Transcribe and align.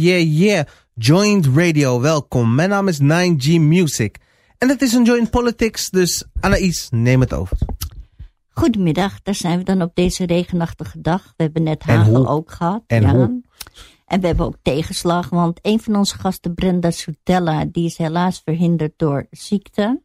yeah, 0.00 0.38
yeah. 0.38 0.64
Joint 0.94 1.46
Radio, 1.46 2.00
welkom. 2.00 2.54
Mijn 2.54 2.68
naam 2.68 2.88
is 2.88 3.00
9G 3.00 3.60
Music. 3.60 4.18
En 4.58 4.68
het 4.68 4.82
is 4.82 4.92
een 4.92 5.04
Joint 5.04 5.30
Politics, 5.30 5.90
dus 5.90 6.24
Anaïs, 6.40 6.88
neem 6.90 7.20
het 7.20 7.32
over. 7.32 7.56
Goedemiddag, 8.48 9.22
daar 9.22 9.34
zijn 9.34 9.58
we 9.58 9.64
dan 9.64 9.82
op 9.82 9.94
deze 9.94 10.26
regenachtige 10.26 11.00
dag. 11.00 11.32
We 11.36 11.42
hebben 11.42 11.62
net 11.62 11.82
hagel 11.82 12.28
ook 12.28 12.50
gehad. 12.50 12.82
En 12.86 13.02
ja. 13.02 13.30
En 14.06 14.20
we 14.20 14.26
hebben 14.26 14.46
ook 14.46 14.56
tegenslag, 14.62 15.28
want 15.28 15.58
een 15.62 15.80
van 15.80 15.96
onze 15.96 16.18
gasten, 16.18 16.54
Brenda 16.54 16.90
Soutella, 16.90 17.64
die 17.64 17.84
is 17.84 17.96
helaas 17.96 18.40
verhinderd 18.44 18.92
door 18.96 19.26
ziekte. 19.30 20.02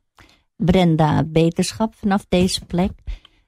Brenda, 0.55 1.23
beterschap 1.23 1.95
vanaf 1.95 2.25
deze 2.29 2.65
plek. 2.65 2.91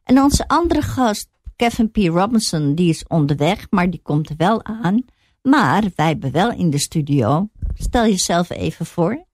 En 0.03 0.21
onze 0.21 0.47
andere 0.47 0.81
gast, 0.81 1.29
Kevin 1.55 1.91
P. 1.91 1.97
Robinson, 1.97 2.75
die 2.75 2.89
is 2.89 3.05
onderweg, 3.07 3.67
maar 3.69 3.89
die 3.89 4.01
komt 4.03 4.33
wel 4.37 4.65
aan. 4.65 5.05
Maar 5.49 5.83
wij 5.95 6.07
hebben 6.07 6.31
wel 6.31 6.51
in 6.51 6.69
de 6.69 6.77
studio. 6.77 7.49
Stel 7.73 8.05
jezelf 8.05 8.49
even 8.49 8.85
voor. 8.85 9.25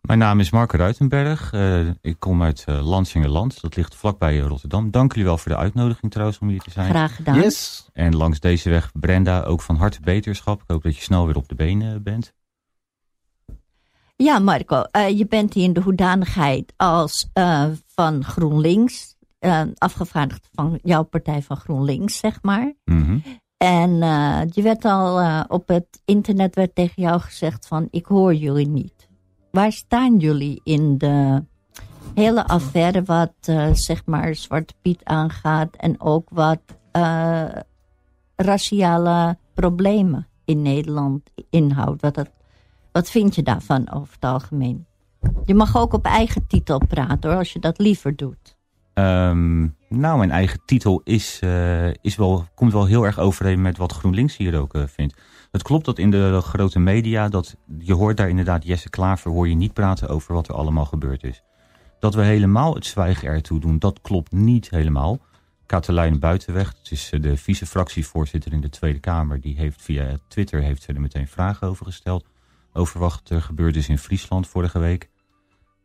Mijn 0.00 0.18
naam 0.18 0.40
is 0.40 0.50
Marco 0.50 0.76
Ruitenberg. 0.76 1.52
Uh, 1.52 1.88
ik 2.00 2.16
kom 2.18 2.42
uit 2.42 2.64
uh, 2.68 2.86
Lansingerland. 2.86 3.60
Dat 3.60 3.76
ligt 3.76 3.94
vlakbij 3.94 4.38
Rotterdam. 4.38 4.90
Dank 4.90 5.10
jullie 5.10 5.26
wel 5.26 5.38
voor 5.38 5.52
de 5.52 5.58
uitnodiging 5.58 6.12
trouwens 6.12 6.38
om 6.38 6.48
hier 6.48 6.60
te 6.60 6.70
zijn. 6.70 6.90
Graag 6.90 7.16
gedaan. 7.16 7.40
Yes. 7.40 7.88
En 7.92 8.16
langs 8.16 8.40
deze 8.40 8.68
weg 8.68 8.90
Brenda 8.92 9.42
ook 9.42 9.60
van 9.60 9.76
harte 9.76 10.00
beterschap. 10.00 10.60
Ik 10.60 10.68
hoop 10.70 10.82
dat 10.82 10.96
je 10.96 11.02
snel 11.02 11.26
weer 11.26 11.36
op 11.36 11.48
de 11.48 11.54
benen 11.54 12.02
bent. 12.02 12.32
Ja, 14.16 14.38
Marco, 14.38 14.84
uh, 14.92 15.18
je 15.18 15.26
bent 15.26 15.54
hier 15.54 15.64
in 15.64 15.72
de 15.72 15.80
hoedanigheid 15.80 16.72
als 16.76 17.30
van 17.94 18.24
GroenLinks. 18.24 19.16
afgevaardigd 19.76 20.48
van 20.52 20.78
jouw 20.82 21.02
partij 21.02 21.42
van 21.42 21.56
GroenLinks, 21.56 22.18
zeg 22.18 22.38
maar. 22.42 22.74
Mm 22.84 23.04
-hmm. 23.04 23.22
En 23.64 23.96
je 24.52 24.62
werd 24.62 24.84
al 24.84 25.44
op 25.48 25.68
het 25.68 26.02
internet 26.04 26.54
werd 26.54 26.74
tegen 26.74 27.02
jou 27.02 27.20
gezegd 27.20 27.66
van 27.66 27.88
ik 27.90 28.06
hoor 28.06 28.34
jullie 28.34 28.68
niet 28.68 29.02
waar 29.52 29.72
staan 29.72 30.18
jullie 30.18 30.60
in 30.64 30.98
de 30.98 31.44
hele 32.14 32.46
affaire 32.46 33.02
wat 33.02 33.34
uh, 33.48 33.68
zeg 33.72 34.06
maar 34.06 34.34
Zwarte 34.34 34.74
Piet 34.82 35.04
aangaat 35.04 35.76
en 35.76 36.00
ook 36.00 36.28
wat 36.30 36.60
raciale 38.36 39.36
problemen 39.54 40.28
in 40.44 40.62
Nederland 40.62 41.30
inhoudt? 41.50 42.02
Wat, 42.02 42.30
wat 42.92 43.10
vind 43.10 43.34
je 43.34 43.42
daarvan 43.42 43.90
over 43.90 44.14
het 44.14 44.24
algemeen? 44.24 44.86
Je 45.44 45.54
mag 45.54 45.76
ook 45.76 45.92
op 45.92 46.04
eigen 46.04 46.46
titel 46.46 46.86
praten 46.86 47.30
hoor, 47.30 47.38
als 47.38 47.52
je 47.52 47.58
dat 47.58 47.78
liever 47.78 48.16
doet. 48.16 48.51
Um, 48.94 49.76
nou, 49.88 50.18
mijn 50.18 50.30
eigen 50.30 50.60
titel 50.64 51.00
is, 51.04 51.40
uh, 51.44 51.88
is 51.88 52.16
wel, 52.16 52.46
komt 52.54 52.72
wel 52.72 52.86
heel 52.86 53.04
erg 53.04 53.18
overeen 53.18 53.62
met 53.62 53.76
wat 53.76 53.92
GroenLinks 53.92 54.36
hier 54.36 54.58
ook 54.60 54.74
vindt. 54.86 55.20
Het 55.50 55.62
klopt 55.62 55.84
dat 55.84 55.98
in 55.98 56.10
de 56.10 56.40
grote 56.40 56.78
media, 56.78 57.28
dat 57.28 57.56
je 57.78 57.94
hoort 57.94 58.16
daar 58.16 58.28
inderdaad 58.28 58.64
Jesse 58.64 58.90
Klaver, 58.90 59.30
hoor 59.30 59.48
je 59.48 59.54
niet 59.54 59.72
praten 59.72 60.08
over 60.08 60.34
wat 60.34 60.48
er 60.48 60.54
allemaal 60.54 60.84
gebeurd 60.84 61.24
is. 61.24 61.42
Dat 61.98 62.14
we 62.14 62.22
helemaal 62.22 62.74
het 62.74 62.86
zwijgen 62.86 63.28
ertoe 63.28 63.60
doen, 63.60 63.78
dat 63.78 64.00
klopt 64.00 64.32
niet 64.32 64.70
helemaal. 64.70 65.20
Katelijne 65.66 66.18
Buitenweg, 66.18 66.74
dat 66.74 66.90
is 66.90 67.12
de 67.20 67.36
vice-fractievoorzitter 67.36 68.52
in 68.52 68.60
de 68.60 68.68
Tweede 68.68 68.98
Kamer, 68.98 69.40
die 69.40 69.56
heeft 69.56 69.82
via 69.82 70.16
Twitter 70.28 70.62
heeft 70.62 70.82
ze 70.82 70.92
er 70.92 71.00
meteen 71.00 71.28
vragen 71.28 71.68
over 71.68 71.86
gesteld. 71.86 72.24
Over 72.72 73.00
wat 73.00 73.20
er 73.28 73.42
gebeurd 73.42 73.76
is 73.76 73.88
in 73.88 73.98
Friesland 73.98 74.46
vorige 74.46 74.78
week. 74.78 75.10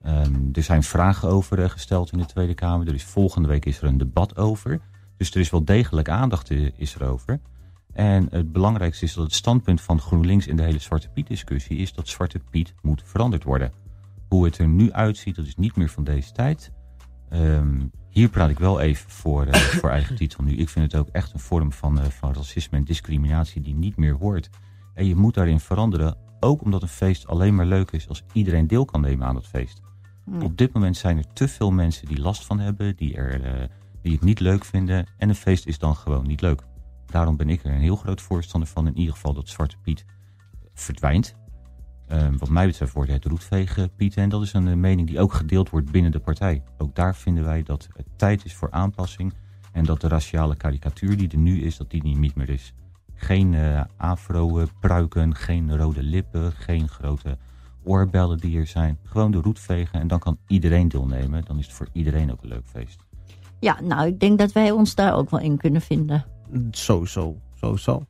Um, 0.07 0.49
er 0.53 0.63
zijn 0.63 0.83
vragen 0.83 1.29
over 1.29 1.59
uh, 1.59 1.69
gesteld 1.69 2.11
in 2.11 2.17
de 2.17 2.25
Tweede 2.25 2.53
Kamer. 2.53 2.87
Er 2.87 2.93
is, 2.93 3.03
volgende 3.03 3.47
week 3.47 3.65
is 3.65 3.77
er 3.77 3.87
een 3.87 3.97
debat 3.97 4.37
over. 4.37 4.79
Dus 5.17 5.31
er 5.31 5.39
is 5.39 5.49
wel 5.49 5.65
degelijk 5.65 6.09
aandacht 6.09 6.51
is 6.75 6.95
erover. 6.95 7.39
En 7.93 8.27
het 8.29 8.51
belangrijkste 8.51 9.05
is 9.05 9.13
dat 9.13 9.23
het 9.23 9.33
standpunt 9.33 9.81
van 9.81 9.99
GroenLinks 9.99 10.47
in 10.47 10.55
de 10.55 10.63
hele 10.63 10.79
Zwarte 10.79 11.09
Piet 11.09 11.27
discussie 11.27 11.77
is 11.77 11.93
dat 11.93 12.07
Zwarte 12.07 12.39
Piet 12.49 12.73
moet 12.81 13.01
veranderd 13.05 13.43
worden. 13.43 13.71
Hoe 14.27 14.45
het 14.45 14.57
er 14.57 14.67
nu 14.67 14.91
uitziet, 14.91 15.35
dat 15.35 15.45
is 15.45 15.55
niet 15.55 15.75
meer 15.75 15.89
van 15.89 16.03
deze 16.03 16.31
tijd. 16.31 16.71
Um, 17.33 17.91
hier 18.09 18.29
praat 18.29 18.49
ik 18.49 18.59
wel 18.59 18.79
even 18.79 19.09
voor, 19.09 19.47
uh, 19.47 19.53
voor 19.79 19.89
eigen 19.89 20.15
titel 20.15 20.43
nu. 20.43 20.55
Ik 20.55 20.69
vind 20.69 20.91
het 20.91 21.01
ook 21.01 21.09
echt 21.09 21.33
een 21.33 21.39
vorm 21.39 21.71
van, 21.71 21.99
uh, 21.99 22.05
van 22.05 22.33
racisme 22.33 22.77
en 22.77 22.83
discriminatie 22.83 23.61
die 23.61 23.75
niet 23.75 23.97
meer 23.97 24.13
hoort. 24.13 24.49
En 24.93 25.05
je 25.05 25.15
moet 25.15 25.33
daarin 25.33 25.59
veranderen, 25.59 26.17
ook 26.39 26.61
omdat 26.61 26.81
een 26.81 26.87
feest 26.87 27.27
alleen 27.27 27.55
maar 27.55 27.65
leuk 27.65 27.91
is 27.91 28.07
als 28.07 28.23
iedereen 28.33 28.67
deel 28.67 28.85
kan 28.85 29.01
nemen 29.01 29.27
aan 29.27 29.33
dat 29.33 29.47
feest. 29.47 29.81
Op 30.41 30.57
dit 30.57 30.73
moment 30.73 30.97
zijn 30.97 31.17
er 31.17 31.33
te 31.33 31.47
veel 31.47 31.71
mensen 31.71 32.07
die 32.07 32.19
last 32.19 32.45
van 32.45 32.59
hebben, 32.59 32.95
die, 32.95 33.15
er, 33.15 33.45
uh, 33.45 33.67
die 34.01 34.11
het 34.11 34.21
niet 34.21 34.39
leuk 34.39 34.65
vinden. 34.65 35.05
En 35.17 35.29
een 35.29 35.35
feest 35.35 35.65
is 35.65 35.79
dan 35.79 35.95
gewoon 35.95 36.27
niet 36.27 36.41
leuk. 36.41 36.61
Daarom 37.05 37.37
ben 37.37 37.49
ik 37.49 37.63
er 37.63 37.71
een 37.71 37.79
heel 37.79 37.95
groot 37.95 38.21
voorstander 38.21 38.69
van 38.69 38.87
in 38.87 38.97
ieder 38.97 39.13
geval 39.13 39.33
dat 39.33 39.49
Zwarte 39.49 39.77
Piet 39.77 40.05
verdwijnt. 40.73 41.35
Um, 42.11 42.37
wat 42.37 42.49
mij 42.49 42.65
betreft 42.65 42.93
wordt 42.93 43.11
het 43.11 43.25
roetvegen 43.25 43.95
Piet. 43.95 44.17
En 44.17 44.29
dat 44.29 44.41
is 44.41 44.53
een 44.53 44.67
uh, 44.67 44.75
mening 44.75 45.07
die 45.07 45.19
ook 45.19 45.33
gedeeld 45.33 45.69
wordt 45.69 45.91
binnen 45.91 46.11
de 46.11 46.19
partij. 46.19 46.63
Ook 46.77 46.95
daar 46.95 47.15
vinden 47.15 47.43
wij 47.43 47.63
dat 47.63 47.87
het 47.93 48.07
tijd 48.15 48.45
is 48.45 48.53
voor 48.53 48.71
aanpassing. 48.71 49.33
En 49.71 49.83
dat 49.83 50.01
de 50.01 50.07
raciale 50.07 50.55
karikatuur 50.55 51.17
die 51.17 51.29
er 51.29 51.37
nu 51.37 51.61
is, 51.61 51.77
dat 51.77 51.89
die 51.89 52.03
niet 52.03 52.35
meer 52.35 52.49
is. 52.49 52.73
Geen 53.13 53.53
uh, 53.53 53.81
afro-pruiken, 53.97 55.35
geen 55.35 55.77
rode 55.77 56.03
lippen, 56.03 56.51
geen 56.51 56.87
grote 56.87 57.37
oorbellen 57.87 58.37
die 58.37 58.59
er 58.59 58.67
zijn. 58.67 58.97
Gewoon 59.03 59.31
de 59.31 59.37
roet 59.37 59.59
vegen 59.59 59.99
en 59.99 60.07
dan 60.07 60.19
kan 60.19 60.37
iedereen 60.47 60.87
deelnemen. 60.87 61.43
Dan 61.45 61.57
is 61.57 61.65
het 61.65 61.75
voor 61.75 61.87
iedereen 61.91 62.31
ook 62.31 62.41
een 62.41 62.49
leuk 62.49 62.67
feest. 62.67 62.99
Ja, 63.59 63.77
nou, 63.81 64.07
ik 64.07 64.19
denk 64.19 64.39
dat 64.39 64.51
wij 64.51 64.71
ons 64.71 64.95
daar 64.95 65.15
ook 65.15 65.29
wel 65.29 65.39
in 65.39 65.57
kunnen 65.57 65.81
vinden. 65.81 66.25
Sowieso, 66.71 67.37
sowieso. 67.55 68.05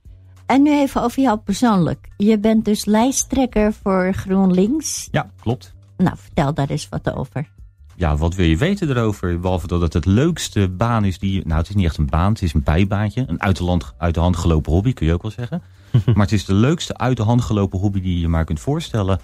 En 0.46 0.62
nu 0.62 0.72
even 0.72 1.02
over 1.02 1.22
jou 1.22 1.38
persoonlijk. 1.38 2.08
Je 2.18 2.40
bent 2.40 2.66
dus 2.66 2.86
lijsttrekker 2.86 3.74
voor 3.74 4.14
GroenLinks. 4.14 5.08
Ja, 5.12 5.32
klopt. 5.40 5.74
Nou, 5.98 6.18
vertel 6.18 6.54
daar 6.54 6.70
eens 6.70 6.90
wat 6.90 7.14
over. 7.14 7.50
Ja, 7.96 8.18
wat 8.18 8.36
wil 8.36 8.46
je 8.46 8.58
weten 8.58 8.90
erover? 8.90 9.40
Behalve 9.40 9.68
dat 9.68 9.82
het 9.82 9.94
het 9.94 10.06
leukste 10.06 10.70
baan 10.70 11.06
is 11.06 11.20
die... 11.20 11.46
Nou, 11.46 11.60
het 11.60 11.70
is 11.70 11.76
niet 11.76 11.86
echt 11.86 11.98
een 11.98 12.06
baan, 12.10 12.32
het 12.32 12.42
is 12.42 12.54
een 12.54 12.64
bijbaantje. 12.64 13.24
Een 13.28 13.42
uit 13.42 13.58
de, 13.58 13.64
land, 13.64 13.94
uit 13.98 14.14
de 14.14 14.20
hand 14.20 14.38
gelopen 14.38 14.72
hobby, 14.72 14.94
kun 14.94 15.06
je 15.06 15.14
ook 15.14 15.22
wel 15.22 15.32
zeggen. 15.32 15.62
maar 16.16 16.24
het 16.24 16.32
is 16.32 16.46
de 16.46 16.54
leukste 16.54 16.98
uit 16.98 17.18
de 17.18 17.24
hand 17.24 17.42
gelopen 17.42 17.80
hobby 17.80 18.02
die 18.02 18.20
je 18.20 18.28
maar 18.28 18.46
kunt 18.46 18.60
voorstellen. 18.60 19.20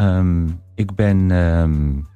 Um, 0.00 0.60
ik 0.74 0.94
ben... 0.94 1.30
Um, 1.30 2.08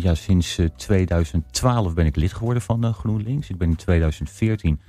ja, 0.00 0.14
sinds 0.14 0.58
uh, 0.58 0.68
2012 0.76 1.94
ben 1.94 2.06
ik 2.06 2.16
lid 2.16 2.32
geworden 2.32 2.62
van 2.62 2.84
uh, 2.84 2.92
GroenLinks. 2.92 3.50
Ik 3.50 3.58
ben 3.58 3.68
in 3.68 3.76
2014 3.76 4.80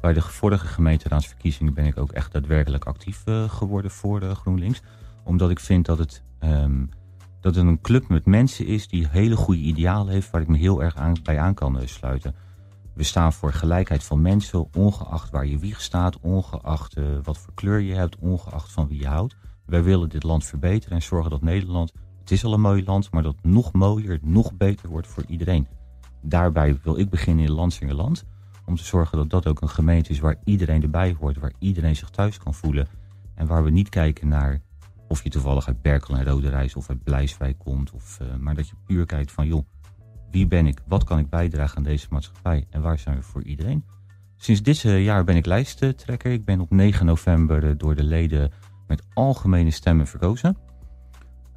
bij 0.00 0.12
de 0.12 0.20
vorige 0.20 0.66
gemeenteraadsverkiezingen 0.66 1.74
ben 1.74 1.84
ik 1.84 1.98
ook 1.98 2.12
echt 2.12 2.32
daadwerkelijk 2.32 2.84
actief 2.84 3.22
uh, 3.26 3.50
geworden 3.50 3.90
voor 3.90 4.22
GroenLinks. 4.22 4.82
Omdat 5.24 5.50
ik 5.50 5.60
vind 5.60 5.86
dat 5.86 5.98
het, 5.98 6.22
um, 6.40 6.88
dat 7.40 7.56
een 7.56 7.80
club 7.80 8.08
met 8.08 8.26
mensen 8.26 8.66
is 8.66 8.88
die 8.88 9.08
hele 9.08 9.36
goede 9.36 9.60
idealen 9.60 10.12
heeft 10.12 10.30
waar 10.30 10.40
ik 10.40 10.48
me 10.48 10.56
heel 10.56 10.82
erg 10.82 11.22
bij 11.22 11.38
aan 11.38 11.54
kan 11.54 11.80
sluiten. 11.84 12.34
We 12.94 13.02
staan 13.02 13.32
voor 13.32 13.52
gelijkheid 13.52 14.04
van 14.04 14.20
mensen, 14.20 14.74
ongeacht 14.74 15.30
waar 15.30 15.46
je 15.46 15.58
wieg 15.58 15.80
staat, 15.80 16.20
ongeacht 16.20 16.96
wat 17.22 17.38
voor 17.38 17.54
kleur 17.54 17.80
je 17.80 17.94
hebt, 17.94 18.16
ongeacht 18.18 18.72
van 18.72 18.88
wie 18.88 19.00
je 19.00 19.06
houdt. 19.06 19.36
Wij 19.66 19.82
willen 19.82 20.08
dit 20.08 20.22
land 20.22 20.44
verbeteren 20.44 20.96
en 20.96 21.02
zorgen 21.02 21.30
dat 21.30 21.42
Nederland, 21.42 21.92
het 22.20 22.30
is 22.30 22.44
al 22.44 22.52
een 22.52 22.60
mooi 22.60 22.84
land, 22.84 23.10
maar 23.10 23.22
dat 23.22 23.36
nog 23.42 23.72
mooier, 23.72 24.18
nog 24.22 24.56
beter 24.56 24.88
wordt 24.88 25.06
voor 25.06 25.24
iedereen. 25.28 25.66
Daarbij 26.22 26.78
wil 26.82 26.98
ik 26.98 27.10
beginnen 27.10 27.44
in 27.44 27.52
Lansingerland. 27.52 28.24
Om 28.64 28.76
te 28.76 28.84
zorgen 28.84 29.18
dat 29.18 29.30
dat 29.30 29.46
ook 29.46 29.60
een 29.60 29.68
gemeente 29.68 30.10
is 30.10 30.20
waar 30.20 30.36
iedereen 30.44 30.82
erbij 30.82 31.16
hoort. 31.20 31.38
Waar 31.38 31.52
iedereen 31.58 31.96
zich 31.96 32.10
thuis 32.10 32.38
kan 32.38 32.54
voelen. 32.54 32.88
En 33.34 33.46
waar 33.46 33.64
we 33.64 33.70
niet 33.70 33.88
kijken 33.88 34.28
naar 34.28 34.60
of 35.08 35.22
je 35.22 35.30
toevallig 35.30 35.66
uit 35.66 35.82
Berkel 35.82 36.16
en 36.16 36.24
Rode 36.24 36.48
Reis 36.48 36.74
of 36.74 36.88
uit 36.88 37.04
Blijswijk 37.04 37.58
komt. 37.58 37.90
Of, 37.90 38.18
uh, 38.22 38.36
maar 38.36 38.54
dat 38.54 38.68
je 38.68 38.74
puur 38.86 39.06
kijkt 39.06 39.32
van 39.32 39.46
joh, 39.46 39.66
wie 40.30 40.46
ben 40.46 40.66
ik? 40.66 40.80
Wat 40.86 41.04
kan 41.04 41.18
ik 41.18 41.30
bijdragen 41.30 41.76
aan 41.76 41.82
deze 41.82 42.06
maatschappij? 42.10 42.66
En 42.70 42.82
waar 42.82 42.98
zijn 42.98 43.16
we 43.16 43.22
voor 43.22 43.42
iedereen? 43.42 43.84
Sinds 44.36 44.62
dit 44.62 44.80
jaar 44.80 45.24
ben 45.24 45.36
ik 45.36 45.46
lijsttrekker. 45.46 46.32
Ik 46.32 46.44
ben 46.44 46.60
op 46.60 46.70
9 46.70 47.06
november 47.06 47.78
door 47.78 47.94
de 47.94 48.04
leden 48.04 48.50
met 48.86 49.02
algemene 49.14 49.70
stemmen 49.70 50.06
verkozen. 50.06 50.56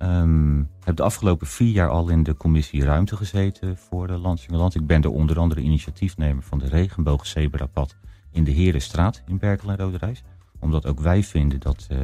Um, 0.02 0.70
heb 0.84 0.96
de 0.96 1.04
afgelopen 1.04 1.48
vier 1.48 1.72
jaar 1.72 1.90
al 1.90 2.10
in 2.10 2.24
de 2.24 2.36
commissie 2.36 2.84
Ruimte 2.84 3.16
gezeten 3.16 3.78
voor 3.78 4.08
de 4.08 4.18
Landsingerland. 4.18 4.76
Ik 4.76 4.88
ben 4.88 5.02
er 5.02 5.10
onder 5.10 5.40
andere 5.40 5.62
initiatiefnemer 5.62 6.44
van 6.44 6.60
de 6.60 6.68
regenboogzebrapad 6.68 7.96
in 8.32 8.44
de 8.44 8.52
Herenstraat 8.52 9.24
in 9.26 9.38
Berkel 9.38 9.70
en 9.70 9.78
Roderijs. 9.78 10.24
Omdat 10.60 10.86
ook 10.86 11.00
wij 11.00 11.24
vinden 11.24 11.60
dat, 11.60 11.88
uh, 11.92 11.98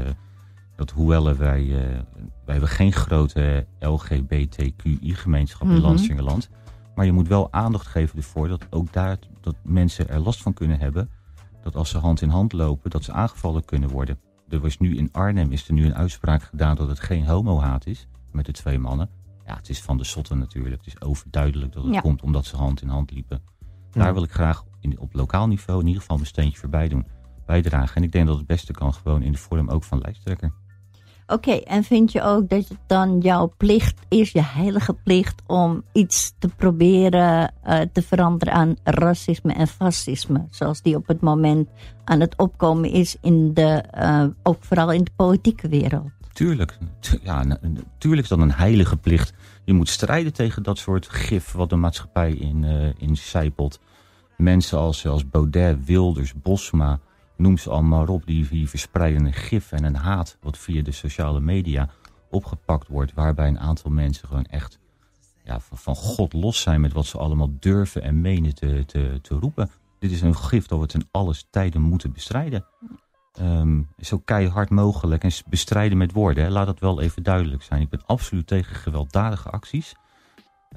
dat 0.75 0.91
hoewel 0.91 1.35
wij, 1.35 1.61
uh, 1.61 1.77
wij 2.45 2.55
hebben 2.55 2.69
geen 2.69 2.93
grote 2.93 3.65
LGBTQI-gemeenschap 3.79 5.61
in 5.61 5.67
mm 5.67 5.73
-hmm. 5.73 5.83
Landsingerland. 5.83 6.49
Maar 6.95 7.05
je 7.05 7.11
moet 7.11 7.27
wel 7.27 7.53
aandacht 7.53 7.87
geven 7.87 8.17
ervoor 8.17 8.47
dat 8.47 8.65
ook 8.69 8.93
daar 8.93 9.17
dat 9.41 9.55
mensen 9.63 10.09
er 10.09 10.19
last 10.19 10.41
van 10.41 10.53
kunnen 10.53 10.79
hebben. 10.79 11.09
Dat 11.63 11.75
als 11.75 11.89
ze 11.89 11.97
hand 11.97 12.21
in 12.21 12.29
hand 12.29 12.53
lopen, 12.53 12.89
dat 12.89 13.03
ze 13.03 13.11
aangevallen 13.11 13.65
kunnen 13.65 13.89
worden 13.89 14.19
er 14.55 14.61
was 14.61 14.77
nu 14.77 14.97
in 14.97 15.09
Arnhem 15.11 15.51
is 15.51 15.67
er 15.67 15.73
nu 15.73 15.85
een 15.85 15.95
uitspraak 15.95 16.43
gedaan 16.43 16.75
dat 16.75 16.87
het 16.87 16.99
geen 16.99 17.25
homohaat 17.25 17.85
is 17.85 18.07
met 18.31 18.45
de 18.45 18.51
twee 18.51 18.79
mannen. 18.79 19.09
Ja, 19.45 19.55
het 19.55 19.69
is 19.69 19.81
van 19.81 19.97
de 19.97 20.03
sotten 20.03 20.37
natuurlijk. 20.37 20.77
Het 20.85 20.87
is 20.95 21.01
overduidelijk 21.01 21.73
dat 21.73 21.83
het 21.83 21.93
Ja. 21.93 21.99
komt 22.01 22.21
omdat 22.21 22.45
ze 22.45 22.55
hand 22.55 22.81
in 22.81 22.87
hand 22.87 23.11
liepen. 23.11 23.41
Daar 23.91 24.13
wil 24.13 24.23
ik 24.23 24.31
graag 24.31 24.63
in, 24.79 24.99
op 24.99 25.13
lokaal 25.13 25.47
niveau 25.47 25.79
in 25.79 25.85
ieder 25.85 26.01
geval 26.01 26.17
mijn 26.17 26.27
steentje 26.29 26.59
voorbij 26.59 26.87
doen. 26.87 27.05
bijdragen. 27.45 27.95
En 27.95 28.03
ik 28.03 28.11
denk 28.11 28.27
dat 28.27 28.37
het 28.37 28.47
beste 28.47 28.73
kan 28.73 28.93
gewoon 28.93 29.21
in 29.21 29.31
de 29.31 29.37
vorm 29.37 29.69
ook 29.69 29.83
van 29.83 29.99
lijsttrekker. 29.99 30.53
Oké, 31.27 31.51
en 31.51 31.83
vind 31.83 32.11
je 32.11 32.21
ook 32.21 32.49
dat 32.49 32.67
het 32.67 32.77
dan 32.87 33.19
jouw 33.19 33.53
plicht 33.57 33.99
is, 34.09 34.31
je 34.31 34.41
heilige 34.43 34.93
plicht, 34.93 35.41
om 35.47 35.83
iets 35.91 36.33
te 36.39 36.47
proberen 36.47 37.53
uh, 37.67 37.79
te 37.93 38.01
veranderen 38.01 38.53
aan 38.53 38.75
racisme 38.83 39.53
en 39.53 39.67
fascisme, 39.67 40.47
zoals 40.49 40.81
die 40.81 40.95
op 40.95 41.07
het 41.07 41.21
moment 41.21 41.69
aan 42.03 42.19
het 42.19 42.37
opkomen 42.37 42.91
is 42.91 43.17
in 43.21 43.53
de, 43.53 43.83
uh, 43.97 44.25
ook 44.43 44.63
vooral 44.63 44.91
in 44.91 45.03
de 45.03 45.11
politieke 45.15 45.67
wereld? 45.67 46.11
Tuurlijk, 46.33 46.77
ja, 47.23 47.57
tuurlijk 47.97 48.23
is 48.23 48.29
dat 48.29 48.39
een 48.39 48.53
heilige 48.53 48.97
plicht. 48.97 49.33
Je 49.63 49.73
moet 49.73 49.89
strijden 49.89 50.33
tegen 50.33 50.63
dat 50.63 50.77
soort 50.77 51.09
gif 51.09 51.51
wat 51.51 51.69
de 51.69 51.75
maatschappij 51.75 52.31
in, 52.31 52.63
uh. 52.99 53.69
Mensen 54.37 54.77
als, 54.77 55.07
als 55.07 55.29
Baudet, 55.29 55.85
Wilders, 55.85 56.33
Bosma, 56.33 56.99
noem 57.35 57.57
ze 57.57 57.69
allemaal 57.69 58.05
op, 58.05 58.25
die, 58.25 58.47
die 58.47 58.69
verspreiden 58.69 59.25
een 59.25 59.33
gif 59.33 59.71
en 59.71 59.83
een 59.83 59.95
haat 59.95 60.37
wat 60.41 60.57
via 60.57 60.81
de 60.81 60.91
sociale 60.91 61.39
media 61.39 61.89
opgepakt 62.29 62.87
wordt. 62.87 63.13
Waarbij 63.13 63.47
een 63.47 63.59
aantal 63.59 63.91
mensen 63.91 64.27
gewoon 64.27 64.45
echt 64.45 64.79
ja, 65.43 65.59
van, 65.59 65.95
God 65.95 66.33
los 66.33 66.61
zijn 66.61 66.81
met 66.81 66.93
wat 66.93 67.05
ze 67.05 67.17
allemaal 67.17 67.49
durven 67.59 68.01
en 68.01 68.21
menen 68.21 68.55
te, 68.55 68.83
te, 68.85 69.19
te 69.21 69.35
roepen. 69.35 69.69
Dit 69.99 70.11
is 70.11 70.21
een 70.21 70.35
gif 70.35 70.65
dat 70.65 70.79
we 70.79 70.85
ten 70.85 71.07
alles 71.11 71.47
tijden 71.49 71.81
moeten 71.81 72.11
bestrijden. 72.11 72.65
Zo 73.99 74.17
keihard 74.25 74.69
mogelijk 74.69 75.23
en 75.23 75.31
bestrijden 75.49 75.97
met 75.97 76.11
woorden. 76.11 76.51
Laat 76.51 76.65
dat 76.65 76.79
wel 76.79 77.01
even 77.01 77.23
duidelijk 77.23 77.63
zijn. 77.63 77.81
Ik 77.81 77.89
ben 77.89 78.05
absoluut 78.05 78.47
tegen 78.47 78.75
gewelddadige 78.75 79.49
acties. 79.49 79.95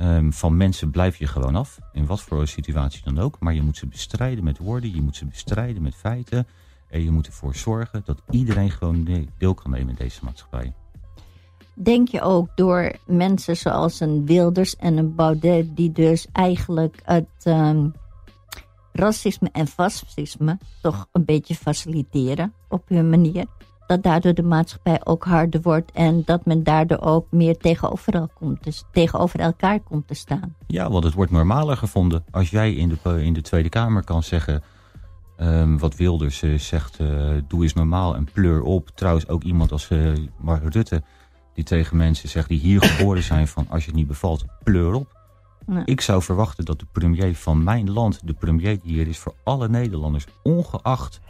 Um, 0.00 0.32
van 0.32 0.56
mensen 0.56 0.90
blijf 0.90 1.16
je 1.16 1.26
gewoon 1.26 1.56
af, 1.56 1.78
in 1.92 2.06
wat 2.06 2.20
voor 2.20 2.46
situatie 2.46 3.02
dan 3.04 3.18
ook. 3.18 3.36
Maar 3.40 3.54
je 3.54 3.62
moet 3.62 3.76
ze 3.76 3.86
bestrijden 3.86 4.44
met 4.44 4.58
woorden, 4.58 4.94
je 4.94 5.02
moet 5.02 5.16
ze 5.16 5.26
bestrijden 5.26 5.82
met 5.82 5.94
feiten. 5.94 6.46
En 6.88 7.02
je 7.02 7.10
moet 7.10 7.26
ervoor 7.26 7.54
zorgen 7.54 8.02
dat 8.04 8.22
iedereen 8.30 8.70
gewoon 8.70 9.28
deel 9.38 9.54
kan 9.54 9.70
nemen 9.70 9.88
in 9.88 9.94
deze 9.98 10.24
maatschappij. 10.24 10.72
Denk 11.74 12.08
je 12.08 12.20
ook 12.20 12.48
door 12.54 12.92
mensen 13.06 13.56
zoals 13.56 14.00
een 14.00 14.26
Wilders 14.26 14.76
en 14.76 14.96
een 14.96 15.14
Baudet... 15.14 15.76
die 15.76 15.92
dus 15.92 16.26
eigenlijk 16.32 17.00
het 17.04 17.44
um, 17.44 17.92
racisme 18.92 19.48
en 19.52 19.66
fascisme 19.66 20.58
toch 20.82 21.08
een 21.12 21.24
beetje 21.24 21.54
faciliteren 21.54 22.52
op 22.68 22.88
hun 22.88 23.10
manier 23.10 23.46
dat 23.88 24.02
daardoor 24.02 24.34
de 24.34 24.42
maatschappij 24.42 25.00
ook 25.04 25.24
harder 25.24 25.60
wordt 25.60 25.92
en 25.92 26.22
dat 26.24 26.44
men 26.46 26.62
daardoor 26.62 27.00
ook 27.00 27.26
meer 27.30 27.56
tegenover, 27.56 28.28
komt 28.34 28.62
te, 28.62 28.82
tegenover 28.92 29.40
elkaar 29.40 29.80
komt 29.80 30.06
te 30.06 30.14
staan. 30.14 30.54
Ja, 30.66 30.90
want 30.90 31.04
het 31.04 31.14
wordt 31.14 31.30
normaler 31.30 31.76
gevonden. 31.76 32.24
Als 32.30 32.50
jij 32.50 32.72
in 32.72 32.88
de, 33.02 33.24
in 33.24 33.32
de 33.32 33.42
Tweede 33.42 33.68
Kamer 33.68 34.04
kan 34.04 34.22
zeggen 34.22 34.62
um, 35.40 35.78
wat 35.78 35.96
Wilders 35.96 36.42
uh, 36.42 36.58
zegt, 36.58 36.98
uh, 37.00 37.30
doe 37.48 37.62
eens 37.62 37.74
normaal 37.74 38.14
en 38.14 38.28
pleur 38.32 38.62
op. 38.62 38.90
Trouwens 38.94 39.28
ook 39.28 39.42
iemand 39.42 39.72
als 39.72 39.90
uh, 39.90 40.12
Mark 40.40 40.72
Rutte 40.72 41.02
die 41.54 41.64
tegen 41.64 41.96
mensen 41.96 42.28
zegt 42.28 42.48
die 42.48 42.58
hier 42.58 42.82
geboren 42.82 43.22
zijn 43.22 43.48
van 43.48 43.66
als 43.68 43.84
je 43.84 43.88
het 43.88 43.98
niet 43.98 44.06
bevalt, 44.06 44.44
pleur 44.64 44.94
op. 44.94 45.16
Ja. 45.66 45.82
Ik 45.84 46.00
zou 46.00 46.22
verwachten 46.22 46.64
dat 46.64 46.78
de 46.78 46.86
premier 46.92 47.34
van 47.34 47.64
mijn 47.64 47.90
land, 47.90 48.20
de 48.24 48.32
premier 48.32 48.80
die 48.80 48.92
hier 48.92 49.08
is 49.08 49.18
voor 49.18 49.34
alle 49.44 49.68
Nederlanders, 49.68 50.26
ongeacht 50.42 51.20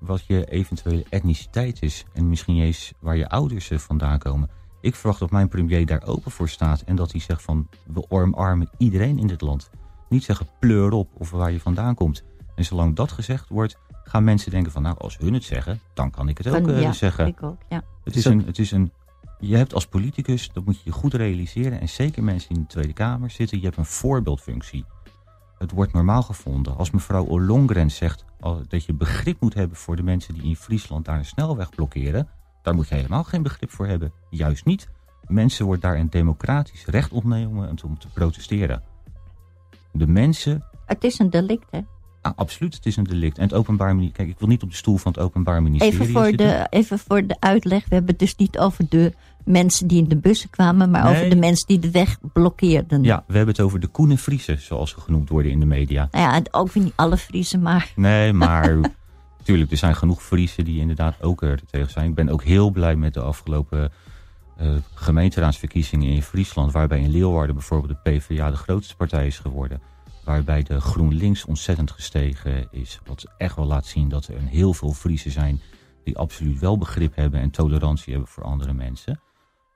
wat 0.00 0.26
je 0.26 0.44
eventuele 0.44 1.04
etniciteit 1.08 1.82
is. 1.82 2.04
En 2.12 2.28
misschien 2.28 2.60
eens 2.60 2.92
waar 2.98 3.16
je 3.16 3.28
ouders 3.28 3.70
vandaan 3.74 4.18
komen. 4.18 4.50
Ik 4.80 4.94
verwacht 4.94 5.20
dat 5.20 5.30
mijn 5.30 5.48
premier 5.48 5.86
daar 5.86 6.02
open 6.06 6.30
voor 6.30 6.48
staat. 6.48 6.80
En 6.80 6.96
dat 6.96 7.12
hij 7.12 7.20
zegt 7.20 7.42
van 7.42 7.68
we 7.84 8.10
omarmen 8.10 8.70
iedereen 8.78 9.18
in 9.18 9.26
dit 9.26 9.40
land. 9.40 9.70
Niet 10.08 10.24
zeggen 10.24 10.48
pleur 10.58 10.92
op 10.92 11.08
of 11.18 11.30
waar 11.30 11.52
je 11.52 11.60
vandaan 11.60 11.94
komt. 11.94 12.24
En 12.54 12.64
zolang 12.64 12.96
dat 12.96 13.12
gezegd 13.12 13.48
wordt, 13.48 13.76
gaan 14.04 14.24
mensen 14.24 14.50
denken 14.50 14.72
van 14.72 14.82
nou 14.82 14.98
als 14.98 15.18
hun 15.18 15.34
het 15.34 15.44
zeggen, 15.44 15.80
dan 15.94 16.10
kan 16.10 16.28
ik 16.28 16.38
het 16.38 16.48
ook 16.48 16.68
uh, 16.68 16.82
ja, 16.82 16.92
zeggen. 16.92 17.26
Ik 17.26 17.42
ook, 17.42 17.58
ja. 17.68 17.82
Het 18.04 18.16
is, 18.16 18.24
een, 18.24 18.46
het 18.46 18.58
is 18.58 18.70
een, 18.70 18.92
je 19.38 19.56
hebt 19.56 19.74
als 19.74 19.86
politicus, 19.86 20.50
dat 20.52 20.64
moet 20.64 20.76
je 20.76 20.82
je 20.84 20.92
goed 20.92 21.14
realiseren. 21.14 21.80
En 21.80 21.88
zeker 21.88 22.24
mensen 22.24 22.48
die 22.48 22.56
in 22.56 22.62
de 22.62 22.68
Tweede 22.68 22.92
Kamer 22.92 23.30
zitten, 23.30 23.58
je 23.58 23.64
hebt 23.64 23.76
een 23.76 23.84
voorbeeldfunctie. 23.84 24.84
Het 25.60 25.70
wordt 25.70 25.92
normaal 25.92 26.22
gevonden. 26.22 26.76
Als 26.76 26.90
mevrouw 26.90 27.24
Ollongren 27.24 27.90
zegt 27.90 28.24
dat 28.68 28.84
je 28.84 28.92
begrip 28.92 29.40
moet 29.40 29.54
hebben 29.54 29.76
voor 29.76 29.96
de 29.96 30.02
mensen 30.02 30.34
die 30.34 30.42
in 30.42 30.56
Friesland 30.56 31.04
daar 31.04 31.18
een 31.18 31.24
snelweg 31.24 31.70
blokkeren, 31.70 32.28
daar 32.62 32.74
moet 32.74 32.88
je 32.88 32.94
helemaal 32.94 33.24
geen 33.24 33.42
begrip 33.42 33.70
voor 33.70 33.86
hebben. 33.86 34.12
Juist 34.30 34.64
niet. 34.64 34.88
Mensen 35.26 35.64
wordt 35.64 35.82
daar 35.82 35.96
een 35.96 36.10
democratisch 36.10 36.84
recht 36.84 37.12
ontnemen 37.12 37.76
om 37.84 37.98
te 37.98 38.08
protesteren. 38.08 38.82
De 39.92 40.06
mensen... 40.06 40.64
Het 40.86 41.04
is 41.04 41.18
een 41.18 41.30
delict, 41.30 41.70
hè? 41.70 41.80
Ah, 42.22 42.32
absoluut, 42.36 42.74
het 42.74 42.86
is 42.86 42.96
een 42.96 43.04
delict. 43.04 43.38
En 43.38 43.42
het 43.42 43.54
openbaar 43.54 43.94
ministerie... 43.94 44.16
Kijk, 44.16 44.28
ik 44.28 44.38
wil 44.38 44.48
niet 44.48 44.62
op 44.62 44.70
de 44.70 44.76
stoel 44.76 44.96
van 44.96 45.12
het 45.12 45.20
openbaar 45.20 45.62
ministerie 45.62 46.00
even 46.00 46.12
voor 46.12 46.24
zitten. 46.24 46.46
De, 46.46 46.66
even 46.70 46.98
voor 46.98 47.26
de 47.26 47.36
uitleg. 47.40 47.88
We 47.88 47.94
hebben 47.94 48.10
het 48.10 48.18
dus 48.18 48.36
niet 48.36 48.58
over 48.58 48.84
de 48.88 49.14
mensen 49.44 49.86
die 49.86 50.02
in 50.02 50.08
de 50.08 50.16
bussen 50.16 50.50
kwamen... 50.50 50.90
maar 50.90 51.04
nee. 51.04 51.12
over 51.12 51.30
de 51.30 51.36
mensen 51.36 51.66
die 51.66 51.78
de 51.78 51.90
weg 51.90 52.18
blokkeerden. 52.32 53.02
Ja, 53.02 53.24
we 53.26 53.36
hebben 53.36 53.54
het 53.54 53.64
over 53.64 53.80
de 53.80 53.86
Koenen 53.86 54.18
Friesen, 54.18 54.60
zoals 54.60 54.90
ze 54.90 55.00
genoemd 55.00 55.28
worden 55.28 55.52
in 55.52 55.60
de 55.60 55.66
media. 55.66 56.08
Nou 56.10 56.24
ja, 56.24 56.42
ook 56.50 56.74
niet 56.74 56.92
alle 56.96 57.16
Friesen, 57.16 57.62
maar... 57.62 57.92
Nee, 57.96 58.32
maar 58.46 58.78
natuurlijk, 59.38 59.70
er 59.70 59.76
zijn 59.76 59.96
genoeg 59.96 60.22
Friesen 60.22 60.64
die 60.64 60.80
inderdaad 60.80 61.22
ook 61.22 61.42
er 61.42 61.60
tegen 61.70 61.90
zijn. 61.90 62.08
Ik 62.08 62.14
ben 62.14 62.28
ook 62.28 62.42
heel 62.42 62.70
blij 62.70 62.96
met 62.96 63.14
de 63.14 63.20
afgelopen 63.20 63.92
uh, 64.60 64.70
gemeenteraadsverkiezingen 64.94 66.08
in 66.08 66.22
Friesland... 66.22 66.72
waarbij 66.72 67.00
in 67.00 67.10
Leeuwarden 67.10 67.54
bijvoorbeeld 67.54 67.98
de 68.04 68.10
PvdA 68.10 68.50
de 68.50 68.56
grootste 68.56 68.96
partij 68.96 69.26
is 69.26 69.38
geworden... 69.38 69.80
waarbij 70.24 70.62
de 70.62 70.80
GroenLinks 70.80 71.44
ontzettend 71.44 71.90
gestegen 71.90 72.68
is. 72.70 73.00
Wat 73.06 73.24
echt 73.36 73.56
wel 73.56 73.66
laat 73.66 73.86
zien 73.86 74.08
dat 74.08 74.26
er 74.26 74.36
een 74.36 74.46
heel 74.46 74.74
veel 74.74 74.92
Friesen 74.92 75.30
zijn... 75.30 75.60
die 76.04 76.18
absoluut 76.18 76.58
wel 76.58 76.78
begrip 76.78 77.16
hebben 77.16 77.40
en 77.40 77.50
tolerantie 77.50 78.12
hebben 78.12 78.30
voor 78.30 78.44
andere 78.44 78.72
mensen... 78.72 79.20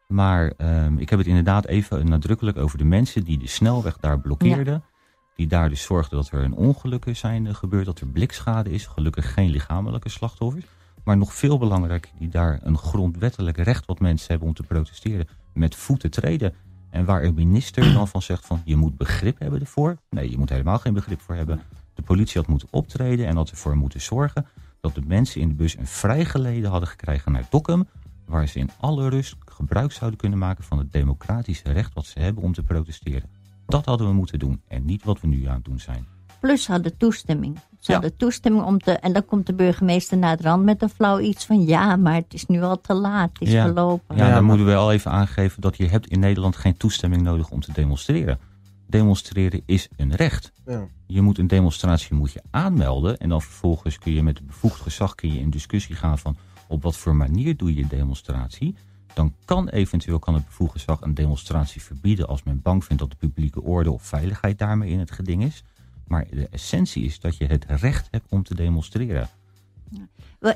Maar 0.06 0.52
um, 0.58 0.98
ik 0.98 1.10
heb 1.10 1.18
het 1.18 1.28
inderdaad 1.28 1.66
even 1.66 2.08
nadrukkelijk 2.08 2.56
over 2.56 2.78
de 2.78 2.84
mensen 2.84 3.24
die 3.24 3.38
de 3.38 3.46
snelweg 3.46 3.96
daar 3.96 4.20
blokkeerden. 4.20 4.72
Ja. 4.72 4.92
Die 5.36 5.46
daar 5.46 5.68
dus 5.68 5.82
zorgden 5.82 6.18
dat 6.18 6.30
er 6.30 6.44
een 6.44 6.54
ongeluk 6.54 7.04
zijn 7.12 7.54
gebeurd, 7.54 7.86
dat 7.86 8.00
er 8.00 8.06
blikschade 8.06 8.70
is. 8.70 8.86
Gelukkig 8.86 9.32
geen 9.32 9.50
lichamelijke 9.50 10.08
slachtoffers. 10.08 10.64
Maar 11.04 11.16
nog 11.16 11.34
veel 11.34 11.58
belangrijker, 11.58 12.10
die 12.18 12.28
daar 12.28 12.60
een 12.62 12.78
grondwettelijk 12.78 13.56
recht 13.56 13.86
wat 13.86 14.00
mensen 14.00 14.28
hebben 14.28 14.48
om 14.48 14.54
te 14.54 14.62
protesteren 14.62 15.28
met 15.52 15.74
voeten 15.74 16.10
treden. 16.10 16.54
En 16.90 17.04
waar 17.04 17.22
een 17.22 17.34
minister 17.34 17.92
dan 17.92 18.08
van 18.08 18.22
zegt 18.22 18.46
van 18.46 18.62
je 18.64 18.76
moet 18.76 18.96
begrip 18.96 19.38
hebben 19.38 19.60
ervoor. 19.60 19.96
Nee, 20.10 20.30
je 20.30 20.38
moet 20.38 20.48
helemaal 20.48 20.78
geen 20.78 20.94
begrip 20.94 21.20
voor 21.20 21.34
hebben. 21.34 21.60
De 21.94 22.02
politie 22.02 22.40
had 22.40 22.50
moeten 22.50 22.68
optreden 22.70 23.26
en 23.26 23.36
had 23.36 23.50
ervoor 23.50 23.76
moeten 23.76 24.00
zorgen 24.00 24.46
dat 24.80 24.94
de 24.94 25.02
mensen 25.06 25.40
in 25.40 25.48
de 25.48 25.54
bus 25.54 25.76
een 25.76 25.86
vrijgeleden 25.86 26.70
hadden 26.70 26.88
gekregen 26.88 27.32
naar 27.32 27.46
Dokkum 27.50 27.86
waar 28.26 28.48
ze 28.48 28.58
in 28.58 28.70
alle 28.80 29.08
rust 29.08 29.43
gebruik 29.54 29.92
zouden 29.92 30.18
kunnen 30.18 30.38
maken 30.38 30.64
van 30.64 30.78
het 30.78 30.92
democratische 30.92 31.72
recht 31.72 31.94
wat 31.94 32.06
ze 32.06 32.20
hebben 32.20 32.42
om 32.42 32.52
te 32.52 32.62
protesteren. 32.62 33.30
Dat 33.66 33.84
hadden 33.84 34.06
we 34.06 34.12
moeten 34.12 34.38
doen 34.38 34.62
en 34.68 34.84
niet 34.84 35.04
wat 35.04 35.20
we 35.20 35.26
nu 35.26 35.46
aan 35.46 35.54
het 35.54 35.64
doen 35.64 35.80
zijn. 35.80 36.06
Plus 36.40 36.66
hadden 36.66 36.96
toestemming. 36.96 37.56
Ze 37.56 37.92
ja. 37.92 37.92
hadden 37.92 38.16
toestemming 38.16 38.64
om 38.64 38.78
te... 38.78 38.92
En 38.92 39.12
dan 39.12 39.24
komt 39.24 39.46
de 39.46 39.54
burgemeester 39.54 40.18
naar 40.18 40.36
de 40.36 40.42
rand 40.42 40.64
met 40.64 40.82
een 40.82 40.88
flauw 40.88 41.18
iets 41.18 41.46
van... 41.46 41.64
ja, 41.64 41.96
maar 41.96 42.14
het 42.14 42.34
is 42.34 42.46
nu 42.46 42.62
al 42.62 42.80
te 42.80 42.94
laat, 42.94 43.30
het 43.32 43.48
is 43.48 43.52
ja. 43.52 43.64
verlopen. 43.64 44.16
Ja, 44.16 44.34
dan 44.34 44.44
moeten 44.44 44.66
we 44.66 44.74
al 44.74 44.92
even 44.92 45.10
aangeven 45.10 45.60
dat 45.60 45.76
je 45.76 45.86
hebt 45.86 46.06
in 46.06 46.20
Nederland 46.20 46.56
geen 46.56 46.76
toestemming 46.76 47.22
nodig 47.22 47.50
om 47.50 47.60
te 47.60 47.72
demonstreren. 47.72 48.38
Demonstreren 48.86 49.62
is 49.66 49.88
een 49.96 50.14
recht. 50.14 50.52
Ja. 50.66 50.86
Je 51.06 51.20
moet 51.20 51.38
een 51.38 51.46
demonstratie 51.46 52.14
moet 52.14 52.32
je 52.32 52.42
aanmelden... 52.50 53.18
en 53.18 53.28
dan 53.28 53.42
vervolgens 53.42 53.98
kun 53.98 54.12
je 54.12 54.22
met 54.22 54.38
het 54.38 54.46
bevoegd 54.46 54.80
gezag 54.80 55.14
kun 55.14 55.32
je 55.32 55.40
in 55.40 55.50
discussie 55.50 55.94
gaan 55.94 56.18
van 56.18 56.36
op 56.66 56.82
wat 56.82 56.96
voor 56.96 57.14
manier 57.14 57.56
doe 57.56 57.74
je 57.74 57.86
demonstratie, 57.86 58.74
dan 59.14 59.34
kan 59.44 59.68
eventueel 59.68 60.18
kan 60.18 60.34
het 60.34 60.44
bevoegd 60.44 60.72
gezag 60.72 61.00
een 61.00 61.14
demonstratie 61.14 61.82
verbieden 61.82 62.28
als 62.28 62.42
men 62.42 62.62
bang 62.62 62.84
vindt 62.84 63.02
dat 63.02 63.10
de 63.10 63.16
publieke 63.16 63.62
orde 63.62 63.90
of 63.90 64.02
veiligheid 64.02 64.58
daarmee 64.58 64.90
in 64.90 64.98
het 64.98 65.10
geding 65.10 65.44
is. 65.44 65.64
Maar 66.06 66.26
de 66.30 66.48
essentie 66.50 67.04
is 67.04 67.20
dat 67.20 67.36
je 67.36 67.46
het 67.46 67.64
recht 67.68 68.08
hebt 68.10 68.26
om 68.28 68.42
te 68.42 68.54
demonstreren. 68.54 69.28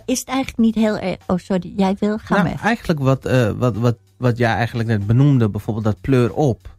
Is 0.04 0.18
het 0.18 0.28
eigenlijk 0.28 0.58
niet 0.58 0.74
heel 0.74 0.98
erg... 0.98 1.16
Oh, 1.26 1.38
sorry, 1.38 1.72
jij 1.76 1.96
wil? 1.98 2.18
gaan 2.18 2.44
nou, 2.44 2.56
Eigenlijk 2.58 3.00
wat, 3.00 3.26
uh, 3.26 3.50
wat, 3.50 3.76
wat, 3.76 3.96
wat 4.16 4.38
jij 4.38 4.54
eigenlijk 4.54 4.88
net 4.88 5.06
benoemde, 5.06 5.48
bijvoorbeeld 5.48 5.84
dat 5.84 6.00
pleur 6.00 6.34
op. 6.34 6.76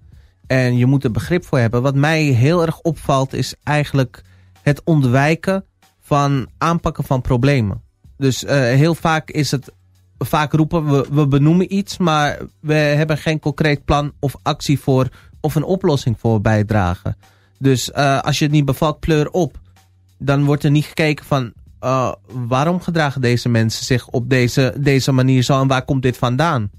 En 0.48 0.77
je 0.77 0.86
moet 0.86 1.03
er 1.03 1.12
begrip 1.12 1.45
voor 1.45 1.59
hebben. 1.59 1.81
Wat 1.81 1.95
mij 1.95 2.24
heel 2.24 2.62
erg 2.65 2.79
opvalt 2.79 3.33
is 3.33 3.55
eigenlijk 3.63 4.24
het 4.62 4.81
ontwijken 4.83 5.65
van 6.00 6.48
aanpakken 6.57 7.03
van 7.03 7.21
problemen. 7.21 7.81
Dus 8.17 8.43
uh, 8.43 8.50
heel 8.51 8.95
vaak 8.95 9.29
is 9.29 9.51
het, 9.51 9.71
vaak 10.19 10.53
roepen 10.53 10.85
we, 10.85 11.07
we 11.11 11.27
benoemen 11.27 11.75
iets, 11.75 11.97
maar 11.97 12.39
we 12.59 12.73
hebben 12.73 13.17
geen 13.17 13.39
concreet 13.39 13.85
plan 13.85 14.11
of 14.19 14.35
actie 14.41 14.79
voor 14.79 15.09
of 15.41 15.55
een 15.55 15.63
oplossing 15.63 16.19
voor 16.19 16.41
bijdragen. 16.41 17.17
Dus 17.59 17.89
uh, 17.89 18.19
als 18.19 18.38
je 18.38 18.45
het 18.45 18.53
niet 18.53 18.65
bevalt, 18.65 18.99
pleur 18.99 19.29
op. 19.29 19.59
Dan 20.17 20.45
wordt 20.45 20.63
er 20.63 20.71
niet 20.71 20.85
gekeken 20.85 21.25
van 21.25 21.53
uh, 21.83 22.11
waarom 22.27 22.81
gedragen 22.81 23.21
deze 23.21 23.49
mensen 23.49 23.85
zich 23.85 24.07
op 24.07 24.29
deze, 24.29 24.73
deze 24.79 25.11
manier 25.11 25.43
zo 25.43 25.61
en 25.61 25.67
waar 25.67 25.85
komt 25.85 26.01
dit 26.01 26.17
vandaan? 26.17 26.71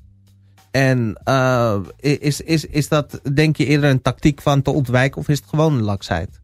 En 0.70 1.20
uh, 1.24 1.78
is, 1.96 2.40
is, 2.40 2.64
is 2.64 2.88
dat 2.88 3.20
denk 3.32 3.56
je 3.56 3.66
eerder 3.66 3.90
een 3.90 4.02
tactiek 4.02 4.42
van 4.42 4.62
te 4.62 4.70
ontwijken 4.70 5.20
of 5.20 5.28
is 5.28 5.38
het 5.38 5.48
gewoon 5.48 5.74
een 5.74 5.82
laksheid? 5.82 6.40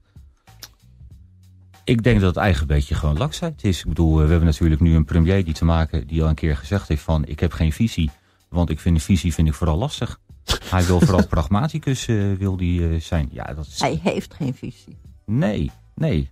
Ik 1.87 2.03
denk 2.03 2.21
dat 2.21 2.35
het 2.35 2.45
eigen 2.45 2.67
beetje 2.67 2.95
gewoon 2.95 3.17
laksheid 3.17 3.65
is. 3.65 3.79
Ik 3.79 3.89
bedoel, 3.89 4.11
eh, 4.13 4.25
we 4.25 4.31
hebben 4.31 4.49
natuurlijk 4.49 4.81
nu 4.81 4.95
een 4.95 5.05
premier 5.05 5.45
die 5.45 5.55
te 5.55 5.65
maken... 5.65 6.07
die 6.07 6.23
al 6.23 6.29
een 6.29 6.35
keer 6.35 6.57
gezegd 6.57 6.89
heeft 6.89 7.03
van... 7.03 7.25
ik 7.25 7.41
heb 7.41 7.53
geen 7.53 7.73
visie, 7.73 8.11
want 8.49 8.71
ik 8.71 8.81
vind 8.81 8.95
een 8.95 9.01
visie 9.01 9.35
vind 9.35 9.49
ik 9.49 9.55
vooral 9.55 9.79
lastig. 9.79 10.21
Hij 10.71 10.87
wil 10.87 11.01
vooral 11.01 11.27
pragmaticus 11.27 12.09
uh, 12.09 12.37
wil 12.37 12.57
die, 12.57 12.81
uh, 12.81 13.01
zijn. 13.01 13.29
Ja, 13.33 13.45
dat 13.45 13.67
is... 13.67 13.81
Hij 13.81 14.01
heeft 14.03 14.35
geen 14.35 14.55
visie. 14.55 14.97
Nee, 15.25 15.71
nee. 15.95 16.29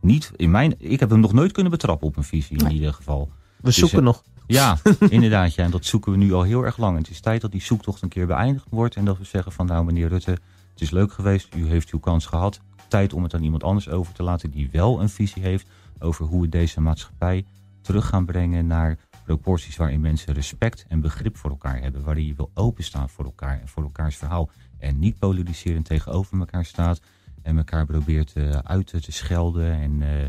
Niet 0.00 0.30
in 0.36 0.50
mijn... 0.50 0.74
Ik 0.78 1.00
heb 1.00 1.10
hem 1.10 1.20
nog 1.20 1.32
nooit 1.32 1.52
kunnen 1.52 1.72
betrappen 1.72 2.06
op 2.06 2.16
een 2.16 2.24
visie 2.24 2.58
in 2.58 2.72
ieder 2.72 2.92
geval. 2.92 3.30
We 3.56 3.62
dus, 3.62 3.76
zoeken 3.76 4.02
nog. 4.02 4.22
Ja, 4.46 4.78
inderdaad. 5.08 5.54
Ja. 5.54 5.64
En 5.64 5.70
dat 5.70 5.84
zoeken 5.84 6.12
we 6.12 6.18
nu 6.18 6.32
al 6.32 6.42
heel 6.42 6.62
erg 6.62 6.76
lang. 6.76 6.96
En 6.96 7.02
het 7.02 7.10
is 7.10 7.20
tijd 7.20 7.40
dat 7.40 7.52
die 7.52 7.62
zoektocht 7.62 8.02
een 8.02 8.08
keer 8.08 8.26
beëindigd 8.26 8.66
wordt. 8.70 8.96
En 8.96 9.04
dat 9.04 9.18
we 9.18 9.24
zeggen 9.24 9.52
van 9.52 9.66
nou 9.66 9.84
meneer 9.84 10.08
Rutte, 10.08 10.30
het 10.72 10.80
is 10.80 10.90
leuk 10.90 11.12
geweest. 11.12 11.54
U 11.54 11.68
heeft 11.68 11.90
uw 11.90 11.98
kans 11.98 12.26
gehad. 12.26 12.60
Tijd 12.92 13.12
om 13.12 13.22
het 13.22 13.34
aan 13.34 13.42
iemand 13.42 13.64
anders 13.64 13.88
over 13.88 14.14
te 14.14 14.22
laten 14.22 14.50
die 14.50 14.68
wel 14.70 15.00
een 15.00 15.08
visie 15.08 15.42
heeft. 15.42 15.66
Over 15.98 16.26
hoe 16.26 16.40
we 16.40 16.48
deze 16.48 16.80
maatschappij 16.80 17.44
terug 17.80 18.06
gaan 18.06 18.24
brengen 18.24 18.66
naar 18.66 18.98
proporties 19.24 19.76
waarin 19.76 20.00
mensen 20.00 20.34
respect 20.34 20.84
en 20.88 21.00
begrip 21.00 21.36
voor 21.36 21.50
elkaar 21.50 21.80
hebben. 21.80 22.04
Waarin 22.04 22.26
je 22.26 22.34
wil 22.34 22.50
openstaan 22.54 23.08
voor 23.08 23.24
elkaar 23.24 23.60
en 23.60 23.68
voor 23.68 23.82
elkaars 23.82 24.16
verhaal. 24.16 24.50
En 24.78 24.98
niet 24.98 25.18
polariserend 25.18 25.84
tegenover 25.84 26.38
elkaar 26.38 26.64
staat. 26.64 27.00
En 27.42 27.56
elkaar 27.56 27.86
probeert 27.86 28.32
uh, 28.36 28.50
uit 28.50 28.86
te 28.86 29.12
schelden 29.12 29.72
en, 29.72 30.00
uh, 30.00 30.24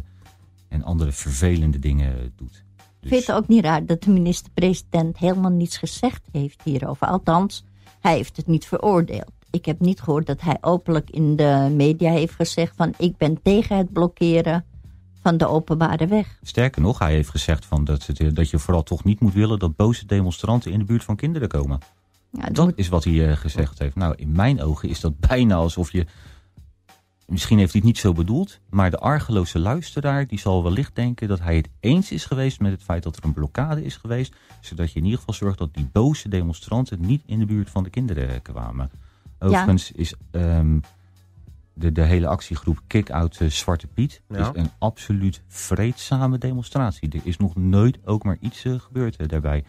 en 0.67 0.83
andere 0.83 1.11
vervelende 1.11 1.79
dingen 1.79 2.33
doet. 2.35 2.63
Dus... 2.99 3.09
Vind 3.09 3.27
het 3.27 3.35
ook 3.35 3.47
niet 3.47 3.63
raar 3.63 3.85
dat 3.85 4.03
de 4.03 4.11
minister-president 4.11 5.17
helemaal 5.17 5.51
niets 5.51 5.77
gezegd 5.77 6.27
heeft 6.31 6.61
hierover. 6.63 7.07
Althans, 7.07 7.65
hij 7.99 8.15
heeft 8.15 8.37
het 8.37 8.47
niet 8.47 8.65
veroordeeld. 8.65 9.42
Ik 9.53 9.65
heb 9.65 9.79
niet 9.79 10.01
gehoord 10.01 10.25
dat 10.25 10.41
hij 10.41 10.57
openlijk 10.61 11.09
in 11.09 11.35
de 11.35 11.71
media 11.75 12.11
heeft 12.11 12.33
gezegd 12.33 12.75
van 12.75 12.93
ik 12.97 13.17
ben 13.17 13.41
tegen 13.41 13.77
het 13.77 13.93
blokkeren 13.93 14.65
van 15.21 15.37
de 15.37 15.47
openbare 15.47 16.07
weg. 16.07 16.39
Sterker 16.41 16.81
nog, 16.81 16.99
hij 16.99 17.13
heeft 17.13 17.29
gezegd 17.29 17.65
van 17.65 17.83
dat, 17.83 18.09
dat 18.33 18.49
je 18.49 18.59
vooral 18.59 18.83
toch 18.83 19.03
niet 19.03 19.19
moet 19.19 19.33
willen 19.33 19.59
dat 19.59 19.75
boze 19.75 20.05
demonstranten 20.05 20.71
in 20.71 20.79
de 20.79 20.85
buurt 20.85 21.03
van 21.03 21.15
kinderen 21.15 21.47
komen. 21.47 21.79
Ja, 22.31 22.45
dat, 22.49 22.71
is 22.75 22.89
wat 22.89 23.03
hij 23.03 23.13
uh, 23.13 23.35
gezegd 23.35 23.79
heeft. 23.79 23.95
Nou, 23.95 24.13
in 24.15 24.31
mijn 24.31 24.61
ogen 24.61 24.89
is 24.89 24.99
dat 24.99 25.19
bijna 25.29 25.55
alsof 25.55 25.91
je 25.91 26.05
misschien 27.27 27.57
heeft 27.57 27.71
hij 27.71 27.81
het 27.81 27.89
niet 27.89 27.99
zo 27.99 28.13
bedoeld, 28.13 28.59
maar 28.69 28.91
de 28.91 28.99
argeloze 28.99 29.59
luisteraar 29.59 30.27
die 30.27 30.39
zal 30.39 30.63
wellicht 30.63 30.95
denken 30.95 31.27
dat 31.27 31.39
hij 31.39 31.55
het 31.55 31.69
eens 31.79 32.11
is 32.11 32.25
geweest 32.25 32.59
met 32.59 32.71
het 32.71 32.83
feit 32.83 33.03
dat 33.03 33.17
er 33.17 33.23
een 33.23 33.33
blokkade 33.33 33.83
is 33.83 33.95
geweest, 33.95 34.35
zodat 34.61 34.91
je 34.91 34.99
in 34.99 35.05
ieder 35.05 35.19
geval 35.19 35.33
zorgt 35.35 35.57
dat 35.57 35.73
die 35.73 35.89
boze 35.91 36.29
demonstranten 36.29 37.01
niet 37.01 37.21
in 37.25 37.39
de 37.39 37.45
buurt 37.45 37.69
van 37.69 37.83
de 37.83 37.89
kinderen 37.89 38.41
kwamen. 38.41 38.91
Overigens 39.43 39.91
is 39.91 40.13
um, 40.31 40.81
de, 41.73 41.91
de 41.91 42.01
hele 42.01 42.27
actiegroep 42.27 42.81
Kick 42.87 43.09
Out 43.09 43.39
uh, 43.39 43.49
Zwarte 43.49 43.87
Piet 43.87 44.21
is 44.29 44.47
een 44.53 44.69
absoluut 44.77 45.41
vreedzame 45.47 46.37
demonstratie. 46.37 47.09
Er 47.09 47.21
is 47.23 47.37
nog 47.37 47.55
nooit 47.55 47.99
ook 48.05 48.23
maar 48.23 48.37
iets 48.39 48.65
uh, 48.65 48.79
gebeurd 48.79 49.21
uh, 49.21 49.27
daarbij. 49.27 49.63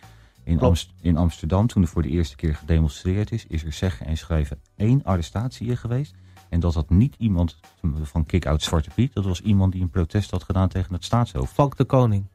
In, 0.45 0.61
Amst 0.61 0.93
in 1.01 1.17
Amsterdam, 1.17 1.67
toen 1.67 1.83
er 1.83 1.89
voor 1.89 2.03
de 2.03 2.09
eerste 2.09 2.37
keer 2.37 2.55
gedemonstreerd 2.55 3.33
is, 3.33 3.47
is 3.47 3.65
er 3.65 3.73
zeggen 3.73 4.07
en 4.07 4.17
schrijven 4.17 4.61
één 4.77 5.05
arrestatie 5.05 5.77
geweest. 5.77 6.15
En 6.49 6.61
dat 6.61 6.75
had 6.75 6.91
niet 6.91 7.15
iemand 7.19 7.59
van 8.03 8.27
Kick-Out 8.27 8.63
Zwarte 8.63 8.91
Piet. 8.95 9.15
Dat 9.15 9.25
was 9.25 9.41
iemand 9.41 9.73
die 9.73 9.83
een 9.83 9.91
protest 9.91 10.31
had 10.31 10.43
gedaan 10.43 10.69
tegen 10.69 10.93
het 10.95 11.05
staatshoofd. 11.05 11.53
Valk 11.53 11.77
de 11.77 11.85
Koning. 11.85 12.27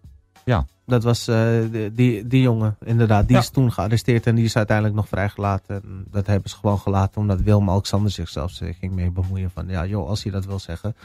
Ja. 0.49 0.65
Dat 0.85 1.03
was 1.03 1.27
uh, 1.27 1.59
die, 1.93 2.27
die 2.27 2.41
jongen, 2.41 2.77
inderdaad. 2.83 3.27
Die 3.27 3.37
is 3.37 3.49
toen 3.49 3.71
gearresteerd 3.71 4.25
en 4.27 4.35
die 4.35 4.45
is 4.45 4.55
uiteindelijk 4.55 4.95
nog 4.95 5.07
vrijgelaten. 5.07 5.83
En 5.83 6.05
dat 6.11 6.27
hebben 6.27 6.49
ze 6.49 6.55
gewoon 6.55 6.79
gelaten 6.79 7.21
omdat 7.21 7.41
Willem-Alexander 7.41 8.11
zichzelf 8.11 8.51
ging 8.79 8.93
mee 8.93 9.11
bemoeien. 9.11 9.51
Van 9.51 9.67
ja, 9.67 9.85
joh, 9.85 10.07
als 10.07 10.23
hij 10.23 10.31
dat 10.31 10.45
wil 10.45 10.59
zeggen, 10.59 10.95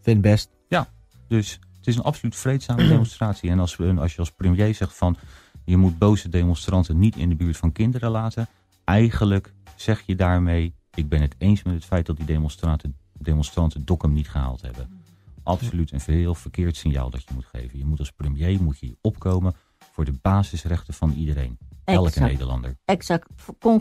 vind 0.00 0.20
best. 0.20 0.50
Ja, 0.68 0.86
dus 1.28 1.58
het 1.76 1.86
is 1.86 1.96
een 1.96 2.02
absoluut 2.02 2.36
vreedzame 2.36 2.88
demonstratie. 2.94 3.50
En 3.50 3.58
als, 3.58 3.78
als 3.78 4.12
je 4.12 4.18
als 4.18 4.30
premier 4.30 4.74
zegt 4.74 4.96
van 4.96 5.16
je 5.64 5.76
moet 5.76 5.98
boze 5.98 6.28
demonstranten 6.28 6.98
niet 6.98 7.16
in 7.16 7.28
de 7.28 7.36
buurt 7.36 7.56
van 7.56 7.72
kinderen 7.72 8.10
laten. 8.10 8.48
Eigenlijk 8.84 9.52
zeg 9.74 10.02
je 10.06 10.14
daarmee 10.14 10.74
ik 10.94 11.08
ben 11.08 11.20
het 11.20 11.34
eens 11.38 11.62
met 11.62 11.74
het 11.74 11.84
feit 11.84 12.06
dat 12.06 12.16
die 12.16 12.26
demonstranten, 12.26 12.96
demonstranten 13.12 13.84
Dokkum 13.84 14.12
niet 14.12 14.28
gehaald 14.28 14.62
hebben. 14.62 15.03
Absoluut 15.44 15.92
een 15.92 16.00
heel 16.04 16.34
verkeerd 16.34 16.76
signaal 16.76 17.10
dat 17.10 17.22
je 17.22 17.34
moet 17.34 17.46
geven. 17.52 17.78
Je 17.78 17.84
moet 17.84 17.98
als 17.98 18.10
premier 18.10 18.62
moet 18.62 18.78
je 18.78 18.96
opkomen 19.00 19.54
voor 19.92 20.04
de 20.04 20.18
basisrechten 20.22 20.94
van 20.94 21.12
iedereen. 21.12 21.58
Elke 21.84 22.20
Nederlander. 22.20 22.76
Exact. 22.84 23.28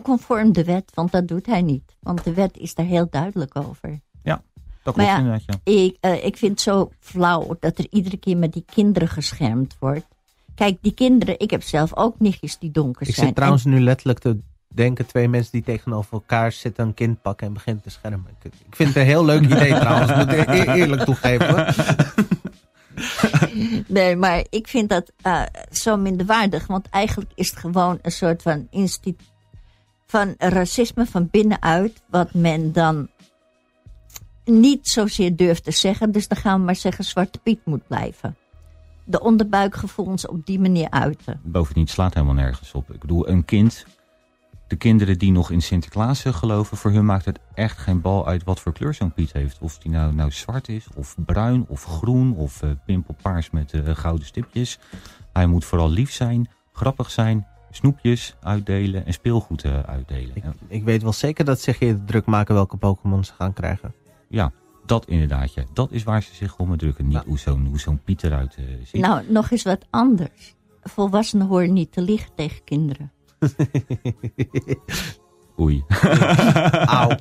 Conform 0.02 0.54
de 0.54 0.64
wet, 0.64 0.92
want 0.94 1.12
dat 1.12 1.28
doet 1.28 1.46
hij 1.46 1.62
niet. 1.62 1.96
Want 2.00 2.24
de 2.24 2.34
wet 2.34 2.58
is 2.58 2.76
daar 2.76 2.86
heel 2.86 3.08
duidelijk 3.10 3.56
over. 3.56 4.02
Ja, 4.24 4.44
dat 4.84 4.94
klopt 4.94 5.10
ja, 5.10 5.18
inderdaad. 5.18 5.44
Ja. 5.46 5.74
Ik, 5.74 5.98
uh, 6.02 6.26
ik 6.26 6.38
vind 6.38 6.52
het 6.52 6.62
zo 6.62 6.92
flauw 7.00 7.56
dat 7.60 7.78
er 7.78 7.88
iedere 7.90 8.18
keer 8.18 8.38
met 8.38 8.54
die 8.54 8.66
kinderen 8.74 9.08
geschermd 9.08 9.76
wordt. 9.80 10.08
Kijk, 10.56 10.78
die 10.82 10.94
kinderen, 10.94 11.40
ik 11.40 11.52
heb 11.52 11.62
zelf 11.62 11.96
ook 11.96 12.20
nichtjes 12.20 12.58
die 12.58 12.72
donker 12.72 13.06
zijn. 13.06 13.18
Ik 13.18 13.24
zit 13.24 13.36
trouwens 13.36 13.64
nu 13.66 13.80
letterlijk 13.80 14.20
te 14.20 14.40
denken 14.74 15.06
twee 15.06 15.28
mensen 15.28 15.52
die 15.52 15.64
tegenover 15.64 16.14
elkaar 16.14 16.52
zitten 16.52 16.86
een 16.86 16.94
kind 16.94 17.22
pakken 17.22 17.48
en 17.48 17.54
beginnen 17.54 17.84
te 17.84 17.90
schermen. 17.90 18.26
Ik, 18.42 18.52
vind 18.70 18.90
het 18.90 18.98
een 18.98 19.06
heel 19.06 19.26
leuk 19.26 19.42
idee 19.42 19.80
trouwens, 19.80 20.16
moet 20.16 20.32
ik 20.32 20.48
e- 20.48 20.74
eerlijk 20.74 21.04
toegeven. 21.04 21.66
Nee, 23.88 24.16
maar 24.16 24.44
ik 24.50 24.68
vind 24.68 24.90
dat 24.90 25.12
uh, 25.28 25.42
zo 25.72 25.98
minderwaardig. 25.98 26.68
Want 26.68 26.90
eigenlijk 26.90 27.32
is 27.36 27.50
het 27.50 27.60
gewoon 27.60 28.00
een 28.02 28.12
soort 28.12 28.42
van 28.42 28.68
instituut 28.70 29.22
van 30.06 30.36
racisme 30.38 31.06
van 31.06 31.28
binnenuit. 31.32 32.02
Wat 32.10 32.34
men 32.34 32.72
dan 32.72 33.10
niet 34.46 34.88
zozeer 34.88 35.36
durft 35.36 35.64
te 35.64 35.72
zeggen. 35.72 36.12
Dus 36.12 36.28
dan 36.28 36.38
gaan 36.38 36.60
we 36.60 36.66
maar 36.66 36.76
zeggen 36.76 37.04
Zwarte 37.04 37.40
Piet 37.40 37.60
moet 37.66 37.88
blijven. 37.88 38.36
De 39.04 39.22
onderbuikgevoelens 39.22 40.28
op 40.28 40.46
die 40.46 40.60
manier 40.60 40.90
uiten. 40.90 41.42
Bovendien 41.44 41.88
slaat 41.88 42.14
helemaal 42.14 42.36
nergens 42.36 42.74
op. 42.74 42.94
Ik 42.94 43.00
bedoel, 43.00 43.30
een 43.30 43.46
kind 43.46 43.86
de 44.68 44.76
kinderen 44.76 45.18
die 45.18 45.32
nog 45.32 45.52
in 45.52 45.62
Sinterklaas 45.62 46.24
geloven, 46.26 46.78
voor 46.78 46.92
hun 46.92 47.06
maakt 47.06 47.26
het 47.26 47.40
echt 47.54 47.78
geen 47.78 48.02
bal 48.02 48.28
uit 48.28 48.44
wat 48.44 48.60
voor 48.60 48.74
kleur 48.74 48.94
zo'n 48.94 49.14
Piet 49.14 49.34
heeft. 49.34 49.58
Of 49.60 49.78
die 49.78 49.92
nou, 49.92 50.14
nou 50.14 50.32
zwart 50.32 50.68
is, 50.68 50.88
of 50.96 51.16
bruin, 51.26 51.66
of 51.68 51.84
groen, 51.84 52.36
of 52.36 52.64
uh, 52.64 52.70
pimpelpaars 52.86 53.50
met 53.50 53.74
uh, 53.74 53.82
gouden 53.96 54.26
stipjes. 54.26 54.80
Hij 55.34 55.48
moet 55.48 55.66
vooral 55.66 55.90
lief 55.90 56.12
zijn, 56.12 56.50
grappig 56.72 57.12
zijn, 57.12 57.48
snoepjes 57.72 58.36
uitdelen 58.42 59.06
en 59.06 59.14
speelgoed 59.14 59.64
uh, 59.64 59.80
uitdelen. 59.80 60.36
Ik, 60.36 60.44
ik, 60.68 60.84
weet 60.84 61.02
wel 61.02 61.14
zeker 61.14 61.46
dat 61.46 61.58
ze 61.58 61.64
zich 61.64 61.80
hier 61.80 62.00
druk 62.06 62.26
maken 62.26 62.56
welke 62.56 62.78
Pokémon 62.78 63.24
ze 63.24 63.34
gaan 63.34 63.54
krijgen. 63.54 63.94
Ja, 64.30 64.52
dat 64.86 65.06
inderdaad. 65.06 65.54
Ja. 65.54 65.64
Dat 65.74 65.92
is 65.92 66.04
waar 66.04 66.24
ze 66.24 66.36
zich 66.36 66.58
om 66.58 66.78
drukken. 66.78 67.08
Niet 67.08 67.24
hoe 67.26 67.40
zo'n 67.40 67.78
zo 67.78 67.98
Piet 68.04 68.24
eruit 68.24 68.58
ziet. 68.84 69.02
Nou, 69.02 69.32
nog 69.32 69.52
eens 69.52 69.64
wat 69.64 69.86
anders. 69.90 70.56
Volwassenen 70.82 71.48
horen 71.48 71.74
niet 71.74 71.92
te 71.92 72.02
liegen 72.02 72.30
tegen 72.36 72.64
kinderen. 72.64 73.12
Oei. 75.60 75.84
Auw. 76.86 77.10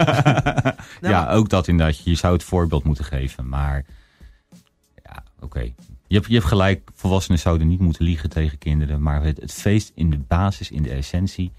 Ja, 1.00 1.31
ook 1.31 1.49
dat 1.49 1.69
inderdaad. 1.69 2.05
Je 2.05 2.14
zou 2.14 2.33
het 2.33 2.43
voorbeeld 2.43 2.85
moeten 2.85 3.05
geven. 3.05 3.49
Maar 3.49 3.85
ja, 5.02 5.25
oké. 5.41 5.61
Je, 6.07 6.14
hebt, 6.14 6.26
je 6.26 6.35
hebt 6.35 6.47
gelijk, 6.47 6.91
volwassenen 6.95 7.38
zouden 7.38 7.69
niet 7.69 7.81
moeten 7.81 8.05
liegen 8.05 8.31
tegen 8.31 8.59
kinderen. 8.59 9.02
Maar 9.02 9.23
het, 9.23 9.41
het 9.41 9.52
feest 9.52 9.93
in 9.95 10.11
de 10.11 10.19
basis, 10.19 10.71
in 10.71 10.83
de 10.83 10.91
essentie, 10.91 11.52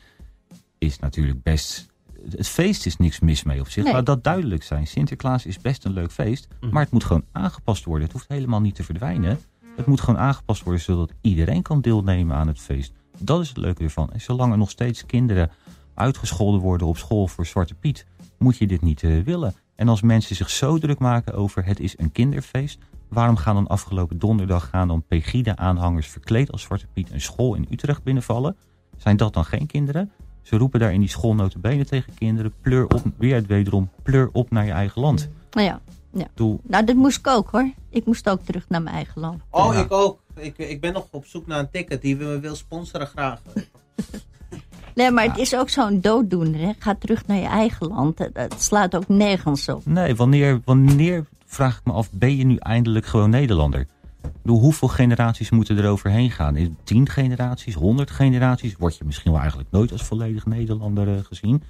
is 0.77 0.99
natuurlijk 0.99 1.43
best... 1.43 1.91
Het 2.29 2.47
feest 2.47 2.85
is 2.85 2.97
niks 2.97 3.19
mis 3.19 3.43
mee 3.43 3.59
op 3.59 3.69
zich. 3.69 3.83
Nee. 3.83 3.93
Laat 3.93 4.05
dat 4.05 4.23
duidelijk 4.23 4.63
zijn. 4.63 4.87
Sinterklaas 4.87 5.45
is 5.45 5.59
best 5.59 5.85
een 5.85 5.93
leuk 5.93 6.11
feest. 6.11 6.47
Mhm. 6.59 6.73
Maar 6.73 6.83
het 6.83 6.91
moet 6.91 7.03
gewoon 7.03 7.25
aangepast 7.31 7.85
worden. 7.85 8.03
Het 8.03 8.13
hoeft 8.13 8.27
helemaal 8.27 8.61
niet 8.61 8.75
te 8.75 8.83
verdwijnen. 8.83 9.39
Het 9.75 9.85
moet 9.85 10.01
gewoon 10.01 10.19
aangepast 10.19 10.63
worden 10.63 10.81
zodat 10.81 11.11
iedereen 11.21 11.61
kan 11.61 11.81
deelnemen 11.81 12.35
aan 12.35 12.47
het 12.47 12.59
feest. 12.59 12.93
Dat 13.17 13.41
is 13.41 13.47
het 13.47 13.57
leuke 13.57 13.83
ervan. 13.83 14.09
En 14.11 14.21
zolang 14.21 14.51
er 14.51 14.57
nog 14.57 14.69
steeds 14.69 15.05
kinderen 15.05 15.51
uitgescholden 15.93 16.61
worden 16.61 16.87
op 16.87 16.97
school 16.97 17.27
voor 17.27 17.45
Zwarte 17.45 17.73
Piet, 17.73 18.05
moet 18.37 18.57
je 18.57 18.67
dit 18.67 18.81
niet 18.81 19.01
uh, 19.01 19.23
willen. 19.23 19.53
En 19.75 19.87
als 19.87 20.01
mensen 20.01 20.35
zich 20.35 20.49
zo 20.49 20.77
druk 20.77 20.99
maken 20.99 21.33
over 21.33 21.65
het 21.65 21.79
is 21.79 21.97
een 21.97 22.11
kinderfeest, 22.11 22.79
waarom 23.09 23.35
gaan 23.35 23.55
dan 23.55 23.67
afgelopen 23.67 24.19
donderdag 24.19 24.69
gaan 24.69 24.87
dan 24.87 25.03
Pegida-aanhangers 25.07 26.07
verkleed 26.07 26.51
als 26.51 26.61
Zwarte 26.61 26.87
Piet 26.93 27.11
een 27.11 27.21
school 27.21 27.55
in 27.55 27.67
Utrecht 27.69 28.03
binnenvallen? 28.03 28.55
Zijn 28.97 29.17
dat 29.17 29.33
dan 29.33 29.45
geen 29.45 29.67
kinderen? 29.67 30.11
Ze 30.41 30.57
roepen 30.57 30.79
daar 30.79 30.93
in 30.93 30.99
die 30.99 31.09
school 31.09 31.35
notabene 31.35 31.85
tegen 31.85 32.13
kinderen, 32.13 32.53
pleur 32.61 32.83
op, 32.83 33.01
weer 33.17 33.43
wederom, 33.47 33.89
pleur 34.03 34.29
op 34.31 34.51
naar 34.51 34.65
je 34.65 34.71
eigen 34.71 35.01
land. 35.01 35.29
Nou 35.51 35.67
ja, 35.67 35.81
ja. 36.11 36.27
Doe. 36.33 36.59
Nou, 36.63 36.85
dat 36.85 36.95
moest 36.95 37.17
ik 37.17 37.27
ook 37.27 37.49
hoor. 37.49 37.71
Ik 37.89 38.05
moest 38.05 38.29
ook 38.29 38.41
terug 38.41 38.69
naar 38.69 38.81
mijn 38.81 38.95
eigen 38.95 39.21
land. 39.21 39.41
Oh, 39.49 39.75
ik 39.75 39.91
ook. 39.91 40.22
Ik, 40.35 40.57
ik 40.57 40.81
ben 40.81 40.93
nog 40.93 41.07
op 41.11 41.25
zoek 41.25 41.47
naar 41.47 41.59
een 41.59 41.69
ticket 41.69 42.01
die 42.01 42.17
we 42.17 42.39
wil 42.39 42.55
sponsoren 42.55 43.07
graag. 43.07 43.41
nee, 44.95 45.11
maar 45.11 45.23
het 45.23 45.37
is 45.37 45.55
ook 45.55 45.69
zo'n 45.69 46.01
dooddoener. 46.01 46.59
Hè? 46.59 46.71
Ga 46.79 46.95
terug 46.95 47.27
naar 47.27 47.37
je 47.37 47.47
eigen 47.47 47.87
land. 47.87 48.19
Het 48.33 48.61
slaat 48.61 48.95
ook 48.95 49.07
nergens 49.07 49.69
op. 49.69 49.85
Nee, 49.85 50.15
wanneer, 50.15 50.61
wanneer, 50.65 51.25
vraag 51.45 51.77
ik 51.77 51.85
me 51.85 51.91
af, 51.91 52.11
ben 52.11 52.37
je 52.37 52.45
nu 52.45 52.55
eindelijk 52.55 53.05
gewoon 53.05 53.29
Nederlander? 53.29 53.85
Door 54.43 54.59
hoeveel 54.59 54.87
generaties 54.87 55.49
moeten 55.49 55.77
er 55.77 55.89
overheen 55.89 56.31
gaan? 56.31 56.55
In 56.55 56.77
tien 56.83 57.09
generaties, 57.09 57.73
honderd 57.73 58.11
generaties? 58.11 58.75
Word 58.75 58.97
je 58.97 59.03
misschien 59.05 59.31
wel 59.31 59.39
eigenlijk 59.39 59.71
nooit 59.71 59.91
als 59.91 60.03
volledig 60.03 60.45
Nederlander 60.45 61.07
uh, 61.07 61.13
gezien? 61.23 61.63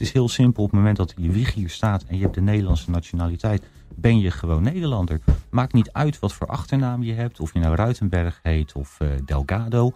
Het 0.00 0.08
is 0.08 0.14
heel 0.14 0.28
simpel. 0.28 0.62
Op 0.62 0.70
het 0.70 0.78
moment 0.78 0.96
dat 0.96 1.14
je 1.16 1.30
wieg 1.30 1.54
hier 1.54 1.68
staat 1.68 2.04
en 2.04 2.16
je 2.16 2.22
hebt 2.22 2.34
de 2.34 2.40
Nederlandse 2.40 2.90
nationaliteit... 2.90 3.62
ben 3.94 4.20
je 4.20 4.30
gewoon 4.30 4.62
Nederlander. 4.62 5.20
Maakt 5.50 5.72
niet 5.72 5.92
uit 5.92 6.18
wat 6.18 6.32
voor 6.32 6.46
achternaam 6.46 7.02
je 7.02 7.12
hebt. 7.12 7.40
Of 7.40 7.52
je 7.52 7.58
nou 7.58 7.74
Ruitenberg 7.74 8.40
heet 8.42 8.72
of 8.72 8.96
uh, 9.02 9.08
Delgado... 9.24 9.92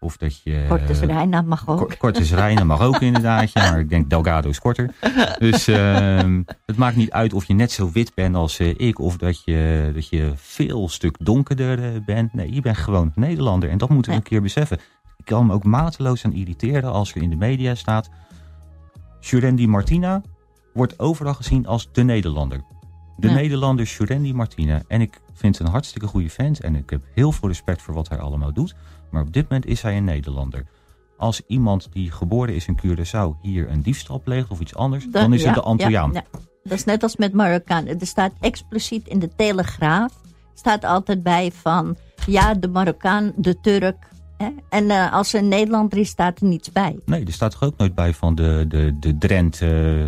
Of 0.00 0.16
dat 0.16 0.42
je... 0.42 0.64
Cortes 0.68 1.00
Reina 1.00 1.42
mag 1.42 1.68
ook. 1.68 1.96
Reina 2.30 2.64
mag 2.64 2.80
ook 2.80 3.00
inderdaad, 3.00 3.52
ja, 3.52 3.70
maar 3.70 3.80
ik 3.80 3.88
denk 3.88 4.10
Delgado 4.10 4.48
is 4.48 4.58
korter. 4.58 4.90
Dus 5.38 5.68
uh, 5.68 6.40
het 6.66 6.76
maakt 6.76 6.96
niet 6.96 7.10
uit 7.10 7.32
of 7.32 7.44
je 7.44 7.54
net 7.54 7.72
zo 7.72 7.90
wit 7.92 8.14
bent 8.14 8.34
als 8.34 8.60
uh, 8.60 8.74
ik... 8.76 8.98
of 8.98 9.16
dat 9.16 9.44
je, 9.44 9.90
dat 9.94 10.08
je 10.08 10.32
veel 10.34 10.88
stuk 10.88 11.16
donkerder 11.20 12.02
bent. 12.04 12.34
Nee, 12.34 12.54
je 12.54 12.60
bent 12.60 12.76
gewoon 12.76 13.12
Nederlander. 13.14 13.70
En 13.70 13.78
dat 13.78 13.88
moeten 13.88 14.10
we 14.12 14.16
ja. 14.18 14.22
een 14.24 14.30
keer 14.30 14.42
beseffen. 14.42 14.78
Ik 15.16 15.24
kan 15.24 15.46
me 15.46 15.52
ook 15.52 15.64
mateloos 15.64 16.24
aan 16.24 16.32
irriteren 16.32 16.92
als 16.92 17.14
er 17.14 17.22
in 17.22 17.30
de 17.30 17.36
media 17.36 17.74
staat... 17.74 18.10
Jurendi 19.30 19.66
Martina 19.66 20.22
wordt 20.74 20.98
overal 20.98 21.34
gezien 21.34 21.66
als 21.66 21.88
de 21.92 22.02
Nederlander. 22.02 22.60
De 23.16 23.28
ja. 23.28 23.34
Nederlander 23.34 23.84
Jurendi 23.84 24.34
Martina. 24.34 24.82
En 24.88 25.00
ik 25.00 25.20
vind 25.32 25.58
een 25.58 25.66
hartstikke 25.66 26.06
goede 26.06 26.30
vent. 26.30 26.60
En 26.60 26.74
ik 26.74 26.90
heb 26.90 27.04
heel 27.14 27.32
veel 27.32 27.48
respect 27.48 27.82
voor 27.82 27.94
wat 27.94 28.08
hij 28.08 28.18
allemaal 28.18 28.52
doet... 28.52 28.74
Maar 29.10 29.22
op 29.22 29.32
dit 29.32 29.42
moment 29.42 29.66
is 29.66 29.82
hij 29.82 29.96
een 29.96 30.04
Nederlander. 30.04 30.64
Als 31.16 31.42
iemand 31.46 31.88
die 31.92 32.10
geboren 32.10 32.54
is 32.54 32.66
in 32.66 32.78
Curaçao 32.86 33.40
hier 33.40 33.70
een 33.70 33.82
diefstal 33.82 34.20
pleegt 34.20 34.48
of 34.48 34.60
iets 34.60 34.74
anders, 34.74 35.06
dan 35.10 35.32
is 35.32 35.40
ja, 35.40 35.46
het 35.46 35.54
de 35.54 35.62
Antilliaan. 35.62 36.12
Ja. 36.12 36.24
Dat 36.62 36.78
is 36.78 36.84
net 36.84 37.02
als 37.02 37.16
met 37.16 37.32
Marokkaan. 37.32 37.86
Er 37.86 38.06
staat 38.06 38.32
expliciet 38.40 39.08
in 39.08 39.18
de 39.18 39.34
Telegraaf, 39.36 40.12
staat 40.54 40.84
altijd 40.84 41.22
bij 41.22 41.52
van, 41.52 41.96
ja, 42.26 42.54
de 42.54 42.68
Marokkaan, 42.68 43.32
de 43.36 43.60
Turk. 43.60 44.08
En 44.68 44.84
uh, 44.84 45.12
als 45.12 45.32
er 45.32 45.40
een 45.40 45.48
Nederlander 45.48 45.98
is, 45.98 46.08
staat 46.08 46.40
er 46.40 46.46
niets 46.46 46.72
bij. 46.72 46.98
Nee, 47.04 47.24
er 47.24 47.32
staat 47.32 47.54
er 47.54 47.64
ook 47.64 47.76
nooit 47.76 47.94
bij 47.94 48.14
van 48.14 48.34
de, 48.34 48.64
de, 48.68 48.96
de 49.00 49.18
Drent... 49.18 49.60
Uh... 49.60 50.04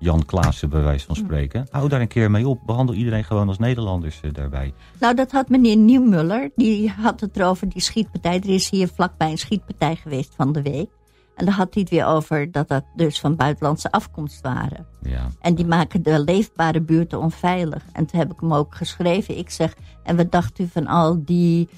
Jan 0.00 0.24
Klaassen 0.24 0.70
bij 0.70 0.82
wijze 0.82 1.06
van 1.06 1.16
spreken. 1.16 1.66
Hou 1.70 1.88
daar 1.88 2.00
een 2.00 2.08
keer 2.08 2.30
mee 2.30 2.48
op. 2.48 2.60
Behandel 2.66 2.94
iedereen 2.94 3.24
gewoon 3.24 3.48
als 3.48 3.58
Nederlanders 3.58 4.20
uh, 4.24 4.32
daarbij. 4.32 4.72
Nou, 5.00 5.14
dat 5.14 5.32
had 5.32 5.48
meneer 5.48 5.76
Nieuwmuller. 5.76 6.50
Die 6.54 6.90
had 6.90 7.20
het 7.20 7.36
erover, 7.36 7.68
die 7.68 7.82
schietpartij. 7.82 8.34
Er 8.34 8.48
is 8.48 8.70
hier 8.70 8.88
vlakbij 8.88 9.30
een 9.30 9.38
schietpartij 9.38 9.96
geweest 9.96 10.34
van 10.36 10.52
de 10.52 10.62
week. 10.62 10.90
En 11.34 11.44
daar 11.44 11.54
had 11.54 11.74
hij 11.74 11.82
het 11.82 11.90
weer 11.90 12.06
over 12.06 12.52
dat 12.52 12.68
dat 12.68 12.84
dus 12.96 13.20
van 13.20 13.36
buitenlandse 13.36 13.90
afkomst 13.90 14.40
waren. 14.40 14.86
Ja. 15.02 15.26
En 15.40 15.54
die 15.54 15.66
maken 15.66 16.02
de 16.02 16.24
leefbare 16.24 16.80
buurten 16.80 17.20
onveilig. 17.20 17.84
En 17.92 18.06
toen 18.06 18.20
heb 18.20 18.32
ik 18.32 18.40
hem 18.40 18.54
ook 18.54 18.74
geschreven. 18.74 19.38
Ik 19.38 19.50
zeg, 19.50 19.74
en 20.02 20.16
wat 20.16 20.32
dacht 20.32 20.58
u 20.58 20.68
van 20.72 20.86
al 20.86 21.24
die 21.24 21.68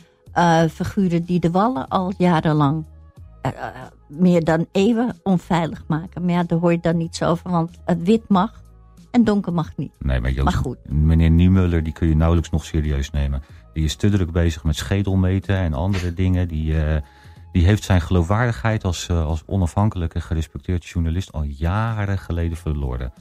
uh, 0.41 0.63
figuren 0.69 1.25
die 1.25 1.41
de 1.41 1.51
wallen 1.51 1.89
al 1.89 2.13
jarenlang 2.19 2.85
uh, 3.47 3.53
meer 4.09 4.45
dan 4.45 4.67
eeuwen 4.73 5.17
onveilig 5.23 5.85
maken. 5.87 6.25
Maar 6.25 6.35
ja, 6.35 6.43
daar 6.43 6.59
hoor 6.59 6.73
je 6.73 6.81
dan 6.81 6.97
niets 6.97 7.23
over, 7.23 7.51
want 7.51 7.81
het 7.85 8.03
wit 8.03 8.29
mag 8.29 8.63
en 9.11 9.25
donker 9.25 9.53
mag 9.53 9.77
niet. 9.77 9.93
Nee, 9.99 10.21
maar, 10.21 10.53
goed. 10.53 10.79
meneer 10.89 11.31
Niemuller, 11.31 11.83
die 11.83 11.93
kun 11.93 12.09
je 12.09 12.17
nauwelijks 12.17 12.51
nog 12.51 12.65
serieus 12.65 13.11
nemen. 13.11 13.43
Die 13.73 13.85
is 13.85 13.97
te 13.97 14.11
druk 14.11 14.33
bezig 14.33 14.65
met 14.65 14.77
schedelmeten 14.77 15.57
en 15.57 15.75
andere 15.75 16.15
dingen. 16.23 16.49
Die, 16.49 16.73
uh, 16.73 16.97
die 17.53 17.65
heeft 17.67 17.85
zijn 17.85 18.01
geloofwaardigheid 18.01 18.85
als, 18.85 19.11
als 19.11 19.43
onafhankelijke 19.47 20.21
gerespecteerde 20.21 20.87
journalist 20.87 21.33
al 21.33 21.43
jaren 21.43 22.19
geleden 22.19 22.57
verloren. 22.57 23.13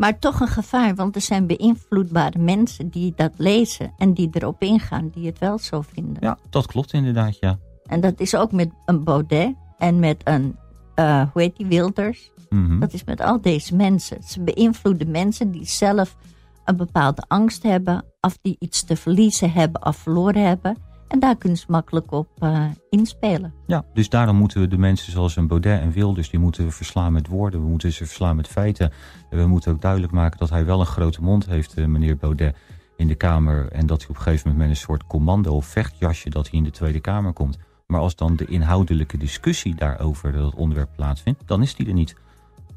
Maar 0.00 0.18
toch 0.18 0.40
een 0.40 0.48
gevaar, 0.48 0.94
want 0.94 1.14
er 1.14 1.20
zijn 1.20 1.46
beïnvloedbare 1.46 2.38
mensen 2.38 2.88
die 2.88 3.12
dat 3.16 3.32
lezen 3.36 3.92
en 3.96 4.14
die 4.14 4.28
erop 4.32 4.62
ingaan, 4.62 5.08
die 5.08 5.26
het 5.26 5.38
wel 5.38 5.58
zo 5.58 5.80
vinden. 5.80 6.16
Ja, 6.20 6.38
dat 6.50 6.66
klopt 6.66 6.92
inderdaad, 6.92 7.38
ja. 7.40 7.58
En 7.86 8.00
dat 8.00 8.20
is 8.20 8.34
ook 8.34 8.52
met 8.52 8.70
een 8.84 9.04
Baudet 9.04 9.54
en 9.78 9.98
met 9.98 10.20
een, 10.24 10.56
uh, 10.96 11.22
hoe 11.32 11.42
heet 11.42 11.56
die, 11.56 11.66
Wilders. 11.66 12.30
Mm 12.48 12.66
-hmm. 12.66 12.80
Dat 12.80 12.92
is 12.92 13.04
met 13.04 13.20
al 13.20 13.40
deze 13.40 13.76
mensen. 13.76 14.22
Ze 14.22 14.40
beïnvloeden 14.40 15.10
mensen 15.10 15.50
die 15.50 15.66
zelf 15.66 16.16
een 16.64 16.76
bepaalde 16.76 17.22
angst 17.28 17.62
hebben, 17.62 18.04
of 18.20 18.38
die 18.42 18.56
iets 18.58 18.84
te 18.84 18.96
verliezen 18.96 19.52
hebben 19.52 19.86
of 19.86 19.96
verloren 19.96 20.46
hebben. 20.46 20.76
En 21.10 21.18
daar 21.18 21.36
kunnen 21.36 21.58
ze 21.58 21.64
makkelijk 21.68 22.12
op 22.12 22.28
uh, 22.42 22.64
inspelen. 22.90 23.54
Ja, 23.66 23.84
dus 23.94 24.08
daarom 24.08 24.36
moeten 24.36 24.60
we 24.60 24.68
de 24.68 24.78
mensen 24.78 25.12
zoals 25.12 25.36
een 25.36 25.46
Baudet 25.46 25.80
en 25.80 25.92
Wilders, 25.92 26.30
die 26.30 26.40
moeten 26.40 26.64
we 26.64 26.70
verslaan 26.70 27.12
met 27.12 27.26
woorden. 27.26 27.62
We 27.62 27.68
moeten 27.68 27.92
ze 27.92 28.06
verslaan 28.06 28.36
met 28.36 28.48
feiten. 28.48 28.92
En 29.30 29.38
we 29.38 29.46
moeten 29.46 29.72
ook 29.72 29.80
duidelijk 29.80 30.12
maken 30.12 30.38
dat 30.38 30.50
hij 30.50 30.64
wel 30.64 30.80
een 30.80 30.86
grote 30.86 31.22
mond 31.22 31.46
heeft, 31.46 31.78
uh, 31.78 31.86
meneer 31.86 32.16
Baudet, 32.16 32.56
in 32.96 33.06
de 33.06 33.14
Kamer. 33.14 33.72
En 33.72 33.86
dat 33.86 34.00
hij 34.00 34.10
op 34.10 34.16
een 34.16 34.22
gegeven 34.22 34.50
moment 34.50 34.68
met 34.68 34.76
een 34.76 34.82
soort 34.82 35.06
commando 35.06 35.54
of 35.54 35.66
vechtjasje, 35.66 36.30
dat 36.30 36.50
hij 36.50 36.58
in 36.58 36.64
de 36.64 36.70
Tweede 36.70 37.00
Kamer 37.00 37.32
komt. 37.32 37.58
Maar 37.86 38.00
als 38.00 38.16
dan 38.16 38.36
de 38.36 38.44
inhoudelijke 38.44 39.16
discussie 39.16 39.74
daarover 39.74 40.32
dat 40.32 40.54
onderwerp 40.54 40.90
plaatsvindt, 40.96 41.42
dan 41.46 41.62
is 41.62 41.74
die 41.74 41.86
er 41.86 41.92
niet. 41.92 42.16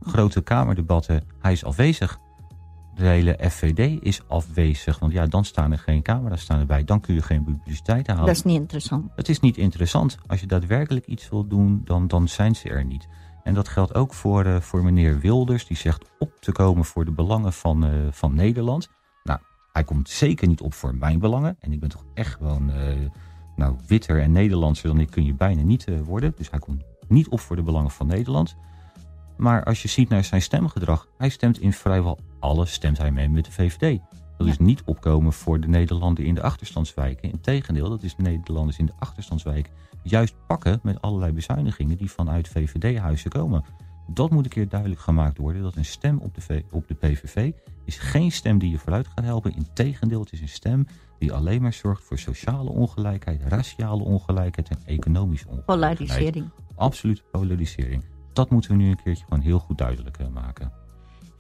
Grote 0.02 0.42
Kamerdebatten, 0.42 1.24
hij 1.40 1.52
is 1.52 1.66
afwezig. 1.66 2.20
De 2.96 3.06
hele 3.06 3.38
FVD 3.50 4.02
is 4.02 4.22
afwezig. 4.28 5.00
Want 5.00 5.14
ja, 5.14 5.26
dan 5.26 5.46
staan 5.46 5.72
er 5.72 5.80
geen 5.80 6.02
camera's 6.02 6.42
staan 6.42 6.60
erbij. 6.60 6.84
Dan 6.84 7.00
kun 7.00 7.14
je 7.14 7.22
geen 7.22 7.44
publiciteit 7.44 8.08
halen. 8.08 8.26
Dat 8.26 8.36
is 8.36 8.44
niet 8.44 8.60
interessant. 8.60 9.12
Het 9.16 9.30
is 9.30 9.40
niet 9.40 9.58
interessant. 9.58 10.18
Als 10.28 10.40
je 10.40 10.48
daadwerkelijk 10.48 11.06
iets 11.06 11.30
wil 11.30 11.48
doen, 11.48 11.82
dan, 11.84 12.08
dan 12.08 12.28
zijn 12.28 12.56
ze 12.56 12.70
er 12.70 12.86
niet. 12.86 13.08
En 13.44 13.54
dat 13.54 13.68
geldt 13.68 13.96
ook 13.96 14.14
voor, 14.14 14.46
uh, 14.46 14.60
voor 14.60 14.84
meneer 14.84 15.20
Wilders. 15.20 15.66
Die 15.66 15.78
zegt 15.78 16.06
op 16.20 16.32
te 16.40 16.52
komen 16.52 16.86
voor 16.86 17.06
de 17.06 17.12
belangen 17.12 17.54
van, 17.54 17.86
uh, 17.86 17.92
van 18.12 18.36
Nederland. 18.36 18.90
Nou, 19.24 19.40
hij 19.72 19.84
komt 19.84 20.10
zeker 20.10 20.48
niet 20.48 20.62
op 20.62 20.74
voor 20.74 20.96
mijn 20.96 21.20
belangen. 21.20 21.56
En 21.60 21.72
ik 21.72 21.80
ben 21.80 21.90
toch 21.90 22.06
echt 22.14 22.36
gewoon... 22.36 22.70
Uh, 22.70 22.76
nou, 23.56 23.76
witter 23.88 24.22
en 24.22 24.32
Nederlandser 24.32 24.88
dan 24.88 25.00
ik 25.00 25.10
kun 25.10 25.26
je 25.26 25.34
bijna 25.34 25.62
niet 25.62 25.88
worden. 26.04 26.34
Dus 26.36 26.50
hij 26.50 26.60
komt 26.60 26.84
niet 27.08 27.28
op 27.28 27.40
voor 27.40 27.56
de 27.56 27.64
belangen 27.64 27.92
van 27.92 28.08
Nederland. 28.08 28.56
Maar 29.38 29.64
als 29.64 29.82
je 29.82 29.88
ziet 29.88 30.10
naar 30.10 30.24
zijn 30.24 30.42
stemgedrag, 30.42 31.08
hij 31.18 31.30
stemt 31.30 31.60
in 31.60 31.74
vrijwel 31.74 32.20
alles 32.44 32.74
stemt 32.74 32.98
hij 32.98 33.12
mee 33.12 33.30
met 33.30 33.46
de 33.46 33.52
VVD. 33.52 34.00
Dat 34.38 34.48
is 34.48 34.58
niet 34.58 34.84
opkomen 34.86 35.34
voor 35.34 35.60
de 35.60 35.68
Nederlanden 35.68 36.26
in 36.26 36.36
de 36.36 36.42
achterstandswijken. 36.42 37.32
Integendeel, 37.32 37.90
dat 37.90 38.04
is 38.04 38.16
de 38.16 38.22
Nederlanders 38.22 38.78
in 38.78 38.86
de 38.86 38.94
achterstandswijken 39.00 39.74
juist 40.04 40.36
pakken 40.48 40.80
met 40.84 41.02
allerlei 41.02 41.32
bezuinigingen 41.32 41.98
die 41.98 42.12
vanuit 42.12 42.48
VVD-huizen 42.48 43.32
komen. 43.32 43.64
Dat 44.08 44.30
moet 44.30 44.44
een 44.44 44.50
keer 44.50 44.70
duidelijk 44.70 45.02
gemaakt 45.02 45.38
worden, 45.38 45.62
dat 45.62 45.76
een 45.76 45.86
stem 45.86 46.20
op 46.20 46.36
de, 46.36 46.42
v 46.42 46.62
op 46.72 46.88
de 46.88 46.94
PVV 46.94 47.52
is 47.86 47.98
geen 47.98 48.32
stem 48.32 48.58
die 48.58 48.72
je 48.72 48.78
vooruit 48.78 49.08
gaat 49.08 49.26
helpen. 49.26 49.56
Integendeel, 49.56 50.20
het 50.20 50.32
is 50.32 50.42
een 50.42 50.50
stem 50.50 50.88
die 51.20 51.34
alleen 51.34 51.62
maar 51.62 51.74
zorgt 51.74 52.04
voor 52.04 52.20
sociale 52.20 52.70
ongelijkheid, 52.70 53.42
raciale 53.48 54.04
ongelijkheid 54.04 54.70
en 54.70 54.78
economische 54.86 55.48
ongelijkheid. 55.48 55.98
Polarisering. 55.98 56.50
Absoluut 56.76 57.24
polarisering. 57.32 58.04
Dat 58.34 58.50
moeten 58.50 58.72
we 58.72 58.78
nu 58.78 58.90
een 58.90 59.04
keertje 59.04 59.24
gewoon 59.24 59.44
heel 59.44 59.60
goed 59.60 59.78
duidelijk 59.78 60.20
uh, 60.20 60.28
maken. 60.28 60.83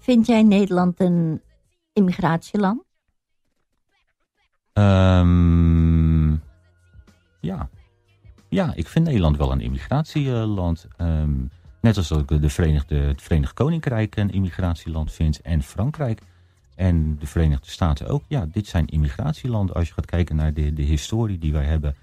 Vind 0.03 0.25
jij 0.25 0.43
Nederland 0.43 0.99
een 0.99 1.41
immigratieland? 1.93 2.83
Um, 4.73 6.41
ja. 7.39 7.69
Ja, 8.49 8.73
ik 8.75 8.87
vind 8.87 9.05
Nederland 9.05 9.37
wel 9.37 9.51
een 9.51 9.61
immigratieland. 9.61 10.87
Um, 10.97 11.49
net 11.81 11.97
als 11.97 12.11
ik 12.11 12.41
de 12.41 12.49
Verenigde, 12.49 12.95
het 12.95 13.21
Verenigd 13.21 13.53
Koninkrijk 13.53 14.15
een 14.15 14.31
immigratieland 14.31 15.11
vind 15.11 15.41
en 15.41 15.63
Frankrijk. 15.63 16.21
En 16.75 17.17
de 17.19 17.27
Verenigde 17.27 17.69
Staten 17.69 18.07
ook. 18.07 18.23
Ja, 18.27 18.45
dit 18.45 18.67
zijn 18.67 18.87
immigratielanden. 18.87 19.75
Als 19.75 19.87
je 19.87 19.93
gaat 19.93 20.05
kijken 20.05 20.35
naar 20.35 20.53
de, 20.53 20.73
de 20.73 20.83
historie 20.83 21.37
die 21.37 21.53
wij 21.53 21.65
hebben. 21.65 21.95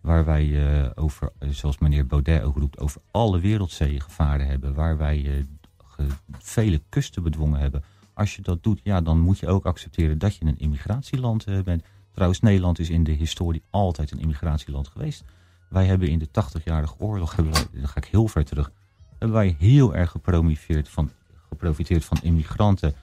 Waar 0.00 0.24
wij 0.24 0.46
uh, 0.46 0.90
over, 0.94 1.32
zoals 1.38 1.78
meneer 1.78 2.06
Baudet 2.06 2.42
ook 2.42 2.56
roept, 2.56 2.78
over 2.78 3.00
alle 3.10 3.40
wereldzeeën 3.40 4.00
gevaren 4.00 4.46
hebben. 4.46 4.74
Waar 4.74 4.96
wij 4.96 5.18
ge, 5.18 5.46
vele 6.38 6.82
kusten 6.88 7.22
bedwongen 7.22 7.60
hebben. 7.60 7.82
Als 8.14 8.36
je 8.36 8.42
dat 8.42 8.62
doet, 8.62 8.80
ja, 8.82 9.00
dan 9.00 9.20
moet 9.20 9.38
je 9.38 9.48
ook 9.48 9.66
accepteren 9.66 10.18
dat 10.18 10.36
je 10.36 10.44
een 10.44 10.58
immigratieland 10.58 11.48
uh, 11.48 11.62
bent. 11.62 11.82
Trouwens, 12.12 12.40
Nederland 12.40 12.78
is 12.78 12.90
in 12.90 13.04
de 13.04 13.12
historie 13.12 13.62
altijd 13.70 14.10
een 14.10 14.20
immigratieland 14.20 14.88
geweest. 14.88 15.24
Wij 15.68 15.86
hebben 15.86 16.08
in 16.08 16.18
de 16.18 16.28
80-jarige 16.28 16.94
oorlog, 16.98 17.36
hebben 17.36 17.52
dan 17.52 17.88
ga 17.88 17.96
ik 17.96 18.04
heel 18.04 18.28
ver 18.28 18.44
terug, 18.44 18.70
hebben 19.10 19.36
wij 19.36 19.56
heel 19.58 19.94
erg 19.94 20.14
van, 20.82 21.10
geprofiteerd 21.48 22.04
van 22.04 22.18
immigranten 22.22 22.94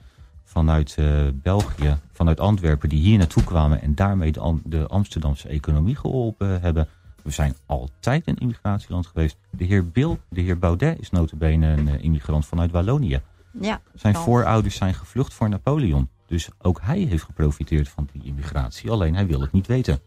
vanuit 0.44 0.96
uh, 1.00 1.28
België, 1.34 1.98
vanuit 2.12 2.40
Antwerpen, 2.40 2.90
die 2.90 3.00
hier 3.00 3.18
naartoe 3.18 3.44
kwamen 3.44 3.82
en 3.82 3.96
daarmee 3.96 4.32
de, 4.32 4.60
de 4.64 4.88
Amsterdamse 4.88 5.48
economie 5.48 5.96
geholpen 5.96 6.62
hebben. 6.62 6.88
We 7.26 7.32
zijn 7.32 7.56
altijd 7.66 8.28
een 8.28 8.38
immigratieland 8.38 9.08
geweest. 9.08 9.38
De 9.50 9.64
heer 9.64 9.90
Bill, 9.90 10.18
de 10.30 10.42
heer 10.42 10.60
Baudet 10.60 11.00
is 11.00 11.10
notabene 11.10 11.68
een 11.68 11.88
uh, 11.88 12.04
immigrant 12.04 12.46
vanuit 12.46 12.72
Wallonië. 12.72 13.22
Ja, 13.62 13.82
Zijn 13.94 14.14
kan. 14.14 14.24
voorouders 14.24 14.76
zijn 14.76 14.94
gevlucht 14.94 15.34
voor 15.34 15.50
Napoleon. 15.50 16.10
Dus 16.26 16.50
ook 16.62 16.80
hij 16.82 17.00
heeft 17.00 17.24
geprofiteerd 17.24 17.90
van 17.90 18.10
die 18.12 18.24
immigratie. 18.24 18.92
Alleen 18.92 19.16
hij 19.16 19.28
wil 19.28 19.42
het 19.42 19.52
niet 19.52 19.68
weten. 19.68 20.00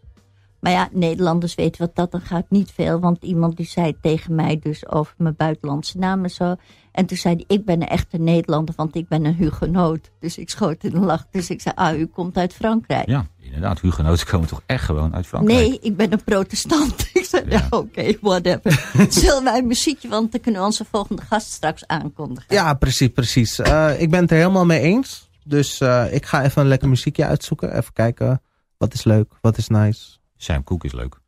Maar 0.61 0.73
ja, 0.73 0.89
Nederlanders 0.93 1.55
weten 1.55 1.81
wat 1.81 1.97
dat 1.97 2.11
dan 2.11 2.21
gaat 2.21 2.47
niet 2.49 2.71
veel. 2.75 3.01
Want 3.01 3.23
iemand 3.25 3.57
die 3.57 3.67
zei 3.67 3.97
tegen 4.01 4.35
mij 4.35 4.59
dus 4.63 4.89
over 4.89 5.15
mijn 5.17 5.35
buitenlandse 5.37 5.99
naam 5.99 6.25
en 6.25 6.31
zo. 6.31 6.57
En 6.93 7.07
toen 7.07 7.17
zei 7.17 7.35
hij, 7.35 7.45
ik 7.57 7.65
ben 7.65 7.83
een 7.83 7.89
echte 7.89 8.19
Nederlander, 8.19 8.75
want 8.77 8.95
ik 8.97 9.09
ben 9.09 9.25
een 9.25 9.35
hugenoot. 9.35 10.11
Dus 10.21 10.39
ik 10.39 10.51
schoot 10.51 10.85
in 10.85 10.91
de 10.91 10.99
lach. 10.99 11.27
Dus 11.31 11.51
ik 11.51 11.61
zei, 11.61 11.75
ah, 11.75 11.99
u 11.99 12.07
komt 12.07 12.37
uit 12.37 12.55
Frankrijk. 12.55 13.07
Ja, 13.09 13.27
Inderdaad, 13.41 13.81
hugenoten 13.81 14.27
komen 14.27 14.49
toch 14.49 14.63
echt 14.67 14.85
gewoon 14.85 15.15
uit 15.15 15.27
Frankrijk? 15.27 15.59
Nee, 15.69 15.79
ik 15.83 15.97
ben 15.97 16.13
een 16.13 16.25
protestant. 16.25 17.09
ik 17.13 17.25
zei, 17.25 17.45
ja, 17.49 17.59
Ja. 17.59 17.67
oké, 17.71 18.13
whatever. 18.21 18.91
Zullen 19.09 19.45
wij 19.45 19.59
een 19.59 19.67
muziekje, 19.67 20.09
want 20.09 20.33
dan 20.33 20.41
kunnen 20.41 20.61
we 20.61 20.67
onze 20.67 20.85
volgende 20.91 21.23
gast 21.23 21.51
straks 21.51 21.87
aankondigen. 21.87 22.55
Ja, 22.55 22.75
precies, 22.75 23.09
precies. 23.09 23.59
Eh, 23.59 24.01
ik 24.01 24.11
ben 24.11 24.21
het 24.21 24.31
er 24.31 24.37
helemaal 24.37 24.67
mee 24.67 24.81
eens. 24.81 25.29
Dus 25.45 25.81
eh, 25.81 26.05
ik 26.15 26.27
ga 26.27 26.45
even 26.45 26.63
een 26.63 26.69
lekker 26.69 26.89
muziekje 26.89 27.25
uitzoeken. 27.25 27.77
Even 27.77 27.93
kijken, 27.93 28.43
wat 28.77 28.95
is 28.95 29.05
leuk, 29.05 29.33
wat 29.41 29.57
is 29.59 29.69
nice. 29.69 30.18
Sam 30.39 30.63
Cooke 30.65 30.87
is 30.87 30.93
leuk. 30.93 31.21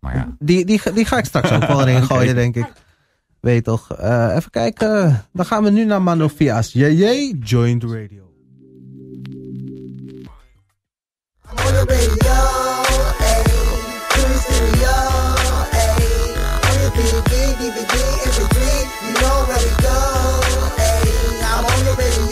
Maar 0.00 0.14
ja, 0.14 0.36
Die, 0.38 0.64
die, 0.64 0.80
die 0.92 1.04
ga 1.04 1.18
ik 1.18 1.24
straks 1.24 1.50
ook 1.52 1.66
wel 1.66 1.86
erin 1.86 2.02
gooien, 2.10 2.34
denk 2.34 2.54
ik. 2.54 2.72
Weet 3.40 3.64
toch. 3.64 3.92
Eh, 3.92 4.34
even 4.36 4.50
kijken. 4.50 5.24
Dan 5.32 5.46
gaan 5.46 5.62
we 5.64 5.70
nu 5.70 5.84
naar 5.84 6.02
Manofia's. 6.02 6.72
Jee, 6.72 7.38
Joint 7.38 7.84
Radio. 7.84 8.24
I'm 21.48 21.64
on 21.64 21.84
the 21.84 21.94
radio, 21.98 22.25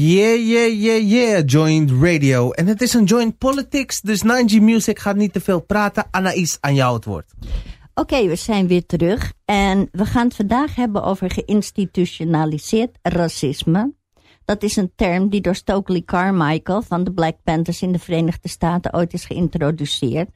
Yeah, 0.00 0.36
yeah, 0.36 0.68
yeah, 0.68 1.10
yeah. 1.10 1.42
Joint 1.46 1.90
Radio. 1.90 2.50
En 2.50 2.66
het 2.66 2.82
is 2.82 2.94
een 2.94 3.04
joint 3.04 3.38
politics, 3.38 4.00
dus 4.00 4.24
9G 4.24 4.60
Music 4.60 4.98
gaat 4.98 5.16
niet 5.16 5.32
te 5.32 5.40
veel 5.40 5.60
praten. 5.60 6.06
Anaïs, 6.10 6.58
aan 6.60 6.74
jou 6.74 6.94
het 6.94 7.04
woord. 7.04 7.32
Oké, 7.94 8.26
we 8.26 8.36
zijn 8.36 8.66
weer 8.66 8.86
terug. 8.86 9.32
En 9.44 9.88
we 9.92 10.04
gaan 10.04 10.26
het 10.26 10.36
vandaag 10.36 10.74
hebben 10.74 11.02
over 11.02 11.30
geïnstitutionaliseerd 11.30 12.98
racisme. 13.02 13.92
Dat 14.44 14.62
is 14.62 14.76
een 14.76 14.92
term 14.96 15.28
die 15.28 15.40
door 15.40 15.54
Stokely 15.54 16.02
Carmichael 16.02 16.82
van 16.82 17.04
de 17.04 17.12
Black 17.12 17.36
Panthers 17.44 17.82
in 17.82 17.92
de 17.92 17.98
Verenigde 17.98 18.48
Staten 18.48 18.94
ooit 18.94 19.12
is 19.12 19.24
geïntroduceerd. 19.24 20.28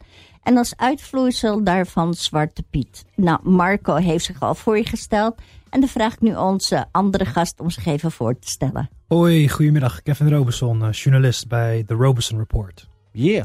En 0.43 0.57
als 0.57 0.77
uitvloeisel 0.77 1.65
daarvan 1.65 2.15
Zwarte 2.15 2.63
Piet. 2.71 3.05
Nou, 3.15 3.39
Marco 3.43 3.95
heeft 3.95 4.25
zich 4.25 4.41
al 4.41 4.55
voorgesteld. 4.55 5.35
En 5.71 5.81
dan 5.81 5.89
vraag 5.89 6.13
ik 6.13 6.21
nu 6.21 6.35
onze 6.35 6.87
andere 6.91 7.25
gast 7.25 7.61
om 7.61 7.71
zich 7.71 7.87
even 7.87 8.11
voor 8.11 8.39
te 8.39 8.49
stellen. 8.49 8.91
Hoi, 9.09 9.49
goedemiddag. 9.49 10.03
Kevin 10.03 10.31
Robeson, 10.31 10.85
eh, 10.85 10.93
journalist 10.93 11.49
bij 11.49 11.85
The 11.87 11.95
Robeson 11.95 12.39
Report. 12.39 12.89
Yeah. 13.13 13.45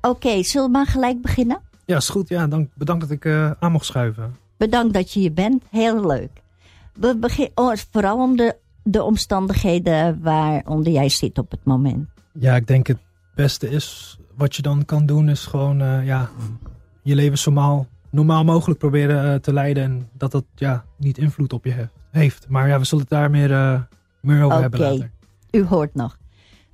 Oké, 0.00 0.42
zullen 0.42 0.66
we 0.66 0.72
maar 0.72 0.86
gelijk 0.86 1.22
beginnen? 1.22 1.60
Ja, 1.84 1.96
is 1.96 2.08
goed. 2.08 2.28
Ja, 2.28 2.46
dank, 2.46 2.70
bedankt 2.74 3.00
dat 3.00 3.10
ik 3.10 3.24
eh, 3.24 3.50
aan 3.58 3.72
mocht 3.72 3.84
schuiven. 3.84 4.36
Bedankt 4.56 4.94
dat 4.94 5.12
je 5.12 5.20
hier 5.20 5.32
bent. 5.32 5.62
Heel 5.70 6.06
leuk. 6.06 6.30
We 6.92 7.16
beginnen 7.16 7.52
oh, 7.54 7.72
vooral 7.90 8.22
om 8.22 8.36
de, 8.36 8.56
de 8.82 9.02
omstandigheden 9.02 10.22
waaronder 10.22 10.92
jij 10.92 11.08
zit 11.08 11.38
op 11.38 11.50
het 11.50 11.64
moment. 11.64 12.08
Ja, 12.32 12.56
ik 12.56 12.66
denk 12.66 12.86
het 12.86 12.98
beste 13.34 13.70
is 13.70 14.18
wat 14.36 14.56
je 14.56 14.62
dan 14.62 14.84
kan 14.84 15.06
doen 15.06 15.28
is 15.28 15.46
gewoon 15.46 15.80
eh, 15.80 16.06
ja, 16.06 16.30
je 17.02 17.14
leven 17.14 17.38
zo 17.38 17.50
normaal, 17.50 17.86
normaal 18.10 18.44
mogelijk 18.44 18.78
proberen 18.78 19.32
eh, 19.32 19.38
te 19.40 19.52
leiden. 19.52 19.82
En 19.82 20.08
dat 20.12 20.30
dat 20.30 20.44
ja, 20.54 20.84
niet 20.96 21.18
invloed 21.18 21.52
op 21.52 21.64
je 21.64 21.72
he- 21.72 21.88
heeft. 22.10 22.48
Maar 22.48 22.68
ja, 22.68 22.78
we 22.78 22.84
zullen 22.84 23.04
het 23.04 23.12
daar 23.12 23.30
meer, 23.30 23.52
eh, 23.52 23.80
meer 24.20 24.42
over 24.44 24.60
hebben 24.60 24.80
Oké. 24.80 24.88
later. 24.90 25.10
U 25.50 25.64
hoort 25.64 25.94
nog. 25.94 26.18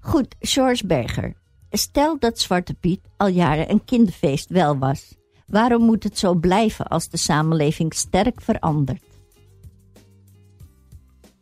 Goed, 0.00 0.34
George 0.40 0.86
Berger. 0.86 1.34
Stel 1.70 2.18
dat 2.18 2.38
Zwarte 2.38 2.74
Piet 2.74 3.00
al 3.16 3.28
jaren 3.28 3.70
een 3.70 3.84
kinderfeest 3.84 4.48
wel 4.48 4.78
was. 4.78 5.14
Waarom 5.46 5.82
moet 5.84 6.02
het 6.02 6.18
zo 6.18 6.34
blijven 6.34 6.86
als 6.86 7.08
de 7.08 7.18
samenleving 7.18 7.94
sterk 7.94 8.40
verandert? 8.40 9.02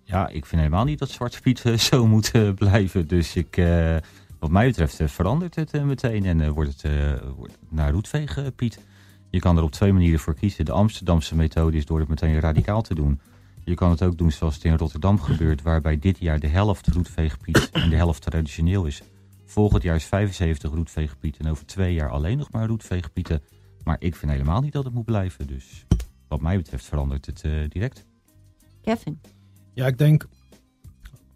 ja, 0.04 0.28
ik 0.28 0.46
vind 0.46 0.60
helemaal 0.60 0.84
niet 0.84 0.98
dat 0.98 1.10
Zwarte 1.10 1.40
Piet 1.40 1.58
zo 1.90 2.06
moet 2.06 2.32
blijven. 2.54 3.06
Dus 3.08 3.36
ik, 3.36 3.56
eh, 3.56 3.96
wat 4.40 4.50
mij 4.50 4.66
betreft 4.66 5.00
eh, 5.00 5.08
verandert 5.08 5.54
het 5.54 5.70
eh, 5.70 5.82
meteen 5.82 6.24
en 6.24 6.40
eh, 6.40 6.48
wordt 6.48 6.70
het 6.70 6.84
eh, 6.84 7.28
wordt 7.36 7.58
naar 7.68 7.92
roetveeg 7.92 8.54
Piet. 8.54 8.78
Je 9.30 9.38
kan 9.38 9.56
er 9.56 9.62
op 9.62 9.70
twee 9.70 9.92
manieren 9.92 10.20
voor 10.20 10.34
kiezen. 10.34 10.64
De 10.64 10.72
Amsterdamse 10.72 11.34
methode 11.36 11.76
is 11.76 11.86
door 11.86 11.98
het 11.98 12.08
meteen 12.08 12.40
radicaal 12.40 12.82
te 12.82 12.94
doen. 12.94 13.20
Je 13.64 13.74
kan 13.74 13.90
het 13.90 14.02
ook 14.02 14.18
doen 14.18 14.30
zoals 14.30 14.54
het 14.54 14.64
in 14.64 14.76
Rotterdam 14.76 15.20
gebeurt, 15.20 15.62
waarbij 15.62 15.98
dit 15.98 16.18
jaar 16.18 16.40
de 16.40 16.46
helft 16.46 16.86
roetveegpiet 16.86 17.70
en 17.72 17.90
de 17.90 17.96
helft 17.96 18.22
traditioneel 18.22 18.86
is. 18.86 19.02
Volgend 19.46 19.82
jaar 19.82 19.94
is 19.94 20.04
75 20.04 20.70
roetveegpiet 20.70 21.36
en 21.36 21.48
over 21.50 21.66
twee 21.66 21.94
jaar 21.94 22.10
alleen 22.10 22.38
nog 22.38 22.50
maar 22.50 22.66
roetveegpieten. 22.66 23.42
Maar 23.84 23.96
ik 23.98 24.16
vind 24.16 24.32
helemaal 24.32 24.60
niet 24.60 24.72
dat 24.72 24.84
het 24.84 24.94
moet 24.94 25.04
blijven. 25.04 25.46
Dus 25.46 25.86
wat 26.28 26.40
mij 26.40 26.56
betreft 26.56 26.84
verandert 26.84 27.26
het 27.26 27.44
direct. 27.68 28.06
Kevin? 28.82 29.20
Ja, 29.74 29.86
ik 29.86 29.98
denk 29.98 30.28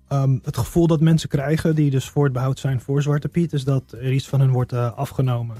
ehm, 0.08 0.38
het 0.42 0.56
gevoel 0.56 0.86
dat 0.86 1.00
mensen 1.00 1.28
krijgen 1.28 1.74
die 1.74 1.90
dus 1.90 2.08
voor 2.08 2.24
het 2.24 2.32
behoud 2.32 2.58
zijn 2.58 2.80
voor 2.80 3.02
Zwarte 3.02 3.28
Piet, 3.28 3.52
is 3.52 3.64
dat 3.64 3.92
er 3.92 4.12
iets 4.12 4.28
van 4.28 4.40
hen 4.40 4.50
wordt 4.50 4.72
eh, 4.72 4.92
afgenomen. 4.92 5.56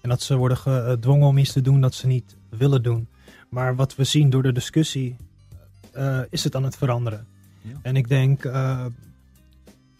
En 0.00 0.08
dat 0.08 0.22
ze 0.22 0.36
worden 0.36 0.56
gedwongen 0.56 1.26
om 1.26 1.38
iets 1.38 1.52
te 1.52 1.60
doen 1.60 1.80
dat 1.80 1.94
ze 1.94 2.06
niet 2.06 2.36
willen 2.48 2.82
doen. 2.82 3.08
Maar 3.48 3.76
wat 3.76 3.96
we 3.96 4.04
zien 4.04 4.30
door 4.30 4.42
de 4.42 4.52
discussie, 4.52 5.16
eh, 5.92 6.18
is 6.30 6.44
het 6.44 6.56
aan 6.56 6.64
het 6.64 6.76
veranderen. 6.76 7.26
Ja. 7.60 7.72
En 7.82 7.96
ik 7.96 8.08
denk, 8.08 8.44
eh, 8.44 8.84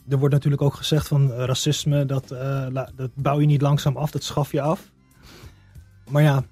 er 0.09 0.19
wordt 0.19 0.35
natuurlijk 0.35 0.63
ook 0.63 0.75
gezegd 0.75 1.09
van 1.09 1.33
racisme, 1.33 2.07
dat, 2.07 2.31
la- 2.71 2.91
dat 2.97 3.11
bouw 3.15 3.41
je 3.41 3.47
niet 3.47 3.63
langzaam 3.63 3.97
af, 3.97 4.11
dat 4.11 4.23
schaf 4.23 4.53
je 4.53 4.61
af. 4.61 4.91
Maar 6.11 6.23
ja, 6.23 6.45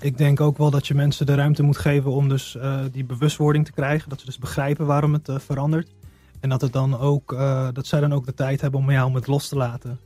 ik 0.00 0.18
denk 0.18 0.40
ook 0.40 0.58
wel 0.58 0.70
dat 0.70 0.86
je 0.86 0.94
mensen 0.94 1.26
de 1.26 1.34
ruimte 1.34 1.62
moet 1.62 1.76
geven 1.76 2.10
om 2.10 2.28
dus 2.28 2.56
die 2.92 3.04
bewustwording 3.04 3.64
te 3.64 3.72
krijgen. 3.72 4.08
Dat 4.08 4.20
ze 4.20 4.26
dus 4.26 4.38
begrijpen 4.38 4.86
waarom 4.86 5.12
het 5.12 5.28
verandert. 5.36 5.90
En 6.44 6.50
dat, 6.50 6.60
het 6.60 6.72
dan 6.72 6.98
ook, 6.98 7.32
eh, 7.32 7.68
dat 7.72 7.86
zij 7.86 8.00
dan 8.00 8.12
ook 8.12 8.26
de 8.26 8.34
tijd 8.34 8.60
hebben 8.60 8.80
om, 8.80 8.90
ja, 8.90 9.06
om 9.06 9.14
het 9.14 9.26
los 9.26 9.48
te 9.48 9.56
laten. 9.56 10.00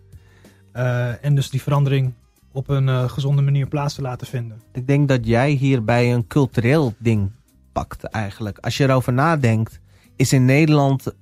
Eh, 0.73 1.25
en 1.25 1.35
dus 1.35 1.51
die 1.51 1.63
verandering 1.63 2.13
op 2.53 2.69
een 2.69 2.89
eh, 2.89 3.09
gezonde 3.09 3.43
manier 3.43 3.67
plaats 3.67 3.95
te 3.95 4.03
laten 4.03 4.27
vinden. 4.27 4.61
Ik 4.73 4.87
denk 4.87 5.09
dat 5.09 5.27
jij 5.27 5.51
hierbij 5.51 6.15
een 6.15 6.27
cultureel 6.27 6.95
ding 6.99 7.31
pakt 7.73 8.05
eigenlijk. 8.05 8.59
Als 8.59 8.77
je 8.77 8.85
erover 8.85 9.13
nadenkt, 9.13 9.81
is 10.17 10.33
in 10.33 10.45
Nederland 10.45 11.13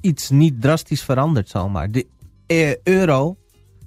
iets 0.00 0.30
niet 0.30 0.60
drastisch 0.60 1.02
veranderd 1.02 1.48
zomaar. 1.48 1.90
De 1.90 2.06
eh, 2.46 2.76
euro 2.82 3.36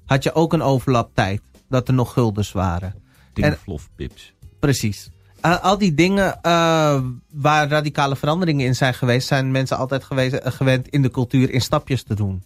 had 0.05 0.23
je 0.23 0.33
ook 0.33 0.53
een 0.53 0.61
overlaptijd. 0.61 1.41
Dat 1.69 1.87
er 1.87 1.93
nog 1.93 2.13
guldens 2.13 2.51
waren. 2.51 2.95
Dingen 3.33 3.51
En- 3.51 3.57
flof 3.57 3.89
pips. 3.95 4.33
Precies. 4.59 5.09
Uh, 5.45 5.63
al 5.63 5.77
die 5.77 5.93
dingen 5.93 6.39
uh, 6.45 7.01
waar 7.33 7.67
radicale 7.67 8.15
veranderingen 8.15 8.65
in 8.65 8.75
zijn 8.75 8.93
geweest... 8.93 9.27
zijn 9.27 9.51
mensen 9.51 9.77
altijd 9.77 10.03
geweest, 10.03 10.33
uh, 10.33 10.39
gewend 10.43 10.87
in 10.87 11.01
de 11.01 11.11
cultuur 11.11 11.51
in 11.51 11.61
stapjes 11.61 12.03
te 12.03 12.15
doen. 12.15 12.43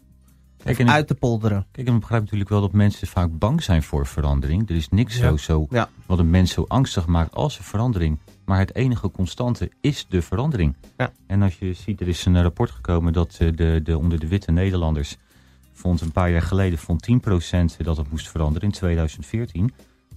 Kijk, 0.63 0.79
en 0.79 0.89
uit 0.91 1.07
te 1.07 1.15
polderen. 1.15 1.65
Kijk, 1.71 1.88
en 1.88 1.93
ik 1.93 1.99
begrijp 1.99 2.21
natuurlijk 2.21 2.49
wel 2.49 2.62
dat 2.62 2.71
mensen 2.71 3.07
vaak 3.07 3.38
bang 3.38 3.63
zijn 3.63 3.83
voor 3.83 4.07
verandering. 4.07 4.69
Er 4.69 4.75
is 4.75 4.89
niks 4.89 5.17
Ja. 5.17 5.29
zo, 5.29 5.38
zo 5.38 5.67
Ja. 5.69 5.89
wat 6.05 6.19
een 6.19 6.29
mens 6.29 6.51
zo 6.51 6.65
angstig 6.67 7.05
maakt 7.07 7.35
als 7.35 7.57
een 7.57 7.63
verandering. 7.63 8.17
Maar 8.45 8.59
het 8.59 8.75
enige 8.75 9.12
constante 9.12 9.71
is 9.81 10.05
de 10.09 10.21
verandering. 10.21 10.75
Ja. 10.97 11.12
En 11.27 11.41
als 11.41 11.59
je 11.59 11.73
ziet, 11.73 12.01
er 12.01 12.07
is 12.07 12.25
een 12.25 12.41
rapport 12.41 12.71
gekomen 12.71 13.13
dat 13.13 13.35
eh, 13.39 13.47
de, 13.55 13.79
de, 13.83 13.97
onder 13.97 14.19
de 14.19 14.27
witte 14.27 14.51
Nederlanders... 14.51 15.17
vond 15.73 16.01
een 16.01 16.12
paar 16.12 16.31
jaar 16.31 16.41
geleden 16.41 16.79
vond 16.79 17.07
10% 17.12 17.15
dat 17.77 17.97
het 17.97 18.12
moest 18.12 18.29
veranderen 18.29 18.67
in 18.67 18.73
2014. 18.73 19.73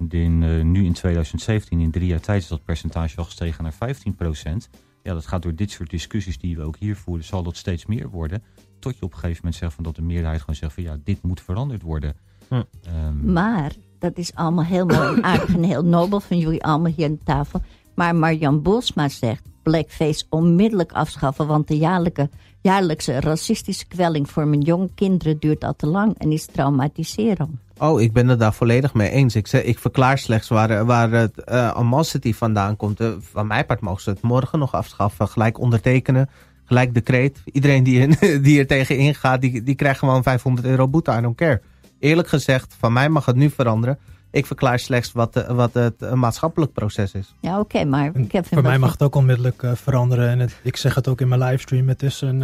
In, 0.09 0.43
eh, 0.43 0.65
nu 0.65 0.85
in 0.85 0.93
2017, 0.93 1.81
in 1.81 1.91
drie 1.91 2.07
jaar 2.07 2.21
tijd, 2.21 2.43
is 2.43 2.49
dat 2.49 2.65
percentage 2.65 3.17
al 3.17 3.25
gestegen 3.25 3.62
naar 3.62 3.73
15%. 3.73 4.69
Ja, 5.03 5.15
dat 5.15 5.27
gaat 5.27 5.43
door 5.43 5.55
dit 5.55 5.71
soort 5.71 5.91
discussies 5.91 6.38
die 6.38 6.57
we 6.57 6.62
ook 6.62 6.77
hier 6.77 6.97
voeren, 6.97 7.25
zal 7.25 7.43
dat 7.43 7.57
steeds 7.57 7.87
meer 7.87 8.11
worden. 8.11 8.43
Tot 8.79 8.99
je 8.99 9.03
op 9.03 9.12
een 9.12 9.19
gegeven 9.19 9.41
moment 9.43 9.61
zegt 9.61 9.75
van 9.75 9.85
dat 9.85 9.97
de 9.97 10.03
meerderheid 10.03 10.41
gewoon 10.41 10.55
zegt 10.55 10.73
van 10.73 10.83
ja, 10.83 10.97
dit 11.05 11.23
moet 11.23 11.41
veranderd 11.41 11.83
worden. 11.83 12.17
Hm. 12.49 12.62
Ehm, 12.83 13.33
Maar, 13.33 13.73
dat 13.99 14.17
is 14.17 14.35
allemaal 14.35 14.65
heel 14.65 14.87
mooi 14.87 15.15
en 15.15 15.25
aardig 15.25 15.55
en 15.55 15.62
heel 15.62 15.85
nobel 15.85 16.21
van 16.21 16.38
jullie 16.38 16.65
allemaal 16.65 16.93
hier 16.93 17.09
aan 17.09 17.19
tafel. 17.25 17.61
Maar 17.95 18.17
Marjan 18.17 18.62
Boelsma 18.62 19.09
zegt, 19.09 19.43
blackface 19.62 20.25
onmiddellijk 20.29 20.93
afschaffen, 20.93 21.47
want 21.47 21.69
de 21.69 21.77
jaarlijke, 21.77 22.31
jaarlijkse 22.61 23.21
racistische 23.21 23.87
kwelling 23.87 24.31
voor 24.31 24.47
mijn 24.47 24.61
jonge 24.61 24.88
kinderen 24.95 25.38
duurt 25.38 25.65
al 25.65 25.77
te 25.77 25.87
lang 25.87 26.19
en 26.19 26.33
is 26.33 26.47
traumatiserend. 26.47 27.51
Oh, 27.83 28.01
ik 28.01 28.12
ben 28.12 28.29
het 28.29 28.38
daar 28.38 28.55
volledig 28.55 28.95
mee 28.95 29.11
eens. 29.11 29.37
Ik, 29.37 29.53
ik 29.53 29.79
verklaar 29.79 30.18
slechts 30.18 30.49
waar, 30.49 30.85
waar 30.85 31.11
het 31.11 31.42
uh, 31.53 32.35
vandaan 32.35 32.77
komt. 32.77 33.01
Uh, 33.01 33.09
van 33.33 33.47
mijn 33.47 33.66
part 33.66 33.81
mogen 33.81 34.03
ze 34.03 34.11
het 34.11 34.21
morgen 34.21 34.59
nog 34.59 34.75
afschaffen. 34.75 35.29
Gelijk 35.29 35.59
ondertekenen. 35.59 36.31
Gelijk 36.64 36.95
decreet. 36.95 37.42
Iedereen 37.45 37.83
die, 37.83 38.16
die 38.40 38.59
er 38.59 38.66
tegen 38.66 38.97
ingaat, 38.97 39.40
die, 39.40 39.62
die 39.62 39.75
krijgt 39.75 39.99
gewoon 39.99 40.23
500 40.23 40.66
euro 40.66 40.88
boete. 40.88 41.12
I 41.12 41.21
don't 41.21 41.37
care. 41.37 41.61
Eerlijk 41.99 42.29
gezegd, 42.29 42.77
van 42.79 42.92
mij 42.92 43.09
mag 43.09 43.27
het 43.27 43.37
nu 43.37 43.51
veranderen. 43.51 43.99
Ik 44.33 44.47
verklaar 44.47 44.79
slechts 44.79 45.12
wat, 45.12 45.37
uh, 45.37 45.51
wat 45.51 45.75
het 45.75 46.03
uh, 46.03 46.12
maatschappelijk 46.12 46.73
proces 46.73 47.12
is. 47.12 47.35
Ja, 47.40 47.51
oké, 47.59 47.61
okay, 47.61 47.85
maar 47.85 48.11
En 48.14 48.27
Kevin... 48.27 48.59
Voor 48.59 48.62
mij 48.62 48.79
mag 48.79 48.92
het 48.92 49.03
ook 49.03 49.14
onmiddellijk 49.14 49.62
uh, 49.62 49.75
veranderen. 49.75 50.29
En 50.29 50.38
het, 50.38 50.61
ik 50.62 50.77
zeg 50.77 50.95
het 50.95 51.09
ook 51.09 51.21
in 51.21 51.29
mijn 51.29 51.42
livestream. 51.42 51.88
Het 51.88 52.03
is 52.03 52.21
een, 52.21 52.40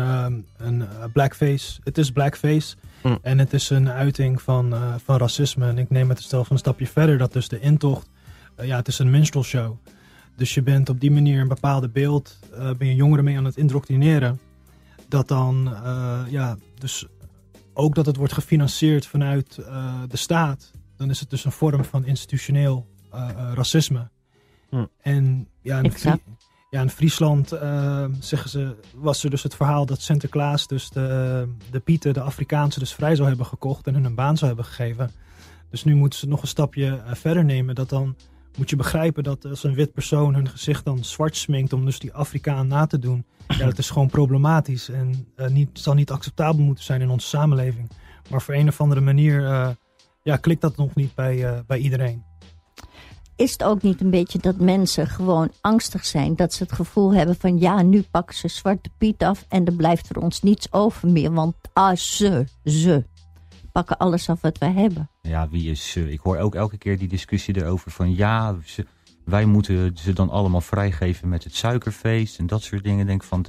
een 0.57 0.85
blackface. 1.13 1.81
Het 1.85 1.99
is 1.99 2.13
blackface. 2.13 2.77
Mm. 3.03 3.19
En 3.23 3.39
het 3.39 3.53
is 3.53 3.71
een 3.71 3.91
uiting 3.91 4.43
van, 4.43 4.75
uh, 4.75 4.95
van 5.05 5.17
racisme. 5.17 5.67
En 5.67 5.79
ik 5.79 5.91
neem 5.91 6.09
het 6.09 6.23
stel 6.23 6.45
van 6.45 6.53
een 6.53 6.59
stapje 6.59 6.87
verder 6.87 7.19
dat 7.19 7.33
dus 7.33 7.49
de 7.49 7.61
intocht 7.61 8.09
eh, 8.59 8.67
ja, 8.67 8.77
het 8.77 8.89
is 8.89 8.99
een 8.99 9.11
minstrel 9.11 9.43
show. 9.43 9.77
Dus 10.37 10.55
je 10.55 10.63
bent 10.63 10.89
op 10.89 11.01
die 11.01 11.11
manier 11.11 11.41
een 11.41 11.49
bepaalde 11.49 11.89
beeld, 11.89 12.39
eh, 12.53 12.71
ben 12.79 12.89
je 12.89 12.95
jongeren 12.95 13.25
mee 13.25 13.37
aan 13.37 13.45
het 13.45 13.57
indoctrineren. 13.57 14.41
Dat 15.09 15.29
dan, 15.29 15.75
eh, 15.75 16.21
ja, 16.29 16.57
dus 16.79 17.07
ook 17.73 17.95
dat 17.95 18.07
het 18.07 18.17
wordt 18.17 18.33
gefinancierd 18.33 19.07
vanuit 19.07 19.59
eh, 19.59 19.95
de 20.09 20.17
staat. 20.17 20.71
Dan 20.99 21.11
is 21.11 21.21
het 21.21 21.31
dus 21.31 21.45
een 21.45 21.53
vorm 21.53 21.85
van 21.85 22.05
institutioneel 22.05 22.87
eh, 23.11 23.29
eh, 23.29 23.53
racisme. 23.55 24.09
Hm. 24.69 24.85
En 25.01 25.49
ja, 25.63 25.79
in, 25.79 25.93
ja, 26.71 26.81
in 26.81 26.91
Friesland 26.91 27.53
eh, 27.53 28.05
zeggen 28.21 28.51
ze, 28.51 28.77
was 28.95 29.25
er 29.25 29.31
dus 29.31 29.43
het 29.43 29.55
verhaal 29.55 29.87
dat 29.87 30.01
Sinterklaas 30.01 30.67
dus 30.67 30.91
de, 30.91 31.49
de 31.71 31.81
Pieten, 31.81 32.15
de 32.15 32.21
Afrikaanse, 32.21 32.79
dus 32.79 32.95
vrij 32.95 33.15
zou 33.15 33.29
hebben 33.29 33.47
gekocht 33.47 33.87
en 33.87 33.95
hun 33.95 34.05
een 34.05 34.15
baan 34.15 34.37
zou 34.37 34.47
hebben 34.47 34.65
gegeven. 34.65 35.11
Dus 35.71 35.85
nu 35.85 35.95
moeten 35.95 36.19
ze 36.19 36.29
nog 36.29 36.43
een 36.43 36.49
stapje 36.49 37.03
verder 37.15 37.45
nemen. 37.45 37.75
Dat 37.75 37.89
dan 37.89 38.17
moet 38.59 38.71
je 38.71 38.77
begrijpen 38.77 39.23
dat 39.23 39.45
als 39.45 39.65
een 39.65 39.75
wit 39.75 39.93
persoon 39.93 40.35
hun 40.35 40.49
gezicht 40.49 40.85
dan 40.85 41.05
zwart 41.05 41.37
sminkt 41.37 41.73
om 41.73 41.85
dus 41.85 41.99
die 41.99 42.13
Afrikaan 42.13 42.67
na 42.67 42.87
te 42.87 42.99
doen. 42.99 43.25
Ja, 43.49 43.65
dat 43.65 43.79
is 43.79 43.91
gewoon 43.91 44.09
problematisch 44.09 44.89
en 44.89 45.27
eh, 45.37 45.49
niet, 45.49 45.69
zal 45.73 45.95
niet 45.95 46.11
acceptabel 46.11 46.65
moeten 46.65 46.85
zijn 46.85 47.01
in 47.01 47.11
onze 47.11 47.27
samenleving. 47.27 47.91
Maar 48.31 48.43
voor 48.43 48.55
een 48.55 48.69
of 48.69 48.81
andere 48.81 49.01
manier 49.01 49.47
eh, 49.47 49.69
ja, 50.29 50.37
klikt 50.37 50.61
dat 50.61 50.77
nog 50.77 50.95
niet 50.95 51.15
bij, 51.15 51.45
eh, 51.45 51.59
bij 51.67 51.79
iedereen. 51.79 52.25
Is 53.37 53.53
het 53.53 53.65
ook 53.65 53.83
niet 53.83 54.01
een 54.01 54.11
beetje 54.11 54.39
dat 54.39 54.57
mensen 54.57 55.07
gewoon 55.07 55.51
angstig 55.61 56.05
zijn? 56.05 56.37
Dat 56.37 56.53
ze 56.53 56.63
het 56.63 56.73
gevoel 56.73 57.15
hebben 57.15 57.37
van 57.37 57.59
ja, 57.59 57.83
nu 57.83 58.03
pakken 58.11 58.37
ze 58.37 58.49
Zwarte 58.49 58.91
Piet 58.99 59.23
af 59.23 59.45
en 59.49 59.65
er 59.65 59.73
blijft 59.73 60.07
voor 60.07 60.23
ons 60.23 60.43
niets 60.43 60.73
over 60.73 61.09
meer. 61.09 61.33
Want 61.33 61.55
ah, 61.73 61.97
ze, 61.97 62.45
ze 62.65 63.05
pakken 63.73 63.97
alles 63.99 64.29
af 64.29 64.41
wat 64.41 64.59
wij 64.59 64.73
hebben. 64.73 65.11
Ja, 65.23 65.49
wie 65.49 65.71
is 65.71 65.91
ze? 65.91 66.11
Ik 66.13 66.21
hoor 66.21 66.37
ook 66.39 66.55
elke 66.55 66.79
keer 66.79 66.99
die 66.99 67.09
discussie 67.09 67.57
erover 67.57 67.91
van 67.91 68.15
ja, 68.17 68.57
ze- 68.65 68.87
wij 69.25 69.45
moeten 69.45 69.97
ze 69.97 70.13
dan 70.13 70.31
allemaal 70.31 70.61
vrijgeven 70.61 71.29
met 71.29 71.45
het 71.45 71.55
suikerfeest 71.55 72.39
en 72.39 72.47
dat 72.47 72.63
soort 72.63 72.85
dingen. 72.85 73.01
Ik 73.01 73.07
Denk 73.07 73.25
van, 73.25 73.45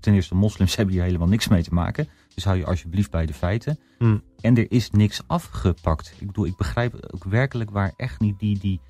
ten 0.00 0.14
eerste, 0.14 0.34
moslims 0.34 0.74
hebben 0.76 0.94
hier 0.94 1.04
helemaal 1.04 1.28
niks 1.28 1.48
mee 1.48 1.62
te 1.62 1.74
maken. 1.74 2.08
Dus 2.34 2.44
hou 2.44 2.56
je 2.56 2.66
alsjeblieft 2.66 3.10
bij 3.10 3.26
de 3.26 3.34
feiten. 3.34 3.78
Hmm. 3.98 4.22
En 4.40 4.56
er 4.56 4.70
is 4.70 4.90
niks 4.90 5.20
afgepakt. 5.26 6.14
Ik 6.18 6.26
bedoel, 6.26 6.46
ik 6.46 6.56
begrijp 6.56 7.08
ook 7.14 7.24
werkelijk 7.24 7.70
waar 7.70 7.92
echt 7.96 8.20
niet 8.20 8.38
die, 8.38 8.58
die, 8.58 8.80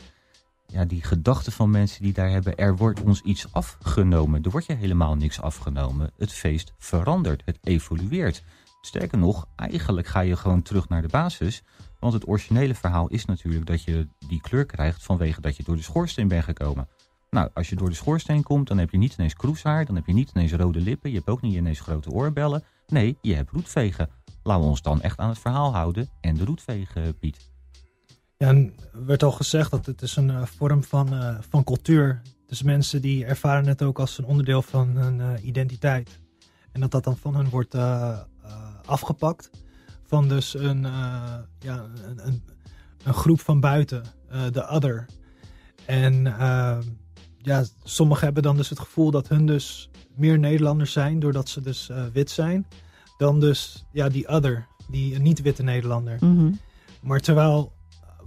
ja, 0.66 0.84
die 0.84 1.02
gedachten 1.02 1.52
van 1.52 1.70
mensen 1.70 2.02
die 2.02 2.12
daar 2.12 2.30
hebben. 2.30 2.56
Er 2.56 2.76
wordt 2.76 3.02
ons 3.02 3.20
iets 3.20 3.52
afgenomen. 3.52 4.42
Er 4.42 4.50
wordt 4.50 4.66
je 4.66 4.74
helemaal 4.74 5.14
niks 5.14 5.40
afgenomen. 5.40 6.10
Het 6.18 6.32
feest 6.32 6.72
verandert. 6.78 7.42
Het 7.44 7.58
evolueert. 7.62 8.42
Sterker 8.80 9.18
nog, 9.18 9.46
eigenlijk 9.56 10.06
ga 10.06 10.20
je 10.20 10.36
gewoon 10.36 10.62
terug 10.62 10.88
naar 10.88 11.02
de 11.02 11.08
basis. 11.08 11.62
Want 11.98 12.12
het 12.12 12.28
originele 12.28 12.74
verhaal 12.74 13.08
is 13.08 13.24
natuurlijk 13.24 13.66
dat 13.66 13.82
je 13.82 14.08
die 14.28 14.40
kleur 14.40 14.66
krijgt 14.66 15.02
vanwege 15.02 15.40
dat 15.40 15.56
je 15.56 15.62
door 15.62 15.76
de 15.76 15.82
schoorsteen 15.82 16.28
bent 16.28 16.44
gekomen. 16.44 16.88
Nou, 17.34 17.50
als 17.54 17.68
je 17.68 17.76
door 17.76 17.88
de 17.88 17.94
schoorsteen 17.94 18.42
komt, 18.42 18.68
dan 18.68 18.78
heb 18.78 18.90
je 18.90 18.98
niet 18.98 19.14
ineens 19.18 19.34
kroeshaar, 19.34 19.84
dan 19.84 19.94
heb 19.94 20.06
je 20.06 20.12
niet 20.12 20.30
ineens 20.34 20.52
rode 20.52 20.80
lippen, 20.80 21.10
je 21.10 21.16
hebt 21.16 21.28
ook 21.28 21.42
niet 21.42 21.54
ineens 21.54 21.80
grote 21.80 22.10
oorbellen. 22.10 22.62
Nee, 22.86 23.18
je 23.20 23.34
hebt 23.34 23.50
roetvegen. 23.50 24.08
Laten 24.42 24.62
we 24.62 24.68
ons 24.68 24.82
dan 24.82 25.02
echt 25.02 25.18
aan 25.18 25.28
het 25.28 25.38
verhaal 25.38 25.72
houden 25.72 26.08
en 26.20 26.34
de 26.34 26.44
roetvegen, 26.44 27.18
Piet. 27.18 27.50
Ja, 28.36 28.48
en 28.48 28.74
er 28.92 29.06
werd 29.06 29.22
al 29.22 29.30
gezegd 29.30 29.70
dat 29.70 29.86
het 29.86 30.02
is 30.02 30.16
een 30.16 30.30
eh, 30.30 30.42
vorm 30.42 30.84
van, 30.84 31.14
eh, 31.14 31.36
van 31.48 31.64
cultuur. 31.64 32.22
Dus 32.46 32.62
mensen 32.62 33.00
die 33.02 33.24
ervaren 33.24 33.66
het 33.66 33.82
ook 33.82 33.98
als 33.98 34.18
een 34.18 34.24
onderdeel 34.24 34.62
van 34.62 34.88
hun 34.88 35.20
eh, 35.20 35.44
identiteit. 35.44 36.20
En 36.72 36.80
dat 36.80 36.90
dat 36.90 37.04
dan 37.04 37.16
van 37.16 37.34
hen 37.34 37.48
wordt 37.48 37.74
afgepakt. 38.84 39.50
Van 40.06 40.28
dus 40.28 40.54
een, 40.54 40.82
ja, 41.58 41.86
een, 42.04 42.26
een, 42.26 42.42
een 43.04 43.14
groep 43.14 43.40
van 43.40 43.60
buiten, 43.60 44.04
de 44.52 44.68
other. 44.68 45.06
En 45.86 46.26
eh, 46.26 46.78
ja, 47.44 47.64
sommigen 47.82 48.24
hebben 48.24 48.42
dan 48.42 48.56
dus 48.56 48.68
het 48.68 48.80
gevoel 48.80 49.10
dat 49.10 49.28
hun 49.28 49.46
dus 49.46 49.90
meer 50.16 50.38
Nederlanders 50.38 50.92
zijn, 50.92 51.20
doordat 51.20 51.48
ze 51.48 51.60
dus 51.60 51.88
eh, 51.88 52.04
wit 52.12 52.30
zijn, 52.30 52.66
dan 53.16 53.40
dus 53.40 53.84
ja, 53.92 54.08
die 54.08 54.28
other, 54.28 54.66
die 54.88 55.18
niet-witte 55.18 55.62
Nederlander. 55.62 56.16
Mhm. 56.20 56.52
Maar 57.00 57.20
terwijl 57.20 57.72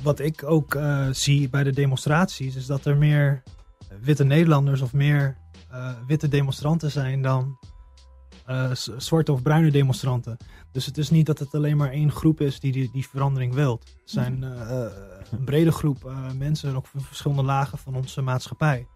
wat 0.04 0.20
ik 0.20 0.44
ook 0.44 0.76
eh, 0.76 1.08
zie 1.12 1.50
bij 1.50 1.64
de 1.64 1.72
demonstraties, 1.72 2.56
is 2.56 2.66
dat 2.66 2.86
er 2.86 2.98
meer 2.98 3.44
witte 4.02 4.24
Nederlanders 4.24 4.82
of 4.82 4.94
meer 4.94 5.38
eh, 5.70 5.90
witte 6.08 6.28
demonstranten 6.28 6.92
zijn 6.92 7.22
dan 7.22 7.58
zwarte 8.98 9.32
of 9.32 9.42
bruine 9.42 9.72
demonstranten. 9.72 10.38
Dus 10.72 10.86
het 10.86 10.98
is 10.98 11.10
niet 11.10 11.26
dat 11.26 11.40
het 11.40 11.56
alleen 11.56 11.78
maar 11.78 11.92
één 11.92 12.12
groep 12.12 12.42
is 12.42 12.60
die 12.60 12.72
die, 12.72 12.90
die 12.92 13.08
verandering 13.08 13.54
wilt. 13.54 13.84
Het 13.84 14.10
zijn 14.10 14.44
eh, 14.44 14.86
een 15.32 15.44
brede 15.44 15.72
groep 15.72 16.12
mensen, 16.38 16.76
ook 16.76 16.88
van 16.88 17.02
verschillende 17.02 17.44
lagen 17.44 17.78
van 17.78 17.96
onze 17.96 18.22
maatschappij, 18.22 18.88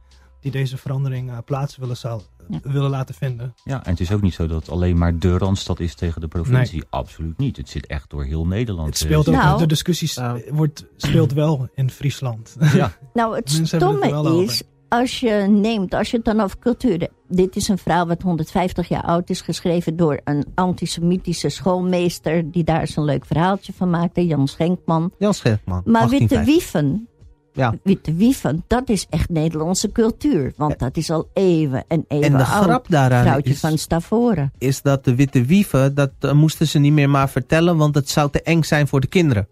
die 0.41 0.51
deze 0.51 0.77
verandering 0.77 1.31
eh, 1.31 1.37
plaats 1.45 1.77
willen, 1.77 1.97
zal, 1.97 2.21
Ja. 2.49 2.59
willen 2.63 2.89
laten 2.89 3.15
vinden. 3.15 3.53
Ja, 3.63 3.83
en 3.85 3.91
het 3.91 3.99
is 3.99 4.11
ook 4.11 4.21
niet 4.21 4.33
zo 4.33 4.47
dat 4.47 4.59
het 4.61 4.69
alleen 4.69 4.97
maar 4.97 5.19
de 5.19 5.37
Randstad 5.37 5.79
is 5.79 5.95
tegen 5.95 6.21
de 6.21 6.27
provincie. 6.27 6.83
Absoluut 6.89 7.37
niet. 7.37 7.57
Het 7.57 7.69
zit 7.69 7.85
echt 7.87 8.09
door 8.09 8.23
heel 8.23 8.45
Nederland. 8.47 8.87
Het 8.87 8.97
speelt 8.97 9.27
ook, 9.29 9.35
Nou. 9.35 9.57
de 9.59 9.65
discussie 9.65 10.09
Ja. 10.13 10.37
wordt, 10.49 10.85
speelt 10.97 11.33
wel 11.33 11.69
in 11.75 11.89
Friesland. 11.89 12.55
Eh, 12.59 12.73
Ja, 12.73 12.91
Nou, 13.13 13.35
het 13.35 13.59
stomme 13.63 14.43
is, 14.43 14.63
als 14.89 15.19
je 15.19 15.31
neemt, 15.49 15.93
als 15.93 16.11
je 16.11 16.17
het 16.17 16.25
dan 16.25 16.39
over 16.39 16.57
cultuur 16.59 16.99
hebt. 16.99 17.13
Dit 17.27 17.55
is 17.55 17.67
een 17.67 17.77
verhaal 17.77 18.07
wat 18.07 18.21
150 18.21 18.87
jaar 18.87 19.03
oud 19.03 19.29
is, 19.29 19.41
geschreven 19.41 19.95
door 19.95 20.19
een 20.23 20.45
antisemitische 20.55 21.49
schoolmeester, 21.49 22.51
die 22.51 22.63
daar 22.63 22.79
eens 22.79 22.95
een 22.95 23.03
leuk 23.03 23.25
verhaaltje 23.25 23.73
van 23.73 23.89
maakte, 23.89 24.25
Jan 24.25 24.47
Schenkman. 24.47 25.11
Jan 25.19 25.33
Schenkman. 25.33 25.81
Maar 25.85 26.09
witte 26.09 26.27
1850. 26.35 26.45
wieven, 26.45 27.07
Ja. 27.53 27.73
witte 27.83 28.13
wieven, 28.13 28.63
dat 28.67 28.89
is 28.89 29.07
echt 29.09 29.29
Nederlandse 29.29 29.91
cultuur. 29.91 30.53
Want 30.57 30.79
dat 30.79 30.97
is 30.97 31.09
al 31.09 31.29
eeuwen 31.33 31.83
en 31.87 32.05
eeuwen 32.07 32.31
En 32.31 32.37
de 32.37 32.45
oud. 32.45 32.63
grap 32.63 32.85
daaraan 32.89 33.23
Vrouwtje 33.23 33.51
is, 33.51 33.59
van 33.59 33.77
Stavoren. 33.77 34.51
is 34.57 34.81
dat 34.81 35.03
de 35.03 35.15
witte 35.15 35.45
wieven, 35.45 35.95
dat 35.95 36.11
eh, 36.19 36.31
moesten 36.31 36.67
ze 36.67 36.79
niet 36.79 36.93
meer 36.93 37.09
maar 37.09 37.29
vertellen, 37.29 37.77
want 37.77 37.95
het 37.95 38.09
zou 38.09 38.31
te 38.31 38.41
eng 38.41 38.63
zijn 38.63 38.87
voor 38.87 39.01
de 39.01 39.07
kinderen. 39.07 39.47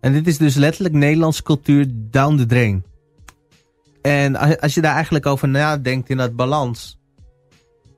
En 0.00 0.12
dit 0.12 0.26
is 0.26 0.38
dus 0.38 0.54
letterlijk 0.54 0.94
Nederlandse 0.94 1.42
cultuur 1.42 1.86
down 1.90 2.36
the 2.36 2.46
drain. 2.46 2.84
En 4.02 4.36
als 4.36 4.60
als 4.60 4.74
je 4.74 4.80
daar 4.80 4.94
eigenlijk 4.94 5.26
over 5.26 5.48
nadenkt 5.48 6.08
in 6.08 6.16
dat 6.16 6.36
balans, 6.36 6.98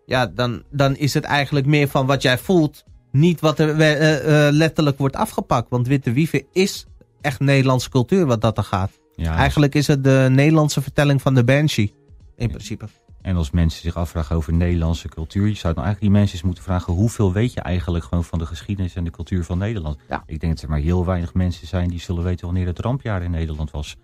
ja, 0.06 0.26
dan, 0.26 0.62
dan 0.70 0.96
is 0.96 1.14
het 1.14 1.24
eigenlijk 1.24 1.66
meer 1.66 1.88
van 1.88 2.06
wat 2.06 2.22
jij 2.22 2.38
voelt, 2.38 2.84
niet 3.12 3.40
wat 3.40 3.58
er 3.58 3.80
eh, 3.80 4.46
eh, 4.46 4.52
letterlijk 4.52 4.98
wordt 4.98 5.16
afgepakt. 5.16 5.70
Want 5.70 5.86
witte 5.86 6.12
wieven 6.12 6.44
is 6.52 6.86
echt 7.20 7.40
Nederlandse 7.40 7.90
cultuur 7.90 8.26
wat 8.26 8.40
dat 8.40 8.58
er 8.58 8.64
gaat. 8.64 8.99
Ja 9.20 9.37
Eigenlijk 9.37 9.74
is 9.74 9.87
het 9.87 10.04
de 10.04 10.26
Nederlandse 10.30 10.83
vertelling 10.83 11.22
van 11.22 11.35
de 11.35 11.44
Banshee, 11.44 11.94
in 12.37 12.48
principe. 12.48 12.88
En 13.22 13.37
als 13.37 13.50
mensen 13.50 13.80
zich 13.80 13.96
afvragen 13.96 14.37
over 14.37 14.52
Nederlandse 14.52 15.09
cultuur, 15.09 15.46
je 15.46 15.54
zou 15.54 15.74
dan 15.74 15.85
eigenlijk 15.85 16.00
die 16.00 16.20
mensen 16.20 16.35
eens 16.37 16.44
moeten 16.44 16.62
vragen: 16.64 16.92
hoeveel 16.92 17.33
weet 17.33 17.52
je 17.52 17.61
eigenlijk 17.61 18.04
gewoon 18.04 18.24
van 18.24 18.38
de 18.38 18.46
geschiedenis 18.46 18.94
en 18.94 19.04
de 19.04 19.11
cultuur 19.11 19.44
van 19.44 19.59
Nederland? 19.59 19.98
Ja. 20.09 20.22
Ik 20.26 20.40
denk 20.40 20.52
dat 20.52 20.62
er 20.62 20.68
maar 20.68 20.78
heel 20.78 21.04
weinig 21.04 21.35
mensen 21.35 21.66
zijn 21.66 21.88
die 21.88 22.00
zullen 22.00 22.24
weten 22.24 22.46
wanneer 22.46 22.66
het 22.66 22.78
rampjaar 22.78 23.22
in 23.22 23.30
Nederland 23.30 23.70
was. 23.70 23.96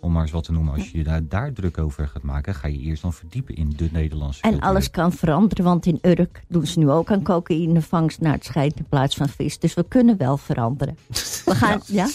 Om 0.00 0.12
maar 0.12 0.22
eens 0.22 0.30
wat 0.30 0.44
te 0.44 0.52
noemen. 0.52 0.74
Als 0.74 0.90
je 0.90 0.98
je 0.98 1.04
daar, 1.04 1.28
daar 1.28 1.52
druk 1.52 1.78
over 1.78 2.08
gaat 2.08 2.22
maken, 2.22 2.54
ga 2.54 2.68
je 2.68 2.78
eerst 2.78 3.02
dan 3.02 3.12
verdiepen 3.12 3.54
in 3.54 3.72
de 3.76 3.88
Nederlandse 3.92 4.42
En 4.42 4.50
cultuur. 4.50 4.68
alles 4.68 4.90
kan 4.90 5.12
veranderen, 5.12 5.64
want 5.64 5.86
in 5.86 5.98
Urk 6.02 6.42
doen 6.48 6.66
ze 6.66 6.78
nu 6.78 6.90
ook 6.90 7.10
aan 7.10 7.22
cocaïnevangst 7.22 8.20
naar 8.20 8.32
het 8.32 8.44
schijnt 8.44 8.76
in 8.76 8.86
plaats 8.88 9.16
van 9.16 9.28
vis. 9.28 9.58
Dus 9.58 9.74
we 9.74 9.84
kunnen 9.88 10.16
wel 10.16 10.36
veranderen. 10.36 10.96
We 11.44 11.54
gaan, 11.54 11.80
ja? 12.00 12.08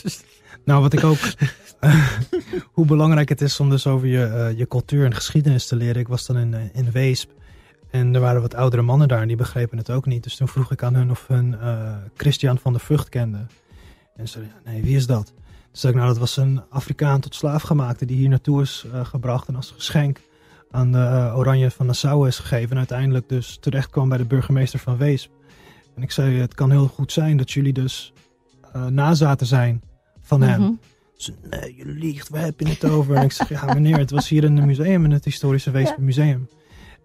Nou, 0.69 0.81
wat 0.81 0.93
ik 0.93 1.03
ook. 1.03 1.17
hoe 2.75 2.85
belangrijk 2.85 3.29
het 3.29 3.41
is 3.41 3.59
om 3.59 3.69
dus 3.69 3.87
over 3.87 4.07
je, 4.07 4.23
eh, 4.23 4.57
je 4.57 4.67
cultuur 4.67 5.05
en 5.05 5.13
geschiedenis 5.13 5.67
te 5.67 5.75
leren. 5.75 6.01
Ik 6.01 6.07
was 6.07 6.25
dan 6.25 6.37
in, 6.37 6.53
eh, 6.53 6.61
in 6.73 6.91
Weesp. 6.91 7.29
En 7.91 8.15
er 8.15 8.21
waren 8.21 8.41
wat 8.41 8.55
oudere 8.55 8.81
mannen 8.81 9.07
daar 9.07 9.21
en 9.21 9.27
die 9.27 9.37
begrepen 9.37 9.77
het 9.77 9.89
ook 9.89 10.05
niet. 10.05 10.23
Dus 10.23 10.35
toen 10.35 10.47
vroeg 10.47 10.71
ik 10.71 10.83
aan 10.83 10.95
hun 10.95 11.11
of 11.11 11.27
hun 11.27 11.59
eh, 11.59 11.95
Christian 12.17 12.57
van 12.57 12.71
der 12.71 12.81
Vught 12.81 13.09
kenden. 13.09 13.49
En 14.15 14.27
ze 14.27 14.31
zeiden, 14.31 14.53
nee, 14.65 14.81
wie 14.81 14.95
is 14.95 15.07
dat? 15.07 15.25
Toen 15.25 15.35
zei 15.71 15.93
ik, 15.93 15.99
nou, 15.99 16.11
dat 16.11 16.19
was 16.19 16.37
een 16.37 16.61
Afrikaan 16.69 17.19
tot 17.19 17.35
slaafgemaakte 17.35 18.05
die 18.05 18.17
hier 18.17 18.29
naartoe 18.29 18.61
is 18.61 18.85
eh, 18.93 19.05
gebracht. 19.05 19.47
En 19.47 19.55
als 19.55 19.71
geschenk 19.71 20.21
aan 20.71 20.91
de 20.91 20.97
eh, 20.97 21.37
Oranje 21.37 21.71
van 21.71 21.85
Nassau 21.85 22.27
is 22.27 22.39
gegeven. 22.39 22.71
En 22.71 22.77
uiteindelijk 22.77 23.29
dus 23.29 23.57
terecht 23.61 23.89
kwam 23.89 24.09
bij 24.09 24.17
de 24.17 24.25
burgemeester 24.25 24.79
van 24.79 24.97
Weesp. 24.97 25.31
En 25.95 26.01
ik 26.01 26.11
zei, 26.11 26.39
het 26.39 26.53
kan 26.53 26.71
heel 26.71 26.87
goed 26.87 27.11
zijn 27.11 27.37
dat 27.37 27.51
jullie 27.51 27.73
dus 27.73 28.13
eh, 28.73 28.85
nazaten 28.85 29.47
zijn 29.47 29.81
van 30.29 30.41
hem. 30.41 30.61
Mhm. 30.61 30.71
Ze, 31.15 31.33
nee, 31.49 31.75
je 31.75 31.85
liegt, 31.85 32.29
waar 32.29 32.43
heb 32.43 32.59
je 32.59 32.67
het 32.67 32.85
over? 32.85 33.15
En 33.15 33.23
ik 33.23 33.31
zeg, 33.31 33.49
ja 33.49 33.73
meneer, 33.73 33.97
het 33.97 34.11
was 34.11 34.29
hier 34.29 34.43
in 34.43 34.55
het 34.55 34.65
museum, 34.65 35.05
in 35.05 35.11
het 35.11 35.25
historische 35.25 35.71
Weesp 35.71 35.97
Museum. 35.97 36.47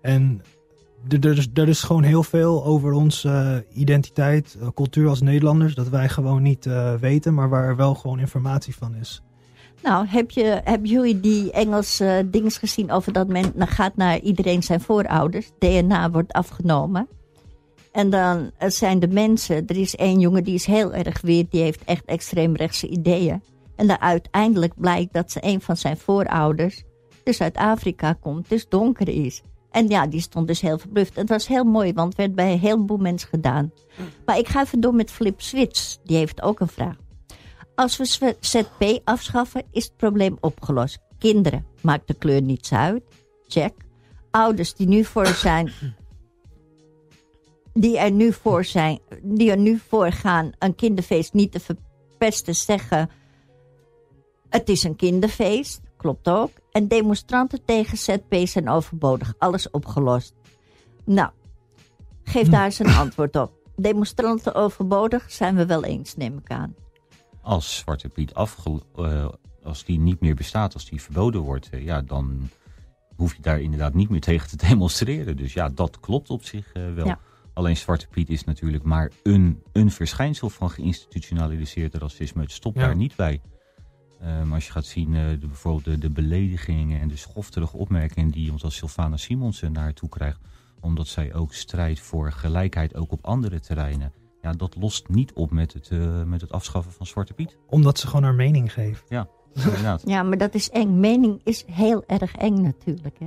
En 0.01 0.43
er, 1.09 1.27
er, 1.27 1.39
is, 1.39 1.49
er 1.55 1.69
is 1.69 1.83
gewoon 1.83 2.03
heel 2.03 2.23
veel 2.23 2.65
over 2.65 2.93
onze 2.93 3.29
eh, 3.29 3.79
identiteit, 3.81 4.57
eh, 4.61 4.69
cultuur 4.75 5.09
als 5.09 5.21
Nederlanders, 5.21 5.75
dat 5.75 5.89
wij 5.89 6.09
gewoon 6.09 6.43
niet 6.43 6.67
eh, 6.67 6.95
weten, 6.95 7.35
maar 7.35 7.49
waar 7.49 7.65
er 7.65 7.77
wel 7.77 7.95
gewoon 7.95 8.19
informatie 8.19 8.77
van 8.77 8.95
is. 8.95 9.23
Nou, 9.83 10.07
heb 10.07 10.31
je, 10.31 10.61
hebben 10.65 10.89
jullie 10.89 11.21
die 11.21 11.53
Engelse 11.53 12.27
dings 12.31 12.59
gezien 12.59 12.91
over 12.91 13.13
dat 13.13 13.29
men 13.29 13.53
gaat 13.57 13.97
naar 13.97 14.19
iedereen 14.19 14.63
zijn 14.63 14.81
voorouders? 14.81 15.51
DNA 15.59 16.11
wordt 16.11 16.33
afgenomen. 16.33 17.09
En 17.95 18.11
dan 18.11 18.51
eh, 18.59 18.69
zijn 18.71 18.99
de 18.99 19.09
mensen, 19.09 19.67
er 19.67 19.77
is 19.77 19.95
één 19.95 20.21
jongen 20.21 20.45
die 20.45 20.55
is 20.55 20.67
heel 20.67 20.93
erg 20.93 21.21
weer, 21.21 21.47
die 21.51 21.63
heeft 21.63 21.85
echt 21.85 22.05
extreemrechtse 22.05 22.89
ideeën. 22.89 23.43
En 23.77 23.87
dan 23.87 24.01
uiteindelijk 24.01 24.73
blijkt 24.77 25.13
dat 25.13 25.31
ze 25.31 25.39
een 25.43 25.61
van 25.61 25.77
zijn 25.77 25.97
voorouders 25.97 26.83
dus 27.25 27.41
uit 27.41 27.57
Afrika 27.57 28.13
komt, 28.13 28.49
dus 28.49 28.69
donker 28.69 29.09
is. 29.09 29.43
En 29.71 29.89
ja, 29.89 30.07
die 30.07 30.21
stond 30.21 30.47
dus 30.47 30.61
heel 30.61 30.79
verbluft. 30.79 31.17
Het 31.17 31.29
was 31.29 31.47
heel 31.47 31.65
mooi, 31.65 31.93
want 31.93 32.09
het 32.09 32.17
werd 32.17 32.35
bij 32.35 32.53
een 32.53 32.59
heleboel 32.59 32.97
mensen 32.97 33.29
gedaan. 33.29 33.73
Maar 34.25 34.39
ik 34.39 34.49
ga 34.49 34.63
even 34.63 34.81
door 34.81 34.95
met 34.95 35.11
Flip 35.11 35.41
Switch. 35.41 35.97
Die 36.05 36.17
heeft 36.17 36.43
ook 36.43 36.61
een 36.61 36.69
vraag. 36.69 36.97
Als 37.75 37.97
we 37.97 38.37
ZP 38.41 39.01
afschaffen, 39.05 39.63
is 39.71 39.85
het 39.85 39.97
probleem 39.97 40.37
opgelost. 40.41 40.99
Kinderen, 41.19 41.67
maakt 41.81 42.07
de 42.07 42.15
kleur 42.15 42.43
niets 42.43 42.73
uit. 42.73 43.03
Check. 43.47 43.73
Ouders 44.31 44.75
die 44.75 44.87
nu 44.87 45.05
voor 45.05 45.27
zijn... 45.27 45.73
Die 47.75 47.99
er 47.99 48.11
nu 48.11 48.33
voor 48.33 48.65
zijn, 48.65 48.99
die 49.23 49.51
er 49.51 49.59
nu 49.59 49.79
voor 49.89 50.13
gaan 50.13 50.53
een 50.59 50.75
kinderfeest 50.75 51.33
niet 51.33 51.53
te 51.53 51.61
verpesten, 51.61 52.55
zeggen 52.55 53.11
het 54.55 54.69
is 54.69 54.83
een 54.83 54.97
kinderfeest, 54.97 55.81
klopt 55.97 56.29
ook. 56.29 56.51
En 56.73 56.89
demonstranten 56.89 57.65
tegen 57.65 57.99
ZP 57.99 58.35
zijn 58.45 58.69
overbodig. 58.69 59.35
Alles 59.39 59.71
opgelost. 59.71 60.35
Nou, 61.05 61.31
geef 62.25 62.49
daar 62.49 62.65
eens 62.65 62.79
een 62.79 62.95
antwoord 63.05 63.37
op. 63.37 63.53
Demonstranten 63.77 64.55
overbodig 64.55 65.31
zijn 65.31 65.57
we 65.57 65.67
wel 65.67 65.85
eens, 65.85 66.17
neem 66.17 66.39
ik 66.39 66.51
aan. 66.51 66.75
Als 67.43 67.77
Zwarte 67.77 68.09
Piet 68.09 68.35
afge 68.35 68.81
eh, 68.97 69.29
als 69.63 69.85
die 69.85 69.99
niet 69.99 70.21
meer 70.21 70.35
bestaat, 70.35 70.75
als 70.75 70.89
die 70.89 71.03
verboden 71.03 71.41
wordt, 71.41 71.71
eh, 71.71 71.85
ja, 71.85 72.03
dan 72.03 72.49
hoef 73.17 73.35
je 73.35 73.43
daar 73.43 73.61
inderdaad 73.61 73.95
niet 73.95 74.09
meer 74.09 74.21
tegen 74.21 74.49
te 74.49 74.57
demonstreren. 74.69 75.37
Dus 75.37 75.53
ja, 75.53 75.69
dat 75.69 76.01
klopt 76.01 76.31
op 76.31 76.45
zich 76.45 76.73
eh, 76.73 76.95
wel. 76.95 77.07
Ja. 77.07 77.19
Alleen 77.55 77.77
Zwarte 77.77 78.07
Piet 78.09 78.29
is 78.31 78.45
natuurlijk 78.45 78.85
maar 78.85 79.11
een, 79.23 79.63
een 79.73 79.91
verschijnsel 79.91 80.51
van 80.51 80.71
geïnstitutionaliseerd 80.71 81.95
racisme. 81.95 82.43
Het 82.43 82.53
stopt 82.53 82.77
Ja. 82.79 82.87
daar 82.87 82.97
niet 82.97 83.17
bij. 83.17 83.41
Eh, 84.21 84.43
maar 84.43 84.55
als 84.55 84.67
je 84.67 84.73
gaat 84.73 84.85
zien, 84.87 85.15
eh, 85.15 85.23
de, 85.41 85.47
bijvoorbeeld 85.47 85.85
de, 85.85 85.99
de 85.99 86.11
beledigingen 86.11 87.01
en 87.01 87.09
de 87.09 87.17
schofterige 87.17 87.77
opmerkingen 87.77 88.31
die 88.31 88.53
ons 88.53 88.65
als 88.65 88.77
Sylvana 88.77 89.17
Simonsen 89.17 89.73
naartoe 89.73 90.09
krijgt, 90.09 90.41
omdat 90.81 91.07
zij 91.07 91.35
ook 91.35 91.55
strijdt 91.55 92.01
voor 92.01 92.33
gelijkheid 92.33 92.95
ook 92.95 93.13
op 93.13 93.25
andere 93.27 93.61
terreinen. 93.61 94.13
Ja, 94.43 94.53
dat 94.53 94.77
lost 94.77 95.09
niet 95.09 95.33
op 95.33 95.51
met 95.51 95.73
het, 95.73 95.89
eh, 95.89 96.23
met 96.23 96.41
het 96.41 96.53
afschaffen 96.53 96.93
van 96.93 97.07
Zwarte 97.07 97.33
Piet. 97.35 97.57
Omdat 97.67 97.99
ze 97.99 98.07
gewoon 98.07 98.23
haar 98.23 98.35
mening 98.35 98.73
geeft. 98.73 99.05
Inderdaad. 99.55 100.03
Ja, 100.11 100.23
maar 100.23 100.39
dat 100.39 100.55
is 100.55 100.71
eng. 100.71 101.01
Mening 101.01 101.41
is 101.45 101.65
heel 101.67 102.05
erg 102.07 102.35
eng 102.35 102.61
natuurlijk. 102.63 103.19
hè. 103.19 103.27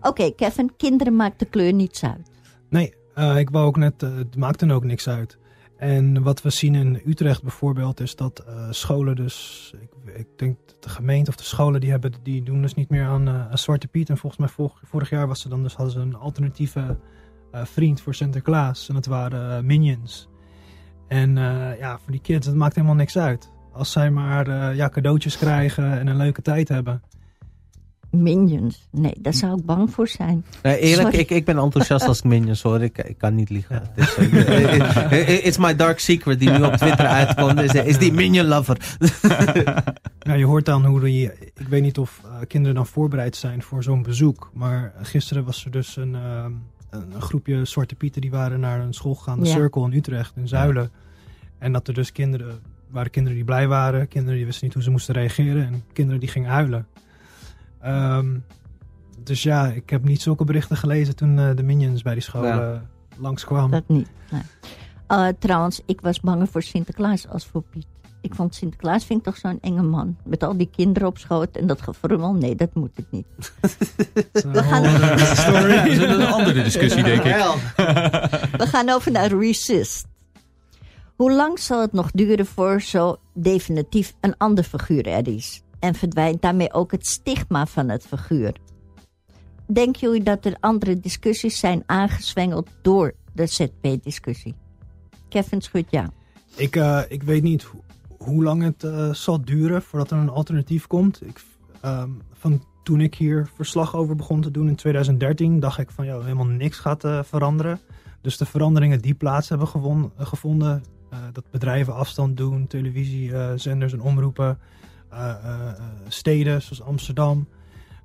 Oké, 0.00 0.30
Kevin, 0.30 0.76
kinderen 0.76 1.16
maakt 1.16 1.38
de 1.38 1.44
kleur 1.44 1.72
niets 1.72 2.04
uit. 2.04 2.30
Nee, 2.70 2.94
eh, 3.16 3.38
ik 3.38 3.50
wou 3.50 3.66
ook 3.66 3.76
net, 3.76 4.02
eh, 4.02 4.14
het 4.16 4.36
maakt 4.36 4.60
dan 4.60 4.70
ook 4.70 4.84
niks 4.84 5.08
uit. 5.08 5.38
En 5.76 6.22
wat 6.22 6.42
we 6.42 6.50
zien 6.50 6.74
in 6.74 7.02
Utrecht 7.06 7.42
bijvoorbeeld 7.42 8.00
is 8.00 8.16
dat 8.16 8.38
eh, 8.38 8.66
scholen 8.70 9.16
dus, 9.16 9.72
ik, 9.80 10.14
ik 10.14 10.26
denk 10.36 10.56
dat 10.66 10.82
de 10.82 10.88
gemeente 10.88 11.30
of 11.30 11.36
de 11.36 11.44
scholen 11.44 11.80
die 11.80 11.90
hebben, 11.90 12.12
die 12.22 12.42
doen 12.42 12.62
dus 12.62 12.74
niet 12.74 12.90
meer 12.90 13.04
aan, 13.04 13.48
Zwarte 13.52 13.88
Piet. 13.88 14.10
En 14.10 14.16
volgens 14.16 14.40
mij 14.40 14.50
vorig, 14.50 14.80
vorig 14.84 15.10
jaar 15.10 15.26
was 15.26 15.40
ze 15.40 15.48
dan 15.48 15.62
dus, 15.62 15.74
hadden 15.74 15.94
ze 15.94 16.00
een 16.00 16.16
alternatieve 16.16 16.98
vriend 17.52 18.00
voor 18.00 18.14
Sinterklaas. 18.14 18.88
En 18.88 18.94
dat 18.94 19.06
waren 19.06 19.66
Minions. 19.66 20.28
En 21.08 21.34
ja, 21.78 21.98
voor 21.98 22.12
die 22.12 22.20
kids, 22.20 22.46
het 22.46 22.56
maakt 22.56 22.74
helemaal 22.74 22.96
niks 22.96 23.18
uit. 23.18 23.50
Als 23.72 23.92
zij 23.92 24.10
maar 24.10 24.74
ja, 24.74 24.88
cadeautjes 24.88 25.38
krijgen 25.38 25.98
en 25.98 26.06
een 26.06 26.16
leuke 26.16 26.42
tijd 26.42 26.68
hebben. 26.68 27.02
Minions. 28.10 28.88
Nee, 28.90 29.14
daar 29.18 29.34
zou 29.34 29.58
ik 29.58 29.64
bang 29.64 29.90
voor 29.90 30.08
zijn. 30.08 30.44
Nee, 30.62 30.78
eerlijk, 30.78 31.08
Sorry. 31.08 31.18
ik, 31.18 31.30
ik 31.30 31.44
ben 31.44 31.58
enthousiast 31.58 32.06
als 32.06 32.22
Minions 32.22 32.62
hoor. 32.62 32.82
Ik, 32.82 32.98
ik 32.98 33.18
kan 33.18 33.34
niet 33.34 33.50
liegen. 33.50 33.82
Het 33.94 34.08
is, 34.08 34.14
eh, 34.16 34.90
eh, 34.90 35.12
eh, 35.12 35.46
it's 35.46 35.56
my 35.58 35.76
dark 35.76 35.98
secret 35.98 36.38
die 36.38 36.50
nu 36.50 36.62
op 36.62 36.72
Twitter 36.72 37.06
uitkomt. 37.06 37.60
Is, 37.60 37.72
is 37.72 37.98
die 37.98 38.12
Minion 38.12 38.46
lover. 38.46 38.96
Ja, 40.18 40.32
je 40.42 40.44
hoort 40.44 40.64
dan 40.64 40.84
hoe 40.84 41.00
die. 41.00 41.30
Ik 41.54 41.68
weet 41.68 41.82
niet 41.82 41.98
of 41.98 42.20
eh, 42.24 42.30
kinderen 42.48 42.74
dan 42.76 42.86
voorbereid 42.86 43.36
zijn 43.36 43.62
voor 43.62 43.82
zo'n 43.82 44.02
bezoek. 44.02 44.50
Maar 44.54 44.92
gisteren 45.02 45.44
was 45.44 45.64
er 45.64 45.70
dus 45.70 45.96
een, 45.96 46.14
ehm, 46.14 46.52
een, 46.90 47.14
een 47.14 47.22
groepje 47.22 47.64
Zwarte 47.64 47.94
Pieten 47.94 48.20
die 48.20 48.30
waren 48.30 48.60
naar 48.60 48.80
een 48.80 48.94
school 48.94 49.14
gegaan, 49.14 49.40
de 49.40 49.46
Ja. 49.46 49.52
Circle 49.54 49.84
in 49.84 49.92
Utrecht, 49.92 50.32
in 50.36 50.48
Zuilen. 50.48 50.90
En 51.58 51.72
dat 51.72 51.88
er 51.88 51.94
dus 51.94 52.12
kinderen 52.12 52.60
waren 52.90 53.10
kinderen 53.10 53.36
die 53.36 53.46
blij 53.46 53.68
waren, 53.68 54.08
kinderen 54.08 54.36
die 54.36 54.46
wisten 54.46 54.64
niet 54.64 54.74
hoe 54.74 54.82
ze 54.82 54.90
moesten 54.90 55.14
reageren 55.14 55.66
en 55.66 55.82
kinderen 55.92 56.20
die 56.20 56.28
gingen 56.28 56.50
huilen. 56.50 56.86
Ehm, 57.80 58.38
dus 59.24 59.42
ja, 59.42 59.66
ik 59.66 59.90
heb 59.90 60.04
niet 60.04 60.22
zulke 60.22 60.44
berichten 60.44 60.76
gelezen 60.76 61.16
toen 61.16 61.38
eh, 61.38 61.50
de 61.56 61.62
Minions 61.62 62.02
bij 62.02 62.12
die 62.14 62.22
school 62.22 62.44
Ja. 62.44 62.72
eh, 62.72 62.80
langskwamen. 63.18 63.70
Dat 63.70 63.88
niet. 63.88 64.08
Nee. 64.30 64.42
Eh, 65.06 65.28
trouwens, 65.38 65.80
ik 65.86 66.00
was 66.00 66.20
banger 66.20 66.46
voor 66.46 66.62
Sinterklaas 66.62 67.28
als 67.28 67.46
voor 67.46 67.62
Piet. 67.70 67.86
Ik 68.20 68.34
vond 68.34 68.54
Sinterklaas 68.54 69.04
vind 69.04 69.18
ik 69.18 69.24
toch 69.24 69.36
zo'n 69.36 69.58
enge 69.60 69.82
man. 69.82 70.16
Met 70.24 70.42
al 70.42 70.56
die 70.56 70.70
kinderen 70.76 71.08
op 71.08 71.18
schoot 71.18 71.56
en 71.56 71.66
dat 71.66 71.82
gefrummel. 71.82 72.32
Nee, 72.34 72.54
dat 72.54 72.74
moet 72.74 72.90
ik 72.98 73.04
niet. 73.10 73.26
We 74.52 74.62
gaan- 74.62 74.82
Ja, 74.82 75.84
is 75.84 75.98
een 75.98 76.26
andere 76.26 76.62
discussie, 76.62 77.02
denk 77.02 77.22
ik. 77.22 77.34
We 78.62 78.66
gaan 78.66 78.88
over 78.90 79.12
naar 79.12 79.32
Resist. 79.38 80.06
Hoe 81.16 81.32
lang 81.32 81.58
zal 81.58 81.80
het 81.80 81.92
nog 81.92 82.10
duren 82.10 82.46
voor 82.46 82.80
zo 82.80 83.16
definitief 83.34 84.14
een 84.20 84.34
ander 84.36 84.64
figuur 84.64 85.06
er 85.06 85.28
is? 85.28 85.62
En 85.78 85.94
verdwijnt 85.94 86.42
daarmee 86.42 86.72
ook 86.72 86.90
het 86.92 87.06
stigma 87.06 87.66
van 87.66 87.88
het 87.88 88.06
figuur? 88.06 88.52
Denken 89.66 90.00
jullie 90.00 90.22
dat 90.22 90.44
er 90.44 90.56
andere 90.60 91.00
discussies 91.00 91.58
zijn 91.58 91.82
aangezwengeld 91.86 92.68
door 92.82 93.14
de 93.32 93.46
ZP-discussie? 93.46 94.54
Kevin 95.28 95.60
schudt 95.60 95.90
ja. 95.90 96.10
Ik, 96.56 96.76
eh, 96.76 97.00
ik 97.08 97.22
weet 97.22 97.42
niet 97.42 97.62
ho- 97.62 97.82
hoe 98.18 98.42
lang 98.42 98.62
het 98.62 98.84
eh, 98.84 99.12
zal 99.12 99.44
duren 99.44 99.82
voordat 99.82 100.10
er 100.10 100.18
een 100.18 100.28
alternatief 100.28 100.86
komt. 100.86 101.26
Ik, 101.26 101.40
ehm, 101.80 102.10
van 102.32 102.64
toen 102.82 103.00
ik 103.00 103.14
hier 103.14 103.50
verslag 103.54 103.94
over 103.96 104.16
begon 104.16 104.40
te 104.40 104.50
doen 104.50 104.68
in 104.68 104.76
2013, 104.76 105.60
dacht 105.60 105.78
ik 105.78 105.90
van 105.90 106.04
helemaal 106.04 106.46
niks 106.46 106.78
gaat 106.78 107.04
eh, 107.04 107.22
veranderen. 107.22 107.80
Dus 108.20 108.36
de 108.36 108.46
veranderingen 108.46 109.00
die 109.00 109.14
plaats 109.14 109.48
hebben 109.48 109.68
gevonden, 110.16 110.82
dat 111.32 111.50
bedrijven 111.50 111.94
afstand 111.94 112.36
doen, 112.36 112.66
televisiezenders 112.66 113.92
en 113.92 114.00
omroepen, 114.00 114.58
steden 116.08 116.62
zoals 116.62 116.82
Amsterdam, 116.82 117.48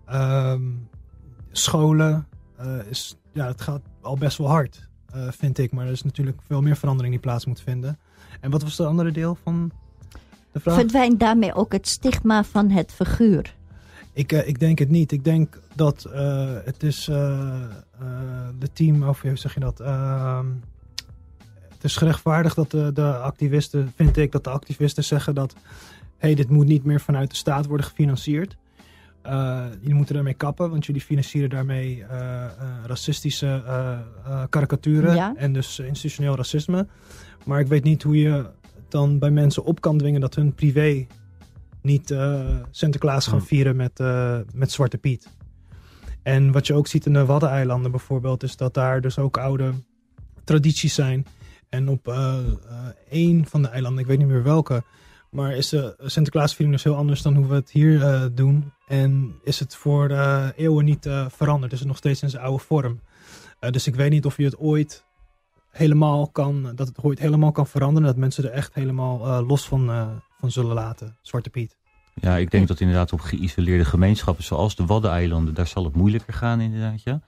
ehm, 0.05 0.61
scholen, 1.51 2.27
eh, 2.57 2.89
is, 2.89 3.17
ja, 3.33 3.47
het 3.47 3.61
gaat 3.61 3.81
al 4.01 4.17
best 4.17 4.37
wel 4.37 4.47
hard, 4.47 4.89
eh, 5.13 5.27
vind 5.31 5.57
ik. 5.57 5.71
Maar 5.71 5.85
er 5.85 5.91
is 5.91 6.03
natuurlijk 6.03 6.37
veel 6.47 6.61
meer 6.61 6.75
verandering 6.75 7.13
die 7.13 7.23
plaats 7.23 7.45
moet 7.45 7.61
vinden. 7.61 7.99
En 8.39 8.51
wat 8.51 8.63
was 8.63 8.75
de 8.75 8.85
andere 8.85 9.11
deel 9.11 9.37
van 9.43 9.71
de 10.51 10.59
vraag? 10.59 10.75
Verdwijnt 10.75 11.19
daarmee 11.19 11.53
ook 11.53 11.71
het 11.71 11.87
stigma 11.87 12.43
van 12.43 12.69
het 12.69 12.91
figuur? 12.91 13.55
Ik, 14.13 14.31
eh, 14.31 14.47
ik 14.47 14.59
denk 14.59 14.79
het 14.79 14.89
niet. 14.89 15.11
Ik 15.11 15.23
denk 15.23 15.59
dat 15.75 16.05
eh, 16.05 16.55
het 16.63 16.83
is 16.83 17.07
eh, 17.07 17.63
eh, 17.99 18.47
de 18.59 18.73
team, 18.73 19.03
of 19.03 19.21
hoe 19.21 19.37
zeg 19.37 19.53
je 19.53 19.59
dat? 19.59 19.79
Ehm, 19.79 20.45
het 21.69 21.83
is 21.83 21.95
gerechtvaardigd 21.95 22.55
dat 22.55 22.71
de, 22.71 22.91
de 22.93 23.15
activisten, 23.15 23.93
vind 23.95 24.17
ik, 24.17 24.31
dat 24.31 24.43
de 24.43 24.49
activisten 24.49 25.03
zeggen 25.03 25.35
dat 25.35 25.55
hey, 26.21 26.35
dit 26.35 26.49
moet 26.49 26.67
niet 26.67 26.83
meer 26.83 27.01
vanuit 27.01 27.29
de 27.29 27.35
staat 27.35 27.65
worden 27.65 27.85
gefinancierd. 27.85 28.57
Eh, 29.21 29.63
jullie 29.79 29.95
moeten 29.95 30.15
daarmee 30.15 30.33
kappen, 30.33 30.69
want 30.69 30.85
jullie 30.85 31.01
financieren 31.01 31.49
daarmee 31.49 32.03
eh, 32.09 32.43
eh, 32.45 32.51
racistische 32.85 33.63
eh, 33.65 33.91
eh, 34.25 34.43
karikaturen 34.49 35.15
Ja. 35.15 35.33
en 35.35 35.53
dus 35.53 35.79
institutioneel 35.79 36.35
racisme. 36.35 36.87
Maar 37.45 37.59
ik 37.59 37.67
weet 37.67 37.83
niet 37.83 38.03
hoe 38.03 38.17
je 38.19 38.45
dan 38.89 39.19
bij 39.19 39.31
mensen 39.31 39.63
op 39.63 39.81
kan 39.81 39.97
dwingen 39.97 40.21
dat 40.21 40.35
hun 40.35 40.53
privé 40.55 41.07
niet 41.81 42.11
eh, 42.11 42.55
Sinterklaas 42.71 43.27
gaan 43.27 43.37
Hmm. 43.37 43.47
vieren 43.47 43.75
met, 43.75 43.99
eh, 43.99 44.39
met 44.53 44.71
Zwarte 44.71 44.97
Piet. 44.97 45.27
En 46.23 46.51
wat 46.51 46.67
je 46.67 46.73
ook 46.73 46.87
ziet 46.87 47.05
in 47.05 47.13
de 47.13 47.25
Waddeneilanden 47.25 47.91
bijvoorbeeld, 47.91 48.43
is 48.43 48.57
dat 48.57 48.73
daar 48.73 49.01
dus 49.01 49.17
ook 49.19 49.37
oude 49.37 49.71
tradities 50.43 50.93
zijn. 50.93 51.25
En 51.69 51.89
op 51.89 52.07
eh, 52.07 52.37
eh, 52.69 52.75
één 53.09 53.45
van 53.45 53.61
de 53.61 53.67
eilanden, 53.67 54.01
ik 54.01 54.07
weet 54.07 54.17
niet 54.17 54.27
meer 54.27 54.43
welke, 54.43 54.83
maar 55.31 55.55
is 55.55 55.69
de 55.69 55.95
Sinterklaasviering 55.97 56.75
dus 56.75 56.83
heel 56.83 56.95
anders 56.95 57.21
dan 57.21 57.35
hoe 57.35 57.47
we 57.47 57.55
het 57.55 57.71
hier 57.71 58.03
eh, 58.03 58.25
doen. 58.33 58.71
En 58.87 59.35
is 59.43 59.59
het 59.59 59.75
voor 59.75 60.09
eh, 60.09 60.47
eeuwen 60.55 60.85
niet 60.85 61.05
eh, 61.05 61.25
veranderd. 61.29 61.71
Is 61.71 61.79
het 61.79 61.87
nog 61.87 61.97
steeds 61.97 62.21
in 62.21 62.29
zijn 62.29 62.43
oude 62.43 62.63
vorm. 62.63 62.99
Dus 63.69 63.87
ik 63.87 63.95
weet 63.95 64.11
niet 64.11 64.25
of 64.25 64.37
je 64.37 64.43
het 64.43 64.57
ooit 64.57 65.05
helemaal 65.69 66.27
kan, 66.27 66.71
dat 66.75 66.87
het 66.87 67.03
ooit 67.03 67.19
helemaal 67.19 67.51
kan 67.51 67.67
veranderen. 67.67 68.07
Dat 68.07 68.17
mensen 68.17 68.43
er 68.43 68.51
echt 68.51 68.73
helemaal 68.73 69.43
los 69.43 69.67
van, 69.67 70.11
van 70.39 70.51
zullen 70.51 70.73
laten. 70.73 71.17
Zwarte 71.21 71.49
Piet. 71.49 71.77
Ja, 72.13 72.37
ik 72.37 72.51
denk 72.51 72.67
dat 72.67 72.79
inderdaad 72.79 73.13
op 73.13 73.19
geïsoleerde 73.19 73.85
gemeenschappen 73.85 74.43
zoals 74.43 74.75
de 74.75 74.85
Waddeneilanden, 74.85 75.53
daar 75.53 75.67
zal 75.67 75.83
het 75.83 75.95
moeilijker 75.95 76.33
gaan 76.33 76.61
inderdaad, 76.61 77.03
ja. 77.03 77.21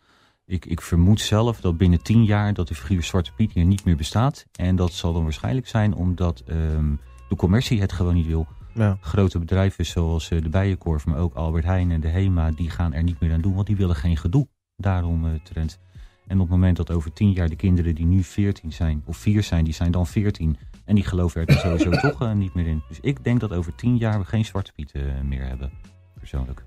Ik, 0.46 0.66
ik 0.66 0.82
vermoed 0.82 1.22
zelf 1.22 1.62
dat 1.62 1.78
binnen 1.78 2.04
tien 2.04 2.24
jaar 2.24 2.54
dat 2.54 2.68
de 2.68 2.76
figuur 2.76 3.04
Zwarte 3.04 3.34
Piet 3.34 3.54
hier 3.54 3.66
niet 3.66 3.86
meer 3.86 3.96
bestaat. 3.96 4.46
En 4.52 4.76
dat 4.76 4.94
zal 4.94 5.14
dan 5.14 5.24
waarschijnlijk 5.24 5.68
zijn 5.68 5.94
omdat 5.94 6.44
ehm, 6.48 6.94
de 7.30 7.36
commercie 7.36 7.82
het 7.82 7.92
gewoon 7.92 8.14
niet 8.14 8.28
wil. 8.28 8.48
Ja. 8.74 8.98
Grote 9.02 9.40
bedrijven 9.40 9.86
zoals 9.86 10.30
eh, 10.30 10.42
de 10.42 10.50
Bijenkorf, 10.50 11.06
maar 11.06 11.18
ook 11.18 11.34
Albert 11.34 11.66
Heijn 11.66 11.92
en 11.92 12.02
de 12.02 12.08
HEMA, 12.08 12.52
die 12.52 12.70
gaan 12.70 12.94
er 12.94 13.04
niet 13.04 13.20
meer 13.20 13.34
aan 13.34 13.42
doen, 13.42 13.54
want 13.54 13.68
die 13.68 13.76
willen 13.76 13.96
geen 13.96 14.18
gedoe. 14.18 14.48
Daarom, 14.76 15.26
eh 15.26 15.32
Trent. 15.44 15.80
En 16.28 16.36
op 16.36 16.42
het 16.42 16.50
moment 16.50 16.78
dat 16.78 16.92
over 16.92 17.14
tien 17.14 17.32
jaar 17.32 17.50
de 17.50 17.56
kinderen 17.56 17.96
die 17.96 18.06
nu 18.06 18.24
14 18.24 18.72
zijn, 18.72 19.02
of 19.06 19.18
4 19.18 19.44
zijn, 19.44 19.64
die 19.64 19.74
zijn 19.74 19.92
dan 19.92 20.08
14. 20.08 20.58
En 20.86 20.96
die 20.96 21.04
geloven 21.04 21.46
er 21.46 21.58
sowieso 21.58 21.90
toch 22.10 22.22
eh, 22.22 22.32
niet 22.32 22.54
meer 22.54 22.68
in. 22.68 22.84
Dus 22.88 23.00
ik 23.02 23.24
denk 23.24 23.40
dat 23.40 23.54
over 23.54 23.76
tien 23.76 23.98
jaar 23.98 24.20
we 24.20 24.26
geen 24.26 24.46
Zwarte 24.46 24.72
Piet 24.76 24.92
eh, 24.92 25.02
meer 25.24 25.48
hebben, 25.48 25.72
persoonlijk. 26.20 26.64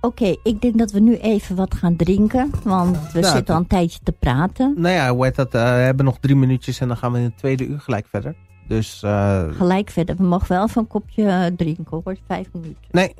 Oké, 0.00 0.36
ik 0.42 0.60
denk 0.60 0.78
dat 0.78 0.90
we 0.90 1.00
nu 1.00 1.16
even 1.16 1.56
wat 1.56 1.74
gaan 1.74 1.96
drinken. 1.96 2.50
Want 2.64 3.12
we 3.12 3.20
Ja, 3.20 3.30
zitten 3.30 3.54
al 3.54 3.60
een 3.60 3.66
tijdje 3.66 3.98
te 4.02 4.12
praten. 4.12 4.74
Nou 4.76 4.94
ja, 4.94 5.10
hoe 5.14 5.24
heet 5.24 5.34
dat? 5.34 5.52
we 5.52 5.58
hebben 5.58 6.04
nog 6.04 6.18
drie 6.18 6.36
minuutjes 6.36 6.80
en 6.80 6.88
dan 6.88 6.96
gaan 6.96 7.12
we 7.12 7.18
in 7.18 7.24
het 7.24 7.36
tweede 7.38 7.66
uur 7.66 7.80
gelijk 7.80 8.06
verder. 8.06 8.34
Dus 8.68 9.02
eh, 9.02 9.44
Gelijk 9.56 9.90
verder. 9.90 10.16
We 10.16 10.22
mogen 10.22 10.48
wel 10.48 10.64
even 10.64 10.80
een 10.80 10.86
kopje 10.86 11.24
eh, 11.28 11.46
drinken 11.56 11.84
hoor. 12.04 12.16
Vijf 12.26 12.46
minuten. 12.52 12.82
nee, 12.90 13.14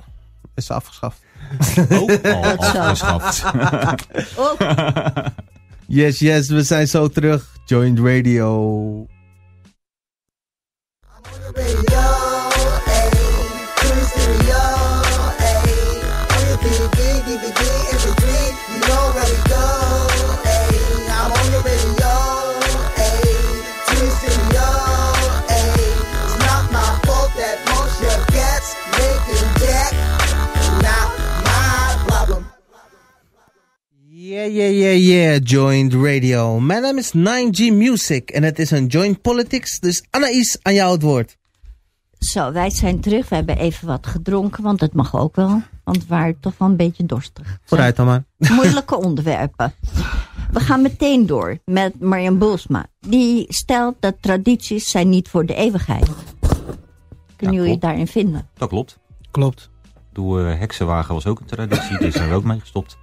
is 0.54 0.70
afgeschaft. 0.70 1.22
Ook 2.00 2.26
al 2.26 2.44
afgeschaft. 2.44 3.42
Oh, 4.38 4.60
Yes, 5.86 6.18
yes, 6.18 6.48
we 6.48 6.62
zijn 6.62 6.86
zo 6.88 7.08
terug. 7.08 7.56
Joint 7.66 7.98
Radio. 7.98 9.06
Yeah, 34.38 34.54
yeah, 34.54 34.70
yeah, 34.70 34.96
yeah, 34.96 35.38
Joint 35.42 35.94
Radio. 35.94 36.60
Mijn 36.60 36.82
naam 36.82 36.98
is 36.98 37.12
9G 37.12 37.72
Music 37.72 38.30
en 38.30 38.42
het 38.42 38.58
is 38.58 38.70
een 38.70 38.86
Joint 38.86 39.20
Politics. 39.20 39.80
Dus 39.80 40.04
Anaïs, 40.10 40.58
aan 40.62 40.74
jou 40.74 40.92
het 40.92 41.02
woord. 41.02 41.36
Zo, 42.18 42.52
wij 42.52 42.70
zijn 42.70 43.00
terug. 43.00 43.28
We 43.28 43.34
hebben 43.34 43.58
even 43.58 43.86
wat 43.86 44.06
gedronken, 44.06 44.62
want 44.62 44.78
dat 44.78 44.92
mag 44.92 45.16
ook 45.16 45.36
wel. 45.36 45.62
Want 45.84 45.98
we 45.98 46.04
waren 46.08 46.40
toch 46.40 46.58
wel 46.58 46.68
een 46.68 46.76
beetje 46.76 47.06
dorstig. 47.06 47.58
Vooruit 47.64 47.96
dan 47.96 48.06
maar. 48.06 48.24
Moeilijke 48.56 48.96
onderwerpen. 48.96 49.74
We 50.52 50.60
gaan 50.60 50.82
meteen 50.82 51.26
door 51.26 51.58
met 51.64 52.00
Marian 52.00 52.38
Boelsma. 52.38 52.86
Die 53.00 53.46
stelt 53.48 53.96
dat 54.00 54.16
tradities 54.20 54.90
zijn 54.90 55.08
niet 55.08 55.28
voor 55.28 55.46
de 55.46 55.54
eeuwigheid. 55.54 56.10
Kunnen 57.36 57.56
jullie 57.56 57.78
klopt. 57.78 57.80
daarin 57.80 58.06
vinden? 58.06 58.48
Dat 58.54 58.68
klopt. 58.68 58.98
Klopt. 59.30 59.70
Doe, 60.12 60.42
eh, 60.42 60.58
heksenwagen 60.58 61.14
was 61.14 61.26
ook 61.26 61.40
een 61.40 61.46
traditie, 61.46 61.98
daar 61.98 62.12
zijn 62.12 62.28
we 62.28 62.34
ook 62.34 62.44
mee 62.44 62.60
gestopt. 62.60 62.98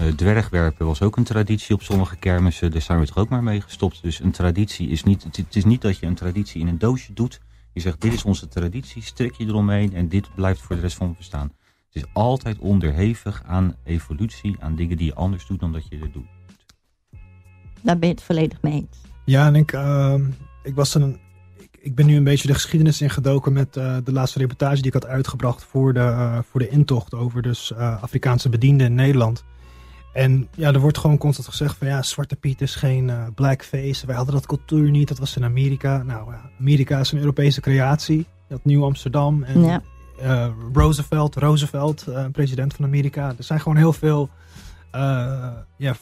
Eh, 0.00 0.06
dwergwerpen 0.06 0.86
was 0.86 1.02
ook 1.02 1.16
een 1.16 1.24
traditie 1.24 1.74
op 1.74 1.82
sommige 1.82 2.16
kermissen, 2.16 2.70
daar 2.70 2.80
zijn 2.80 3.00
we 3.00 3.06
toch 3.06 3.16
ook 3.16 3.28
maar 3.28 3.42
mee 3.42 3.60
gestopt. 3.60 4.02
Dus 4.02 4.20
een 4.20 4.30
traditie 4.30 4.88
is 4.88 5.02
niet, 5.02 5.22
het, 5.22 5.36
het 5.36 5.56
is 5.56 5.64
niet 5.64 5.82
dat 5.82 5.98
je 5.98 6.06
een 6.06 6.14
traditie 6.14 6.60
in 6.60 6.68
een 6.68 6.78
doosje 6.78 7.12
doet. 7.12 7.40
Je 7.72 7.80
zegt, 7.80 8.00
dit 8.00 8.12
is 8.12 8.24
onze 8.24 8.48
traditie, 8.48 9.02
strik 9.02 9.34
je 9.34 9.46
eromheen 9.46 9.94
en 9.94 10.08
dit 10.08 10.34
blijft 10.34 10.60
voor 10.60 10.76
de 10.76 10.82
rest 10.82 10.96
van 10.96 11.08
het 11.08 11.16
bestaan. 11.16 11.52
Het 11.92 12.02
is 12.02 12.04
altijd 12.12 12.58
onderhevig 12.58 13.42
aan 13.46 13.76
evolutie, 13.84 14.56
aan 14.60 14.76
dingen 14.76 14.96
die 14.96 15.06
je 15.06 15.14
anders 15.14 15.46
doet 15.46 15.60
dan 15.60 15.72
dat 15.72 15.88
je 15.88 15.98
er 15.98 16.12
doet. 16.12 16.28
Daar 17.80 17.98
ben 17.98 18.08
je 18.08 18.14
het 18.14 18.24
volledig 18.24 18.62
mee 18.62 18.72
eens. 18.72 19.00
Ja, 19.24 19.46
en 19.46 19.54
ik, 19.54 19.72
ehm, 19.72 20.24
ik, 20.62 20.74
was 20.74 20.94
een, 20.94 21.18
ik, 21.58 21.78
ik 21.80 21.94
ben 21.94 22.06
nu 22.06 22.16
een 22.16 22.24
beetje 22.24 22.46
de 22.46 22.54
geschiedenis 22.54 23.00
ingedoken 23.00 23.52
met 23.52 23.76
eh, 23.76 23.96
de 24.04 24.12
laatste 24.12 24.38
reportage 24.38 24.76
die 24.76 24.86
ik 24.86 24.92
had 24.92 25.06
uitgebracht 25.06 25.64
voor 25.64 25.92
de, 25.92 26.00
eh, 26.00 26.38
voor 26.50 26.60
de 26.60 26.68
intocht 26.68 27.14
over 27.14 27.42
dus 27.42 27.72
eh, 27.72 28.02
Afrikaanse 28.02 28.48
bedienden 28.48 28.86
in 28.86 28.94
Nederland. 28.94 29.44
En 30.12 30.48
ja, 30.54 30.72
er 30.72 30.80
wordt 30.80 30.98
gewoon 30.98 31.18
constant 31.18 31.48
gezegd 31.48 31.76
van 31.76 31.86
ja, 31.86 32.02
Zwarte 32.02 32.36
Piet 32.36 32.60
is 32.60 32.74
geen 32.74 33.10
eh, 33.10 33.22
blackface. 33.34 34.06
Wij 34.06 34.16
hadden 34.16 34.34
dat 34.34 34.46
cultuur 34.46 34.90
niet, 34.90 35.08
dat 35.08 35.18
was 35.18 35.36
in 35.36 35.44
Amerika. 35.44 36.02
Nou 36.02 36.32
ja, 36.32 36.50
Amerika 36.60 36.98
is 36.98 37.12
een 37.12 37.18
Europese 37.18 37.60
creatie. 37.60 38.26
Dat 38.48 38.64
Nieuw 38.64 38.84
Amsterdam 38.84 39.42
en 39.42 39.60
Ja. 39.64 39.82
eh, 40.20 40.46
Roosevelt, 40.72 41.36
Roosevelt, 41.36 42.06
eh, 42.06 42.24
president 42.32 42.74
van 42.74 42.84
Amerika. 42.84 43.28
Er 43.38 43.44
zijn 43.44 43.60
gewoon 43.60 43.76
heel 43.78 43.92
veel 43.92 44.28
eh, 44.90 45.48
eh, 45.78 45.94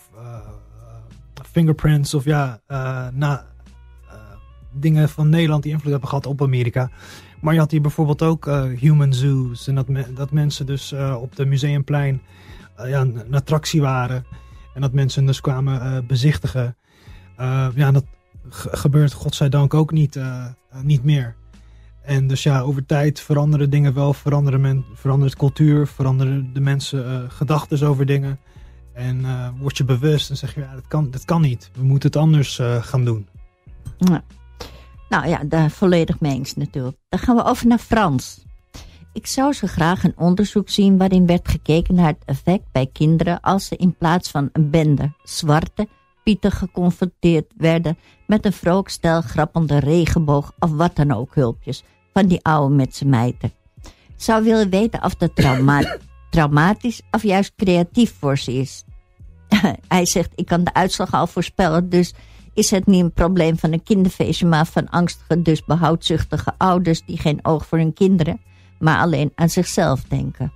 fingerprints 1.50 2.14
of 2.14 2.24
ja, 2.24 2.60
eh, 2.66 3.06
na, 3.12 3.46
eh, 4.08 4.14
dingen 4.72 5.08
van 5.08 5.28
Nederland 5.28 5.62
die 5.62 5.72
invloed 5.72 5.90
hebben 5.90 6.08
gehad 6.08 6.26
op 6.26 6.42
Amerika. 6.42 6.90
Maar 7.40 7.54
je 7.54 7.60
had 7.60 7.70
hier 7.70 7.80
bijvoorbeeld 7.80 8.22
ook 8.22 8.46
eh, 8.46 8.62
human 8.62 9.12
zoos. 9.14 9.66
En 9.68 9.74
dat, 9.74 9.88
me- 9.88 10.12
dat 10.14 10.30
mensen 10.30 10.66
dus 10.66 10.92
eh, 10.92 11.16
op 11.20 11.36
de 11.36 11.44
museumplein 11.46 12.14
eh, 12.14 12.57
ja, 12.86 13.00
een, 13.00 13.34
attractie 13.34 13.80
waren. 13.80 14.24
En 14.74 14.80
dat 14.80 14.92
mensen 14.92 15.26
dus 15.26 15.40
kwamen 15.40 15.80
eh, 15.80 16.06
bezichtigen. 16.06 16.76
Eh, 17.36 17.66
ja, 17.74 17.90
dat 17.92 18.04
ge- 18.48 18.76
gebeurt 18.76 19.12
godzijdank 19.12 19.74
ook 19.74 19.92
niet, 19.92 20.16
eh, 20.16 20.44
eh, 20.44 20.80
niet 20.82 21.04
meer. 21.04 21.36
En 22.02 22.26
dus 22.26 22.42
ja, 22.42 22.60
over 22.60 22.86
tijd 22.86 23.20
veranderen 23.20 23.70
dingen 23.70 23.94
wel. 23.94 24.12
Veranderen 24.14 24.60
men, 24.60 24.84
verandert 24.94 25.36
cultuur. 25.36 25.86
Veranderen 25.86 26.52
de 26.52 26.60
mensen 26.60 27.06
eh 27.06 27.20
gedachten 27.28 27.88
over 27.88 28.06
dingen. 28.06 28.38
En 28.92 29.24
eh, 29.24 29.48
word 29.58 29.76
je 29.76 29.84
bewust 29.84 30.30
en 30.30 30.36
zeg 30.36 30.54
je, 30.54 30.60
ja, 30.60 30.74
dat 30.74 30.86
kan, 30.88 31.10
dat 31.10 31.24
kan 31.24 31.40
niet. 31.40 31.70
We 31.74 31.82
moeten 31.84 32.08
het 32.08 32.18
anders 32.18 32.58
eh, 32.58 32.82
gaan 32.82 33.04
doen. 33.04 33.28
Ja. 33.98 34.24
Nou 35.08 35.28
ja, 35.28 35.44
daar 35.44 35.70
volledig 35.70 36.20
mee 36.20 36.32
eens 36.32 36.54
natuurlijk. 36.54 36.96
Dan 37.08 37.18
gaan 37.20 37.36
we 37.36 37.44
over 37.44 37.66
naar 37.66 37.78
Frans. 37.78 38.46
Ik 39.18 39.26
zou 39.26 39.52
zo 39.52 39.66
graag 39.66 40.04
een 40.04 40.14
onderzoek 40.16 40.68
zien 40.68 40.98
waarin 40.98 41.26
werd 41.26 41.48
gekeken 41.48 41.94
naar 41.94 42.06
het 42.06 42.22
effect 42.24 42.64
bij 42.72 42.86
kinderen 42.92 43.40
als 43.40 43.66
ze 43.66 43.76
in 43.76 43.96
plaats 43.96 44.30
van 44.30 44.48
een 44.52 44.70
bende 44.70 45.12
zwarte 45.22 45.88
pieten 46.24 46.52
geconfronteerd 46.52 47.52
werden 47.56 47.98
met 48.26 48.44
een 48.44 48.52
vrolijk 48.52 48.88
stel 48.88 49.20
grappende 49.20 49.78
regenboog 49.78 50.52
of 50.58 50.70
wat 50.70 50.96
dan 50.96 51.12
ook 51.12 51.34
hulpjes 51.34 51.84
van 52.12 52.26
die 52.26 52.44
oude 52.44 52.74
met 52.74 52.96
z'n 52.96 53.08
mijten. 53.08 53.52
Ik 53.82 53.92
zou 54.16 54.44
willen 54.44 54.70
weten 54.70 55.04
of 55.04 55.14
dat 55.14 55.36
trauma 55.36 55.98
traumatisch 56.30 57.02
of 57.10 57.22
juist 57.22 57.52
creatief 57.56 58.14
voor 58.18 58.38
ze 58.38 58.52
is. 58.52 58.84
Hij 59.88 60.06
zegt, 60.06 60.32
ik 60.34 60.46
kan 60.46 60.64
de 60.64 60.74
uitslag 60.74 61.12
al 61.12 61.26
voorspellen, 61.26 61.88
dus 61.88 62.14
is 62.54 62.70
het 62.70 62.86
niet 62.86 63.02
een 63.02 63.12
probleem 63.12 63.58
van 63.58 63.72
een 63.72 63.82
kinderfeestje, 63.82 64.46
maar 64.46 64.66
van 64.66 64.88
angstige, 64.88 65.42
dus 65.42 65.64
behoudzuchtige 65.64 66.52
ouders 66.58 67.04
die 67.06 67.18
geen 67.18 67.38
oog 67.42 67.66
voor 67.66 67.78
hun 67.78 67.92
kinderen, 67.92 68.40
maar 68.78 68.98
alleen 68.98 69.32
aan 69.34 69.48
zichzelf 69.48 70.02
denken. 70.02 70.52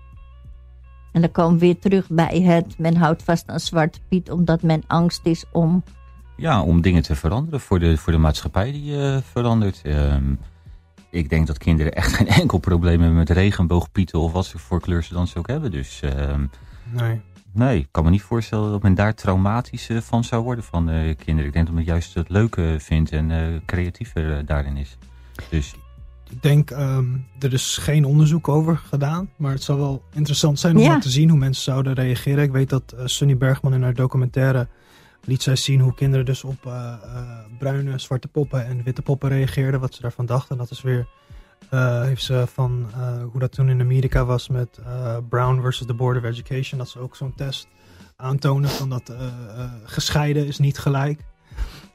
En 1.12 1.20
dan 1.20 1.30
komen 1.30 1.52
we 1.52 1.58
weer 1.58 1.78
terug 1.78 2.08
bij 2.08 2.40
het, 2.40 2.78
men 2.78 2.96
houdt 2.96 3.22
vast 3.22 3.48
aan 3.48 3.60
Zwarte 3.60 3.98
Piet 4.08 4.30
omdat 4.30 4.62
men 4.62 4.82
angst 4.86 5.26
is 5.26 5.44
om, 5.52 5.82
Ja, 6.36 6.62
om 6.62 6.80
dingen 6.80 7.02
te 7.02 7.16
veranderen 7.16 7.60
voor 7.60 7.78
de, 7.78 7.96
voor 7.96 8.12
de 8.12 8.18
maatschappij 8.18 8.72
die 8.72 9.02
eh, 9.02 9.16
verandert. 9.32 9.80
Ehm, 9.84 10.34
ik 11.10 11.28
denk 11.30 11.46
dat 11.46 11.58
kinderen 11.58 11.92
echt 11.92 12.12
geen 12.16 12.28
enkel 12.28 12.58
probleem 12.58 13.00
hebben 13.00 13.18
met 13.18 13.30
regenboogpieten 13.30 14.18
of 14.18 14.32
wat 14.32 14.48
voor 14.56 14.80
kleur 14.80 15.02
ze 15.02 15.14
dan 15.14 15.26
ze 15.26 15.38
ook 15.38 15.46
hebben. 15.46 15.70
Dus 15.70 16.00
ehm, 16.02 16.44
Nee. 16.90 17.20
nee, 17.52 17.78
ik 17.78 17.88
kan 17.90 18.04
me 18.04 18.10
niet 18.10 18.22
voorstellen 18.22 18.70
dat 18.70 18.82
men 18.82 18.94
daar 18.94 19.14
traumatisch 19.14 19.88
eh, 19.88 19.98
van 19.98 20.24
zou 20.24 20.42
worden 20.42 20.64
van 20.64 20.90
eh, 20.90 21.16
kinderen. 21.16 21.46
Ik 21.46 21.52
denk 21.52 21.66
dat 21.66 21.74
men 21.74 21.84
juist 21.84 22.14
het 22.14 22.28
leuke 22.28 22.76
vindt 22.78 23.10
en 23.10 23.30
eh, 23.30 23.60
creatiever 23.66 24.46
daarin 24.46 24.76
is. 24.76 24.96
Dus 25.48 25.74
Ik 26.32 26.42
denk, 26.42 26.70
ehm, 26.70 27.04
er 27.38 27.52
is 27.52 27.76
geen 27.76 28.04
onderzoek 28.04 28.48
over 28.48 28.76
gedaan. 28.76 29.30
Maar 29.36 29.52
het 29.52 29.62
zou 29.62 29.78
wel 29.78 30.02
interessant 30.12 30.58
zijn 30.58 30.76
om 30.76 30.82
Ja. 30.82 30.98
te 30.98 31.10
zien 31.10 31.28
hoe 31.28 31.38
mensen 31.38 31.62
zouden 31.62 31.92
reageren. 31.92 32.44
Ik 32.44 32.52
weet 32.52 32.68
dat 32.68 32.92
eh, 32.92 33.02
Sunny 33.06 33.36
Bergman 33.36 33.74
in 33.74 33.82
haar 33.82 33.94
documentaire 33.94 34.68
liet 35.24 35.42
zij 35.42 35.56
zien 35.56 35.80
hoe 35.80 35.94
kinderen 35.94 36.24
dus 36.26 36.44
op 36.44 36.66
eh, 36.66 36.72
eh, 37.02 37.22
bruine, 37.58 37.98
zwarte 37.98 38.28
poppen 38.28 38.66
en 38.66 38.82
witte 38.82 39.02
poppen 39.02 39.28
reageerden. 39.28 39.80
Wat 39.80 39.94
ze 39.94 40.02
daarvan 40.02 40.26
dachten. 40.26 40.50
En 40.50 40.56
dat 40.56 40.70
is 40.70 40.82
weer, 40.82 41.06
heeft 42.02 42.22
ze 42.22 42.44
van 42.52 42.86
hoe 43.30 43.40
dat 43.40 43.52
toen 43.52 43.68
in 43.68 43.80
Amerika 43.80 44.24
was 44.24 44.48
met 44.48 44.80
Brown 45.28 45.60
versus 45.60 45.86
the 45.86 45.94
Board 45.94 46.16
of 46.16 46.24
Education. 46.24 46.78
Dat 46.78 46.88
ze 46.88 46.98
ook 46.98 47.16
zo'n 47.16 47.34
test 47.34 47.68
aantonen 48.16 48.70
van 48.70 48.88
dat 48.88 49.12
gescheiden 49.84 50.46
is 50.46 50.58
niet 50.58 50.78
gelijk. 50.78 51.20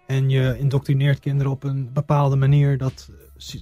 En 0.07 0.29
je 0.29 0.57
indoctrineert 0.57 1.19
kinderen 1.19 1.51
op 1.51 1.63
een 1.63 1.89
bepaalde 1.93 2.35
manier 2.35 2.77
dat, 2.77 3.09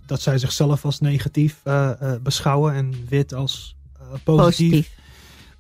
dat 0.05 0.21
zij 0.21 0.37
zichzelf 0.37 0.85
als 0.85 0.99
negatief 0.99 1.59
eh, 1.63 1.91
eh, 2.01 2.21
beschouwen 2.21 2.73
en 2.73 2.93
wit 3.09 3.33
als 3.33 3.75
eh, 3.99 4.01
positief. 4.23 4.69
positief. 4.69 4.95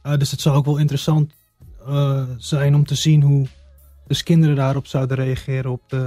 Eh, 0.01 0.17
dus 0.17 0.31
het 0.31 0.41
zou 0.41 0.55
ook 0.55 0.65
wel 0.65 0.77
interessant 0.77 1.33
eh, 1.87 2.23
zijn 2.37 2.75
om 2.75 2.85
te 2.85 2.95
zien 2.95 3.21
hoe 3.21 3.47
dus 4.07 4.23
kinderen 4.23 4.55
daarop 4.55 4.87
zouden 4.87 5.17
reageren 5.17 5.71
op 5.71 5.81
de, 5.87 5.97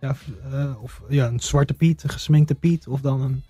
ja, 0.00 0.16
eh, 0.52 0.82
of, 0.82 1.02
ja, 1.08 1.26
een 1.26 1.40
zwarte 1.40 1.74
Piet, 1.74 2.02
een 2.02 2.10
gesminkte 2.10 2.54
Piet 2.54 2.86
of 2.88 3.00
dan 3.00 3.20
een 3.20 3.42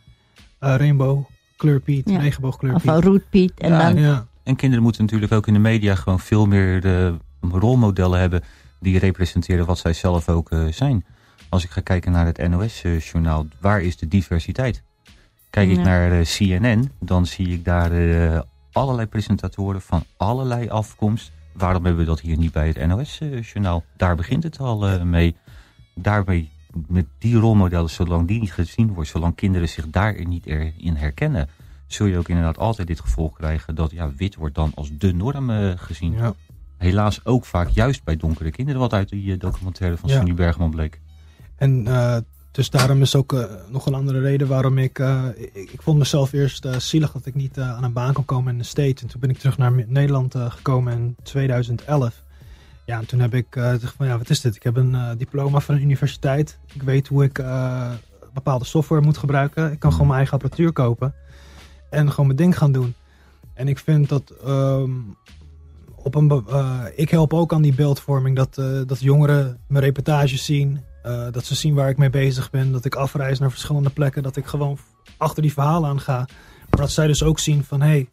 eh 0.58 0.74
rainbow 0.76 1.24
kleur 1.56 1.80
Piet, 1.80 2.10
Ja. 2.10 2.18
regenboogkleur 2.18 2.74
Of 2.74 2.82
Piet. 2.82 2.90
een 2.90 3.00
roetpiet. 3.02 3.52
En 3.58 3.70
Ja, 3.70 3.78
dan, 3.92 4.02
Ja, 4.02 4.26
En 4.42 4.56
kinderen 4.56 4.82
moeten 4.84 5.02
natuurlijk 5.04 5.32
ook 5.32 5.46
in 5.46 5.52
de 5.52 5.58
media 5.58 5.94
gewoon 5.94 6.20
veel 6.20 6.46
meer 6.46 6.80
de 6.80 7.14
rolmodellen 7.50 8.20
hebben 8.20 8.42
die 8.80 8.98
representeren 8.98 9.66
wat 9.66 9.78
zij 9.78 9.92
zelf 9.92 10.28
ook 10.28 10.50
eh, 10.50 10.66
zijn. 10.70 11.04
Als 11.52 11.64
ik 11.64 11.70
ga 11.70 11.80
kijken 11.80 12.12
naar 12.12 12.26
het 12.26 12.48
NOS-journaal, 12.48 13.46
waar 13.60 13.80
is 13.82 13.96
de 13.96 14.08
diversiteit? 14.08 14.82
Kijk 15.50 15.70
ik 15.70 15.76
Ja. 15.76 15.82
naar 15.82 16.12
eh, 16.12 16.24
CNN, 16.24 16.90
dan 17.00 17.26
zie 17.26 17.48
ik 17.48 17.64
daar 17.64 17.92
eh, 17.92 18.40
allerlei 18.72 19.06
presentatoren 19.06 19.80
van 19.82 20.04
allerlei 20.16 20.68
afkomst 20.68 21.32
waarom 21.52 21.84
hebben 21.84 22.00
we 22.02 22.06
dat 22.08 22.20
hier 22.20 22.36
niet 22.36 22.52
bij 22.52 22.66
het 22.66 22.86
NOS-journaal? 22.86 23.84
Daar 23.96 24.16
begint 24.16 24.42
het 24.42 24.58
al 24.58 24.86
eh, 24.88 25.02
mee. 25.02 25.36
Daarbij, 25.94 26.48
met 26.88 27.06
die 27.18 27.36
rolmodellen, 27.36 27.90
zolang 27.90 28.28
die 28.28 28.40
niet 28.40 28.52
gezien 28.52 28.92
wordt, 28.92 29.10
zolang 29.10 29.34
kinderen 29.34 29.68
zich 29.68 29.90
daarin 29.90 30.28
niet 30.28 30.46
in 30.76 30.94
herkennen, 30.96 31.48
zul 31.86 32.06
je 32.06 32.18
ook 32.18 32.28
inderdaad 32.28 32.58
altijd 32.58 32.86
dit 32.88 33.00
gevolg 33.00 33.36
krijgen 33.36 33.74
dat 33.74 33.90
ja, 33.90 34.12
wit 34.16 34.34
wordt 34.34 34.54
dan 34.54 34.72
als 34.74 34.90
de 34.98 35.12
norm 35.14 35.50
eh, 35.50 35.72
gezien. 35.76 36.12
Ja. 36.12 36.34
Helaas 36.78 37.24
ook 37.24 37.44
vaak 37.44 37.68
juist 37.68 38.04
bij 38.04 38.16
donkere 38.16 38.50
kinderen, 38.50 38.80
wat 38.80 38.92
uit 38.92 39.08
die 39.08 39.36
documentaire 39.36 39.96
van 39.96 40.08
Ja. 40.08 40.16
Sunny 40.16 40.34
Bergman 40.34 40.70
bleek. 40.70 41.00
En 41.62 41.86
eh, 41.86 42.16
dus 42.50 42.70
daarom 42.70 43.02
is 43.02 43.16
ook 43.16 43.32
eh, 43.32 43.44
nog 43.68 43.86
een 43.86 43.94
andere 43.94 44.20
reden 44.20 44.48
waarom 44.48 44.78
ik, 44.78 44.98
eh, 44.98 45.24
ik... 45.52 45.82
Vond 45.82 45.98
mezelf 45.98 46.32
eerst 46.32 46.66
zielig 46.78 47.12
dat 47.12 47.26
ik 47.26 47.34
niet 47.34 47.58
aan 47.58 47.84
een 47.84 47.92
baan 47.92 48.12
kon 48.12 48.24
komen 48.24 48.52
in 48.52 48.58
de 48.58 48.64
States. 48.64 49.02
En 49.02 49.08
toen 49.08 49.20
ben 49.20 49.30
ik 49.30 49.38
terug 49.38 49.58
naar 49.58 49.72
Nederland 49.86 50.34
gekomen 50.36 50.92
in 50.92 51.16
2011. 51.22 52.22
Ja, 52.86 52.98
en 52.98 53.06
toen 53.06 53.20
heb 53.20 53.34
ik 53.34 53.46
gezegd 53.50 53.94
van 53.96 54.06
ja, 54.06 54.18
wat 54.18 54.30
is 54.30 54.40
dit? 54.40 54.56
Ik 54.56 54.62
heb 54.62 54.76
een 54.76 54.96
diploma 55.18 55.60
van 55.60 55.74
een 55.74 55.82
universiteit. 55.82 56.58
Ik 56.72 56.82
weet 56.82 57.08
hoe 57.08 57.24
ik 57.24 57.44
bepaalde 58.32 58.64
software 58.64 59.02
moet 59.02 59.16
gebruiken. 59.16 59.72
Ik 59.72 59.78
kan 59.78 59.90
gewoon 59.92 60.06
mijn 60.06 60.18
eigen 60.18 60.38
apparatuur 60.38 60.72
kopen. 60.72 61.14
En 61.90 62.10
gewoon 62.10 62.26
mijn 62.26 62.38
ding 62.38 62.58
gaan 62.58 62.72
doen. 62.72 62.94
En 63.54 63.68
ik 63.68 63.78
vind 63.78 64.08
dat... 64.08 64.30
ehm, 64.44 64.90
op 65.94 66.14
een, 66.14 66.44
ik 66.96 67.10
help 67.10 67.34
ook 67.34 67.52
aan 67.52 67.62
die 67.62 67.74
beeldvorming. 67.74 68.36
Dat, 68.36 68.54
dat 68.88 69.00
jongeren 69.00 69.58
mijn 69.66 69.84
reportages 69.84 70.44
zien. 70.44 70.80
Eh, 71.02 71.26
dat 71.30 71.44
ze 71.44 71.54
zien 71.54 71.74
waar 71.74 71.88
ik 71.88 71.96
mee 71.96 72.10
bezig 72.10 72.50
ben. 72.50 72.72
Dat 72.72 72.84
ik 72.84 72.94
afreis 72.94 73.38
naar 73.38 73.50
verschillende 73.50 73.90
plekken. 73.90 74.22
Dat 74.22 74.36
ik 74.36 74.46
gewoon 74.46 74.78
achter 75.16 75.42
die 75.42 75.52
verhalen 75.52 75.88
aan 75.88 76.00
ga. 76.00 76.16
Maar 76.70 76.80
dat 76.80 76.90
zij 76.90 77.06
dus 77.06 77.22
ook 77.22 77.38
zien 77.38 77.64
van... 77.64 77.80
Hey, 77.80 78.08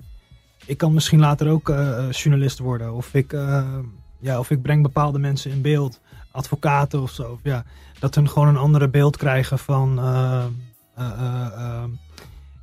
ik 0.65 0.77
kan 0.77 0.93
misschien 0.93 1.19
later 1.19 1.49
ook 1.49 1.69
eh, 1.69 1.97
eh, 1.97 2.11
journalist 2.11 2.59
worden. 2.59 2.93
Of 2.93 3.13
ik, 3.13 3.31
ja, 4.19 4.39
of 4.39 4.49
ik 4.49 4.61
breng 4.61 4.81
bepaalde 4.81 5.19
mensen 5.19 5.51
in 5.51 5.61
beeld. 5.61 5.99
Advocaten 6.31 7.01
of 7.01 7.11
zo. 7.11 7.23
Of, 7.31 7.39
ja, 7.43 7.63
dat 7.99 8.15
hun 8.15 8.29
gewoon 8.29 8.47
een 8.47 8.57
andere 8.57 8.89
beeld 8.89 9.17
krijgen 9.17 9.59
van... 9.59 9.99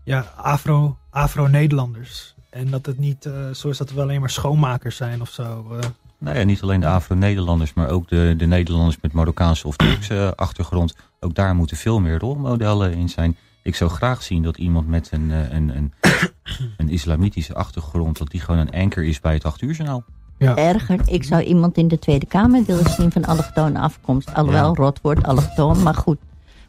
ja, 0.04 0.32
Afro, 0.36 0.96
Afro-Nederlanders. 1.10 2.34
En 2.50 2.70
dat 2.70 2.86
het 2.86 2.98
niet 2.98 3.30
zo 3.52 3.68
is 3.68 3.78
dat 3.78 3.92
we 3.92 4.00
alleen 4.00 4.20
maar 4.20 4.30
schoonmakers 4.30 4.96
zijn 4.96 5.20
of 5.20 5.30
zo. 5.30 5.78
Nou 6.26 6.38
ja, 6.38 6.44
niet 6.44 6.62
alleen 6.62 6.80
de 6.80 6.86
Afro-Nederlanders, 6.86 7.74
maar 7.74 7.88
ook 7.88 8.08
de, 8.08 8.34
de 8.36 8.46
Nederlanders 8.46 8.98
met 9.02 9.12
Marokkaanse 9.12 9.66
of 9.66 9.76
Turkse 9.76 10.32
achtergrond. 10.36 10.94
Ook 11.20 11.34
daar 11.34 11.54
moeten 11.54 11.76
veel 11.76 12.00
meer 12.00 12.18
rolmodellen 12.18 12.92
in 12.92 13.08
zijn. 13.08 13.36
Ik 13.62 13.74
zou 13.76 13.90
graag 13.90 14.22
zien 14.22 14.42
dat 14.42 14.56
iemand 14.56 14.88
met 14.88 15.08
een, 15.12 15.30
eh, 15.30 15.52
een, 15.52 15.76
een, 15.76 15.92
een 16.76 16.88
islamitische 16.88 17.54
achtergrond, 17.54 18.18
dat 18.18 18.30
die 18.30 18.40
gewoon 18.40 18.60
een 18.60 18.70
anker 18.70 19.04
is 19.04 19.20
bij 19.20 19.34
het 19.34 19.44
8 19.44 19.62
uur 19.62 19.72
journaal. 19.74 20.04
Erger, 20.38 21.00
ik 21.04 21.24
zou 21.24 21.42
iemand 21.42 21.76
in 21.76 21.88
de 21.88 21.98
Tweede 21.98 22.26
Kamer 22.26 22.64
willen 22.64 22.90
zien 22.90 23.12
van 23.12 23.24
allochtone 23.24 23.78
afkomst. 23.78 24.34
Alhoewel, 24.34 24.68
Ja. 24.68 24.82
rot 24.82 24.98
wordt 25.02 25.24
allochtoon, 25.24 25.82
maar 25.82 25.94
goed. 25.94 26.18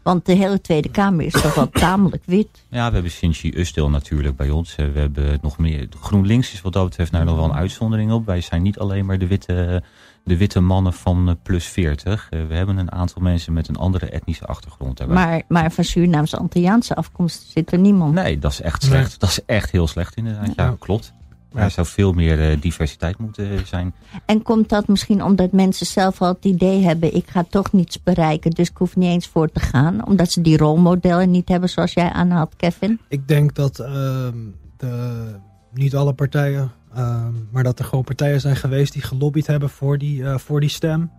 Want 0.08 0.26
de 0.26 0.34
hele 0.34 0.62
Tweede 0.62 0.90
Kamer 0.90 1.26
is 1.26 1.32
toch 1.42 1.54
wel 1.56 1.70
tamelijk 1.70 2.24
wit. 2.26 2.48
Ja, 2.70 2.88
we 2.88 2.94
hebben 2.94 3.12
Sinchi 3.12 3.52
Ustil 3.60 3.90
natuurlijk 3.90 4.36
bij 4.36 4.50
ons. 4.50 4.76
Eh, 4.76 4.86
We 4.94 5.00
hebben 5.00 5.40
nog 5.42 5.58
meer. 5.58 5.88
GroenLinks 6.02 6.54
is 6.54 6.62
wat 6.62 6.74
dat 6.74 6.84
betreft 6.90 7.12
nou 7.12 7.26
nog 7.26 7.36
wel 7.36 7.44
een 7.46 7.54
uitzondering 7.54 8.12
op. 8.12 8.26
Wij 8.26 8.42
zijn 8.42 8.62
niet 8.62 8.80
alleen 8.80 9.06
maar 9.06 9.18
de 9.20 9.28
witte, 9.28 9.84
de 10.24 10.38
witte 10.38 10.60
mannen 10.60 10.94
van 10.94 11.30
eh, 11.30 11.36
plus 11.44 11.66
40. 11.66 12.28
Eh, 12.30 12.40
We 12.48 12.54
hebben 12.54 12.78
een 12.78 12.92
aantal 12.92 13.22
mensen 13.22 13.54
met 13.54 13.68
een 13.68 13.76
andere 13.76 14.06
etnische 14.10 14.46
achtergrond. 14.46 14.98
daarbij. 14.98 15.16
Maar, 15.16 15.42
maar 15.48 15.72
van 15.72 15.84
Surinaams-Antilliaanse 15.84 16.96
afkomst 16.96 17.50
zit 17.50 17.72
er 17.72 17.80
niemand. 17.80 18.14
Nee, 18.14 18.40
dat 18.40 18.52
is 18.52 18.62
echt 18.62 18.84
slecht. 18.84 19.20
Dat 19.20 19.30
is 19.30 19.46
echt 19.46 19.72
heel 19.72 19.88
slecht 19.88 20.16
inderdaad. 20.16 20.48
Ja, 20.56 20.64
Ja. 20.66 20.76
klopt. 20.80 21.14
Ja. 21.54 21.64
Er 21.64 21.72
zou 21.72 21.88
veel 21.88 22.14
meer 22.14 22.50
eh, 22.50 22.62
diversiteit 22.62 23.18
moeten 23.18 23.68
zijn. 23.68 23.94
En 24.26 24.42
komt 24.42 24.70
dat 24.70 24.88
misschien 24.88 25.24
omdat 25.24 25.52
mensen 25.52 25.86
zelf 25.86 26.22
al 26.22 26.34
het 26.34 26.46
idee 26.46 26.84
hebben... 26.84 27.16
ik 27.16 27.30
ga 27.30 27.46
toch 27.50 27.72
niets 27.72 28.04
bereiken, 28.04 28.52
dus 28.52 28.70
ik 28.70 28.78
hoef 28.78 28.96
niet 28.96 29.10
eens 29.10 29.28
voor 29.28 29.52
te 29.52 29.60
gaan. 29.60 30.08
Omdat 30.08 30.32
ze 30.32 30.42
die 30.42 30.58
rolmodellen 30.58 31.32
niet 31.32 31.50
hebben 31.50 31.70
zoals 31.70 31.94
jij 31.94 32.10
aanhaalt, 32.10 32.56
Kevin. 32.56 33.00
Ik 33.08 33.28
denk 33.28 33.56
dat 33.56 33.80
ehm, 33.80 34.38
de, 34.78 35.36
niet 35.74 35.96
alle 35.96 36.14
partijen, 36.14 36.72
ehm, 36.94 37.34
maar 37.52 37.64
dat 37.64 37.80
er 37.80 37.86
gewoon 37.86 38.04
partijen 38.04 38.42
zijn 38.42 38.56
geweest 38.56 38.94
die 38.94 39.02
gelobbyd 39.02 39.48
hebben 39.48 39.70
voor 39.70 39.98
die, 39.98 40.24
eh, 40.24 40.38
voor 40.38 40.60
die 40.60 40.70
stem. 40.70 41.12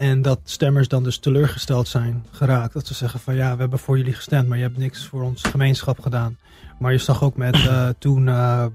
En 0.00 0.22
dat 0.22 0.40
stemmers 0.44 0.88
dan 0.88 1.02
dus 1.02 1.18
teleurgesteld 1.18 1.88
zijn 1.88 2.26
geraakt. 2.30 2.72
Dat 2.72 2.86
ze 2.86 2.94
zeggen 2.94 3.20
van 3.20 3.34
ja, 3.34 3.54
we 3.54 3.60
hebben 3.60 3.78
voor 3.78 3.98
jullie 3.98 4.12
gestemd, 4.12 4.48
maar 4.48 4.56
je 4.56 4.62
hebt 4.62 4.76
niks 4.76 5.06
voor 5.06 5.22
ons 5.22 5.42
gemeenschap 5.42 6.00
gedaan. 6.00 6.36
Maar 6.78 6.92
je 6.92 6.98
zag 6.98 7.22
ook 7.22 7.36
met 7.36 7.54
eh, 7.66 7.88
toen 7.98 8.28
eh, 8.28 8.66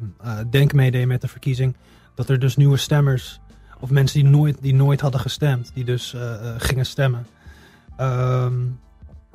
Denk 0.49 0.73
meedeed 0.73 1.07
met 1.07 1.21
de 1.21 1.27
verkiezing, 1.27 1.75
dat 2.15 2.29
er 2.29 2.39
dus 2.39 2.55
nieuwe 2.55 2.77
stemmers, 2.77 3.39
of 3.79 3.89
mensen 3.89 4.21
die 4.21 4.29
nooit, 4.29 4.57
die 4.61 4.73
nooit 4.73 5.01
hadden 5.01 5.21
gestemd, 5.21 5.71
die 5.73 5.83
dus 5.83 6.15
gingen 6.57 6.85
stemmen. 6.85 7.27
Ehm, 7.97 8.53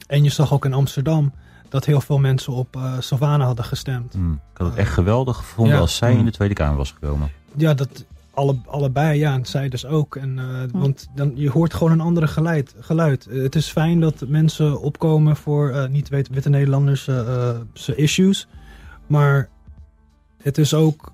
en 0.06 0.24
je 0.24 0.30
zag 0.30 0.52
ook 0.52 0.64
in 0.64 0.72
Amsterdam 0.72 1.32
dat 1.68 1.84
heel 1.84 2.00
veel 2.00 2.18
mensen 2.18 2.52
op 2.52 2.78
Savannah 2.98 3.46
hadden 3.46 3.64
gestemd. 3.64 4.12
Hm. 4.12 4.32
Ik 4.32 4.38
had 4.52 4.66
het 4.66 4.76
echt 4.76 4.92
geweldig 4.92 5.36
gevonden 5.36 5.74
Ja. 5.74 5.80
als 5.80 5.96
zij 5.96 6.14
in 6.14 6.24
de 6.24 6.30
Tweede 6.30 6.54
Kamer 6.54 6.76
was 6.76 6.90
gekomen. 6.90 7.30
Ja, 7.56 7.74
dat 7.74 8.04
alle, 8.40 8.56
allebei, 8.66 9.18
ja, 9.18 9.34
en 9.34 9.46
zij 9.46 9.68
dus 9.68 9.86
ook. 9.86 10.16
En, 10.16 10.38
eh, 10.38 10.44
Want 10.72 11.08
dan, 11.14 11.32
je 11.34 11.50
hoort 11.50 11.74
gewoon 11.74 11.92
een 11.92 12.00
andere 12.00 12.26
geluid. 12.26 12.74
geluid. 12.80 13.26
Eh, 13.26 13.42
het 13.42 13.54
is 13.54 13.68
fijn 13.68 14.00
dat 14.00 14.24
mensen 14.28 14.80
opkomen 14.80 15.36
voor 15.36 15.70
eh, 15.70 15.88
niet 15.88 16.08
wit- 16.08 16.28
witte 16.28 16.48
Nederlanders 16.48 17.04
zijn 17.72 17.96
issues. 17.96 18.46
Maar 19.06 19.48
het 20.42 20.58
is 20.58 20.74
ook, 20.74 21.12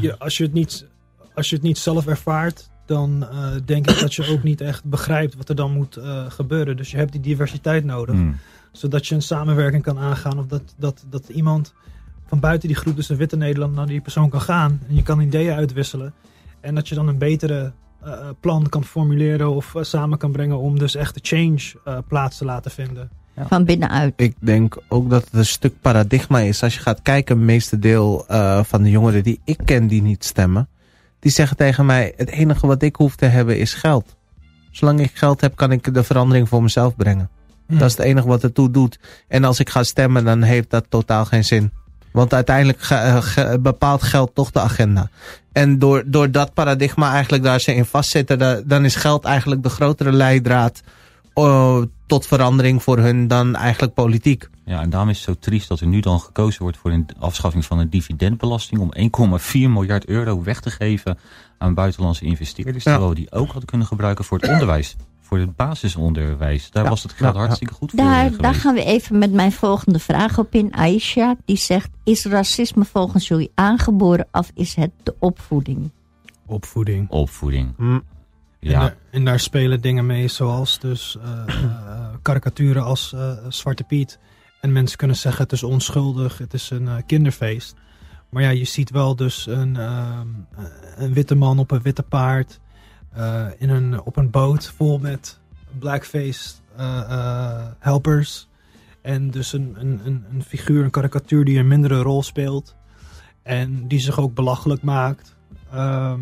je, 0.00 0.18
als, 0.18 0.36
je 0.36 0.44
het 0.44 0.52
niet, 0.52 0.86
als 1.34 1.48
je 1.50 1.54
het 1.56 1.64
niet 1.64 1.78
zelf 1.78 2.06
ervaart, 2.06 2.70
dan 2.86 3.26
eh, 3.30 3.48
denk 3.64 3.90
ik 3.90 4.00
dat 4.00 4.14
je 4.14 4.28
ook 4.28 4.42
niet 4.42 4.60
echt 4.60 4.84
begrijpt 4.84 5.34
wat 5.36 5.48
er 5.48 5.54
dan 5.54 5.72
moet 5.72 5.96
eh, 5.96 6.24
gebeuren. 6.30 6.76
Dus 6.76 6.90
je 6.90 6.96
hebt 6.96 7.12
die 7.12 7.20
diversiteit 7.20 7.84
nodig. 7.84 8.14
Hm. 8.14 8.32
Zodat 8.72 9.06
je 9.06 9.14
een 9.14 9.22
samenwerking 9.22 9.82
kan 9.82 9.98
aangaan. 9.98 10.38
Of 10.38 10.46
dat, 10.46 10.74
dat, 10.78 11.04
dat 11.10 11.28
iemand 11.28 11.74
van 12.26 12.40
buiten 12.40 12.68
die 12.68 12.76
groep, 12.76 12.96
dus 12.96 13.08
een 13.08 13.16
witte 13.16 13.36
Nederlander, 13.36 13.78
naar 13.78 13.86
die 13.86 14.00
persoon 14.00 14.28
kan 14.30 14.40
gaan. 14.40 14.80
En 14.88 14.94
je 14.94 15.02
kan 15.02 15.20
ideeën 15.20 15.54
uitwisselen. 15.54 16.12
En 16.64 16.74
dat 16.74 16.88
je 16.88 16.94
dan 16.94 17.08
een 17.08 17.18
betere 17.18 17.72
eh, 18.04 18.28
plan 18.40 18.68
kan 18.68 18.84
formuleren 18.84 19.50
of 19.50 19.74
eh, 19.74 19.82
samen 19.82 20.18
kan 20.18 20.32
brengen 20.32 20.58
om 20.58 20.78
dus 20.78 20.94
echt 20.94 21.14
de 21.14 21.20
change 21.22 21.60
eh, 21.84 21.98
plaats 22.08 22.38
te 22.38 22.44
laten 22.44 22.70
vinden. 22.70 23.10
Van 23.48 23.64
binnenuit. 23.64 24.12
Ik 24.16 24.36
denk 24.38 24.76
ook 24.88 25.10
dat 25.10 25.24
het 25.24 25.34
een 25.34 25.46
stuk 25.46 25.80
paradigma 25.80 26.38
is. 26.38 26.62
Als 26.62 26.74
je 26.74 26.80
gaat 26.80 27.02
kijken, 27.02 27.36
het 27.36 27.44
meeste 27.44 27.78
deel 27.78 28.24
eh, 28.28 28.64
van 28.64 28.82
de 28.82 28.90
jongeren 28.90 29.22
die 29.22 29.40
ik 29.44 29.58
ken 29.64 29.86
die 29.86 30.02
niet 30.02 30.24
stemmen. 30.24 30.68
Die 31.18 31.32
zeggen 31.32 31.56
tegen 31.56 31.86
mij, 31.86 32.12
het 32.16 32.28
enige 32.28 32.66
wat 32.66 32.82
ik 32.82 32.96
hoef 32.96 33.16
te 33.16 33.26
hebben 33.26 33.58
is 33.58 33.74
geld. 33.74 34.16
Zolang 34.70 35.00
ik 35.00 35.10
geld 35.14 35.40
heb, 35.40 35.56
kan 35.56 35.72
ik 35.72 35.94
de 35.94 36.04
verandering 36.04 36.48
voor 36.48 36.62
mezelf 36.62 36.96
brengen. 36.96 37.30
Hm. 37.66 37.78
Dat 37.78 37.90
is 37.90 37.96
het 37.96 38.06
enige 38.06 38.26
wat 38.26 38.42
het 38.42 38.54
toe 38.54 38.70
doet. 38.70 38.98
En 39.28 39.44
als 39.44 39.60
ik 39.60 39.70
ga 39.70 39.82
stemmen, 39.82 40.24
dan 40.24 40.42
heeft 40.42 40.70
dat 40.70 40.86
totaal 40.88 41.24
geen 41.24 41.44
zin. 41.44 41.72
Want 42.14 42.34
uiteindelijk 42.34 42.80
ge- 42.82 42.94
eh, 42.94 43.16
ge- 43.22 43.58
bepaalt 43.60 44.02
geld 44.02 44.34
toch 44.34 44.50
de 44.50 44.60
agenda. 44.60 45.08
En 45.52 45.78
door, 45.78 46.02
door 46.06 46.30
dat 46.30 46.54
paradigma 46.54 47.12
eigenlijk 47.12 47.42
daar 47.42 47.60
ze 47.60 47.74
in 47.74 47.84
vastzitten, 47.84 48.38
da- 48.38 48.60
dan 48.64 48.84
is 48.84 48.94
geld 48.94 49.24
eigenlijk 49.24 49.62
de 49.62 49.68
grotere 49.68 50.12
leidraad 50.12 50.82
eh, 51.34 51.78
tot 52.06 52.26
verandering 52.26 52.82
voor 52.82 52.98
hun 52.98 53.28
dan 53.28 53.56
eigenlijk 53.56 53.94
politiek. 53.94 54.48
Ja, 54.64 54.80
en 54.80 54.90
daarom 54.90 55.08
is 55.08 55.16
het 55.16 55.24
zo 55.24 55.34
triest 55.40 55.68
dat 55.68 55.80
er 55.80 55.86
nu 55.86 56.00
dan 56.00 56.20
gekozen 56.20 56.62
wordt 56.62 56.76
voor 56.76 56.90
een 56.90 57.06
afschaffing 57.18 57.64
van 57.64 57.78
een 57.78 57.90
dividendbelasting 57.90 58.80
om 58.80 58.92
1,4 59.40 59.70
miljard 59.70 60.06
euro 60.06 60.42
weg 60.42 60.60
te 60.60 60.70
geven 60.70 61.18
aan 61.58 61.74
buitenlandse 61.74 62.24
investeerders. 62.24 62.84
Ja. 62.84 62.90
Terwijl 62.90 63.08
we 63.14 63.16
die 63.20 63.32
ook 63.32 63.46
hadden 63.46 63.64
kunnen 63.64 63.86
gebruiken 63.86 64.24
voor 64.24 64.38
het 64.38 64.50
onderwijs. 64.50 64.96
Voor 65.34 65.42
het 65.42 65.56
basisonderwijs. 65.56 66.70
Daar 66.70 66.84
Ja, 66.84 66.88
was 66.90 67.02
het 67.02 67.12
geld 67.12 67.34
hartstikke 67.36 67.74
goed 67.74 67.90
voor 67.90 68.00
eh, 68.00 68.06
Daar, 68.06 68.22
geweest. 68.22 68.42
daar 68.42 68.54
gaan 68.54 68.74
we 68.74 68.84
even 68.84 69.18
met 69.18 69.32
mijn 69.32 69.52
volgende 69.52 69.98
vraag 69.98 70.38
op 70.38 70.54
in. 70.54 70.72
Aisha, 70.74 71.36
die 71.44 71.56
zegt, 71.56 71.90
is 72.04 72.24
racisme 72.24 72.84
volgens 72.84 73.28
jullie 73.28 73.50
aangeboren 73.54 74.26
of 74.32 74.50
is 74.54 74.74
het 74.74 74.90
de 75.02 75.14
opvoeding? 75.18 75.90
Opvoeding. 76.46 77.10
Opvoeding. 77.10 77.74
Hm. 77.76 77.92
En, 77.92 78.02
Ja, 78.60 78.80
daar, 78.80 78.96
en 79.10 79.24
daar 79.24 79.40
spelen 79.40 79.80
dingen 79.80 80.06
mee 80.06 80.28
zoals 80.28 80.78
dus 80.78 81.16
eh, 81.22 81.54
eh, 81.64 82.08
karikaturen 82.22 82.84
als 82.84 83.12
eh, 83.12 83.32
Zwarte 83.48 83.84
Piet. 83.84 84.18
En 84.60 84.72
mensen 84.72 84.96
kunnen 84.98 85.16
zeggen 85.16 85.42
het 85.42 85.52
is 85.52 85.62
onschuldig, 85.62 86.38
het 86.38 86.54
is 86.54 86.70
een 86.70 86.88
eh, 86.88 86.94
kinderfeest. 87.06 87.74
Maar 88.30 88.42
ja, 88.42 88.50
je 88.50 88.64
ziet 88.64 88.90
wel 88.90 89.16
dus 89.16 89.46
een, 89.46 89.76
ehm, 89.76 90.26
eh, 90.56 90.64
een 90.96 91.12
witte 91.12 91.34
man 91.34 91.58
op 91.58 91.70
een 91.70 91.82
witte 91.82 92.02
paard. 92.02 92.60
Eh, 93.14 93.46
in 93.58 93.70
een, 93.70 94.02
op 94.02 94.16
een 94.16 94.30
boot 94.30 94.72
vol 94.76 94.98
met 94.98 95.38
blackface 95.78 96.50
eh, 96.76 97.00
eh, 97.00 97.66
helpers. 97.78 98.48
En 99.02 99.30
dus 99.30 99.52
een, 99.52 99.76
een, 99.78 100.00
een, 100.04 100.24
een 100.32 100.42
figuur, 100.42 100.84
een 100.84 100.90
karikatuur 100.90 101.44
die 101.44 101.58
een 101.58 101.68
mindere 101.68 102.00
rol 102.00 102.22
speelt. 102.22 102.74
En 103.42 103.88
die 103.88 103.98
zich 103.98 104.18
ook 104.18 104.34
belachelijk 104.34 104.82
maakt. 104.82 105.36
Ehm, 105.72 106.20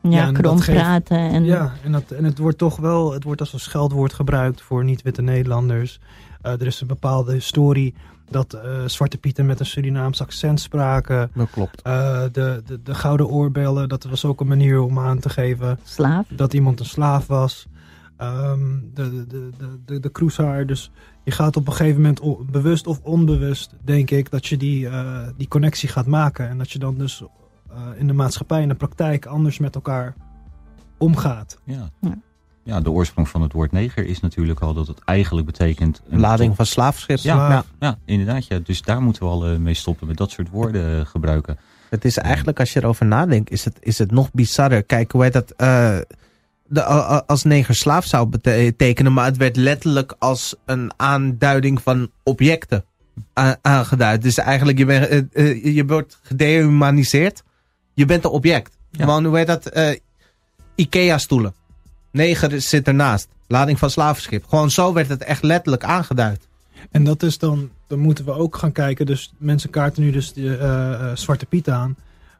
Ja, 0.00 0.24
dat 0.24 0.40
krom 0.40 0.60
praten. 0.60 1.18
En, 1.18 1.44
ja, 1.44 1.72
en, 1.84 1.92
dat, 1.92 2.10
en 2.10 2.24
het 2.24 2.38
wordt 2.38 2.58
toch 2.58 2.76
wel, 2.76 3.12
het 3.12 3.24
wordt 3.24 3.40
als 3.40 3.52
een 3.52 3.60
scheldwoord 3.60 4.12
gebruikt 4.12 4.62
voor 4.62 4.84
niet-witte 4.84 5.22
Nederlanders. 5.22 6.00
Er 6.42 6.66
is 6.66 6.80
een 6.80 6.86
bepaalde 6.86 7.32
historie 7.32 7.94
dat 8.30 8.52
eh, 8.52 8.84
Zwarte 8.86 9.18
Pieten 9.18 9.46
met 9.46 9.60
een 9.60 9.66
Surinaams 9.66 10.20
accent 10.20 10.60
spraken. 10.60 11.30
Dat 11.34 11.50
klopt. 11.50 11.82
Eh, 11.82 12.22
de, 12.32 12.62
de, 12.66 12.82
de 12.82 12.94
gouden 12.94 13.28
oorbellen, 13.28 13.88
dat 13.88 14.04
was 14.04 14.24
ook 14.24 14.40
een 14.40 14.46
manier 14.46 14.80
om 14.80 14.98
aan 14.98 15.18
te 15.18 15.28
geven 15.28 15.78
Slaaf. 15.84 16.26
dat 16.28 16.54
iemand 16.54 16.80
een 16.80 16.86
slaaf 16.86 17.26
was. 17.26 17.66
Ehm, 18.16 18.78
de, 18.94 19.10
de, 19.10 19.26
de, 19.56 20.00
de, 20.00 20.00
de. 20.00 20.64
Dus 20.66 20.90
je 21.24 21.30
gaat 21.30 21.56
op 21.56 21.66
een 21.66 21.72
gegeven 21.72 22.00
moment, 22.00 22.50
bewust 22.50 22.86
of 22.86 23.00
onbewust, 23.02 23.74
denk 23.84 24.10
ik, 24.10 24.30
dat 24.30 24.46
je 24.46 24.56
die, 24.56 24.88
eh, 24.88 25.28
die 25.36 25.48
connectie 25.48 25.88
gaat 25.88 26.06
maken. 26.06 26.48
En 26.48 26.58
dat 26.58 26.70
je 26.70 26.78
dan 26.78 26.98
dus 26.98 27.22
eh, 27.70 27.76
in 27.96 28.06
de 28.06 28.12
maatschappij, 28.12 28.62
in 28.62 28.68
de 28.68 28.74
praktijk, 28.74 29.26
anders 29.26 29.58
met 29.58 29.74
elkaar 29.74 30.14
omgaat. 30.98 31.58
Ja. 31.64 31.90
Ja. 32.00 32.18
Ja, 32.62 32.80
de 32.80 32.90
oorsprong 32.90 33.28
van 33.28 33.42
het 33.42 33.52
woord 33.52 33.72
neger 33.72 34.06
is 34.06 34.20
natuurlijk 34.20 34.60
al 34.60 34.74
dat 34.74 34.86
het 34.86 34.98
eigenlijk 35.04 35.46
betekent... 35.46 36.02
Een 36.10 36.20
lading 36.20 36.56
van 36.56 36.66
slaafschip. 36.66 37.18
Ja, 37.18 37.48
Ja. 37.50 37.64
ja, 37.80 37.98
inderdaad. 38.04 38.46
Ja. 38.46 38.58
Dus 38.58 38.82
daar 38.82 39.02
moeten 39.02 39.22
we 39.22 39.28
al 39.28 39.46
eh, 39.46 39.56
mee 39.56 39.74
stoppen 39.74 40.06
met 40.06 40.16
dat 40.16 40.30
soort 40.30 40.50
woorden 40.50 40.98
eh, 41.00 41.06
gebruiken. 41.06 41.58
Het 41.90 42.04
is 42.04 42.18
eigenlijk, 42.18 42.60
als 42.60 42.72
je 42.72 42.80
erover 42.82 43.06
nadenkt, 43.06 43.50
is 43.50 43.64
het, 43.64 43.76
is 43.80 43.98
het 43.98 44.10
nog 44.10 44.32
bizarder. 44.32 44.82
Kijk, 44.82 45.12
hoe 45.12 45.22
heet 45.22 45.32
dat? 45.32 45.50
eh, 45.50 45.98
de, 46.66 46.82
als 47.26 47.42
neger 47.42 47.74
slaaf 47.74 48.04
zou 48.06 48.26
betekenen, 48.26 49.12
maar 49.12 49.24
het 49.24 49.36
werd 49.36 49.56
letterlijk 49.56 50.14
als 50.18 50.54
een 50.64 50.92
aanduiding 50.96 51.82
van 51.82 52.10
objecten 52.22 52.84
aangeduid. 53.62 54.22
Dus 54.22 54.38
eigenlijk, 54.38 54.78
je, 54.78 54.84
bent, 54.84 55.08
je 55.74 55.84
wordt 55.86 56.18
gedehumaniseerd. 56.22 57.42
Je 57.94 58.04
bent 58.04 58.24
een 58.24 58.30
object. 58.30 58.76
Ja. 58.90 59.06
Want 59.06 59.26
hoe 59.26 59.36
heet 59.36 59.46
dat? 59.46 59.66
eh, 59.66 59.96
Ikea-stoelen. 60.74 61.54
Neger 62.12 62.60
zit 62.60 62.86
ernaast. 62.86 63.28
Lading 63.46 63.78
van 63.78 63.90
slavenschip. 63.90 64.44
Gewoon 64.48 64.70
zo 64.70 64.92
werd 64.92 65.08
het 65.08 65.22
echt 65.22 65.42
letterlijk 65.42 65.84
aangeduid. 65.84 66.46
En 66.90 67.04
dat 67.04 67.22
is 67.22 67.38
dan, 67.38 67.70
dan 67.86 67.98
moeten 67.98 68.24
we 68.24 68.32
ook 68.32 68.56
gaan 68.56 68.72
kijken. 68.72 69.06
Dus 69.06 69.32
mensen 69.38 69.70
kaarten 69.70 70.02
nu 70.02 70.10
dus 70.10 70.32
de 70.32 70.56
eh, 70.56 70.92
eh, 70.92 71.16
Zwarte 71.16 71.46
Piet 71.46 71.68
aan. 71.68 71.96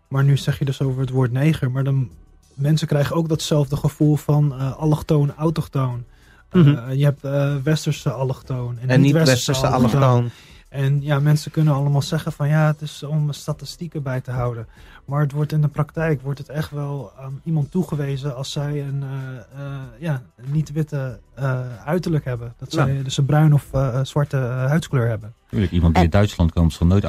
Maar 0.08 0.24
nu 0.24 0.36
zeg 0.36 0.58
je 0.58 0.64
dus 0.64 0.80
over 0.82 1.00
het 1.00 1.10
woord 1.10 1.32
neger. 1.32 1.70
Maar 1.70 1.84
dan, 1.84 2.08
mensen 2.54 2.86
krijgen 2.86 3.16
ook 3.16 3.28
datzelfde 3.28 3.76
gevoel 3.76 4.16
van 4.16 4.54
eh 4.58 4.76
allochtoon, 4.76 5.32
autochtoon. 5.36 6.04
Eh, 6.48 6.60
Mhm. 6.60 6.92
je 6.92 7.04
hebt 7.04 7.24
eh, 7.24 7.54
westerse 7.62 8.10
allochtoon 8.10 8.78
en, 8.80 8.88
En 8.88 9.00
niet 9.00 9.14
niet-westerse 9.14 9.50
westerse 9.50 9.74
allochtoon. 9.76 10.30
En 10.72 11.02
ja, 11.02 11.18
mensen 11.20 11.50
kunnen 11.50 11.74
allemaal 11.74 12.02
zeggen 12.02 12.32
van 12.32 12.48
ja, 12.48 12.66
het 12.66 12.80
is 12.80 13.02
om 13.02 13.32
statistieken 13.32 14.02
bij 14.02 14.20
te 14.20 14.30
houden. 14.30 14.66
Maar 15.04 15.20
het 15.20 15.32
wordt 15.32 15.52
in 15.52 15.60
de 15.60 15.68
praktijk 15.68 16.22
wordt 16.22 16.38
het 16.38 16.48
echt 16.48 16.70
wel 16.70 17.12
aan 17.18 17.40
iemand 17.44 17.70
toegewezen 17.70 18.36
als 18.36 18.52
zij 18.52 18.82
een 18.82 19.02
eh, 19.02 19.64
eh, 19.64 19.78
ja, 19.98 20.22
niet-witte 20.44 21.18
eh, 21.34 21.60
uiterlijk 21.84 22.24
hebben. 22.24 22.54
Dat 22.58 22.72
Ja. 22.72 22.84
zij 22.84 23.02
dus 23.02 23.16
een 23.16 23.24
bruin 23.26 23.54
of 23.54 23.66
eh, 23.72 24.00
zwarte 24.02 24.36
huidskleur 24.36 25.08
hebben. 25.08 25.34
Tuurlijk, 25.48 25.72
iemand 25.72 25.94
die 25.94 26.02
En- 26.02 26.10
in 26.10 26.16
Duitsland 26.18 26.52
komt 26.52 26.72
zal 26.72 26.86
nooit 26.86 27.04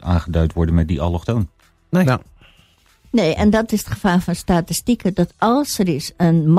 aangeduid 0.00 0.52
worden 0.52 0.74
met 0.74 0.88
die 0.88 1.00
allochtoon. 1.00 1.48
Nee. 1.90 2.04
Ja. 2.04 2.20
Nee, 3.10 3.34
en 3.34 3.50
dat 3.50 3.72
is 3.72 3.78
het 3.78 3.92
gevaar 3.92 4.20
van 4.20 4.34
statistieken. 4.34 5.14
Dat 5.14 5.32
als 5.38 5.78
er 5.78 5.88
is 5.88 6.12
een 6.16 6.50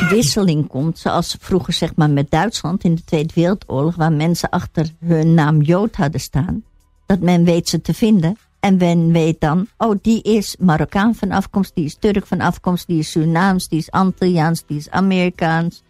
machtswisseling 0.00 0.68
komt, 0.68 0.98
zoals 0.98 1.36
vroeger 1.40 1.72
zeg 1.72 1.92
maar 1.94 2.10
met 2.10 2.30
Duitsland 2.30 2.84
in 2.84 2.94
de 2.94 3.04
Tweede 3.04 3.32
Wereldoorlog, 3.34 3.94
waar 3.94 4.12
mensen 4.12 4.48
achter 4.48 4.90
hun 5.04 5.34
naam 5.34 5.60
Jood 5.62 5.96
hadden 5.96 6.20
staan, 6.20 6.64
dat 7.06 7.20
men 7.20 7.44
weet 7.44 7.68
ze 7.68 7.80
te 7.80 7.94
vinden. 7.94 8.38
En 8.60 8.76
men 8.76 9.12
weet 9.12 9.40
dan, 9.40 9.66
oh 9.78 9.98
die 10.02 10.22
is 10.22 10.56
Marokkaan 10.58 11.14
van 11.14 11.30
afkomst, 11.30 11.74
die 11.74 11.84
is 11.84 11.96
Turk 12.00 12.26
van 12.26 12.40
afkomst, 12.40 12.86
die 12.86 12.98
is 12.98 13.10
Surinaams, 13.10 13.68
die 13.68 13.78
is 13.78 13.90
Antilliaans, 13.90 14.62
die 14.66 14.76
is 14.76 14.90
Amerikaans. 14.90 15.82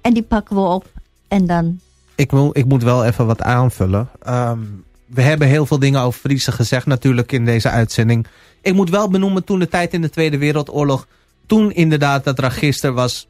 En 0.00 0.14
die 0.14 0.22
pakken 0.22 0.56
we 0.56 0.62
op 0.62 0.90
en 1.28 1.46
dan 1.46 1.80
ik, 2.14 2.30
wil, 2.30 2.50
ik 2.52 2.64
moet 2.64 2.82
wel 2.82 3.04
even 3.04 3.26
wat 3.26 3.42
aanvullen. 3.42 4.08
Ehm, 4.22 4.60
we 5.06 5.22
hebben 5.22 5.48
heel 5.48 5.66
veel 5.66 5.78
dingen 5.78 6.00
over 6.00 6.20
Friese 6.20 6.52
gezegd 6.52 6.86
natuurlijk 6.86 7.32
in 7.32 7.44
deze 7.44 7.68
uitzending. 7.68 8.26
Ik 8.60 8.74
moet 8.74 8.90
wel 8.90 9.10
benoemen 9.10 9.44
toen 9.44 9.58
de 9.58 9.68
tijd 9.68 9.92
in 9.92 10.02
de 10.02 10.10
Tweede 10.10 10.38
Wereldoorlog. 10.38 11.06
Toen 11.46 11.72
inderdaad 11.72 12.24
dat 12.24 12.38
register 12.38 12.92
was 12.92 13.26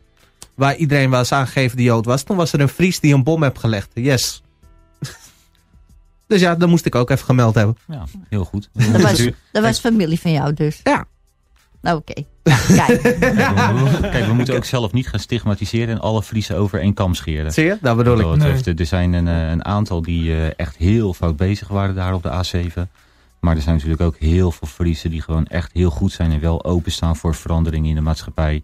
waar 0.56 0.76
iedereen 0.76 1.10
was 1.10 1.32
aangegeven 1.32 1.76
die 1.76 1.86
Jood 1.86 2.04
was. 2.04 2.22
Toen 2.22 2.36
was 2.36 2.52
er 2.52 2.60
een 2.60 2.68
Fries 2.68 3.00
die 3.00 3.14
een 3.14 3.24
bom 3.24 3.42
heeft 3.42 3.58
gelegd. 3.58 3.90
Yes. 3.94 4.42
dus 6.28 6.40
ja, 6.40 6.54
dat 6.54 6.68
moest 6.68 6.86
ik 6.86 6.94
ook 6.94 7.10
even 7.10 7.24
gemeld 7.24 7.54
hebben. 7.54 7.76
Ja, 7.88 8.04
heel 8.28 8.44
goed. 8.44 8.68
dat 8.72 9.02
was, 9.02 9.28
dat 9.52 9.62
was 9.62 9.78
familie 9.78 10.20
van 10.20 10.32
jou 10.32 10.54
dus. 10.54 10.80
Ja. 10.82 11.06
Nou, 11.80 11.98
Oké. 11.98 12.24
Kijk. 12.42 13.02
Kijk, 14.12 14.26
we 14.26 14.32
moeten 14.32 14.54
ook 14.56 14.64
zelf 14.64 14.92
niet 14.92 15.08
gaan 15.08 15.20
stigmatiseren 15.20 15.88
en 15.88 16.00
alle 16.00 16.22
Friesen 16.22 16.56
over 16.56 16.80
één 16.80 16.94
kam 16.94 17.14
scheren. 17.14 17.52
Zie 17.52 17.64
je? 17.64 17.78
Dat 17.80 17.96
bedoel 17.96 18.18
ik. 18.18 18.30
betreft, 18.30 18.80
Er 18.80 18.86
zijn 18.86 19.12
een, 19.12 19.28
eh, 19.28 19.50
een 19.50 19.64
aantal 19.64 20.02
die 20.02 20.32
eh, 20.32 20.50
echt 20.56 20.76
heel 20.76 21.14
fout 21.14 21.36
bezig 21.36 21.68
waren 21.68 21.94
daar 21.94 22.14
op 22.14 22.22
de 22.22 22.30
A7. 22.30 22.88
Maar 23.40 23.56
er 23.56 23.62
zijn 23.62 23.74
natuurlijk 23.74 24.02
ook 24.02 24.16
heel 24.18 24.52
veel 24.52 24.68
Friesen 24.68 25.10
die 25.10 25.22
gewoon 25.22 25.46
echt 25.46 25.72
heel 25.72 25.90
goed 25.90 26.12
zijn 26.12 26.32
en 26.32 26.40
wel 26.40 26.64
openstaan 26.64 27.16
voor 27.16 27.34
veranderingen 27.34 27.88
in 27.88 27.94
de 27.94 28.00
maatschappij. 28.00 28.62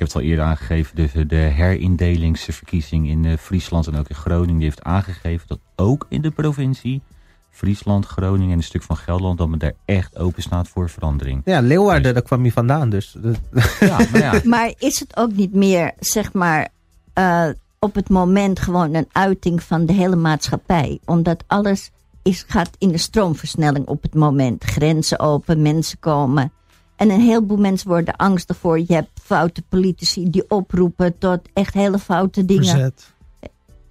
Ik 0.00 0.06
heb 0.06 0.14
het 0.14 0.24
al 0.24 0.30
eerder 0.30 0.44
aangegeven, 0.44 0.96
dus 0.96 1.12
de 1.26 1.36
herindelingsverkiezing 1.36 3.08
in 3.08 3.24
eh, 3.24 3.36
Friesland 3.36 3.86
en 3.86 3.96
ook 3.96 4.08
in 4.08 4.14
Groningen, 4.14 4.54
die 4.54 4.64
heeft 4.64 4.82
aangegeven 4.82 5.48
dat 5.48 5.58
ook 5.76 6.06
in 6.08 6.22
de 6.22 6.30
provincie 6.30 7.02
Friesland, 7.50 8.06
Groningen 8.06 8.50
en 8.50 8.56
een 8.56 8.62
stuk 8.62 8.82
van 8.82 8.96
Gelderland, 8.96 9.38
dat 9.38 9.48
men 9.48 9.58
daar 9.58 9.72
echt 9.84 10.18
open 10.18 10.42
staat 10.42 10.68
voor 10.68 10.90
verandering. 10.90 11.42
Ja, 11.44 11.60
Leeuwarden, 11.60 12.14
daar 12.14 12.22
kwam 12.22 12.40
hij 12.40 12.50
vandaan. 12.50 12.90
Dus. 12.90 13.16
Ja, 13.80 13.98
maar 14.12 14.20
ja, 14.20 14.40
Maar 14.44 14.72
is 14.78 15.00
het 15.00 15.16
ook 15.16 15.32
niet 15.32 15.54
meer, 15.54 15.92
zeg 15.98 16.32
maar, 16.32 16.68
eh, 17.12 17.48
op 17.78 17.94
het 17.94 18.08
moment 18.08 18.60
gewoon 18.60 18.94
een 18.94 19.08
uiting 19.12 19.62
van 19.62 19.86
de 19.86 19.92
hele 19.92 20.16
maatschappij? 20.16 20.98
Omdat 21.04 21.44
alles 21.46 21.90
is, 22.22 22.44
gaat 22.48 22.70
in 22.78 22.88
de 22.88 22.98
stroomversnelling 22.98 23.86
op 23.86 24.02
het 24.02 24.14
moment. 24.14 24.64
Grenzen 24.64 25.18
open, 25.18 25.62
mensen 25.62 25.98
komen. 25.98 26.52
En 27.00 27.10
een 27.10 27.20
heleboel 27.20 27.56
mensen 27.56 27.88
worden 27.88 28.16
angstig 28.16 28.56
voor. 28.56 28.78
Je 28.78 28.92
hebt 28.94 29.10
foute 29.22 29.62
politici 29.62 30.30
die 30.30 30.44
oproepen 30.48 31.18
tot 31.18 31.40
echt 31.52 31.74
hele 31.74 31.98
foute 31.98 32.44
dingen. 32.44 32.64
Verzet. 32.64 33.12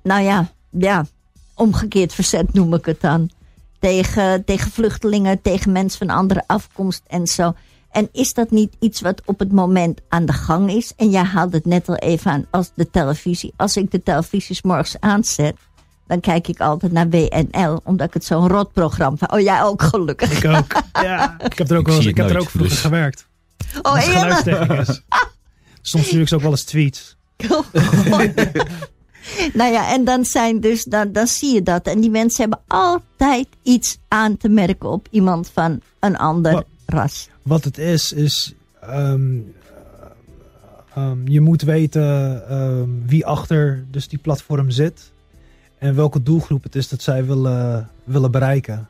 Nou 0.04 0.24
ja, 0.24 0.52
ja, 0.70 1.06
omgekeerd 1.54 2.14
verzet 2.14 2.54
noem 2.54 2.74
ik 2.74 2.86
het 2.86 3.02
dan. 3.02 3.30
Tegen, 3.80 4.46
tegen 4.46 4.72
vluchtelingen, 4.72 5.42
tegen 5.42 5.72
mensen 5.72 6.08
van 6.08 6.18
andere 6.18 6.44
afkomst 6.48 7.04
en 7.08 7.28
zo. 7.28 7.54
En 7.92 8.10
is 8.12 8.34
dat 8.34 8.52
niet 8.52 8.76
iets 8.80 9.02
wat 9.02 9.22
op 9.26 9.40
het 9.40 9.52
moment 9.52 10.00
aan 10.10 10.26
de 10.26 10.34
gang 10.34 10.72
is? 10.72 10.94
En 10.96 11.10
jij 11.10 11.24
haalde 11.24 11.58
het 11.58 11.66
net 11.66 11.90
al 11.90 11.96
even 11.96 12.32
aan 12.32 12.46
als 12.50 12.72
de 12.76 12.90
televisie. 12.90 13.54
Als 13.56 13.78
ik 13.78 13.92
de 13.92 14.04
televisie 14.04 14.56
's 14.56 14.62
morgens 14.62 15.00
aanzet, 15.00 15.56
dan 16.10 16.20
kijk 16.20 16.48
ik 16.48 16.60
altijd 16.60 16.92
naar 16.92 17.10
WNL. 17.10 17.82
Omdat 17.84 18.08
ik 18.08 18.14
het 18.14 18.26
zo'n 18.26 18.48
rot 18.48 18.72
programma 18.72 19.18
vind. 19.18 19.32
Oh, 19.32 19.40
jij 19.40 19.64
ook 19.64 19.82
gelukkig. 19.82 20.44
Ik 20.44 20.50
ook. 20.50 20.82
Ja, 21.04 21.36
ik 21.44 21.58
heb 21.58 21.70
er 21.70 21.78
ook, 21.78 21.82
Ik 21.82 21.88
wel 21.88 21.96
eens, 21.96 22.06
ik 22.06 22.18
heb 22.18 22.30
er 22.30 22.40
ook 22.40 22.50
vroeger 22.50 22.70
dus- 22.70 22.82
gewerkt. 22.82 23.28
Oh, 23.82 24.08
eerlijk? 24.08 25.02
Soms 25.82 26.06
stuur 26.06 26.22
ik 26.22 26.28
ze 26.28 26.36
ook 26.36 26.42
wel 26.42 26.52
eens 26.52 26.64
tweets. 26.64 27.18
nou 29.54 29.72
ja, 29.72 29.94
en 29.94 30.04
dan, 30.04 30.26
zijn 30.26 30.60
dus, 30.60 30.84
dan, 30.84 31.12
dan 31.12 31.28
zie 31.28 31.54
je 31.54 31.64
dat. 31.64 31.86
En 31.88 32.00
die 32.00 32.10
mensen 32.10 32.42
hebben 32.42 32.60
altijd 32.68 33.48
iets 33.64 33.98
aan 34.08 34.38
te 34.38 34.50
merken 34.50 34.90
op 34.90 35.08
iemand 35.12 35.50
van 35.54 35.82
een 36.00 36.18
ander 36.18 36.52
Wat- 36.52 36.66
ras. 36.86 37.30
Wat 37.42 37.64
het 37.64 37.78
is, 37.78 38.12
is... 38.14 38.54
ehm, 38.82 39.38
ehm, 40.96 41.28
je 41.28 41.42
moet 41.42 41.62
weten 41.62 42.48
ehm, 42.50 42.90
wie 43.06 43.26
achter 43.26 43.86
dus 43.92 44.08
die 44.08 44.20
platform 44.20 44.70
zit. 44.70 45.12
En 45.80 45.96
welke 45.96 46.24
doelgroep 46.24 46.64
het 46.64 46.76
is 46.76 46.90
dat 46.90 47.02
zij 47.02 47.26
willen, 47.26 47.90
willen 48.04 48.32
bereiken. 48.32 48.90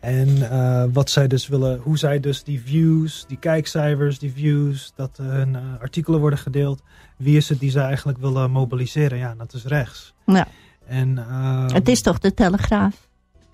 En 0.00 0.50
eh, 0.50 0.84
wat 0.92 1.10
zij 1.10 1.26
dus 1.28 1.48
willen, 1.48 1.78
hoe 1.82 1.98
zij 1.98 2.20
dus 2.20 2.42
die 2.44 2.60
views, 2.60 3.24
die 3.28 3.36
kijkcijfers, 3.38 4.18
die 4.18 4.32
views, 4.32 4.92
dat 4.96 5.18
eh, 5.20 5.26
hun 5.26 5.56
eh, 5.56 5.62
artikelen 5.80 6.20
worden 6.20 6.38
gedeeld. 6.38 6.82
Wie 7.16 7.36
is 7.36 7.48
het 7.48 7.60
die 7.60 7.70
zij 7.70 7.84
eigenlijk 7.84 8.18
willen 8.18 8.50
mobiliseren? 8.50 9.18
Ja, 9.18 9.34
dat 9.34 9.52
is 9.54 9.64
rechts. 9.64 10.14
Ja. 10.26 10.48
En, 10.86 11.18
ehm, 11.18 11.72
Het 11.74 11.88
is 11.88 12.00
toch 12.02 12.18
de 12.18 12.34
Telegraaf? 12.34 13.08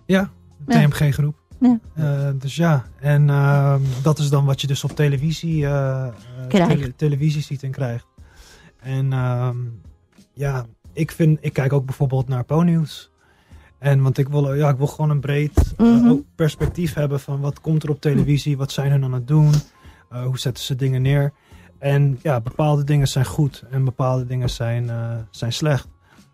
Ja, 0.07 0.31
Ja. 0.67 0.87
TMG-groep. 0.89 1.35
Ja. 1.61 2.33
Dus 2.33 2.57
ja, 2.57 2.85
en 3.01 3.31
ehm, 3.31 3.81
dat 4.03 4.19
is 4.19 4.29
dan 4.29 4.45
wat 4.45 4.61
je 4.61 4.67
dus 4.67 4.85
op 4.85 4.91
televisie, 4.97 5.61
tele- 6.49 6.93
televisie 6.97 7.43
ziet 7.43 7.63
en 7.63 7.71
krijgt. 7.71 8.07
En 8.81 9.13
ehm, 9.13 9.57
ja, 10.33 10.67
ik, 10.95 11.11
vind, 11.11 11.39
ik 11.41 11.53
kijk 11.53 11.73
ook 11.73 11.85
bijvoorbeeld 11.85 12.29
naar 12.29 12.45
Po-nieuws. 12.45 13.11
En 13.79 14.03
want 14.03 14.19
ik 14.19 14.29
wil, 14.29 14.55
ja, 14.55 14.69
ik 14.69 14.77
wil 14.77 14.87
gewoon 14.87 15.11
een 15.11 15.21
breed 15.21 15.75
eh, 15.77 15.87
Mhm. 15.87 16.15
perspectief 16.35 16.95
hebben 16.95 17.21
van 17.21 17.41
wat 17.41 17.61
komt 17.61 17.83
er 17.83 17.91
op 17.91 18.01
televisie, 18.01 18.57
wat 18.57 18.73
zijn 18.73 18.91
hun 18.91 19.05
aan 19.05 19.13
het 19.13 19.29
doen, 19.29 19.53
eh, 20.11 20.25
hoe 20.25 20.39
zetten 20.39 20.65
ze 20.65 20.77
dingen 20.77 21.03
neer. 21.03 21.33
En 21.79 22.19
ja, 22.23 22.41
bepaalde 22.41 22.85
dingen 22.85 23.09
zijn 23.09 23.25
goed 23.25 23.65
en 23.71 23.85
bepaalde 23.85 24.27
dingen 24.27 24.51
zijn, 24.51 24.91
eh, 24.91 25.11
zijn 25.31 25.53
slecht. 25.53 25.89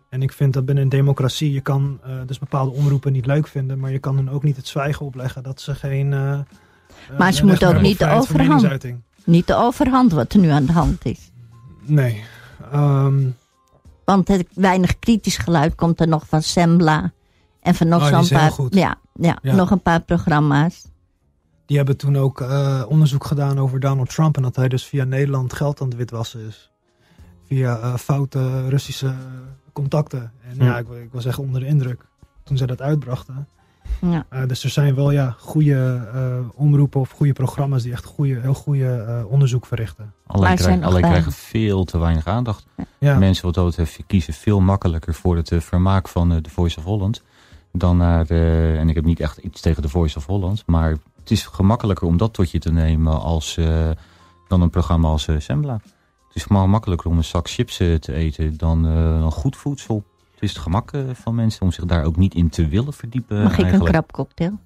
En 0.09 0.21
ik 0.21 0.31
vind 0.31 0.53
dat 0.53 0.65
binnen 0.65 0.83
een 0.83 0.89
democratie, 0.89 1.51
je 1.53 1.61
kan 1.61 1.99
dus 2.25 2.39
bepaalde 2.39 2.71
omroepen 2.71 3.11
niet 3.11 3.25
leuk 3.25 3.47
vinden, 3.47 3.79
maar 3.79 3.91
je 3.91 3.99
kan 3.99 4.15
hun 4.15 4.29
ook 4.29 4.43
niet 4.43 4.55
het 4.55 4.67
zwijgen 4.67 5.05
opleggen 5.05 5.43
dat 5.43 5.61
ze 5.61 5.75
geen. 5.75 6.09
Maar 7.17 7.31
ze 7.33 7.45
moeten 7.45 7.67
ook 7.75 7.81
niet 7.81 7.99
de 7.99 8.09
overhand. 8.09 8.83
Niet 9.23 9.47
de 9.47 9.55
overhand 9.55 10.11
wat 10.11 10.33
er 10.33 10.39
nu 10.39 10.49
aan 10.49 10.65
de 10.65 10.71
hand 10.71 11.05
is. 11.05 11.31
Nee. 11.81 12.23
Ehm, 12.71 13.19
Want 14.05 14.27
het 14.27 14.47
weinig 14.53 14.99
kritisch 14.99 15.37
geluid 15.37 15.75
komt 15.75 15.99
er 15.99 16.07
nog 16.07 16.27
van 16.27 16.41
Sembla. 16.41 17.11
En 17.61 17.75
van 17.75 17.87
nog 17.87 18.01
Oh, 18.11 18.19
zo'n 18.21 18.37
paar, 18.37 18.51
ja, 18.69 18.95
ja, 19.13 19.37
Ja. 19.41 19.55
nog 19.55 19.71
een 19.71 19.81
paar 19.81 20.01
programma's. 20.01 20.85
Die 21.65 21.77
hebben 21.77 21.97
toen 21.97 22.17
ook 22.17 22.41
eh, 22.41 22.83
onderzoek 22.87 23.25
gedaan 23.25 23.59
over 23.59 23.79
Donald 23.79 24.09
Trump. 24.09 24.35
En 24.35 24.41
dat 24.43 24.55
hij 24.55 24.67
dus 24.67 24.85
via 24.85 25.03
Nederland 25.03 25.53
geld 25.53 25.81
aan 25.81 25.87
het 25.87 25.97
witwassen 25.97 26.47
is. 26.47 26.71
Via 27.47 27.79
eh, 27.79 27.95
foute 27.95 28.67
Russische 28.69 29.13
contacten. 29.73 30.31
En 30.49 30.55
Hm. 30.57 30.63
ja, 30.63 30.77
ik, 30.77 30.89
ik 30.89 31.09
was 31.11 31.25
echt 31.25 31.37
onder 31.39 31.59
de 31.61 31.67
indruk 31.67 32.05
toen 32.43 32.57
zij 32.57 32.67
dat 32.67 32.81
uitbrachten. 32.81 33.47
Ja. 34.01 34.25
Eh, 34.29 34.47
dus 34.47 34.63
er 34.63 34.69
zijn 34.69 34.95
wel 34.95 35.11
ja, 35.11 35.35
goede 35.39 36.07
eh, 36.13 36.59
omroepen 36.59 36.99
of 36.99 37.09
goede 37.09 37.33
programma's 37.33 37.83
die 37.83 37.91
echt 37.91 38.05
goede, 38.05 38.39
heel 38.39 38.53
goede 38.53 39.05
eh, 39.07 39.31
onderzoek 39.31 39.65
verrichten. 39.65 40.13
Alleen, 40.27 40.55
krijgen, 40.55 40.83
alleen 40.83 41.01
krijgen 41.01 41.31
veel 41.31 41.83
te 41.83 41.97
weinig 41.97 42.25
aandacht. 42.25 42.65
Ja, 42.97 43.17
Mensen 43.17 43.45
wat 43.45 43.53
dat 43.53 43.65
betreft 43.65 43.99
kiezen 44.07 44.33
veel 44.33 44.59
makkelijker 44.59 45.13
voor 45.13 45.35
het 45.35 45.51
vermaak 45.57 46.07
van 46.07 46.41
The 46.41 46.49
Voice 46.49 46.77
of 46.77 46.83
Holland. 46.83 47.21
Dan 47.71 47.97
naar, 47.97 48.25
eh, 48.29 48.79
en 48.79 48.89
ik 48.89 48.95
heb 48.95 49.05
niet 49.05 49.19
echt 49.19 49.37
iets 49.37 49.61
tegen 49.61 49.81
The 49.81 49.89
Voice 49.89 50.17
of 50.17 50.25
Holland. 50.25 50.63
Maar 50.65 50.89
het 51.19 51.31
is 51.31 51.45
gemakkelijker 51.45 52.07
om 52.07 52.17
dat 52.17 52.33
tot 52.33 52.51
je 52.51 52.59
te 52.59 52.71
nemen 52.71 53.21
als, 53.21 53.57
eh, 53.57 53.89
dan 54.47 54.61
een 54.61 54.69
programma 54.69 55.07
als 55.07 55.27
Sembla. 55.37 55.73
Het 56.27 56.35
is 56.35 56.47
maar 56.47 56.69
makkelijker 56.69 57.09
om 57.09 57.17
een 57.17 57.23
zak 57.23 57.49
chips 57.49 57.77
te 57.77 58.13
eten 58.13 58.57
dan, 58.57 58.87
eh, 58.87 59.19
dan 59.19 59.31
goed 59.31 59.55
voedsel. 59.55 60.03
Het 60.41 60.49
is 60.49 60.55
het 60.55 60.65
gemak 60.65 60.91
eh, 60.91 61.01
van 61.13 61.35
mensen 61.35 61.61
om 61.61 61.71
zich 61.71 61.85
daar 61.85 62.03
ook 62.03 62.15
niet 62.17 62.33
in 62.33 62.49
te 62.49 62.67
willen 62.67 62.93
verdiepen. 62.93 63.41
Mag 63.43 63.51
ik 63.51 63.57
een 63.57 63.63
eigenlijk. 63.63 63.91
krabcocktail? 63.93 64.59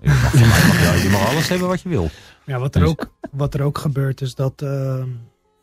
Je 0.00 0.08
mag, 0.08 0.16
van 0.30 0.40
mij 0.40 0.48
mag 0.48 1.02
je- 1.02 1.08
mag 1.12 1.28
alles 1.30 1.48
hebben 1.48 1.68
wat 1.68 1.80
je 1.80 1.88
wil. 1.88 2.08
ja 2.44 2.58
wat, 2.58 2.74
er 2.74 2.80
Dus- 2.80 2.90
ook, 2.90 3.10
wat 3.30 3.54
er 3.54 3.62
ook 3.62 3.78
gebeurt 3.78 4.20
is 4.20 4.34
dat 4.34 4.62
eh, 4.62 5.04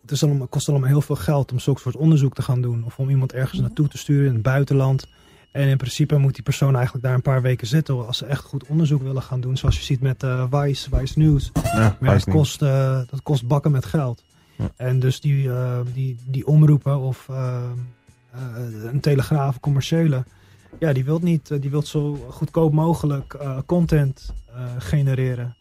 het 0.02 0.12
is 0.12 0.24
allemaal, 0.24 0.48
kost 0.48 0.70
allemaal 0.70 0.88
heel 0.90 1.02
veel 1.02 1.16
geld 1.16 1.52
om 1.52 1.60
zulke 1.60 1.80
soort 1.82 1.96
onderzoek 1.96 2.34
te 2.34 2.42
gaan 2.42 2.62
doen. 2.62 2.84
Of 2.86 3.00
om 3.00 3.10
iemand 3.10 3.34
ergens 3.34 3.60
naartoe 3.62 3.88
te 3.88 3.98
sturen 3.98 4.28
in 4.28 4.34
het 4.34 4.42
buitenland. 4.42 5.08
En 5.52 5.68
in 5.68 5.78
principe 5.78 6.18
moet 6.18 6.34
die 6.34 6.44
persoon 6.44 6.76
eigenlijk 6.76 7.06
daar 7.06 7.14
een 7.14 7.22
paar 7.22 7.42
weken 7.42 7.68
zitten 7.68 8.08
als 8.08 8.18
ze 8.18 8.26
echt 8.26 8.44
goed 8.44 8.66
onderzoek 8.68 9.02
willen 9.02 9.22
gaan 9.22 9.42
doen. 9.42 9.58
Zoals 9.58 9.78
je 9.78 9.84
ziet 9.84 10.02
met 10.02 10.24
eh 10.24 10.46
Vice, 10.52 10.90
Vice 10.96 11.20
News. 11.20 11.52
Ja, 11.64 11.98
Maar 12.00 12.14
dat, 12.14 12.24
kost, 12.30 12.62
eh, 12.62 13.00
dat 13.10 13.22
kost 13.24 13.48
bakken 13.48 13.72
met 13.72 13.86
geld. 13.86 14.24
Ja. 14.58 14.70
En 14.76 15.00
dus 15.00 15.22
die, 15.22 15.50
eh, 15.52 15.80
die, 15.94 16.18
die 16.28 16.48
omroepen 16.48 17.00
of 17.00 17.26
eh, 17.30 17.36
eh, 17.38 17.62
een 18.92 19.00
telegraaf, 19.00 19.60
commerciële, 19.60 20.24
ja, 20.80 20.94
die 20.94 21.06
wilt 21.06 21.22
niet, 21.22 21.52
eh, 21.52 21.62
die 21.62 21.70
wilt 21.70 21.88
zo 21.88 22.14
goedkoop 22.30 22.74
mogelijk 22.74 23.34
eh, 23.34 23.58
content 23.66 24.34
eh, 24.54 24.64
genereren. 24.78 25.56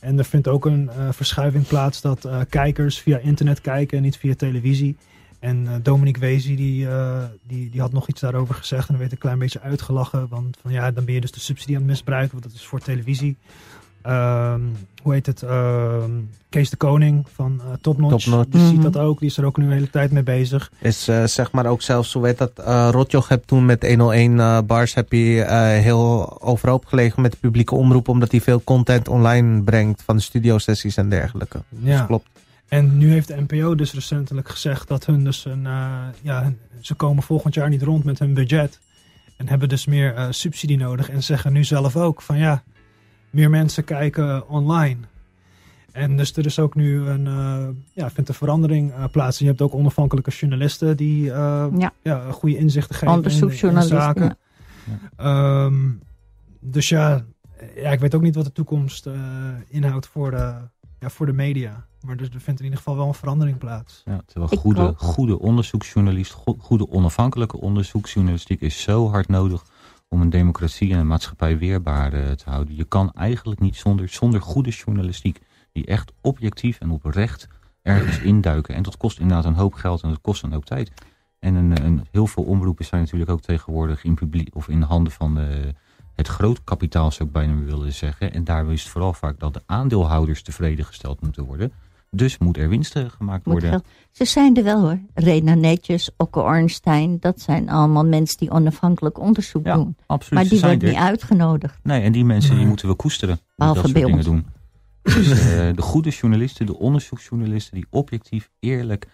En 0.00 0.18
er 0.18 0.24
vindt 0.24 0.48
ook 0.48 0.66
een 0.66 0.90
eh, 0.90 1.08
verschuiving 1.12 1.66
plaats 1.66 2.00
dat 2.00 2.24
eh, 2.24 2.40
kijkers 2.48 2.98
via 2.98 3.18
internet 3.18 3.60
kijken 3.60 3.96
en 3.96 4.02
niet 4.02 4.16
via 4.16 4.34
televisie. 4.34 4.96
En 5.38 5.66
eh, 5.66 5.74
Dominique 5.82 6.20
Wezi 6.20 6.56
die, 6.56 6.88
eh, 6.88 7.24
die, 7.42 7.70
die 7.70 7.80
had 7.80 7.92
nog 7.92 8.08
iets 8.08 8.20
daarover 8.20 8.54
gezegd 8.54 8.88
en 8.88 8.98
werd 8.98 9.12
een 9.12 9.18
klein 9.18 9.38
beetje 9.38 9.60
uitgelachen. 9.60 10.28
Want 10.28 10.58
van 10.62 10.72
ja, 10.72 10.90
dan 10.90 11.04
ben 11.04 11.14
je 11.14 11.20
dus 11.20 11.32
de 11.32 11.40
subsidie 11.40 11.74
aan 11.74 11.82
het 11.82 11.90
misbruiken, 11.90 12.32
want 12.32 12.42
dat 12.42 12.52
is 12.52 12.66
voor 12.66 12.80
televisie. 12.80 13.36
Ehm, 14.02 14.60
hoe 15.02 15.12
heet 15.12 15.26
het? 15.26 15.42
Ehm, 15.42 16.10
Kees 16.48 16.70
de 16.70 16.76
Koning 16.76 17.26
van 17.34 17.60
eh 17.60 17.66
Top 17.80 17.98
Notch. 17.98 18.24
Top 18.24 18.34
Notch. 18.34 18.48
Die 18.50 18.60
ziet 18.66 18.72
Mhm. 18.72 18.82
dat 18.90 18.96
ook. 18.98 19.18
Die 19.18 19.28
is 19.28 19.36
er 19.36 19.44
ook 19.44 19.56
nu 19.56 19.64
een 19.64 19.72
hele 19.72 19.90
tijd 19.90 20.10
mee 20.10 20.22
bezig. 20.22 20.72
Is 20.80 21.08
eh, 21.08 21.24
zeg 21.24 21.52
maar 21.52 21.66
ook 21.66 21.82
zelfs, 21.82 22.12
hoe 22.12 22.22
weet 22.22 22.38
dat, 22.38 22.50
eh 22.58 22.88
Rotjoch 22.90 23.28
heb 23.28 23.44
toen 23.44 23.66
met 23.66 23.86
101 23.86 24.40
eh, 24.40 24.58
bars 24.66 24.94
heb 24.94 25.12
je 25.12 25.42
eh, 25.42 25.58
heel 25.82 26.36
overhoop 26.42 26.84
gelegen 26.86 27.22
met 27.22 27.32
de 27.32 27.38
publieke 27.40 27.74
omroep, 27.74 28.08
omdat 28.08 28.30
hij 28.30 28.40
veel 28.40 28.64
content 28.64 29.08
online 29.08 29.62
brengt 29.62 30.02
van 30.02 30.16
de 30.16 30.22
studiosessies 30.22 30.96
en 30.96 31.08
dergelijke. 31.08 31.62
Ja. 31.68 32.04
Klopt. 32.04 32.28
En 32.68 32.98
nu 32.98 33.10
heeft 33.10 33.28
de 33.28 33.44
NPO 33.48 33.74
dus 33.74 33.92
recentelijk 33.92 34.48
gezegd 34.48 34.88
dat 34.88 35.06
hun 35.06 35.24
dus 35.24 35.44
een, 35.44 35.62
ja, 36.22 36.52
ze 36.80 36.94
komen 36.94 37.22
volgend 37.22 37.54
jaar 37.54 37.68
niet 37.68 37.82
rond 37.82 38.04
met 38.04 38.18
hun 38.18 38.34
budget. 38.34 38.78
En 39.36 39.48
hebben 39.48 39.68
dus 39.68 39.86
meer 39.86 40.26
subsidie 40.30 40.76
nodig. 40.78 41.10
En 41.10 41.22
zeggen 41.22 41.52
nu 41.52 41.64
zelf 41.64 41.96
ook 41.96 42.22
van 42.22 42.38
ja, 42.38 42.62
meer 43.32 43.50
mensen 43.50 43.84
kijken 43.84 44.48
online. 44.48 44.96
En 45.92 46.16
dus 46.16 46.36
er 46.36 46.46
is 46.46 46.58
ook 46.58 46.74
nu 46.74 47.06
een, 47.06 47.26
eh, 47.26 47.66
ja, 47.92 48.10
vindt 48.10 48.28
een 48.28 48.34
verandering 48.34 48.92
eh, 48.92 49.04
plaats. 49.10 49.38
En 49.38 49.44
je 49.44 49.50
hebt 49.50 49.62
ook 49.62 49.74
onafhankelijke 49.74 50.30
journalisten 50.30 50.96
die 50.96 51.32
eh, 51.32 51.66
Ja. 51.78 51.92
ja, 52.02 52.30
goede 52.30 52.56
inzichten 52.56 52.94
geven 52.94 53.08
in- 53.08 53.12
in, 53.20 53.24
Onderzoeksjournalisten. 53.24 54.00
zaken. 54.00 54.36
ja. 54.84 54.98
Ehm, 55.16 55.90
dus 56.60 56.88
ja, 56.88 57.24
ja, 57.76 57.90
ik 57.90 58.00
weet 58.00 58.14
ook 58.14 58.22
niet 58.22 58.34
wat 58.34 58.44
de 58.44 58.52
toekomst 58.52 59.06
eh, 59.06 59.14
inhoudt 59.68 60.06
voor 60.06 60.30
de, 60.30 60.54
ja, 60.98 61.08
voor 61.10 61.26
de 61.26 61.32
media. 61.32 61.84
Maar 62.06 62.16
dus 62.16 62.28
er 62.28 62.40
vindt 62.40 62.58
in 62.60 62.64
ieder 62.64 62.78
geval 62.78 62.96
wel 62.96 63.06
een 63.06 63.14
verandering 63.14 63.58
plaats. 63.58 64.02
Ja, 64.04 64.20
terwijl 64.26 64.60
goede, 64.60 64.92
goede 64.96 65.38
onderzoeksjournalist, 65.38 66.32
go- 66.32 66.56
goede 66.58 66.90
onafhankelijke 66.90 67.60
onderzoeksjournalistiek 67.60 68.60
is 68.60 68.82
zo 68.82 69.08
hard 69.10 69.28
nodig 69.28 69.64
om 70.12 70.20
een 70.20 70.30
democratie 70.30 70.92
en 70.92 70.98
een 70.98 71.06
maatschappij 71.06 71.58
weerbaar 71.58 72.12
eh, 72.12 72.30
te 72.30 72.50
houden. 72.50 72.76
Je 72.76 72.84
kan 72.84 73.12
eigenlijk 73.12 73.60
niet 73.60 73.76
zonder, 73.76 74.08
zonder 74.08 74.42
goede 74.42 74.70
journalistiek 74.70 75.40
die 75.72 75.86
echt 75.86 76.12
objectief 76.20 76.78
en 76.80 76.90
oprecht 76.90 77.48
ergens 77.82 78.18
induiken. 78.32 78.74
En 78.74 78.82
dat 78.82 78.96
kost 78.96 79.18
inderdaad 79.18 79.44
een 79.44 79.54
hoop 79.54 79.74
geld 79.74 80.02
en 80.02 80.08
dat 80.08 80.20
kost 80.20 80.42
een 80.42 80.52
hoop 80.52 80.64
tijd. 80.64 80.92
En 81.38 81.54
een, 81.54 81.84
een, 81.84 82.06
heel 82.10 82.26
veel 82.26 82.42
omroepen 82.42 82.84
zijn 82.84 83.00
natuurlijk 83.00 83.30
ook 83.30 83.40
tegenwoordig 83.40 84.04
in, 84.04 84.14
publiek, 84.14 84.54
of 84.56 84.68
in 84.68 84.82
handen 84.82 85.12
van 85.12 85.38
eh, 85.38 85.46
het 86.14 86.28
groot 86.28 86.64
kapitaal, 86.64 87.10
zou 87.10 87.28
ik 87.28 87.34
bijna 87.34 87.54
willen 87.54 87.92
zeggen. 87.92 88.32
En 88.32 88.44
daar 88.44 88.72
is 88.72 88.82
het 88.82 88.90
vooral 88.90 89.12
vaak 89.12 89.38
dat 89.38 89.54
de 89.54 89.62
aandeelhouders 89.66 90.42
tevreden 90.42 90.84
gesteld 90.84 91.20
moeten 91.20 91.44
worden. 91.44 91.72
Dus 92.16 92.38
moet 92.38 92.56
er 92.56 92.68
winsten 92.68 93.10
gemaakt 93.10 93.44
Moet 93.44 93.52
worden. 93.52 93.70
geld- 93.70 93.84
Ze 94.10 94.24
zijn 94.24 94.56
er 94.56 94.64
wel 94.64 94.80
hoor. 94.80 94.98
Rena 95.14 95.54
Netjes, 95.54 96.10
Okke 96.16 96.40
Ornstein. 96.40 97.16
Dat 97.20 97.40
zijn 97.40 97.68
allemaal 97.68 98.04
mensen 98.04 98.38
die 98.38 98.50
onafhankelijk 98.50 99.18
onderzoek 99.18 99.66
Ja, 99.66 99.74
doen. 99.74 99.96
absoluut. 100.06 100.50
Maar 100.50 100.58
die 100.78 100.86
er. 100.86 100.88
niet 100.88 100.94
uitgenodigd. 101.00 101.78
Nee, 101.82 102.02
en 102.02 102.12
die 102.12 102.24
mensen 102.24 102.56
die 102.56 102.66
moeten 102.66 102.88
we 102.88 102.94
koesteren. 102.94 103.38
Behalve 103.56 103.80
dat 103.82 103.90
soort 103.90 104.06
dingen 104.06 104.24
doen. 104.24 104.46
Dus 105.02 105.30
eh, 105.30 105.36
de 105.74 105.82
goede 105.82 106.10
journalisten, 106.10 106.66
de 106.66 106.78
onderzoeksjournalisten 106.78 107.74
die 107.74 107.86
objectief, 107.90 108.50
eerlijk 108.60 109.06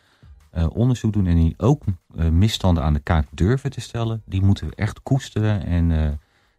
eh, 0.50 0.66
onderzoek 0.72 1.12
doen 1.12 1.26
en 1.26 1.36
die 1.36 1.54
ook 1.56 1.82
eh, 2.16 2.28
misstanden 2.28 2.82
aan 2.82 2.92
de 2.94 3.00
kaak 3.00 3.26
durven 3.30 3.70
te 3.70 3.80
stellen, 3.80 4.22
die 4.26 4.42
moeten 4.42 4.66
we 4.66 4.74
echt 4.74 5.02
koesteren 5.02 5.64
en 5.66 5.90
eh, 5.90 6.10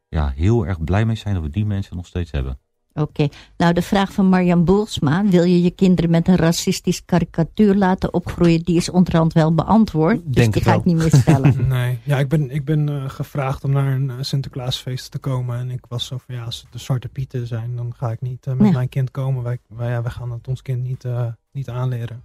ja, 0.10 0.30
heel 0.36 0.66
erg 0.68 0.84
blij 0.84 1.06
mee 1.06 1.16
zijn 1.16 1.34
dat 1.34 1.44
we 1.44 1.50
die 1.50 1.66
mensen 1.66 1.96
nog 1.96 2.06
steeds 2.06 2.32
hebben. 2.32 2.60
Oké. 3.00 3.28
Nou, 3.58 3.74
de 3.74 3.82
vraag 3.82 4.14
van 4.14 4.26
Marjan 4.26 4.64
Boelsma. 4.66 5.26
Wil 5.26 5.44
je 5.44 5.62
je 5.62 5.72
kinderen 5.72 6.10
met 6.12 6.28
een 6.28 6.36
racistisch 6.36 7.06
karikatuur 7.06 7.76
laten 7.76 8.14
opgroeien? 8.14 8.60
Die 8.62 8.76
is 8.76 8.90
onderhand 8.90 9.34
wel 9.34 9.54
beantwoord. 9.56 10.16
Dus 10.26 10.36
Denk 10.36 10.54
die 10.54 10.62
het 10.62 10.72
ga 10.72 10.78
ik 10.78 10.84
wel. 10.84 10.94
niet 10.94 11.04
meer 11.12 11.22
stellen. 11.22 11.68
Nee, 11.68 12.00
ja, 12.04 12.18
ik 12.20 12.28
ben, 12.28 12.52
ik 12.52 12.66
ben 12.66 12.90
eh, 12.90 13.10
gevraagd 13.10 13.64
om 13.64 13.72
naar 13.72 13.94
een 13.94 14.10
eh, 14.10 14.16
Sinterklaasfeest 14.22 15.12
te 15.12 15.18
komen. 15.18 15.60
En 15.60 15.72
ik 15.72 15.86
was 15.88 16.06
zo 16.06 16.18
van, 16.26 16.36
ja, 16.36 16.44
als 16.44 16.62
het 16.62 16.72
de 16.72 16.80
Zwarte 16.80 17.08
Pieten 17.08 17.48
zijn, 17.48 17.76
dan 17.76 17.94
ga 17.98 18.12
ik 18.12 18.22
niet 18.22 18.48
eh, 18.48 18.54
met 18.54 18.68
Ja. 18.68 18.74
mijn 18.74 18.90
kind 18.90 19.12
komen. 19.12 19.44
Wij, 19.44 19.58
wij, 19.68 19.90
ja, 19.90 20.02
wij 20.02 20.12
gaan 20.12 20.32
het 20.32 20.48
ons 20.48 20.62
kind 20.62 20.84
niet, 20.84 21.06
eh, 21.06 21.26
niet 21.52 21.70
aanleren. 21.70 22.22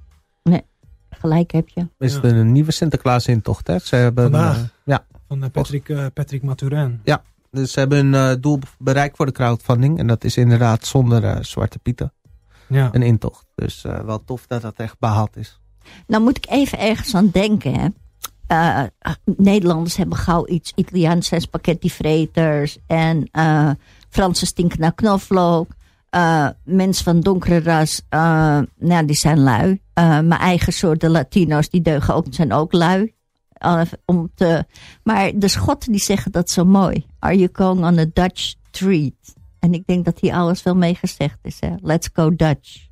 Gelijk 1.10 1.50
heb 1.52 1.68
je. 1.68 1.88
Is 1.98 2.14
Ja. 2.14 2.22
er 2.22 2.36
een 2.36 2.52
nieuwe 2.52 2.72
Sinterklaas-intocht, 2.72 3.66
hè? 3.66 3.78
Ze 3.78 3.96
hebben, 3.96 4.24
Vandaag. 4.30 4.74
ja, 4.84 5.04
Van 5.28 5.42
eh, 5.44 5.50
Patrick, 5.50 5.88
eh, 5.88 6.06
Patrick 6.14 6.42
Maturin. 6.42 7.00
Dus 7.54 7.72
ze 7.72 7.78
hebben 7.78 7.98
hun 7.98 8.14
eh, 8.14 8.40
doel 8.40 8.58
bereikt 8.78 9.16
voor 9.16 9.26
de 9.26 9.32
crowdfunding. 9.32 9.98
En 9.98 10.06
dat 10.06 10.24
is 10.24 10.36
inderdaad 10.36 10.86
zonder 10.86 11.24
eh, 11.24 11.42
Zwarte 11.42 11.78
Pieten. 11.78 12.12
Ja. 12.66 12.88
Een 12.92 13.02
intocht. 13.02 13.46
Dus 13.54 13.84
eh, 13.84 14.00
wel 14.00 14.24
tof 14.24 14.46
dat 14.46 14.62
dat 14.62 14.76
echt 14.76 14.98
behaald 14.98 15.36
is. 15.36 15.60
Nou 16.06 16.22
moet 16.22 16.36
ik 16.36 16.46
even 16.48 16.78
ergens 16.78 17.14
aan 17.14 17.30
denken. 17.32 17.74
Hè. 17.74 17.88
Eh, 18.46 19.12
Nederlanders 19.24 19.96
hebben 19.96 20.16
gauw 20.16 20.46
iets 20.46 20.72
Italiaans 20.74 21.28
zijn 21.28 21.40
spaghetti 21.40 21.90
vreters. 21.90 22.78
En 22.86 23.28
eh 23.30 23.70
Fransen 24.08 24.46
stinken 24.46 24.80
naar 24.80 24.94
knoflook. 24.94 25.66
Eh, 26.14 26.48
mensen 26.64 27.04
van 27.04 27.20
donkere 27.20 27.60
ras, 27.60 28.02
eh, 28.08 28.58
nou, 28.78 29.06
die 29.06 29.16
zijn 29.16 29.38
lui. 29.38 29.80
Eh, 29.92 30.08
mijn 30.08 30.40
eigen 30.40 30.72
soort, 30.72 31.00
de 31.00 31.08
Latino's, 31.08 31.68
die 31.68 31.80
deugen 31.80 32.14
ook, 32.14 32.26
zijn 32.30 32.52
ook 32.52 32.72
lui. 32.72 33.13
Om 34.04 34.30
te, 34.34 34.64
maar 35.02 35.32
de 35.34 35.48
Schotten 35.48 35.92
die 35.92 36.00
zeggen 36.00 36.32
dat 36.32 36.50
zo 36.50 36.64
mooi. 36.64 37.06
Are 37.18 37.36
you 37.36 37.48
going 37.52 37.84
on 37.84 37.98
a 37.98 38.06
Dutch 38.12 38.54
treat? 38.70 39.34
En 39.58 39.74
ik 39.74 39.86
denk 39.86 40.04
dat 40.04 40.18
hier 40.18 40.34
alles 40.34 40.62
wel 40.62 40.76
mee 40.76 40.94
gezegd 40.94 41.38
is. 41.42 41.60
Hè? 41.60 41.74
Let's 41.80 42.08
go 42.12 42.36
Dutch. 42.36 42.86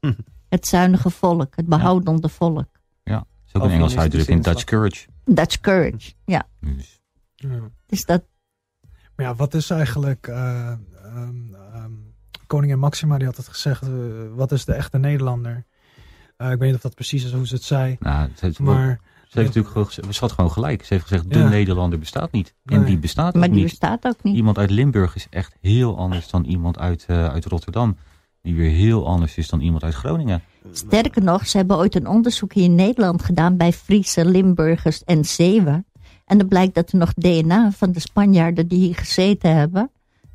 Hm. 0.00 0.12
Het 0.48 0.66
zuinige 0.66 1.10
volk, 1.10 1.56
het 1.56 1.66
behoudende 1.66 2.28
volk. 2.28 2.68
Ja, 3.02 3.14
dat 3.14 3.26
is 3.46 3.54
ook 3.54 3.62
een 3.62 3.70
Engels 3.70 3.96
uitdrukking, 3.98 4.42
Dutch 4.44 4.64
courage. 4.64 5.06
Dutch 5.24 5.60
courage, 5.60 6.12
ja. 6.24 6.46
Dus, 6.60 7.00
Ja. 7.34 7.60
Dus 7.86 8.04
dat, 8.04 8.22
Maar 9.16 9.26
ja, 9.26 9.34
wat 9.34 9.54
is 9.54 9.70
eigenlijk... 9.70 10.26
eh, 10.26 10.72
ehm, 11.04 11.54
ehm, 11.54 11.90
koningin 12.46 12.78
Maxima 12.78 13.16
die 13.18 13.26
had 13.26 13.36
het 13.36 13.48
gezegd, 13.48 13.82
eh, 13.82 13.88
wat 14.34 14.52
is 14.52 14.64
de 14.64 14.72
echte 14.72 14.98
Nederlander? 14.98 15.64
Eh, 16.36 16.50
ik 16.50 16.58
weet 16.58 16.66
niet 16.66 16.74
of 16.74 16.80
dat 16.82 16.94
precies 16.94 17.24
is 17.24 17.32
hoe 17.32 17.46
ze 17.46 17.54
het 17.54 17.64
zei. 17.64 17.96
nou, 18.00 18.28
het, 18.28 18.40
het- 18.40 18.58
Maar 18.58 19.00
ze 19.28 19.38
heeft 19.40 19.54
natuurlijk 19.54 19.92
ze 19.92 20.20
had 20.20 20.32
gewoon 20.32 20.50
gelijk. 20.52 20.84
Ze 20.84 20.94
heeft 20.94 21.06
gezegd, 21.06 21.30
de 21.32 21.38
Ja. 21.38 21.48
Nederlander 21.48 21.98
bestaat 21.98 22.32
niet. 22.32 22.54
En 22.64 22.76
Nee. 22.78 22.86
die 22.86 22.98
bestaat 22.98 23.34
maar 23.34 23.42
ook 23.42 23.48
die 23.48 23.58
niet. 23.60 23.70
bestaat 23.70 24.04
ook 24.06 24.22
niet. 24.22 24.36
Iemand 24.36 24.58
uit 24.58 24.70
Limburg 24.70 25.14
is 25.16 25.26
echt 25.30 25.56
heel 25.60 25.98
anders 25.98 26.28
dan 26.30 26.44
iemand 26.44 26.78
uit, 26.78 27.04
eh, 27.08 27.28
uit 27.28 27.44
Rotterdam. 27.44 27.96
Die 28.42 28.54
weer 28.54 28.70
heel 28.70 29.06
anders 29.06 29.36
is 29.36 29.48
dan 29.48 29.60
iemand 29.60 29.82
uit 29.84 29.94
Groningen. 29.94 30.42
Sterker 30.72 31.22
nog, 31.22 31.46
ze 31.46 31.56
hebben 31.56 31.76
ooit 31.76 31.94
een 31.94 32.06
onderzoek 32.06 32.52
hier 32.52 32.64
in 32.64 32.74
Nederland 32.74 33.22
gedaan 33.22 33.56
bij 33.56 33.72
Friese, 33.72 34.24
Limburgers 34.24 35.04
en 35.04 35.24
Zeeuwen. 35.24 35.86
En 36.24 36.38
dan 36.38 36.48
blijkt 36.48 36.74
dat 36.74 36.92
er 36.92 36.98
nog 36.98 37.12
DNA 37.14 37.70
van 37.70 37.92
de 37.92 38.00
Spanjaarden 38.00 38.68
die 38.68 38.78
hier 38.78 38.94
gezeten 38.94 39.56
hebben, 39.56 39.90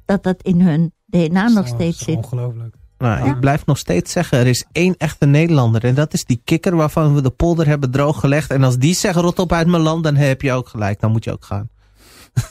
dat 0.05 0.23
dat 0.23 0.41
in 0.41 0.61
hun 0.61 0.93
DNA 1.05 1.47
nog 1.49 1.67
steeds 1.67 1.97
zit. 2.03 2.15
Ongelooflijk. 2.15 2.75
Nou, 3.01 3.25
Ja. 3.25 3.31
Ik 3.33 3.39
blijf 3.39 3.65
nog 3.65 3.77
steeds 3.77 4.11
zeggen, 4.11 4.37
er 4.37 4.47
is 4.47 4.65
één 4.71 4.95
echte 4.97 5.25
Nederlander. 5.25 5.83
En 5.83 5.95
dat 5.95 6.13
is 6.13 6.25
die 6.25 6.41
kikker 6.43 6.75
waarvan 6.75 7.13
we 7.15 7.21
de 7.21 7.29
polder 7.29 7.67
hebben 7.67 7.91
drooggelegd. 7.91 8.51
En 8.51 8.63
als 8.63 8.77
die 8.77 8.93
zegt 8.93 9.15
rot 9.17 9.39
op 9.39 9.51
uit 9.51 9.67
mijn 9.67 9.81
land, 9.83 10.03
dan 10.03 10.15
heb 10.15 10.41
je 10.41 10.51
ook 10.51 10.67
gelijk. 10.67 10.99
Dan 10.99 11.11
moet 11.11 11.23
je 11.23 11.31
ook 11.31 11.45
gaan. 11.45 11.69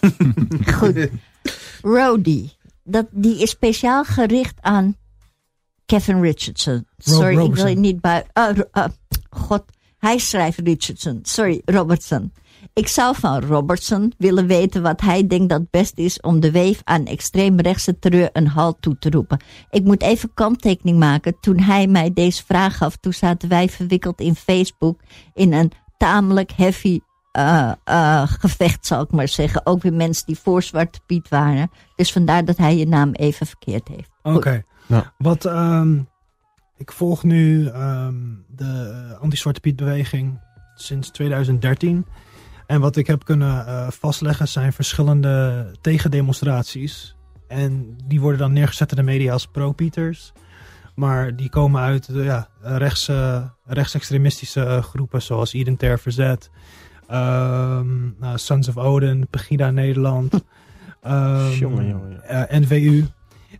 Goed. 0.78 1.09
Rody, 1.82 2.48
dat, 2.84 3.07
die 3.11 3.42
is 3.42 3.51
speciaal 3.51 4.05
gericht 4.05 4.55
aan 4.61 4.96
Kevin 5.86 6.20
Richardson. 6.20 6.86
Ro- 6.96 7.14
Sorry, 7.14 7.44
ik 7.44 7.55
wil 7.55 7.66
je 7.66 7.76
niet 7.76 8.01
bij. 8.01 8.24
ah, 8.32 8.57
Ro- 8.57 8.68
ah, 8.70 8.88
God, 9.30 9.64
hij 9.98 10.18
schrijft 10.18 10.59
Richardson. 10.59 11.18
Sorry, 11.22 11.62
Robertson. 11.64 12.32
Ik 12.74 12.88
zou 12.88 13.16
van 13.16 13.40
Robertson 13.40 14.12
willen 14.18 14.46
weten 14.46 14.82
wat 14.82 15.00
hij 15.00 15.26
denkt 15.26 15.48
dat 15.48 15.70
best 15.70 15.98
is 15.98 16.20
om 16.20 16.40
de 16.40 16.50
weef 16.50 16.80
aan 16.84 17.04
extreemrechtse 17.04 17.98
terreur 17.98 18.30
een 18.32 18.48
halt 18.48 18.76
toe 18.80 18.98
te 18.98 19.10
roepen. 19.10 19.40
Ik 19.70 19.84
moet 19.84 20.02
even 20.02 20.34
kanttekening 20.34 20.98
maken. 20.98 21.36
Toen 21.40 21.60
hij 21.60 21.86
mij 21.86 22.12
deze 22.12 22.44
vraag 22.44 22.76
gaf, 22.76 22.96
toen 22.96 23.12
zaten 23.12 23.48
wij 23.48 23.68
verwikkeld 23.68 24.20
in 24.20 24.34
Facebook 24.34 25.00
in 25.34 25.52
een 25.52 25.72
tamelijk 25.96 26.52
heavy 26.52 27.00
eh, 27.32 27.72
eh, 27.84 28.22
gevecht, 28.26 28.86
zal 28.86 29.02
ik 29.02 29.10
maar 29.10 29.28
zeggen. 29.28 29.66
Ook 29.66 29.82
weer 29.82 29.92
mensen 29.92 30.26
die 30.26 30.38
voor 30.38 30.62
Zwarte 30.62 31.00
Piet 31.06 31.28
waren. 31.28 31.70
Dus 31.96 32.12
vandaar 32.12 32.44
dat 32.44 32.56
hij 32.56 32.76
je 32.76 32.86
naam 32.86 33.12
even 33.12 33.46
verkeerd 33.46 33.88
heeft. 33.88 34.10
Oké. 34.22 34.62
Ja. 34.86 35.12
Wat, 35.18 35.44
ehm, 35.44 35.98
ik 36.76 36.92
volg 36.92 37.22
nu 37.22 37.66
ehm, 37.66 38.14
de 38.48 39.16
anti-Zwarte 39.20 39.60
Piet 39.60 39.76
beweging 39.76 40.40
sinds 40.74 41.10
2013. 41.10 42.06
En 42.70 42.80
wat 42.80 42.96
ik 42.96 43.06
heb 43.06 43.24
kunnen 43.24 43.66
eh, 43.66 43.86
vastleggen 43.90 44.48
zijn 44.48 44.72
verschillende 44.72 45.66
tegendemonstraties. 45.80 47.16
En 47.48 47.96
die 48.06 48.20
worden 48.20 48.38
dan 48.38 48.52
neergezet 48.52 48.90
in 48.90 48.96
de 48.96 49.02
media 49.02 49.32
als 49.32 49.46
pro-Pieters. 49.46 50.32
Maar 50.94 51.36
die 51.36 51.48
komen 51.48 51.80
uit 51.82 52.06
de, 52.12 52.22
ja, 52.22 52.48
rechts, 52.60 53.08
eh, 53.08 53.42
rechtsextremistische 53.64 54.64
eh, 54.64 54.82
groepen 54.82 55.22
zoals 55.22 55.54
Identair 55.54 55.98
Verzet. 55.98 56.50
ehm, 57.08 58.18
nou, 58.18 58.38
Sons 58.38 58.68
of 58.68 58.76
Odin, 58.76 59.26
Pegida 59.30 59.70
Nederland. 59.70 60.32
ehm, 61.02 61.50
Jongen, 61.50 61.58
jongen, 61.58 61.88
jongen. 61.88 62.22
eh, 62.48 62.58
NVU. 62.60 63.04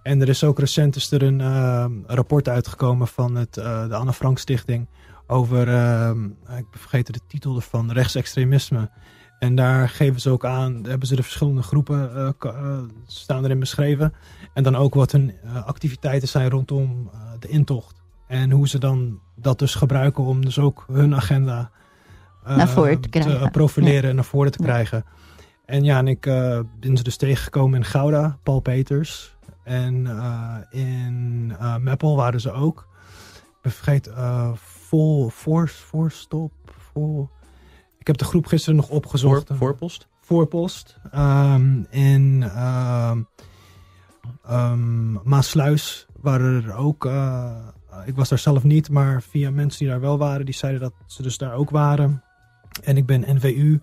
En 0.03 0.21
er 0.21 0.29
is 0.29 0.45
ook 0.45 0.59
recent 0.59 0.97
is 0.97 1.11
er 1.11 1.23
een 1.23 1.41
ehm, 1.41 1.93
rapport 2.07 2.49
uitgekomen 2.49 3.09
van 3.09 3.35
het, 3.35 3.57
eh, 3.57 3.89
de 3.89 3.95
Anne 3.95 4.13
Frank 4.13 4.39
Stichting 4.39 4.89
over, 5.31 5.69
ehm, 5.69 6.25
ik 6.59 6.67
vergeten 6.71 7.13
de 7.13 7.21
titel 7.27 7.57
ervan, 7.57 7.93
rechtsextremisme. 7.93 8.91
En 9.39 9.55
daar 9.55 9.89
geven 9.89 10.21
ze 10.21 10.31
ook 10.31 10.45
aan, 10.45 10.85
hebben 10.85 11.09
ze 11.09 11.17
de 11.17 11.23
verschillende 11.23 11.63
groepen 11.63 12.17
eh, 12.39 12.79
staan 13.07 13.45
erin 13.45 13.59
beschreven. 13.59 14.13
En 14.55 14.63
dan 14.63 14.77
ook 14.77 14.95
wat 14.95 15.13
hun 15.13 15.33
eh, 15.45 15.67
activiteiten 15.67 16.29
zijn 16.29 16.51
rondom 16.51 17.11
de 17.39 17.49
intocht. 17.49 18.03
En 18.27 18.51
hoe 18.51 18.69
ze 18.69 18.79
dan 18.79 19.21
dat 19.37 19.59
dus 19.59 19.75
gebruiken 19.75 20.25
om 20.25 20.45
dus 20.45 20.59
ook 20.59 20.85
hun 20.93 21.15
agenda 21.15 21.71
Naar 22.45 22.69
voren 22.69 23.01
te 23.01 23.09
krijgen. 23.09 23.51
profileren 23.51 24.11
en 24.11 24.15
naar 24.15 24.25
voren 24.25 24.53
te 24.53 24.63
Ja. 24.63 24.69
krijgen. 24.69 25.05
En 25.67 25.85
ja, 25.85 25.99
en 25.99 26.09
ik 26.09 26.21
ben 26.81 26.97
ze 26.97 27.03
dus 27.03 27.17
tegengekomen 27.17 27.79
in 27.79 27.85
Gouda, 27.85 28.39
Paul 28.43 28.61
Peters. 28.61 29.37
En 29.65 30.07
in 30.71 31.53
Meppel 31.81 32.17
waren 32.17 32.41
ze 32.41 32.53
ook. 32.53 32.89
Ik 33.63 34.07
eh 34.07 34.53
vol, 34.91 35.29
voor, 35.29 35.69
voorstop, 35.69 36.53
vol. 36.93 37.31
Ik 37.99 38.07
heb 38.07 38.17
de 38.17 38.25
groep 38.25 38.47
gisteren 38.47 38.77
nog 38.77 38.89
opgezocht. 38.89 39.47
Voor, 39.47 39.57
voorpost? 39.57 40.09
Voorpost. 40.21 40.99
Ehm, 41.11 41.83
in 41.91 42.43
ehm 42.43 43.23
ehm, 44.45 45.13
Maasluis 45.29 46.07
waren 46.21 46.65
er 46.65 46.75
ook. 46.75 47.05
eh, 47.07 47.57
ik 48.05 48.17
was 48.17 48.29
daar 48.29 48.39
zelf 48.39 48.63
niet, 48.63 48.91
maar 48.91 49.23
via 49.23 49.51
mensen 49.51 49.79
die 49.79 49.89
daar 49.89 50.01
wel 50.01 50.19
waren, 50.19 50.45
die 50.45 50.55
zeiden 50.55 50.81
dat 50.81 50.93
ze 51.07 51.23
dus 51.23 51.39
daar 51.39 51.55
ook 51.55 51.71
waren. 51.71 52.23
En 52.83 52.97
ik 52.97 53.07
ben 53.07 53.25
NVU 53.35 53.81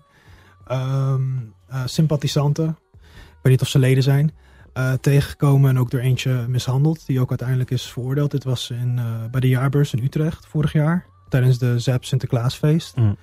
ehm 0.66 1.22
eh, 1.68 1.82
sympathisanten. 1.84 2.78
Ik 2.92 3.42
weet 3.42 3.52
niet 3.52 3.62
of 3.62 3.68
ze 3.68 3.78
leden 3.78 4.02
zijn. 4.02 4.32
Eh, 4.78 4.92
tegengekomen 4.92 5.70
en 5.70 5.78
ook 5.78 5.90
door 5.90 6.00
eentje 6.00 6.44
mishandeld, 6.48 7.06
die 7.06 7.20
ook 7.20 7.28
uiteindelijk 7.28 7.70
is 7.70 7.92
veroordeeld. 7.92 8.30
Dit 8.30 8.44
was 8.44 8.70
in, 8.70 8.98
eh, 8.98 9.24
bij 9.30 9.40
de 9.40 9.48
jaarbeurs 9.48 9.92
in 9.94 10.04
Utrecht 10.04 10.46
vorig 10.46 10.72
jaar, 10.72 11.06
tijdens 11.28 11.58
de 11.58 11.78
ZEP 11.78 12.04
Sinterklaasfeest. 12.04 12.96
Mm. 12.96 13.16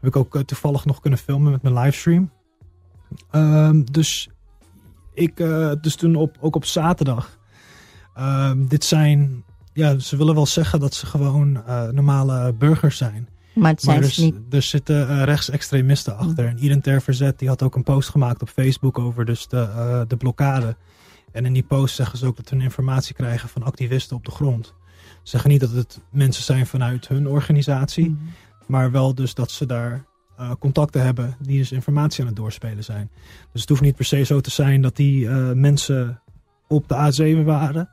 Heb 0.00 0.10
ik 0.10 0.16
ook 0.16 0.34
eh, 0.34 0.42
toevallig 0.42 0.84
nog 0.84 1.00
kunnen 1.00 1.18
filmen 1.18 1.52
met 1.52 1.62
mijn 1.62 1.74
livestream. 1.74 2.30
Ehm, 3.30 3.82
dus 3.90 4.28
ik, 5.14 5.40
eh, 5.40 5.72
dus 5.80 5.94
toen 5.94 6.16
op, 6.16 6.36
ook 6.40 6.56
op 6.56 6.64
zaterdag. 6.64 7.38
Ehm, 8.14 8.66
dit 8.66 8.84
zijn, 8.84 9.44
ja, 9.72 9.98
ze 9.98 10.16
willen 10.16 10.34
wel 10.34 10.46
zeggen 10.46 10.80
dat 10.80 10.94
ze 10.94 11.06
gewoon 11.06 11.64
eh, 11.66 11.88
normale 11.88 12.52
burgers 12.52 12.96
zijn. 12.96 13.28
Maar 13.54 13.70
het 13.70 13.82
zijn 13.82 14.00
Maar 14.00 14.08
ze 14.08 14.22
er, 14.26 14.32
niet. 14.32 14.54
er 14.54 14.62
zitten 14.62 15.24
rechtsextremisten 15.24 16.16
achter. 16.16 16.46
En 16.46 16.64
Identair 16.64 17.02
Verzet 17.02 17.38
die 17.38 17.48
had 17.48 17.62
ook 17.62 17.74
een 17.74 17.82
post 17.82 18.08
gemaakt 18.08 18.42
op 18.42 18.48
Facebook 18.48 18.98
over 18.98 19.24
dus 19.24 19.48
de, 19.48 19.60
eh, 19.60 20.00
de 20.08 20.16
blokkade. 20.16 20.76
En 21.32 21.44
in 21.44 21.52
die 21.52 21.62
post 21.62 21.94
zeggen 21.94 22.18
ze 22.18 22.26
ook 22.26 22.36
dat 22.36 22.48
hun 22.50 22.60
informatie 22.60 23.14
krijgen 23.14 23.48
van 23.48 23.62
activisten 23.62 24.16
op 24.16 24.24
de 24.24 24.30
grond. 24.30 24.74
Ze 25.22 25.30
zeggen 25.30 25.50
niet 25.50 25.60
dat 25.60 25.70
het 25.70 26.00
mensen 26.10 26.42
zijn 26.42 26.66
vanuit 26.66 27.08
hun 27.08 27.28
organisatie. 27.28 28.08
Mhm. 28.10 28.18
Maar 28.66 28.90
wel 28.90 29.14
dus 29.14 29.34
dat 29.34 29.50
ze 29.50 29.66
daar 29.66 30.04
eh, 30.36 30.50
contacten 30.58 31.02
hebben 31.04 31.36
die 31.40 31.58
dus 31.58 31.72
informatie 31.72 32.20
aan 32.20 32.26
het 32.26 32.36
doorspelen 32.36 32.84
zijn. 32.84 33.10
Dus 33.52 33.60
het 33.60 33.70
hoeft 33.70 33.80
niet 33.82 33.96
per 33.96 34.04
se 34.04 34.22
zo 34.22 34.40
te 34.40 34.50
zijn 34.50 34.82
dat 34.82 34.96
die 34.96 35.28
eh, 35.28 35.52
mensen 35.52 36.20
op 36.68 36.88
de 36.88 36.94
A7 37.40 37.44
waren 37.44 37.88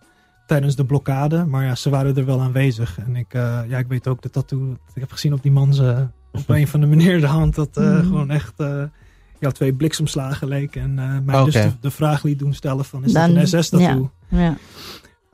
tijdens 0.47 0.75
de 0.75 0.85
blokkade. 0.85 1.45
Maar 1.45 1.65
ja, 1.65 1.75
ze 1.75 1.89
waren 1.89 2.15
er 2.15 2.25
wel 2.25 2.41
aanwezig. 2.41 2.97
En 2.99 3.15
ik, 3.15 3.33
eh, 3.33 3.59
ja, 3.67 3.77
ik 3.77 3.87
weet 3.87 4.07
ook 4.07 4.21
de 4.21 4.29
tattoo 4.29 4.67
dat 4.67 4.95
ik 4.95 5.01
heb 5.01 5.11
gezien 5.11 5.33
op 5.33 5.41
die 5.41 5.51
man 5.51 5.73
ze, 5.73 6.07
op 6.31 6.49
een 6.57 6.67
van 6.67 6.79
de 6.79 6.87
meneer 6.87 7.19
de 7.19 7.27
hand. 7.27 7.55
Dat 7.55 7.75
Mhm. 7.75 8.01
gewoon 8.03 8.29
echt 8.31 8.53
ja, 9.39 9.51
twee 9.51 9.73
bliksemslagen 9.73 10.47
leek. 10.47 10.75
En 10.75 10.99
eh 10.99 11.17
mij 11.25 11.43
dus 11.43 11.53
de, 11.53 11.71
de 11.81 11.91
vraag 11.91 12.23
liet 12.23 12.39
doen 12.39 12.53
stellen 12.53 12.85
van 12.85 13.03
is 13.03 13.11
Dan- 13.13 13.33
dat 13.33 13.53
een 13.53 13.63
SS-tattoo? 13.63 14.11
Ja. 14.27 14.57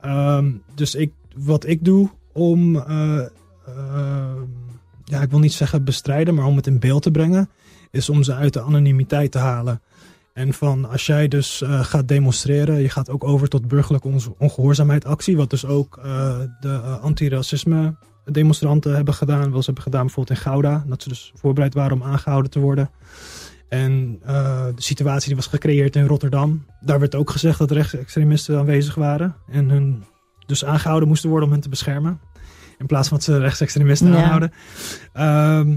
Ehm, 0.00 0.50
dus 0.74 0.94
ik, 0.94 1.12
wat 1.36 1.66
ik 1.66 1.84
doe 1.84 2.10
om, 2.32 2.76
eh, 2.76 3.18
ehm, 3.66 4.40
ja, 5.04 5.20
ik 5.22 5.30
wil 5.30 5.38
niet 5.38 5.52
zeggen 5.52 5.84
bestrijden, 5.84 6.34
maar 6.34 6.44
om 6.44 6.56
het 6.56 6.66
in 6.66 6.78
beeld 6.78 7.02
te 7.02 7.10
brengen, 7.10 7.48
is 7.90 8.08
om 8.08 8.22
ze 8.22 8.34
uit 8.34 8.52
de 8.52 8.60
anonimiteit 8.60 9.32
te 9.32 9.38
halen. 9.38 9.80
En 10.32 10.52
van 10.54 10.90
als 10.90 11.06
jij 11.06 11.28
dus 11.28 11.62
eh, 11.62 11.84
gaat 11.84 12.08
demonstreren, 12.08 12.80
je 12.80 12.88
gaat 12.88 13.10
ook 13.10 13.24
over 13.24 13.48
tot 13.48 13.68
burgerlijke 13.68 14.08
on- 14.08 14.34
ongehoorzaamheid 14.38 15.04
actie, 15.04 15.36
wat 15.36 15.50
dus 15.50 15.64
ook 15.66 15.96
eh, 16.04 16.38
de 16.60 16.78
antiracisme 16.80 17.94
demonstranten 18.24 18.94
hebben 18.94 19.14
gedaan, 19.14 19.50
wel 19.50 19.58
ze 19.60 19.64
hebben 19.66 19.82
gedaan 19.82 20.04
bijvoorbeeld 20.04 20.38
in 20.38 20.44
Gouda, 20.44 20.84
dat 20.86 21.02
ze 21.02 21.08
dus 21.08 21.32
voorbereid 21.34 21.74
waren 21.74 21.92
om 21.92 22.02
aangehouden 22.02 22.50
te 22.50 22.58
worden. 22.60 22.90
En 23.68 24.20
eh, 24.22 24.66
de 24.74 24.82
situatie 24.82 25.26
die 25.26 25.36
was 25.36 25.46
gecreëerd 25.46 25.96
in 25.96 26.06
Rotterdam, 26.06 26.66
daar 26.80 27.00
werd 27.00 27.14
ook 27.14 27.30
gezegd 27.30 27.58
dat 27.58 27.70
rechtsextremisten 27.70 28.58
aanwezig 28.58 28.94
waren. 28.94 29.36
En 29.50 29.68
hun 29.70 30.04
dus 30.46 30.64
aangehouden 30.64 31.08
moesten 31.08 31.30
worden 31.30 31.48
om 31.48 31.54
hen 31.54 31.62
te 31.62 31.68
beschermen. 31.68 32.20
In 32.78 32.86
plaats 32.86 33.08
van 33.08 33.16
dat 33.16 33.26
ze 33.26 33.38
rechtsextremisten 33.38 34.12
Ja. 34.12 34.16
aanhouden. 34.22 34.52
Ehm, 35.12 35.76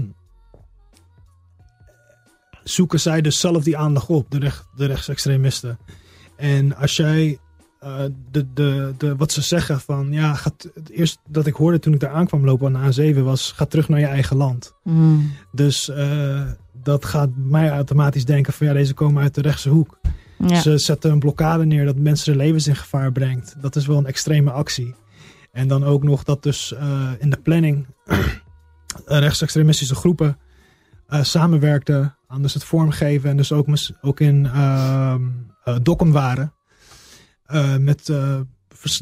zoeken 2.62 3.00
zij 3.00 3.20
dus 3.20 3.40
zelf 3.40 3.64
die 3.64 3.76
aandacht 3.76 4.08
op, 4.08 4.30
de, 4.30 4.38
recht, 4.38 4.66
de 4.76 4.86
rechtsextremisten. 4.86 5.78
En 6.36 6.76
als 6.76 6.96
jij 6.96 7.38
eh, 7.80 8.04
de, 8.30 8.52
de, 8.52 8.94
de, 8.98 9.16
wat 9.16 9.32
ze 9.32 9.42
zeggen 9.42 9.80
van 9.80 10.12
ja, 10.12 10.34
gaat, 10.34 10.68
het 10.74 10.90
eerste 10.90 11.18
dat 11.28 11.46
ik 11.46 11.54
hoorde 11.54 11.78
toen 11.78 11.94
ik 11.94 12.00
daar 12.00 12.10
aankwam 12.10 12.44
lopen 12.44 12.76
aan 12.76 12.90
de 12.90 13.14
A7 13.14 13.18
was: 13.22 13.52
ga 13.52 13.64
terug 13.64 13.88
naar 13.88 14.00
je 14.00 14.06
eigen 14.06 14.36
land. 14.36 14.74
Mm. 14.84 15.32
Dus 15.52 15.88
eh, 15.88 16.50
dat 16.82 17.04
gaat 17.04 17.30
mij 17.36 17.70
automatisch 17.70 18.24
denken 18.24 18.52
van 18.52 18.66
ja, 18.66 18.72
deze 18.72 18.94
komen 18.94 19.22
uit 19.22 19.34
de 19.34 19.40
rechtse 19.40 19.68
hoek. 19.68 19.98
Ja. 20.38 20.60
Ze 20.60 20.78
zetten 20.78 21.10
een 21.10 21.18
blokkade 21.18 21.64
neer 21.64 21.84
dat 21.84 21.96
mensen 21.96 22.32
hun 22.32 22.42
levens 22.42 22.66
in 22.66 22.76
gevaar 22.76 23.12
brengt. 23.12 23.54
Dat 23.60 23.76
is 23.76 23.86
wel 23.86 23.98
een 23.98 24.06
extreme 24.06 24.50
actie. 24.50 24.94
En 25.52 25.68
dan 25.68 25.84
ook 25.84 26.02
nog 26.02 26.24
dat 26.24 26.42
dus 26.42 26.74
eh, 26.74 27.10
in 27.18 27.30
de 27.30 27.36
planning 27.36 27.86
rechtsextremistische 29.04 29.94
groepen 29.94 30.38
eh, 31.06 31.22
samenwerkten 31.22 32.16
aan 32.26 32.42
dus 32.42 32.54
het 32.54 32.64
vormgeven. 32.64 33.30
En 33.30 33.36
dus 33.36 33.52
ook, 33.52 33.66
ook 34.00 34.20
in 34.20 34.50
Dokkum 35.82 36.12
waren. 36.12 36.52
Met, 37.78 38.12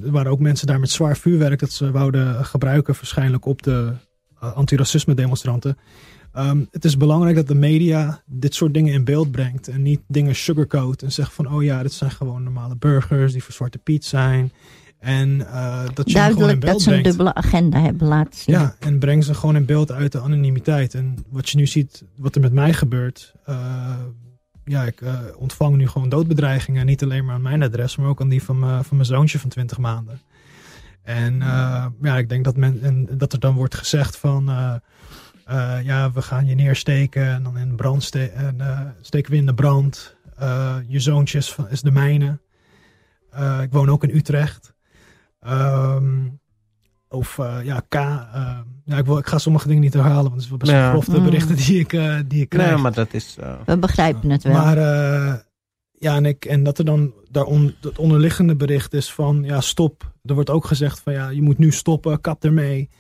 waren 0.03 0.31
ook 0.31 0.39
mensen 0.39 0.67
daar 0.67 0.81
met 0.81 0.91
zwaar 0.91 1.17
vuurwerk 1.17 1.59
dat 1.59 1.71
ze 1.71 1.91
wouden 1.91 2.45
gebruiken 2.45 2.95
waarschijnlijk 2.95 3.47
op 3.47 3.63
de 3.63 3.93
antiracisme 4.39 5.15
demonstranten. 5.15 5.77
Ehm, 6.39 6.61
het 6.71 6.85
is 6.85 6.97
belangrijk 6.97 7.37
dat 7.37 7.47
de 7.49 7.55
media 7.55 8.23
dit 8.27 8.55
soort 8.55 8.75
dingen 8.75 8.93
in 8.93 9.05
beeld 9.05 9.31
brengt. 9.31 9.69
En 9.69 9.83
niet 9.83 10.01
dingen 10.07 10.35
sugarcoat 10.35 11.03
en 11.03 11.13
zegt 11.13 11.33
van 11.33 11.53
oh 11.53 11.63
ja, 11.63 11.83
dit 11.83 11.93
zijn 11.93 12.11
gewoon 12.11 12.43
normale 12.43 12.77
burgers 12.77 13.33
die 13.33 13.43
voor 13.45 13.53
Zwarte 13.53 13.79
Piet 13.79 14.05
zijn. 14.05 14.53
En 14.99 15.47
eh, 15.53 15.85
dat 15.95 16.11
je 16.11 16.19
gewoon 16.19 16.51
in 16.51 16.61
Duidelijk 16.61 16.61
beeld 16.61 16.73
dat 16.73 16.83
ze 16.83 16.95
een 16.95 17.03
dubbele 17.03 17.35
agenda 17.35 17.81
hebben 17.81 18.09
laten 18.09 18.39
zien. 18.41 18.55
Ja, 18.55 18.75
en 18.79 18.99
breng 18.99 19.25
ze 19.25 19.35
gewoon 19.35 19.57
in 19.57 19.65
beeld 19.65 19.93
uit 19.93 20.13
de 20.13 20.21
anonimiteit. 20.21 20.95
En 20.95 21.15
wat 21.29 21.49
je 21.51 21.57
nu 21.57 21.67
ziet, 21.67 22.05
wat 22.17 22.35
er 22.35 22.41
met 22.41 22.53
mij 22.53 22.73
gebeurt. 22.73 23.33
eh, 23.45 23.95
ja, 24.65 24.85
ik 24.85 25.01
eh, 25.01 25.19
ontvang 25.37 25.77
nu 25.77 25.89
gewoon 25.89 26.09
doodbedreigingen. 26.09 26.87
Niet 26.87 27.03
alleen 27.03 27.25
maar 27.25 27.35
aan 27.35 27.43
mijn 27.43 27.63
adres, 27.63 27.97
maar 27.97 28.09
ook 28.09 28.21
aan 28.21 28.29
die 28.29 28.43
van, 28.43 28.59
mijn- 28.59 28.85
van 28.85 28.97
mijn 28.97 29.09
zoontje 29.09 29.39
van 29.39 29.51
20 29.51 29.79
maanden. 29.79 30.21
En 31.03 31.37
ja, 32.03 32.17
ik 32.19 32.29
denk 32.29 32.45
dat, 32.45 32.57
men, 32.57 32.79
en 32.83 33.09
dat 33.13 33.33
er 33.33 33.41
dan 33.41 33.55
wordt 33.55 33.75
gezegd 33.75 34.17
van... 34.17 34.49
eh, 35.49 35.79
ja, 35.83 36.13
we 36.13 36.23
gaan 36.23 36.47
je 36.47 36.55
neersteken 36.55 37.27
en 37.27 37.43
dan 37.43 37.59
in 37.59 37.77
brand 37.77 38.03
ste 38.03 38.29
en, 38.31 38.61
eh, 38.61 38.81
steken 39.01 39.31
we 39.31 39.37
in 39.37 39.47
de 39.47 39.55
brand. 39.55 40.17
Eh, 40.37 40.77
je 40.87 41.01
zoontje 41.01 41.39
is, 41.39 41.53
van, 41.53 41.69
is 41.69 41.83
de 41.83 41.91
mijne. 41.91 42.39
Eh, 43.31 43.59
ik 43.63 43.73
woon 43.73 43.89
ook 43.91 44.05
in 44.05 44.17
Utrecht. 44.17 44.75
Ehm, 45.41 46.27
of 47.09 47.39
eh, 47.39 47.57
ja, 47.65 47.81
K. 47.89 47.95
ja, 48.85 48.97
ik, 48.99 49.05
wil, 49.07 49.19
ik 49.19 49.27
ga 49.27 49.39
sommige 49.39 49.69
dingen 49.69 49.83
niet 49.83 49.95
herhalen, 49.95 50.23
want 50.31 50.35
het 50.35 50.43
is 50.43 50.49
wel 50.49 50.59
best 50.59 50.73
wel 50.73 50.81
Ja. 50.81 51.01
de 51.01 51.19
Mm. 51.19 51.25
berichten 51.25 51.57
die 51.57 51.79
ik, 51.79 51.93
eh, 51.93 52.17
die 52.27 52.41
ik 52.43 52.49
krijg. 52.49 52.71
Nee, 52.71 52.79
maar 52.83 52.93
dat 52.93 53.15
is... 53.15 53.37
We 53.67 53.79
begrijpen 53.79 54.31
het 54.31 54.43
wel. 54.43 54.53
Maar 54.53 54.77
eh, 54.79 55.35
ja, 55.93 56.17
en, 56.17 56.25
ik, 56.27 56.45
en 56.45 56.63
dat 56.63 56.79
er 56.79 56.85
dan 56.85 57.13
daaron, 57.31 57.75
het 57.81 57.99
onderliggende 57.99 58.57
bericht 58.57 58.93
is 58.95 59.13
van 59.13 59.43
ja, 59.45 59.61
stop. 59.61 60.13
Er 60.25 60.35
wordt 60.35 60.51
ook 60.51 60.65
gezegd 60.67 61.01
van 61.01 61.13
ja, 61.13 61.29
je 61.29 61.43
moet 61.43 61.59
nu 61.59 61.73
stoppen, 61.73 62.21
kap 62.21 62.45
ermee. 62.45 62.91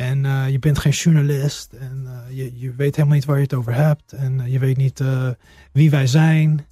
En 0.00 0.24
eh, 0.24 0.50
je 0.50 0.58
bent 0.58 0.78
geen 0.78 0.92
journalist 0.92 1.72
en 1.72 2.06
eh, 2.06 2.36
je, 2.36 2.58
je 2.58 2.74
weet 2.74 2.96
helemaal 2.96 3.16
niet 3.16 3.24
waar 3.24 3.36
je 3.36 3.42
het 3.42 3.54
over 3.54 3.74
hebt. 3.74 4.12
En 4.12 4.40
eh, 4.40 4.52
je 4.52 4.58
weet 4.58 4.76
niet 4.76 5.02
wie 5.72 5.90
wij 5.90 6.06
zijn. 6.06 6.66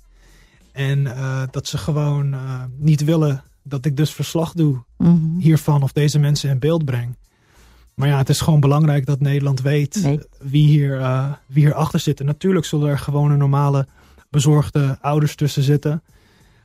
En 0.72 1.04
dat 1.50 1.66
ze 1.66 1.78
gewoon 1.78 2.36
niet 2.78 3.04
willen 3.04 3.42
dat 3.62 3.84
ik 3.84 3.96
dus 3.96 4.12
verslag 4.12 4.52
doe 4.52 4.82
Mhm. 4.96 5.38
hiervan 5.38 5.82
of 5.82 5.92
deze 5.92 6.18
mensen 6.18 6.50
in 6.50 6.58
beeld 6.58 6.84
breng. 6.84 7.16
Maar 7.94 8.08
ja, 8.08 8.16
het 8.18 8.28
is 8.28 8.40
gewoon 8.40 8.60
belangrijk 8.60 9.06
dat 9.06 9.20
Nederland 9.20 9.60
weet 9.60 10.18
wie 10.38 10.66
hier, 10.66 10.98
wie 11.46 11.64
hier 11.64 11.74
achter 11.74 12.00
zit. 12.00 12.20
En 12.20 12.26
natuurlijk 12.26 12.64
zullen 12.64 12.88
er 12.88 12.98
gewone 12.98 13.36
normale 13.36 13.86
bezorgde 14.30 14.98
ouders 15.00 15.34
tussen 15.34 15.62
zitten. 15.62 16.02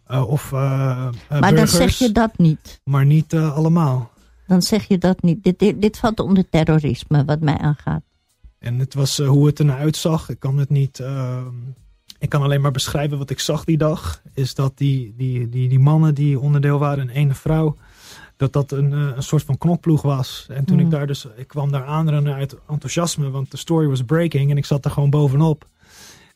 Of 0.08 0.52
maar 0.52 1.56
dan 1.56 1.68
zeg 1.68 1.98
je 1.98 2.12
dat 2.12 2.38
niet. 2.38 2.82
maar 2.84 3.06
niet 3.06 3.34
allemaal. 3.34 4.12
Dan 4.48 4.62
zeg 4.62 4.84
je 4.88 4.98
dat 4.98 5.22
niet. 5.22 5.44
Dit, 5.44 5.60
dit, 5.60 5.82
dit 5.82 5.98
valt 5.98 6.20
onder 6.20 6.50
terrorisme, 6.50 7.26
wat 7.26 7.40
mij 7.40 7.58
aangaat. 7.58 8.02
En 8.60 8.80
het 8.80 8.94
was 8.94 9.20
eh, 9.20 9.28
hoe 9.28 9.46
het 9.48 9.60
ernaar 9.60 9.78
uitzag. 9.80 10.30
Ik 10.30 10.40
kan 10.40 10.58
het 10.58 10.70
niet. 10.70 11.00
ehm, 11.00 11.48
ik 12.20 12.30
kan 12.30 12.42
alleen 12.42 12.62
maar 12.62 12.72
beschrijven 12.72 13.18
wat 13.18 13.30
ik 13.30 13.40
zag 13.40 13.64
die 13.64 13.78
dag. 13.78 14.22
Is 14.34 14.56
dat 14.56 14.78
die, 14.78 15.14
die, 15.18 15.50
die, 15.50 15.70
die 15.70 15.80
mannen 15.80 16.16
die 16.16 16.40
onderdeel 16.40 16.80
waren 16.80 17.10
en 17.10 17.16
ene 17.16 17.34
vrouw. 17.34 17.78
Dat 18.38 18.54
dat 18.54 18.72
een, 18.72 18.94
eh, 18.94 19.10
een 19.16 19.24
soort 19.24 19.44
van 19.44 19.58
knokploeg 19.58 20.02
was. 20.02 20.46
En 20.50 20.66
toen 20.66 20.78
Mm. 20.78 20.84
ik 20.84 20.92
daar 20.92 21.08
dus. 21.08 21.28
Ik 21.36 21.48
kwam 21.48 21.72
daar 21.72 21.86
aanrennen 21.86 22.34
uit 22.34 22.56
enthousiasme. 22.70 23.30
Want 23.30 23.52
de 23.52 23.58
story 23.58 23.88
was 23.88 24.02
breaking. 24.04 24.52
En 24.52 24.58
ik 24.58 24.66
zat 24.66 24.86
er 24.86 24.92
gewoon 24.92 25.10
bovenop. 25.10 25.68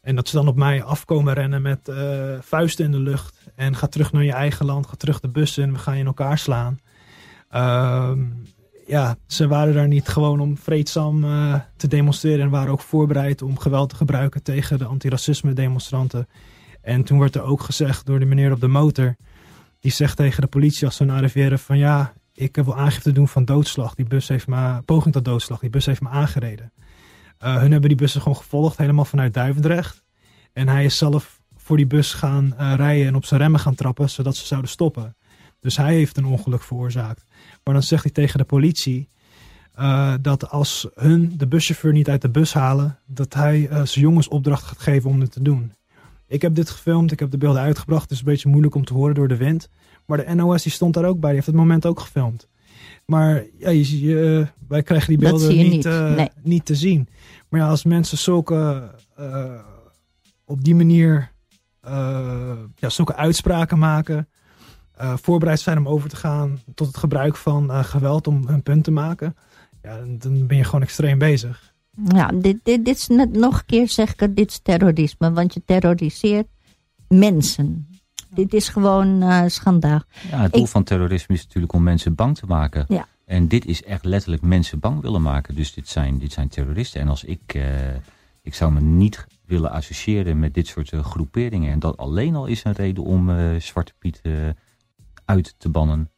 En 0.01 0.15
dat 0.15 0.27
ze 0.27 0.35
dan 0.35 0.47
op 0.47 0.55
mij 0.55 0.83
afkomen 0.83 1.33
rennen 1.33 1.61
met 1.61 1.87
eh, 1.87 2.33
vuisten 2.41 2.85
in 2.85 2.91
de 2.91 2.99
lucht. 2.99 3.37
En 3.55 3.75
ga 3.75 3.87
terug 3.87 4.11
naar 4.11 4.23
je 4.23 4.31
eigen 4.31 4.65
land. 4.65 4.87
Ga 4.87 4.95
terug 4.97 5.19
de 5.19 5.29
bus 5.29 5.57
in. 5.57 5.71
We 5.73 5.79
gaan 5.79 5.93
je 5.93 5.99
in 5.99 6.05
elkaar 6.05 6.37
slaan. 6.37 6.79
Ehm, 7.49 8.25
ja, 8.87 9.17
ze 9.27 9.47
waren 9.47 9.73
daar 9.73 9.87
niet 9.87 10.07
gewoon 10.07 10.39
om 10.39 10.57
vreedzaam 10.57 11.23
eh, 11.23 11.55
te 11.77 11.87
demonstreren. 11.87 12.39
En 12.39 12.49
waren 12.49 12.71
ook 12.71 12.81
voorbereid 12.81 13.41
om 13.41 13.59
geweld 13.59 13.89
te 13.89 13.95
gebruiken 13.95 14.43
tegen 14.43 14.77
de 14.77 14.85
antiracisme 14.85 15.53
demonstranten. 15.53 16.27
En 16.81 17.03
toen 17.03 17.19
werd 17.19 17.35
er 17.35 17.43
ook 17.43 17.61
gezegd 17.61 18.05
door 18.05 18.19
de 18.19 18.25
meneer 18.25 18.51
op 18.51 18.59
de 18.59 18.67
motor. 18.67 19.15
Die 19.79 19.91
zegt 19.91 20.17
tegen 20.17 20.41
de 20.41 20.47
politie 20.47 20.85
als 20.85 20.95
ze 20.95 21.03
naar 21.03 21.17
arriveren 21.17 21.59
van 21.59 21.77
ja, 21.77 22.13
ik 22.33 22.55
wil 22.55 22.75
aangifte 22.75 23.11
doen 23.11 23.27
van 23.27 23.45
doodslag. 23.45 23.95
Die 23.95 24.05
bus 24.05 24.27
heeft 24.27 24.47
me, 24.47 24.81
poging 24.85 25.13
tot 25.13 25.25
doodslag, 25.25 25.59
die 25.59 25.69
bus 25.69 25.85
heeft 25.85 26.01
me 26.01 26.09
aangereden. 26.09 26.71
Eh, 27.37 27.57
hun 27.57 27.71
hebben 27.71 27.89
die 27.89 27.97
bussen 27.97 28.21
gewoon 28.21 28.37
gevolgd, 28.37 28.77
helemaal 28.77 29.05
vanuit 29.05 29.33
Duivendrecht. 29.33 30.03
En 30.53 30.67
hij 30.67 30.85
is 30.85 30.97
zelf 30.97 31.41
voor 31.55 31.77
die 31.77 31.87
bus 31.87 32.13
gaan 32.13 32.57
eh, 32.57 32.73
rijden 32.75 33.07
en 33.07 33.15
op 33.15 33.25
zijn 33.25 33.41
remmen 33.41 33.59
gaan 33.59 33.75
trappen, 33.75 34.09
zodat 34.09 34.35
ze 34.35 34.45
zouden 34.45 34.69
stoppen. 34.69 35.15
Dus 35.59 35.77
hij 35.77 35.93
heeft 35.93 36.17
een 36.17 36.25
ongeluk 36.25 36.63
veroorzaakt. 36.63 37.23
Maar 37.63 37.73
dan 37.73 37.83
zegt 37.83 38.03
hij 38.03 38.11
tegen 38.11 38.37
de 38.37 38.45
politie 38.45 39.09
eh, 39.73 40.13
dat 40.21 40.49
als 40.49 40.87
hun 40.93 41.33
de 41.37 41.47
buschauffeur 41.47 41.93
niet 41.93 42.09
uit 42.09 42.21
de 42.21 42.29
bus 42.29 42.53
halen, 42.53 42.99
dat 43.05 43.33
hij 43.33 43.67
eh, 43.67 43.75
zijn 43.75 44.05
jongens 44.05 44.27
opdracht 44.27 44.63
gaat 44.63 44.79
geven 44.79 45.09
om 45.09 45.19
het 45.19 45.31
te 45.31 45.41
doen. 45.41 45.73
Ik 46.27 46.41
heb 46.41 46.55
dit 46.55 46.69
gefilmd, 46.69 47.11
ik 47.11 47.19
heb 47.19 47.31
de 47.31 47.37
beelden 47.37 47.61
uitgebracht. 47.61 48.01
Het 48.01 48.11
is 48.11 48.19
een 48.19 48.25
beetje 48.25 48.49
moeilijk 48.49 48.75
om 48.75 48.85
te 48.85 48.93
horen 48.93 49.15
door 49.15 49.27
de 49.27 49.37
wind. 49.37 49.69
Maar 50.05 50.25
de 50.25 50.35
NOS 50.35 50.63
die 50.63 50.71
stond 50.71 50.93
daar 50.93 51.05
ook 51.05 51.19
bij, 51.19 51.29
die 51.29 51.35
heeft 51.35 51.45
het 51.45 51.55
moment 51.55 51.85
ook 51.85 51.99
gefilmd. 51.99 52.47
Maar 53.05 53.43
ja, 53.57 53.69
je, 53.69 53.99
je, 53.99 54.47
wij 54.67 54.83
krijgen 54.83 55.07
die 55.07 55.17
beelden 55.17 55.55
niet, 55.55 55.71
niet, 55.71 55.85
eh, 55.85 56.15
nee. 56.15 56.29
niet 56.41 56.65
te 56.65 56.75
zien. 56.75 57.07
Maar 57.49 57.59
ja, 57.59 57.67
als 57.67 57.83
mensen 57.83 58.17
zulke 58.17 58.91
eh, 59.15 59.59
op 60.45 60.63
die 60.63 60.75
manier 60.75 61.31
eh, 61.81 62.51
ja, 62.75 62.89
zulke 62.89 63.15
uitspraken 63.15 63.79
maken, 63.79 64.29
eh, 64.97 65.13
voorbereid 65.21 65.59
zijn 65.59 65.77
om 65.77 65.87
over 65.87 66.09
te 66.09 66.15
gaan 66.15 66.59
tot 66.75 66.87
het 66.87 66.97
gebruik 66.97 67.35
van 67.35 67.71
eh, 67.71 67.83
geweld 67.83 68.27
om 68.27 68.47
hun 68.47 68.63
punt 68.63 68.83
te 68.83 68.91
maken, 68.91 69.35
ja, 69.83 69.97
dan- 70.17 70.47
ben 70.47 70.57
je 70.57 70.63
gewoon 70.63 70.81
extreem 70.81 71.17
bezig. 71.17 71.73
Ja, 72.13 72.27
dit, 72.27 72.57
dit, 72.63 72.85
dit 72.85 72.97
is 72.97 73.07
net, 73.07 73.31
nog 73.35 73.57
een 73.59 73.65
keer 73.65 73.89
zeg 73.89 74.13
ik 74.13 74.19
het, 74.19 74.35
dit 74.35 74.49
is 74.51 74.59
terrorisme. 74.63 75.31
Want 75.33 75.53
je 75.53 75.61
terroriseert 75.65 76.47
mensen. 77.07 77.87
Dit 78.29 78.53
is 78.53 78.69
gewoon 78.69 79.21
eh 79.21 79.43
schandaal. 79.47 80.01
Ja, 80.31 80.41
het 80.41 80.53
doel 80.53 80.61
Ik- 80.63 80.67
van 80.69 80.83
terrorisme 80.83 81.35
is 81.35 81.43
natuurlijk 81.43 81.73
om 81.73 81.83
mensen 81.83 82.15
bang 82.15 82.37
te 82.37 82.45
maken. 82.45 82.85
Ja. 82.87 83.07
En 83.25 83.47
dit 83.47 83.65
is 83.65 83.83
echt 83.83 84.05
letterlijk 84.05 84.41
mensen 84.41 84.79
bang 84.79 85.01
willen 85.01 85.21
maken. 85.21 85.55
Dus 85.55 85.73
dit 85.73 85.87
zijn, 85.87 86.17
dit 86.17 86.31
zijn 86.33 86.47
terroristen. 86.47 87.01
En 87.01 87.07
als 87.07 87.23
ik, 87.23 87.41
eh, 87.53 87.63
ik 88.41 88.53
zou 88.55 88.71
me 88.71 88.79
niet 88.81 89.25
willen 89.45 89.71
associëren 89.71 90.39
met 90.39 90.53
dit 90.53 90.67
soort 90.67 90.91
eh, 90.91 91.03
groeperingen. 91.05 91.71
En 91.71 91.79
dat 91.79 91.97
alleen 91.97 92.35
al 92.35 92.45
is 92.45 92.63
een 92.63 92.71
reden 92.73 93.03
om 93.03 93.29
eh, 93.29 93.59
Zwarte 93.59 93.93
Piet 93.99 94.19
eh, 94.23 94.31
uit 95.27 95.55
te 95.57 95.69
bannen. 95.69 96.11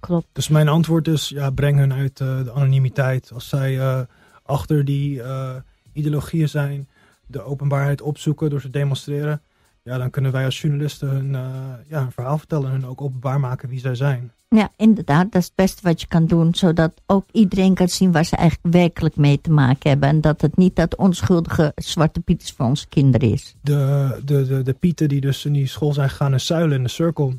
Klopt. 0.00 0.26
Dus 0.32 0.48
mijn 0.48 0.68
antwoord 0.68 1.08
is, 1.08 1.28
ja, 1.28 1.50
breng 1.50 1.78
hun 1.78 1.92
uit 1.92 2.20
eh, 2.20 2.44
de 2.44 2.52
anonimiteit. 2.52 3.32
Als 3.32 3.48
zij 3.48 3.80
eh, 3.80 4.00
achter 4.42 4.84
die 4.84 5.22
eh, 5.22 5.54
ideologieën 5.92 6.48
zijn, 6.48 6.88
de 7.26 7.42
openbaarheid 7.42 8.02
opzoeken 8.02 8.50
door 8.50 8.60
te 8.60 8.70
demonstreren, 8.70 9.42
ja, 9.86 9.98
dan 9.98 10.10
kunnen 10.10 10.32
wij 10.32 10.44
als 10.44 10.60
journalisten 10.60 11.08
hun, 11.08 11.34
eh, 11.34 11.44
ja, 11.88 12.00
hun 12.00 12.12
verhaal 12.12 12.38
vertellen 12.38 12.66
en 12.66 12.72
hun 12.72 12.86
ook 12.86 13.00
openbaar 13.00 13.40
maken 13.40 13.68
wie 13.68 13.78
zij 13.80 13.94
zijn. 13.94 14.32
Ja, 14.48 14.70
inderdaad. 14.76 15.32
Dat 15.32 15.40
is 15.40 15.46
het 15.46 15.56
beste 15.56 15.82
wat 15.82 16.00
je 16.00 16.06
kan 16.06 16.26
doen. 16.26 16.54
Zodat 16.54 16.92
ook 17.06 17.24
iedereen 17.32 17.74
kan 17.74 17.88
zien 17.88 18.12
waar 18.12 18.24
ze 18.24 18.36
eigenlijk 18.36 18.74
werkelijk 18.74 19.16
mee 19.16 19.40
te 19.40 19.50
maken 19.50 19.90
hebben. 19.90 20.08
En 20.08 20.20
dat 20.20 20.40
het 20.40 20.56
niet 20.56 20.76
dat 20.76 20.96
onschuldige 20.96 21.72
zwarte 21.74 22.20
piet 22.20 22.42
is 22.42 22.52
voor 22.52 22.66
onze 22.66 22.88
kinderen 22.88 23.32
is. 23.32 23.54
de, 23.60 24.20
de, 24.24 24.46
de, 24.46 24.62
de 24.62 24.72
pieten 24.72 25.08
die 25.08 25.20
dus 25.20 25.44
in 25.44 25.52
die 25.52 25.66
school 25.66 25.92
zijn 25.92 26.10
gegaan 26.10 26.32
in 26.32 26.40
Zuilen 26.40 26.76
in 26.76 26.82
de 26.82 26.88
Circle. 26.88 27.38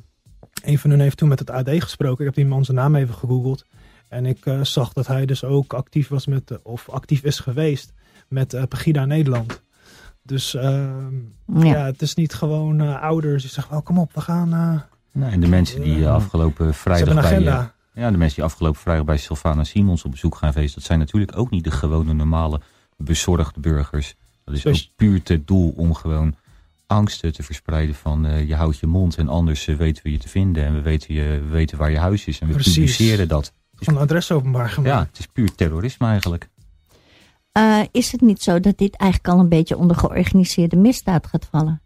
Een 0.64 0.80
van 0.80 0.89
hen 0.89 0.99
heeft 0.99 1.18
toen 1.18 1.30
met 1.30 1.39
het 1.39 1.49
AD 1.49 1.70
gesproken. 1.70 2.20
Ik 2.20 2.26
heb 2.26 2.36
die 2.36 2.45
man 2.45 2.66
zijn 2.66 2.78
naam 2.78 2.95
even 2.95 3.14
gegoogeld. 3.14 3.66
En 4.08 4.26
ik 4.26 4.45
eh, 4.45 4.64
zag 4.64 4.93
dat 4.93 5.08
hij 5.08 5.26
dus 5.26 5.43
ook 5.43 5.74
actief 5.74 6.08
was 6.08 6.26
met, 6.26 6.51
eh, 6.51 6.58
of 6.64 6.89
actief 6.89 7.24
is 7.24 7.39
geweest 7.39 7.93
met 8.28 8.53
eh, 8.53 8.64
Pegida 8.64 9.05
Nederland. 9.05 9.62
Dus 10.24 10.55
ehm, 10.55 11.16
Ja. 11.53 11.64
ja. 11.64 11.86
het 11.86 12.01
is 12.01 12.16
niet 12.16 12.34
gewoon 12.34 12.82
eh, 12.82 13.01
ouders 13.01 13.41
die 13.41 13.51
zeggen, 13.51 13.78
oh, 13.78 13.84
kom 13.86 13.97
op, 13.99 14.14
we 14.14 14.22
gaan... 14.22 14.53
eh, 14.53 14.80
Nou, 15.12 15.32
en 15.32 15.39
de 15.39 15.47
mensen 15.47 15.82
die 15.82 16.08
afgelopen 16.08 16.74
vrijdag 16.74 17.30
bij... 17.30 17.70
Ja, 17.93 18.12
de 18.12 18.18
mensen 18.18 18.36
die 18.36 18.43
afgelopen 18.43 18.80
vrijdag 18.82 19.05
bij 19.05 19.18
Sylvana 19.18 19.64
Simons 19.64 20.03
op 20.03 20.12
bezoek 20.12 20.36
gaan 20.36 20.53
geweest, 20.53 20.76
dat 20.76 20.84
zijn 20.84 20.99
natuurlijk 20.99 21.38
ook 21.38 21.49
niet 21.49 21.64
de 21.64 21.72
gewone 21.72 22.14
normale 22.14 22.62
bezorgde 22.97 23.60
burgers. 23.60 24.16
Dat 24.43 24.55
is 24.55 24.62
Dus- 24.62 24.86
ook 24.89 24.95
puur 24.95 25.22
het 25.24 25.47
doel 25.47 25.74
om 25.78 25.93
gewoon 25.93 26.36
angsten 26.88 27.34
te 27.34 27.44
verspreiden 27.44 27.96
van 27.96 28.26
eh, 28.26 28.48
je 28.48 28.56
houdt 28.56 28.78
je 28.78 28.88
mond 28.88 29.18
en 29.18 29.28
anders 29.28 29.68
eh, 29.68 29.76
weten 29.76 30.04
we 30.04 30.12
je 30.12 30.18
te 30.18 30.30
vinden 30.30 30.66
en 30.66 30.74
we 30.74 30.82
weten, 30.82 31.14
je, 31.14 31.24
we 31.24 31.48
weten 31.48 31.78
waar 31.78 31.92
je 31.92 31.98
huis 31.98 32.26
is 32.26 32.40
en 32.40 32.48
we 32.48 32.54
Precies. 32.54 32.74
publiceren 32.74 33.28
dat. 33.28 33.54
Van 33.76 33.96
een 33.96 34.02
adres 34.02 34.32
openbaar 34.32 34.70
gemaakt. 34.70 34.96
Ja, 34.96 35.06
het 35.10 35.20
is 35.20 35.26
puur 35.26 35.56
terrorisme 35.56 36.08
eigenlijk. 36.08 36.50
Eh, 37.52 37.82
is 37.92 38.12
het 38.12 38.22
niet 38.22 38.42
zo 38.42 38.60
dat 38.60 38.78
dit 38.78 38.96
eigenlijk 38.96 39.34
al 39.34 39.40
een 39.40 39.50
beetje 39.50 39.78
onder 39.78 39.96
georganiseerde 39.96 40.76
misdaad 40.76 41.28
gaat 41.28 41.48
vallen? 41.52 41.82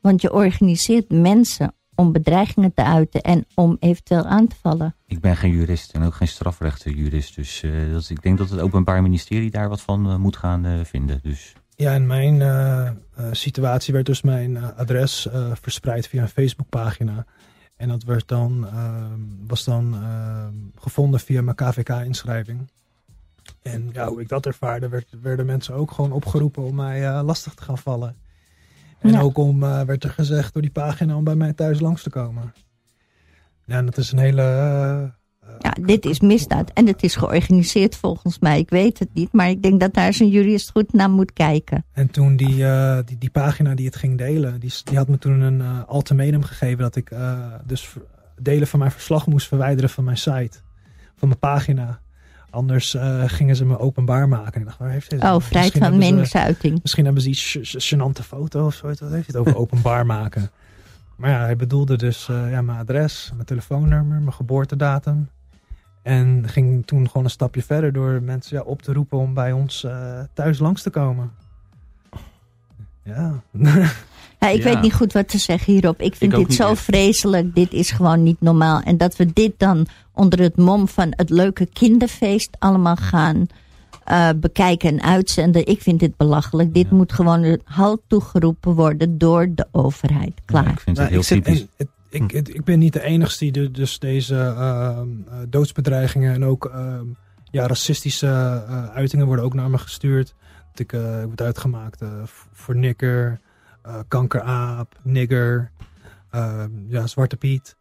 Want 0.00 0.22
je 0.22 0.32
organiseert 0.32 1.10
mensen 1.10 1.74
om 1.96 2.12
bedreigingen 2.12 2.74
te 2.74 2.82
uiten 2.82 3.20
en 3.22 3.46
om 3.54 3.76
eventueel 3.80 4.24
aan 4.24 4.46
te 4.46 4.56
vallen. 4.60 4.96
Ik 5.06 5.20
ben 5.20 5.36
geen 5.36 5.50
jurist 5.50 5.92
en 5.92 6.02
ook 6.02 6.14
geen 6.14 6.28
strafrechtenjurist, 6.28 7.34
dus 7.34 7.62
eh, 7.62 7.70
dat, 7.92 8.10
ik 8.10 8.22
denk 8.22 8.38
dat 8.38 8.50
het 8.50 8.60
Openbaar 8.60 9.02
Ministerie 9.02 9.50
daar 9.50 9.68
wat 9.68 9.80
van 9.80 10.10
eh, 10.10 10.16
moet 10.16 10.36
gaan 10.36 10.64
eh, 10.64 10.84
vinden. 10.84 11.20
Dus 11.22 11.52
Ja, 11.76 11.94
in 11.94 12.06
mijn 12.06 12.42
eh, 12.42 12.86
eh, 12.86 12.94
situatie 13.30 13.92
werd 13.92 14.06
dus 14.06 14.22
mijn 14.22 14.56
eh, 14.56 14.76
adres 14.76 15.28
verspreid 15.60 16.08
via 16.08 16.22
een 16.22 16.28
Facebookpagina. 16.28 17.26
En 17.76 17.88
dat 17.88 18.02
werd 18.02 18.28
dan, 18.28 18.66
ehm, 18.66 19.20
was 19.46 19.64
dan 19.64 19.94
ehm, 19.94 20.54
gevonden 20.74 21.20
via 21.20 21.42
mijn 21.42 21.56
KVK-inschrijving. 21.56 22.70
En 23.62 23.88
ja, 23.92 24.08
hoe 24.08 24.20
ik 24.20 24.28
dat 24.28 24.46
ervaarde, 24.46 24.88
werd, 24.88 25.06
werden 25.22 25.46
mensen 25.46 25.74
ook 25.74 25.90
gewoon 25.90 26.12
opgeroepen 26.12 26.62
om 26.62 26.74
mij 26.74 27.22
lastig 27.22 27.54
te 27.54 27.62
gaan 27.62 27.78
vallen. 27.78 28.16
En 28.98 29.10
Ja. 29.10 29.20
ook 29.20 29.38
om, 29.38 29.60
werd 29.60 30.04
er 30.04 30.10
gezegd 30.10 30.52
door 30.52 30.62
die 30.62 30.70
pagina 30.70 31.16
om 31.16 31.24
bij 31.24 31.34
mij 31.34 31.52
thuis 31.52 31.80
langs 31.80 32.02
te 32.02 32.10
komen. 32.10 32.54
Ja, 33.64 33.82
dat 33.82 33.96
is 33.96 34.12
een 34.12 34.18
hele... 34.18 35.14
Ja, 35.58 35.74
dit 35.80 36.04
is 36.04 36.20
misdaad. 36.20 36.70
En 36.74 36.86
het 36.86 37.02
is 37.02 37.16
georganiseerd 37.16 37.96
volgens 37.96 38.38
mij. 38.38 38.58
Ik 38.58 38.70
weet 38.70 38.98
het 38.98 39.08
niet. 39.12 39.32
Maar 39.32 39.48
ik 39.48 39.62
denk 39.62 39.80
dat 39.80 39.94
daar 39.94 40.12
zijn 40.12 40.28
jurist 40.28 40.70
goed 40.70 40.92
naar 40.92 41.10
moet 41.10 41.32
kijken. 41.32 41.84
En 41.92 42.10
toen 42.10 42.36
die, 42.36 42.66
eh, 42.66 42.98
die, 43.04 43.18
die 43.18 43.30
pagina 43.30 43.74
die 43.74 43.86
het 43.86 43.96
ging 43.96 44.18
delen, 44.18 44.60
die, 44.60 44.72
die 44.84 44.96
had 44.96 45.08
me 45.08 45.18
toen 45.18 45.40
een 45.40 45.60
eh, 45.60 45.80
ultimatum 45.92 46.42
gegeven 46.42 46.78
dat 46.78 46.96
ik 46.96 47.10
eh, 47.10 47.38
dus 47.64 47.92
delen 48.40 48.66
van 48.68 48.78
mijn 48.78 48.90
verslag 48.90 49.26
moest 49.26 49.48
verwijderen 49.48 49.90
van 49.90 50.04
mijn 50.04 50.16
site, 50.16 50.58
van 51.16 51.28
mijn 51.28 51.40
pagina. 51.40 52.00
Anders 52.50 52.96
gingen 53.26 53.56
ze 53.56 53.64
me 53.64 53.78
openbaar 53.78 54.28
maken. 54.28 54.52
En 54.54 54.60
ik 54.60 54.66
dacht, 54.66 54.78
waar 54.78 54.90
heeft 54.90 55.10
deze? 55.10 55.22
Oh, 55.22 55.40
vrijheid 55.40 55.52
Misschien 55.52 55.80
van 55.82 55.90
hebben 55.90 56.06
ze- 56.08 56.12
meningsuiting. 56.12 56.78
Misschien 56.82 57.04
hebben 57.04 57.22
ze 57.22 57.28
iets 57.28 57.94
gênante 57.94 58.22
foto 58.24 58.66
of 58.66 58.74
zo. 58.74 58.86
Wat 58.86 58.98
heeft 58.98 59.10
hij 59.10 59.22
het 59.26 59.36
over 59.36 59.56
openbaar 59.62 60.06
maken? 60.06 60.50
Maar 61.16 61.30
ja, 61.30 61.40
hij 61.40 61.56
bedoelde 61.56 61.96
dus 61.96 62.26
ja, 62.26 62.62
mijn 62.62 62.78
adres, 62.78 63.30
mijn 63.34 63.46
telefoonnummer, 63.46 64.18
mijn 64.20 64.32
geboortedatum. 64.32 65.28
En 66.06 66.42
ging 66.48 66.86
toen 66.86 67.06
gewoon 67.06 67.24
een 67.24 67.30
stapje 67.30 67.62
verder 67.62 67.92
door 67.92 68.22
mensen 68.22 68.56
ja, 68.56 68.62
op 68.62 68.82
te 68.82 68.92
roepen 68.92 69.18
om 69.18 69.34
bij 69.34 69.52
ons 69.52 69.84
eh, 69.84 70.20
thuis 70.34 70.58
langs 70.58 70.82
te 70.82 70.90
komen. 70.90 71.30
Ja. 73.02 73.42
Ja, 74.40 74.48
ik 74.48 74.62
Ja. 74.62 74.64
weet 74.64 74.80
niet 74.80 74.94
goed 74.94 75.12
wat 75.12 75.28
te 75.28 75.38
zeggen 75.38 75.72
hierop. 75.72 76.00
Ik 76.00 76.14
vind 76.16 76.34
dit 76.34 76.54
zo 76.54 76.70
echt. 76.70 76.80
vreselijk. 76.80 77.54
Dit 77.54 77.72
is 77.72 77.90
gewoon 77.90 78.22
niet 78.22 78.40
normaal. 78.40 78.80
En 78.80 78.96
dat 78.96 79.16
we 79.16 79.32
dit 79.32 79.52
dan 79.56 79.86
onder 80.12 80.38
het 80.40 80.56
mom 80.56 80.88
van 80.88 81.06
het 81.10 81.30
leuke 81.30 81.66
kinderfeest 81.66 82.56
allemaal 82.58 82.96
gaan 82.96 83.46
eh, 84.04 84.28
bekijken 84.36 84.88
en 84.88 85.02
uitzenden. 85.02 85.66
Ik 85.66 85.82
vind 85.82 86.00
dit 86.00 86.16
belachelijk. 86.16 86.74
Dit 86.74 86.86
Ja. 86.90 86.96
moet 86.96 87.12
gewoon 87.12 87.42
een 87.42 87.60
halt 87.64 88.00
toegeroepen 88.06 88.74
worden 88.74 89.18
door 89.18 89.48
de 89.54 89.66
overheid. 89.72 90.32
Klaar. 90.44 90.64
Ja, 90.64 90.70
ik 90.70 90.80
vind 90.80 90.96
het 90.96 90.96
Nou, 90.96 91.08
heel 91.08 91.18
ik, 91.18 91.24
zit- 91.26 91.44
typisch. 91.44 91.60
en 91.60 91.68
het- 91.76 91.88
ik, 92.22 92.30
het- 92.30 92.54
ik 92.54 92.64
ben 92.64 92.78
niet 92.78 92.92
de 92.92 93.02
enige 93.02 93.38
die 93.38 93.70
dus 93.70 93.98
deze 93.98 94.36
eh, 94.36 95.00
doodsbedreigingen 95.48 96.34
en 96.34 96.44
ook 96.44 96.64
ehm, 96.66 97.04
ja, 97.50 97.66
racistische 97.66 98.26
eh, 98.26 98.86
uitingen 98.86 99.26
worden 99.26 99.44
ook 99.44 99.54
naar 99.54 99.70
me 99.70 99.78
gestuurd. 99.78 100.34
Dat 100.70 100.78
ik 100.80 100.92
eh, 100.92 101.20
ik 101.20 101.26
word 101.26 101.40
uitgemaakt 101.42 102.02
voor 102.52 102.76
nikker, 102.76 103.40
kankeraap, 104.08 104.98
nigger, 105.02 105.70
ehm, 106.30 106.70
ja, 106.88 107.06
zwarte 107.06 107.36
piet. 107.36 107.76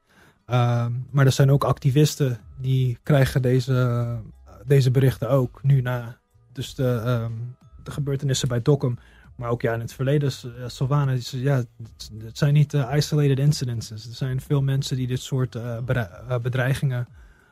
Maar 1.12 1.26
er 1.26 1.32
zijn 1.32 1.52
ook 1.52 1.64
activisten 1.64 2.38
die 2.58 2.98
krijgen 3.04 3.42
deze, 3.42 4.08
deze 4.66 4.92
berichten 4.92 5.30
ook 5.30 5.60
nu 5.64 5.82
na 5.82 6.18
dus 6.52 6.76
de, 6.76 7.02
ehm, 7.06 7.32
de 7.84 7.92
gebeurtenissen 7.92 8.48
bij 8.48 8.62
Dokkum. 8.62 8.98
Maar 9.36 9.50
ook 9.50 9.62
ja, 9.62 9.74
in 9.74 9.80
het 9.80 9.94
verleden, 9.94 10.28
is, 10.28 10.48
ja, 10.60 10.70
Sylvana, 10.70 11.12
ja, 11.32 11.56
het, 11.56 11.68
het 12.24 12.38
zijn 12.38 12.54
niet 12.54 12.74
eh, 12.74 12.94
isolated 12.96 13.40
incidences. 13.40 14.08
Er 14.08 14.14
zijn 14.16 14.42
veel 14.42 14.62
mensen 14.62 14.98
die 14.98 15.08
dit 15.08 15.22
soort 15.22 15.56
eh, 15.56 15.78
bedre- 15.86 16.40
bedreigingen 16.42 17.08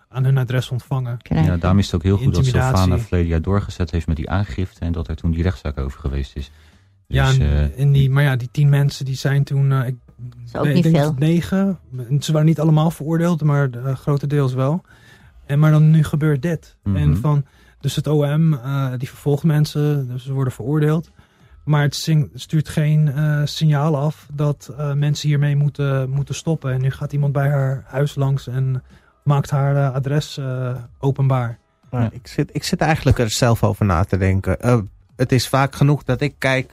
aan 0.10 0.24
hun 0.24 0.38
adres 0.38 0.70
ontvangen. 0.70 1.18
Krijgen. 1.22 1.52
Ja, 1.52 1.58
daarom 1.58 1.80
is 1.80 1.86
het 1.86 1.96
ook 1.96 2.04
heel 2.04 2.18
goed 2.18 2.34
dat. 2.36 2.46
Sylvana 2.46 3.00
verleden 3.00 3.28
jaar 3.30 3.42
doorgezet 3.42 3.92
heeft 3.92 4.08
met 4.08 4.16
die 4.16 4.30
aangifte. 4.30 4.80
En 4.80 4.92
dat 4.92 5.08
er 5.08 5.16
toen 5.16 5.32
die 5.32 5.44
rechtszaak 5.44 5.78
over 5.78 6.00
geweest 6.00 6.36
is. 6.36 6.52
ja, 7.08 7.28
Dus, 7.28 7.38
en, 7.38 7.46
eh, 7.46 7.80
en 7.80 7.92
die, 7.92 8.10
maar 8.10 8.24
ja, 8.24 8.36
die 8.36 8.50
tien 8.52 8.70
mensen 8.70 9.06
die 9.06 9.16
zijn 9.16 9.44
toen, 9.44 9.72
eh, 9.72 9.88
ik, 9.88 9.96
is 10.46 10.56
ook 10.56 10.64
nee, 10.64 10.74
niet 10.74 10.86
ik 10.86 10.92
denk 10.94 11.04
veel. 11.04 11.16
negen. 11.18 11.80
Ze 12.20 12.32
waren 12.32 12.48
niet 12.48 12.60
allemaal 12.60 12.92
veroordeeld, 12.92 13.44
maar 13.44 13.70
uh, 13.76 13.96
grotendeels 13.96 14.54
wel. 14.54 14.82
En 15.46 15.60
maar 15.60 15.72
dan 15.72 15.92
nu 15.92 16.04
gebeurt 16.04 16.42
dit. 16.42 16.76
Mhm. 16.84 16.96
En 16.96 17.18
van, 17.18 17.46
dus 17.80 17.96
het 17.96 18.08
OM, 18.08 18.54
eh, 18.54 18.92
die 18.98 19.08
vervolgt 19.10 19.44
mensen, 19.44 20.08
dus 20.08 20.24
ze 20.24 20.34
worden 20.34 20.54
veroordeeld. 20.54 21.12
Maar 21.64 21.82
het 21.82 22.10
stuurt 22.34 22.70
geen 22.70 23.08
eh, 23.08 23.42
signaal 23.44 23.98
af 23.98 24.28
dat 24.34 24.74
eh, 24.78 24.94
mensen 24.94 25.28
hiermee 25.28 25.56
moeten, 25.56 26.10
moeten 26.10 26.36
stoppen. 26.36 26.72
En 26.72 26.82
nu 26.82 26.92
gaat 26.92 27.14
iemand 27.14 27.34
bij 27.34 27.50
haar 27.50 27.84
huis 27.88 28.16
langs 28.16 28.48
en 28.48 28.84
maakt 29.24 29.50
haar 29.50 29.76
eh, 29.76 29.94
adres 29.94 30.38
eh, 30.38 30.76
openbaar. 31.00 31.58
Ja. 31.92 32.10
ik, 32.12 32.28
zit, 32.28 32.50
ik 32.54 32.64
zit 32.64 32.82
eigenlijk 32.82 33.20
er 33.20 33.32
zelf 33.32 33.64
over 33.64 33.86
na 33.86 34.04
te 34.04 34.18
denken. 34.18 34.62
Eh, 34.62 34.80
het 35.16 35.32
is 35.32 35.48
vaak 35.48 35.76
genoeg 35.76 36.04
dat 36.04 36.22
ik 36.22 36.36
kijk. 36.38 36.72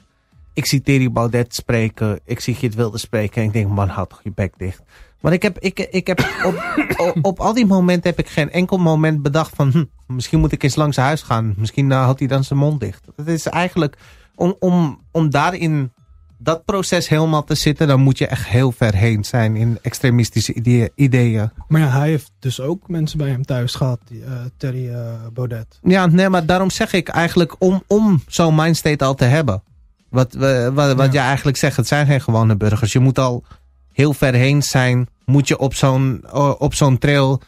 Ik 0.52 0.66
zie 0.66 0.82
Thierry 0.82 1.12
Baudet 1.12 1.54
spreken. 1.54 2.20
Ik 2.24 2.40
zie 2.40 2.54
Geert 2.54 2.74
Wilde 2.74 2.98
spreken. 2.98 3.42
En 3.42 3.48
ik 3.48 3.52
denk, 3.52 3.68
man, 3.68 3.88
houd 3.88 4.10
toch 4.10 4.20
je 4.22 4.32
bek 4.34 4.54
dicht. 4.56 4.82
Maar 5.20 5.32
ik 5.32 5.42
heb, 5.42 5.58
ik, 5.58 5.78
ik 5.78 6.06
heb 6.06 6.18
op, 6.44 6.84
op, 6.96 7.24
op 7.24 7.40
al 7.40 7.54
die 7.54 7.66
momenten 7.66 8.10
heb 8.10 8.18
ik 8.18 8.28
geen 8.28 8.50
enkel 8.50 8.78
moment 8.78 9.22
bedacht 9.22 9.56
van... 9.56 9.70
Hm, 9.70 9.84
misschien 10.06 10.40
moet 10.40 10.52
ik 10.52 10.62
eens 10.62 10.74
langs 10.74 10.94
zijn 10.94 11.06
huis 11.06 11.22
gaan. 11.22 11.54
Misschien 11.56 11.90
houdt 11.90 12.18
hij 12.18 12.28
dan 12.28 12.44
zijn 12.44 12.58
mond 12.58 12.80
dicht. 12.80 13.06
Het 13.16 13.28
is 13.28 13.46
eigenlijk 13.46 13.96
om, 14.40 14.56
om, 14.58 15.00
om 15.10 15.30
daarin 15.30 15.92
dat 16.38 16.64
proces 16.64 17.08
helemaal 17.08 17.44
te 17.44 17.54
zitten... 17.54 17.88
dan 17.88 18.00
moet 18.00 18.18
je 18.18 18.26
echt 18.26 18.46
heel 18.46 18.72
ver 18.72 18.94
heen 18.94 19.24
zijn 19.24 19.56
in 19.56 19.78
extremistische 19.82 20.54
idee- 20.54 20.88
ideeën. 20.94 21.50
Maar 21.68 21.80
ja, 21.80 21.88
hij 21.88 22.08
heeft 22.08 22.32
dus 22.38 22.60
ook 22.60 22.88
mensen 22.88 23.18
bij 23.18 23.28
hem 23.28 23.44
thuis 23.44 23.74
gehad, 23.74 24.00
die, 24.08 24.24
eh, 24.24 24.32
Terry 24.56 24.88
eh, 24.88 25.12
Baudet. 25.32 25.78
Ja, 25.82 26.06
nee, 26.06 26.28
maar 26.28 26.46
daarom 26.46 26.70
zeg 26.70 26.92
ik 26.92 27.08
eigenlijk 27.08 27.54
om, 27.58 27.82
om 27.86 28.22
zo'n 28.26 28.54
mindstate 28.54 29.04
al 29.04 29.14
te 29.14 29.24
hebben. 29.24 29.62
Wat, 30.08 30.32
we- 30.32 30.70
wat, 30.74 30.94
wat 30.96 31.12
Ja. 31.12 31.22
je 31.22 31.26
eigenlijk 31.28 31.56
zegt, 31.56 31.76
het 31.76 31.86
zijn 31.86 32.06
geen 32.06 32.20
gewone 32.20 32.56
burgers. 32.56 32.92
Je 32.92 32.98
moet 32.98 33.18
al 33.18 33.44
heel 33.92 34.12
ver 34.12 34.34
heen 34.34 34.62
zijn. 34.62 35.08
Moet 35.24 35.48
je 35.48 35.58
op 35.58 35.74
zo'n 35.74 36.24
op 36.58 36.74
zo'n 36.74 36.98
trail 36.98 37.40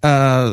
eh, 0.00 0.52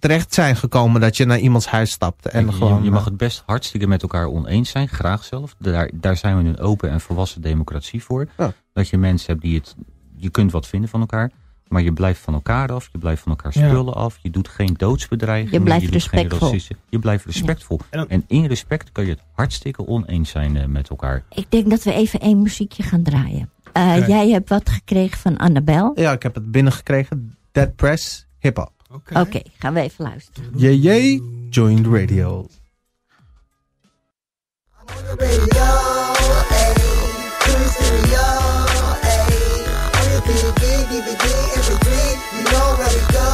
terecht 0.00 0.34
zijn 0.34 0.56
gekomen 0.56 1.00
dat 1.00 1.16
je 1.16 1.24
naar 1.24 1.38
iemands 1.38 1.66
huis 1.66 1.90
stapt. 1.90 2.26
En 2.26 2.46
je, 2.46 2.52
gewoon, 2.52 2.82
je 2.84 2.90
mag 2.90 3.00
eh, 3.00 3.06
het 3.06 3.16
best 3.16 3.42
hartstikke 3.46 3.86
met 3.86 4.02
elkaar 4.02 4.26
oneens 4.26 4.70
zijn, 4.70 4.88
graag 4.88 5.24
zelf. 5.24 5.54
Daar, 5.58 5.90
daar 5.94 6.16
zijn 6.16 6.42
we 6.42 6.48
een 6.48 6.58
open 6.58 6.90
en 6.90 7.00
volwassen 7.00 7.40
democratie 7.42 8.02
voor. 8.02 8.26
Ja. 8.38 8.52
Dat 8.72 8.88
je 8.88 8.98
mensen 8.98 9.26
hebt 9.30 9.42
die 9.42 9.56
het... 9.58 9.74
Je 10.16 10.30
kunt 10.30 10.52
wat 10.52 10.66
vinden 10.66 10.88
van 10.90 11.00
elkaar, 11.00 11.30
maar 11.68 11.82
je 11.82 11.92
blijft 11.92 12.20
van 12.20 12.34
elkaar 12.34 12.72
af. 12.72 12.88
Je 12.92 12.98
blijft 12.98 13.22
van 13.22 13.30
elkaar 13.32 13.52
Ja. 13.58 13.68
spullen 13.68 13.94
af. 13.94 14.18
Je 14.22 14.30
doet 14.30 14.48
geen 14.48 14.74
doodsbedreigingen. 14.76 15.58
Je 15.58 15.64
blijft 15.64 15.90
respectvol. 15.92 16.54
Je 16.88 16.98
blijft 16.98 17.24
respectvol. 17.24 17.80
En 17.90 17.98
dan- 17.98 18.08
En 18.08 18.24
in 18.26 18.46
respect 18.46 18.92
kan 18.92 19.04
je 19.04 19.10
het 19.10 19.22
hartstikke 19.32 19.86
oneens 19.86 20.30
zijn 20.30 20.56
eh, 20.56 20.66
met 20.66 20.88
elkaar. 20.88 21.22
Ik 21.30 21.46
denk 21.50 21.70
dat 21.70 21.82
we 21.82 21.92
even 21.92 22.20
één 22.20 22.42
muziekje 22.42 22.82
gaan 22.82 23.02
draaien. 23.02 23.50
Eh. 23.72 24.08
Jij 24.08 24.28
hebt 24.30 24.48
wat 24.48 24.68
gekregen 24.70 25.18
van 25.18 25.36
Annabel. 25.36 25.92
ja, 25.94 26.12
ik 26.12 26.22
heb 26.22 26.34
het 26.34 26.50
binnengekregen. 26.50 27.36
Dead 27.52 27.76
Press, 27.76 28.26
hip-hop. 28.38 28.72
Oké, 28.92 29.40
gaan 29.58 29.74
we 29.74 29.80
even 29.80 30.04
luisteren. 30.04 30.50
Jee, 30.56 31.22
joined 31.50 31.86
radio. 31.86 32.46
on 34.90 35.04
the 35.04 35.14
radio, 35.24 35.68
ayy. 36.50 36.74
To 37.42 37.50
the 37.58 37.68
stereo, 37.74 38.26
ayy. 39.02 39.62
On 39.98 40.06
your 40.10 40.22
DVD, 40.26 40.64
DVD, 40.90 41.24
MP3, 41.60 41.88
you 42.34 42.42
know 42.50 42.68
where 42.78 42.90
we 42.96 43.02
go, 43.14 43.29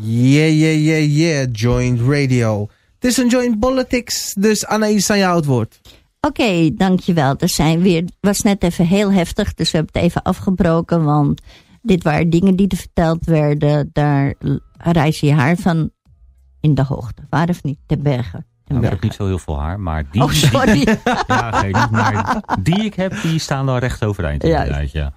Yeah, 0.00 0.50
yeah, 0.50 0.84
yeah, 0.84 1.16
yeah, 1.16 1.46
joined 1.52 2.00
radio. 2.00 2.68
Het 2.94 3.04
is 3.10 3.16
een 3.16 3.28
joint 3.28 3.58
politics, 3.58 4.34
dus 4.34 4.66
Anaïs 4.66 5.10
aan 5.10 5.18
jou 5.18 5.36
het 5.36 5.44
woord. 5.44 5.80
Oké, 6.20 6.74
dankjewel. 6.74 7.34
Er 7.38 7.48
zijn 7.48 7.80
weer, 7.80 8.00
het 8.00 8.12
was 8.20 8.40
net 8.40 8.62
even 8.62 8.86
heel 8.86 9.12
heftig, 9.12 9.54
dus 9.54 9.70
we 9.70 9.76
hebben 9.76 9.94
het 9.94 10.04
even 10.04 10.22
afgebroken. 10.22 11.04
Want 11.04 11.40
dit 11.82 12.02
waren 12.02 12.30
dingen 12.30 12.56
die 12.56 12.68
er 12.68 12.76
verteld 12.76 13.24
werden. 13.24 13.90
Daar 13.92 14.34
reis 14.78 15.20
je 15.20 15.32
haar 15.32 15.56
van 15.56 15.90
in 16.60 16.74
de 16.74 16.82
hoogte. 16.82 17.22
Waar 17.30 17.48
of 17.48 17.62
niet? 17.62 17.78
Ten 17.86 18.02
bergen. 18.02 18.46
Nou, 18.66 18.84
ik 18.84 18.90
heb 18.90 19.02
niet 19.02 19.14
zo 19.14 19.26
heel 19.26 19.38
veel 19.38 19.60
haar, 19.60 19.80
maar 19.80 20.04
die, 20.10 20.22
Oh, 20.22 20.30
sorry. 20.30 20.98
ja, 21.26 21.50
geen, 21.52 21.76
maar 21.90 22.42
die 22.62 22.84
ik 22.84 22.94
heb, 22.94 23.22
die 23.22 23.38
staan 23.38 23.66
wel 23.66 23.78
recht 23.78 24.04
overeind. 24.04 24.42
Ja. 24.42 25.12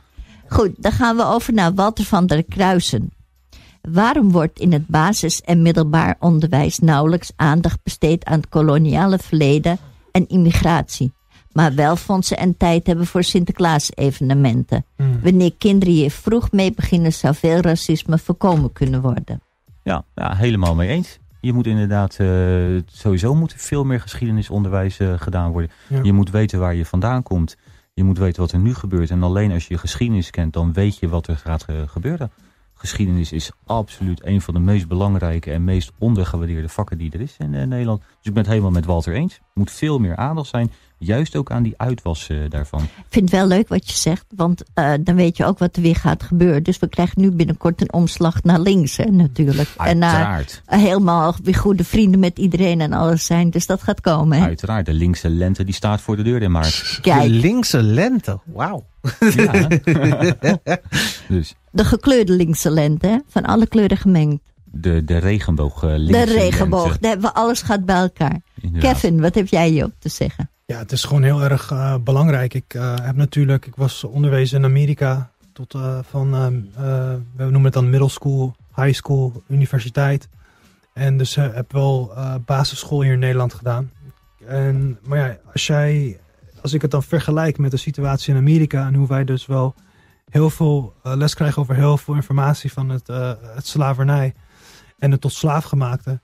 Goed, 0.48 0.72
dan 0.78 0.92
gaan 0.92 1.16
we 1.16 1.24
over 1.26 1.54
naar 1.54 1.74
Walter 1.74 2.06
van 2.06 2.26
der 2.26 2.44
Kruisen. 2.44 3.12
Waarom 3.82 4.32
wordt 4.32 4.60
in 4.60 4.74
het 4.74 4.88
basis- 4.88 5.42
en 5.42 5.62
middelbaar 5.62 6.16
onderwijs 6.20 6.80
nauwelijks 6.80 7.32
aandacht 7.36 7.80
besteed 7.84 8.26
aan 8.26 8.40
het 8.40 8.50
koloniale 8.50 9.18
verleden 9.18 9.78
en 10.12 10.28
immigratie? 10.28 11.14
Maar 11.52 11.76
wel 11.76 11.96
fondsen 11.96 12.38
en 12.38 12.58
tijd 12.58 12.88
hebben 12.88 13.06
voor 13.06 13.24
Sinterklaas-evenementen. 13.24 14.86
Hmm. 14.96 15.20
Wanneer 15.24 15.54
kinderen 15.58 15.94
hier 15.94 16.12
vroeg 16.12 16.52
mee 16.52 16.74
beginnen, 16.74 17.14
zou 17.14 17.36
veel 17.36 17.60
racisme 17.60 18.18
voorkomen 18.18 18.74
kunnen 18.74 19.02
worden. 19.02 19.42
Ja, 19.84 20.04
ja, 20.16 20.36
helemaal 20.36 20.76
mee 20.76 20.90
eens. 20.90 21.20
Je 21.42 21.54
moet 21.54 21.68
inderdaad, 21.68 22.16
eh, 22.20 22.28
sowieso 22.86 23.36
moet 23.36 23.52
er 23.52 23.60
veel 23.60 23.84
meer 23.84 24.02
geschiedenisonderwijs 24.02 25.00
eh, 25.00 25.14
gedaan 25.18 25.52
worden. 25.52 25.72
Ja. 25.88 26.00
Je 26.04 26.14
moet 26.14 26.32
weten 26.32 26.60
waar 26.60 26.76
je 26.76 26.86
vandaan 26.86 27.24
komt. 27.24 27.58
Je 27.94 28.04
moet 28.04 28.18
weten 28.18 28.42
wat 28.42 28.52
er 28.52 28.60
nu 28.60 28.74
gebeurt. 28.74 29.10
En 29.10 29.24
alleen 29.24 29.52
als 29.52 29.68
je 29.68 29.74
je 29.74 29.80
geschiedenis 29.80 30.30
kent, 30.30 30.54
dan 30.54 30.74
weet 30.74 30.98
je 30.98 31.08
wat 31.08 31.28
er 31.28 31.38
gaat 31.38 31.66
eh, 31.68 31.76
gebeuren. 31.86 32.32
Geschiedenis 32.82 33.32
is 33.32 33.52
absoluut 33.66 34.26
een 34.26 34.42
van 34.42 34.54
de 34.54 34.60
meest 34.60 34.88
belangrijke 34.88 35.52
en 35.52 35.64
meest 35.64 35.92
ondergewaardeerde 35.98 36.70
vakken 36.70 36.98
die 36.98 37.12
er 37.12 37.22
is 37.22 37.36
in 37.38 37.54
eh, 37.54 37.68
Nederland. 37.68 38.00
Dus 38.00 38.08
ik 38.22 38.34
ben 38.34 38.42
het 38.42 38.52
helemaal 38.52 38.72
met 38.72 38.86
Walter 38.86 39.14
eens. 39.14 39.34
Er 39.34 39.42
moet 39.54 39.72
veel 39.72 40.00
meer 40.00 40.16
aandacht 40.16 40.50
zijn, 40.50 40.72
juist 40.98 41.36
ook 41.36 41.52
aan 41.52 41.64
die 41.64 41.74
uitwas 41.78 42.30
eh, 42.30 42.38
daarvan. 42.50 42.82
Ik 42.82 43.06
vind 43.10 43.32
het 43.32 43.40
wel 43.40 43.48
leuk 43.48 43.68
wat 43.68 43.90
je 43.90 43.98
zegt, 43.98 44.26
want 44.36 44.64
eh, 44.74 44.94
dan 45.02 45.16
weet 45.16 45.38
je 45.38 45.46
ook 45.46 45.60
wat 45.60 45.76
er 45.76 45.82
weer 45.82 45.96
gaat 45.96 46.24
gebeuren. 46.24 46.64
Dus 46.64 46.80
we 46.80 46.88
krijgen 46.88 47.22
nu 47.22 47.32
binnenkort 47.32 47.82
een 47.82 47.94
omslag 47.94 48.44
naar 48.44 48.60
links, 48.60 48.98
hè, 48.98 49.06
natuurlijk. 49.12 49.70
En 49.78 49.98
naar 49.98 50.62
helemaal 50.66 51.36
weer 51.44 51.56
goede 51.56 51.84
vrienden 51.84 52.20
met 52.20 52.38
iedereen 52.38 52.82
en 52.82 52.94
alles 52.94 53.26
zijn. 53.26 53.50
Dus 53.50 53.66
dat 53.66 53.84
gaat 53.84 54.02
komen. 54.02 54.38
Hè? 54.38 54.46
Uiteraard, 54.46 54.86
de 54.86 54.94
linkse 54.94 55.30
lente 55.30 55.64
die 55.64 55.74
staat 55.74 56.02
voor 56.02 56.16
de 56.16 56.24
deur 56.24 56.42
in 56.42 56.52
maart. 56.52 56.96
De 56.96 57.02
Kijk, 57.02 57.30
linkse 57.30 57.84
lente. 57.84 58.40
Wauw. 58.46 58.86
Ja. 59.36 59.68
dus 61.28 61.56
de 61.72 61.86
gekleurde 61.86 62.32
linkse 62.34 62.70
lente, 62.72 63.08
hè, 63.08 63.18
van 63.28 63.44
alle 63.44 63.68
kleuren 63.68 63.98
gemengd. 63.98 64.42
de, 64.64 65.04
de 65.06 65.18
regenboog. 65.18 65.84
eh, 65.84 65.90
De 66.08 66.24
regenboog, 66.24 66.84
lente. 66.86 67.00
daar 67.02 67.12
hebben 67.12 67.30
we 67.30 67.36
alles 67.36 67.62
gaat 67.62 67.86
bij 67.86 67.96
elkaar. 67.96 68.42
Inderdaad. 68.62 68.94
Kevin, 68.94 69.22
wat 69.22 69.36
heb 69.36 69.48
jij 69.48 69.70
hierop 69.70 69.94
te 70.00 70.10
zeggen? 70.10 70.50
Ja, 70.66 70.78
het 70.78 70.92
is 70.92 71.04
gewoon 71.04 71.24
heel 71.24 71.42
erg 71.44 71.72
eh, 71.72 71.96
belangrijk. 72.04 72.54
Ik 72.54 72.74
eh, 72.74 72.96
heb 73.02 73.16
natuurlijk, 73.16 73.66
ik 73.66 73.76
was 73.76 74.04
onderwezen 74.04 74.58
in 74.58 74.66
Amerika 74.66 75.32
tot 75.54 75.74
eh, 75.74 76.00
van, 76.10 76.34
ehm, 76.34 76.56
eh, 76.86 77.14
we 77.36 77.44
noemen 77.44 77.64
het 77.64 77.74
dan 77.74 77.90
middle 77.90 78.10
school, 78.10 78.56
high 78.76 78.94
school, 78.94 79.44
universiteit. 79.48 80.28
En 80.94 81.18
dus 81.18 81.36
heb 81.36 81.72
wel 81.72 82.12
eh, 82.16 82.36
basisschool 82.46 83.02
hier 83.02 83.14
in 83.14 83.20
Nederland 83.20 83.54
gedaan. 83.54 83.92
En, 84.48 84.98
maar 85.06 85.18
ja, 85.18 85.38
als 85.54 85.68
jij, 85.68 86.20
als 86.62 86.74
ik 86.74 86.82
het 86.82 86.92
dan 86.92 87.04
vergelijk 87.04 87.58
met 87.58 87.72
de 87.72 87.78
situatie 87.78 88.34
in 88.34 88.40
Amerika 88.40 88.88
en 88.88 88.94
hoe 88.94 89.08
wij 89.08 89.24
dus 89.24 89.46
wel 89.46 89.76
heel 90.32 90.50
veel 90.50 90.94
eh, 91.04 91.14
les 91.16 91.34
krijgen 91.34 91.62
over 91.62 91.76
heel 91.76 91.98
veel 91.98 92.16
informatie 92.16 92.72
van 92.72 92.90
het, 92.90 93.10
eh, 93.10 93.32
het 93.42 93.68
slavernij 93.68 94.34
en 95.00 95.12
het 95.12 95.22
tot 95.22 95.34
slaafgemaakte 95.34 96.20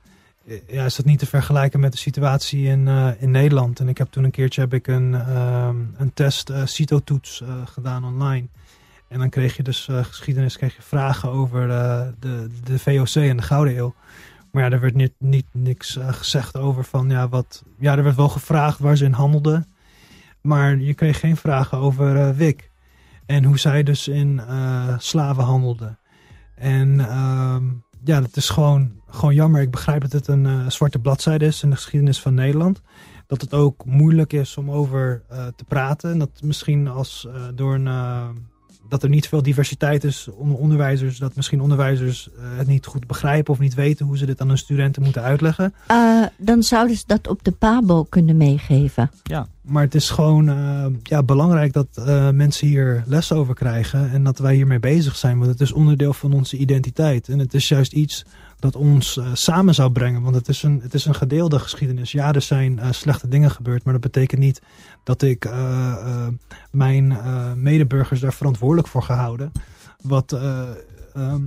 ja, 0.67 0.85
is 0.85 0.95
dat 0.95 1.05
niet 1.05 1.19
te 1.19 1.25
vergelijken 1.25 1.79
met 1.79 1.91
de 1.91 1.97
situatie 1.97 2.65
in, 2.65 2.87
eh, 2.87 3.09
in 3.19 3.31
Nederland. 3.31 3.79
En 3.79 3.87
ik 3.87 3.97
heb 3.97 4.07
toen 4.09 4.23
een 4.23 4.31
keertje 4.31 4.61
heb 4.61 4.73
ik 4.73 4.87
een, 4.87 5.13
ehm, 5.13 5.75
een 5.97 6.13
test 6.13 6.51
CITO-toets 6.63 7.41
eh, 7.41 7.49
gedaan 7.65 8.05
online. 8.05 8.47
En 9.07 9.19
dan 9.19 9.29
kreeg 9.29 9.57
je 9.57 9.63
dus 9.63 9.87
eh, 9.87 10.03
geschiedenis, 10.03 10.57
kreeg 10.57 10.75
je 10.75 10.81
vragen 10.81 11.29
over 11.29 11.69
eh, 11.69 12.07
de, 12.19 12.49
de 12.63 12.79
VOC 12.79 13.15
en 13.15 13.37
de 13.37 13.43
Gouden 13.43 13.77
Eeuw. 13.77 13.93
Maar 14.51 14.63
ja, 14.63 14.71
er 14.71 14.79
werd 14.79 14.95
niet, 14.95 15.13
niet 15.17 15.45
niks 15.51 15.97
eh, 15.97 16.13
gezegd 16.13 16.57
over 16.57 16.83
van 16.83 17.09
ja, 17.09 17.29
wat. 17.29 17.63
Ja, 17.79 17.97
er 17.97 18.03
werd 18.03 18.15
wel 18.15 18.29
gevraagd 18.29 18.79
waar 18.79 18.97
ze 18.97 19.05
in 19.05 19.11
handelden. 19.11 19.67
Maar 20.41 20.77
je 20.77 20.93
kreeg 20.93 21.19
geen 21.19 21.37
vragen 21.37 21.77
over 21.77 22.17
eh 22.17 22.29
Wik. 22.29 22.69
En 23.27 23.43
hoe 23.43 23.59
zij 23.59 23.83
dus 23.83 24.07
in 24.07 24.39
eh, 24.39 24.97
slaven 24.97 25.43
handelden. 25.43 25.99
En 26.55 26.99
ehm, 26.99 27.65
ja, 28.03 28.21
dat 28.21 28.35
is 28.35 28.49
gewoon, 28.49 28.91
gewoon 29.07 29.35
jammer. 29.35 29.61
Ik 29.61 29.71
begrijp 29.71 30.01
dat 30.01 30.11
het 30.11 30.27
een 30.27 30.45
eh, 30.45 30.69
zwarte 30.69 30.99
bladzijde 30.99 31.45
is 31.45 31.63
in 31.63 31.69
de 31.69 31.75
geschiedenis 31.75 32.21
van 32.21 32.33
Nederland. 32.33 32.81
Dat 33.27 33.41
het 33.41 33.53
ook 33.53 33.85
moeilijk 33.85 34.33
is 34.33 34.57
om 34.57 34.71
over 34.71 35.23
eh, 35.29 35.47
te 35.55 35.63
praten. 35.63 36.11
En 36.11 36.19
dat 36.19 36.41
misschien 36.41 36.87
als 36.87 37.27
door 37.55 37.75
een. 37.75 37.87
Dat 38.89 39.03
er 39.03 39.09
niet 39.09 39.27
veel 39.27 39.41
diversiteit 39.41 40.03
is 40.03 40.27
onder 40.37 40.57
onderwijzers. 40.57 41.17
Dat 41.17 41.35
misschien 41.35 41.61
onderwijzers 41.61 42.29
eh, 42.37 42.43
het 42.57 42.67
niet 42.67 42.85
goed 42.85 43.07
begrijpen 43.07 43.53
of 43.53 43.59
niet 43.59 43.73
weten 43.73 44.05
hoe 44.05 44.17
ze 44.17 44.25
dit 44.25 44.41
aan 44.41 44.47
hun 44.47 44.57
studenten 44.57 45.03
moeten 45.03 45.21
uitleggen. 45.21 45.73
Eh, 45.87 46.23
dan 46.37 46.63
zouden 46.63 46.95
ze 46.95 47.03
dat 47.07 47.27
op 47.27 47.43
de 47.43 47.51
PABO 47.51 48.03
kunnen 48.03 48.37
meegeven. 48.37 49.11
Ja, 49.23 49.47
Maar 49.61 49.83
het 49.83 49.95
is 49.95 50.09
gewoon 50.09 50.49
eh, 50.49 50.85
ja, 51.03 51.23
belangrijk 51.23 51.73
dat 51.73 51.87
mensen 52.33 52.67
hier 52.67 53.03
les 53.05 53.31
over 53.31 53.53
krijgen 53.53 54.11
en 54.11 54.23
dat 54.23 54.39
wij 54.39 54.55
hiermee 54.55 54.79
bezig 54.79 55.15
zijn. 55.15 55.37
Want 55.37 55.51
het 55.51 55.61
is 55.61 55.71
onderdeel 55.71 56.13
van 56.13 56.33
onze 56.33 56.57
identiteit. 56.57 57.29
En 57.29 57.39
het 57.39 57.53
is 57.53 57.67
juist 57.67 57.93
iets 57.93 58.25
dat 58.59 58.75
ons 58.75 59.19
samen 59.33 59.75
zou 59.75 59.91
brengen. 59.91 60.21
Want 60.21 60.35
het 60.35 60.47
is, 60.47 60.63
een, 60.63 60.79
het 60.83 60.93
is 60.93 61.05
een 61.05 61.15
gedeelde 61.15 61.59
geschiedenis. 61.59 62.11
Ja, 62.11 62.33
er 62.33 62.41
zijn 62.41 62.79
slechte 62.91 63.27
dingen 63.27 63.51
gebeurd, 63.51 63.83
maar 63.83 63.93
dat 63.93 64.01
betekent 64.01 64.41
niet 64.41 64.61
dat 65.07 65.21
ik 65.21 65.45
eh, 65.45 65.91
eh, 65.91 66.27
mijn 66.71 67.11
eh, 67.11 67.53
medeburgers 67.53 68.19
daar 68.19 68.33
verantwoordelijk 68.33 68.87
voor 68.87 69.03
ga 69.03 69.15
houden. 69.15 69.51
Wat 70.01 70.31
eh, 70.31 70.61
ehm, 71.13 71.41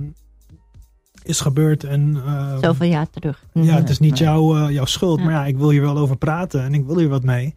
is 1.23 1.39
gebeurd 1.39 1.83
en... 1.83 2.21
eh, 2.25 2.57
Zoveel 2.61 2.87
jaar 2.87 3.09
terug. 3.09 3.43
ja, 3.53 3.75
het 3.75 3.89
is 3.89 3.99
niet 3.99 4.17
jouw, 4.17 4.69
jouw 4.69 4.85
schuld, 4.85 5.19
Ja. 5.19 5.25
maar 5.25 5.33
ja, 5.33 5.45
ik 5.45 5.57
wil 5.57 5.69
hier 5.69 5.81
wel 5.81 5.97
over 5.97 6.17
praten 6.17 6.63
en 6.63 6.73
ik 6.73 6.85
wil 6.85 6.97
hier 6.97 7.09
wat 7.09 7.23
mee. 7.23 7.55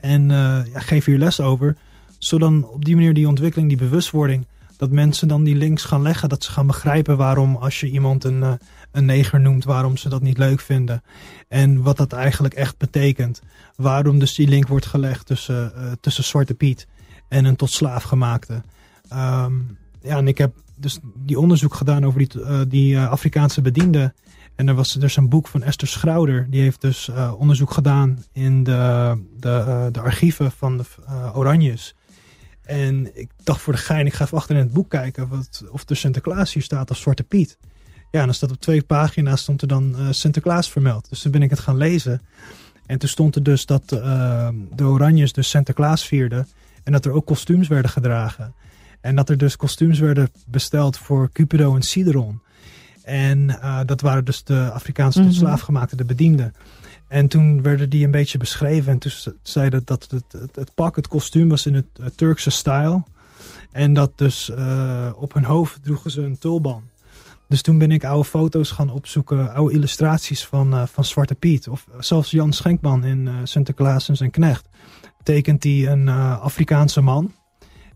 En 0.00 0.28
ja, 0.28 0.64
geef 0.74 1.04
hier 1.04 1.18
les 1.18 1.40
over. 1.40 1.76
Zodat 2.18 2.52
op 2.70 2.84
die 2.84 2.94
manier 2.94 3.14
die 3.14 3.28
ontwikkeling, 3.28 3.68
die 3.68 3.78
bewustwording, 3.78 4.46
dat 4.76 4.90
mensen 4.90 5.28
dan 5.28 5.44
die 5.44 5.56
links 5.56 5.84
gaan 5.84 6.02
leggen. 6.02 6.28
Dat 6.28 6.44
ze 6.44 6.50
gaan 6.52 6.66
begrijpen 6.66 7.16
waarom 7.16 7.56
als 7.56 7.80
je 7.80 7.90
iemand 7.90 8.24
een, 8.24 8.58
een 8.92 9.04
neger 9.04 9.40
noemt, 9.40 9.64
waarom 9.64 9.96
ze 9.96 10.08
dat 10.08 10.22
niet 10.22 10.38
leuk 10.38 10.60
vinden. 10.60 11.02
En 11.48 11.82
wat 11.82 11.96
dat 11.96 12.12
eigenlijk 12.12 12.54
echt 12.54 12.78
betekent. 12.78 13.42
Waarom 13.76 14.18
dus 14.18 14.34
die 14.34 14.48
link 14.48 14.68
wordt 14.68 14.86
gelegd 14.86 15.26
tussen, 15.26 15.74
eh, 15.74 15.92
tussen 16.00 16.24
Zwarte 16.24 16.54
Piet 16.54 16.86
en 17.28 17.44
een 17.44 17.56
tot 17.56 17.70
slaaf 17.70 18.02
gemaakte. 18.02 18.62
Ehm, 19.08 19.54
ja, 20.02 20.16
en 20.16 20.28
ik 20.28 20.38
heb 20.38 20.54
dus 20.76 20.98
die 21.14 21.38
onderzoek 21.38 21.74
gedaan 21.74 22.04
over 22.04 22.18
die, 22.18 22.42
eh, 22.42 22.60
die 22.68 22.96
eh, 22.96 23.10
Afrikaanse 23.10 23.60
bedienden. 23.60 24.14
En 24.54 24.68
er 24.68 24.74
was 24.74 24.92
dus 24.92 25.16
een 25.16 25.28
boek 25.28 25.48
van 25.48 25.62
Esther 25.62 25.88
Schrouder. 25.88 26.46
Die 26.50 26.60
heeft 26.60 26.80
dus 26.80 27.10
onderzoek 27.38 27.70
gedaan 27.70 28.24
in 28.32 28.64
de, 28.64 29.16
de, 29.40 29.88
de 29.92 30.00
archieven 30.00 30.52
van 30.52 30.76
de 30.76 30.84
Oranjes. 31.34 31.94
En 32.62 33.18
ik 33.18 33.30
dacht 33.42 33.60
voor 33.60 33.72
de 33.72 33.78
gein, 33.78 34.06
ik 34.06 34.12
ga 34.12 34.24
even 34.24 34.38
achter 34.38 34.56
in 34.56 34.62
het 34.62 34.72
boek 34.72 34.90
kijken 34.90 35.28
wat, 35.28 35.64
of 35.70 35.84
de 35.84 35.94
Sinterklaas 35.94 36.52
hier 36.52 36.62
staat 36.62 36.88
als 36.88 37.00
Zwarte 37.00 37.22
Piet. 37.22 37.58
Ja, 38.12 38.20
en 38.20 38.24
dan 38.26 38.34
staat 38.34 38.50
op 38.50 38.60
twee 38.60 38.82
pagina's 38.82 39.40
stond 39.40 39.62
er 39.62 39.68
dan 39.68 39.96
eh, 39.96 40.06
Sinterklaas 40.10 40.70
vermeld. 40.70 41.08
Dus 41.08 41.20
toen 41.22 41.32
ben 41.32 41.42
ik 41.42 41.50
het 41.50 41.58
gaan 41.58 41.76
lezen. 41.76 42.20
En 42.86 42.98
toen 42.98 43.08
stond 43.08 43.34
er 43.36 43.42
dus 43.42 43.66
dat 43.66 43.92
eh, 43.92 44.48
de 44.74 44.84
Oranjes 44.84 45.32
dus 45.32 45.48
Sinterklaas 45.50 46.06
vierden. 46.06 46.48
En 46.84 46.92
dat 46.92 47.04
er 47.04 47.12
ook 47.12 47.26
kostuums 47.26 47.68
werden 47.68 47.90
gedragen. 47.90 48.54
En 49.00 49.16
dat 49.16 49.28
er 49.28 49.38
dus 49.38 49.56
kostuums 49.56 49.98
werden 49.98 50.30
besteld 50.46 50.98
voor 50.98 51.30
Cupido 51.32 51.74
en 51.74 51.82
Sideron. 51.82 52.40
En 53.02 53.60
eh, 53.60 53.80
dat 53.86 54.00
waren 54.00 54.24
dus 54.24 54.44
de 54.44 54.70
Afrikaanse 54.72 55.18
tot 55.18 55.28
Mhm. 55.28 55.38
slaafgemaakte, 55.38 55.96
de 55.96 56.04
bedienden. 56.04 56.54
En 57.08 57.28
toen 57.28 57.62
werden 57.62 57.90
die 57.90 58.04
een 58.04 58.10
beetje 58.10 58.38
beschreven. 58.38 58.92
En 58.92 58.98
toen 58.98 59.10
ze- 59.10 59.34
zeiden 59.42 59.82
dat 59.84 60.06
het, 60.10 60.24
het, 60.32 60.56
het 60.56 60.74
pak, 60.74 60.96
het 60.96 61.08
kostuum 61.08 61.48
was 61.48 61.66
in 61.66 61.74
het 61.74 61.86
eh, 62.00 62.06
Turkse 62.16 62.50
stijl. 62.50 63.04
En 63.70 63.92
dat 63.92 64.18
dus 64.18 64.50
op 65.16 65.32
hun 65.34 65.44
hoofd 65.44 65.78
droegen 65.84 66.10
ze 66.10 66.22
een 66.22 66.38
tulban. 66.38 66.82
Dus 67.52 67.62
toen 67.62 67.78
ben 67.78 67.90
ik 67.90 68.04
oude 68.04 68.28
foto's 68.28 68.70
gaan 68.70 68.90
opzoeken, 68.90 69.54
oude 69.54 69.74
illustraties 69.74 70.46
van, 70.46 70.74
eh, 70.74 70.86
van 70.86 71.04
Zwarte 71.04 71.34
Piet. 71.34 71.68
Of 71.68 71.86
zelfs 71.98 72.30
Jan 72.30 72.52
Schenkman 72.52 73.04
in 73.04 73.28
eh, 73.28 73.34
Sinterklaas 73.42 74.08
en 74.08 74.16
zijn 74.16 74.30
knecht. 74.30 74.68
Tekent 75.22 75.62
hij 75.62 75.86
een 75.86 76.08
eh, 76.08 76.40
Afrikaanse 76.40 77.00
man. 77.00 77.32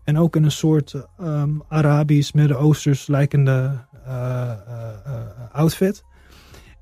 En 0.03 0.17
ook 0.17 0.35
in 0.35 0.43
een 0.43 0.51
soort 0.51 0.95
ehm, 1.19 1.49
Arabisch, 1.67 2.31
Midden-Oosters 2.31 3.07
lijkende 3.07 3.85
outfit. 5.51 6.03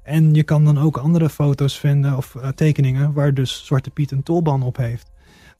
En 0.03 0.33
je 0.33 0.43
kan 0.43 0.65
dan 0.65 0.77
ook 0.77 0.97
andere 0.97 1.29
foto's 1.29 1.79
vinden 1.79 2.17
of 2.17 2.35
tekeningen 2.55 3.13
waar 3.13 3.33
dus 3.33 3.65
Zwarte 3.65 3.89
Piet 3.89 4.11
een 4.11 4.23
tolban 4.23 4.63
op 4.63 4.77
heeft. 4.77 5.11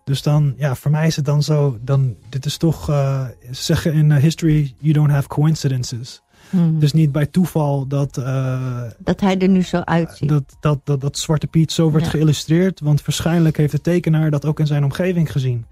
Dus 0.04 0.22
dan, 0.22 0.54
ja, 0.58 0.76
voor 0.76 0.92
mij 0.92 1.08
is 1.08 1.16
het 1.16 1.26
dan 1.26 1.44
zo, 1.44 1.78
dan, 1.82 2.16
dit 2.30 2.46
is 2.46 2.58
toch, 2.58 2.86
ze 2.86 3.34
zeggen 3.52 3.94
in 3.94 4.12
history, 4.12 4.76
you 4.80 4.94
don't 4.94 5.12
have 5.12 5.28
coincidences. 5.28 6.24
Hmm. 6.56 6.80
Dus 6.80 6.94
niet 6.94 7.12
bij 7.12 7.26
toeval 7.26 7.88
dat, 7.88 8.18
eh, 8.18 8.82
dat 9.00 9.22
hij 9.22 9.38
er 9.40 9.50
nu 9.50 9.62
zo 9.62 9.78
uitziet. 9.78 10.30
dat, 10.30 10.58
dat, 10.60 10.80
dat, 10.84 11.02
dat 11.02 11.18
Zwarte 11.18 11.48
Piet 11.48 11.72
zo 11.72 11.90
wordt 11.90 12.06
Ja. 12.06 12.12
geïllustreerd. 12.12 12.80
Want 12.80 13.06
waarschijnlijk 13.06 13.58
heeft 13.58 13.72
de 13.72 13.82
tekenaar 13.82 14.32
dat 14.32 14.46
ook 14.46 14.60
in 14.60 14.68
zijn 14.68 14.84
omgeving 14.84 15.32
gezien. 15.32 15.66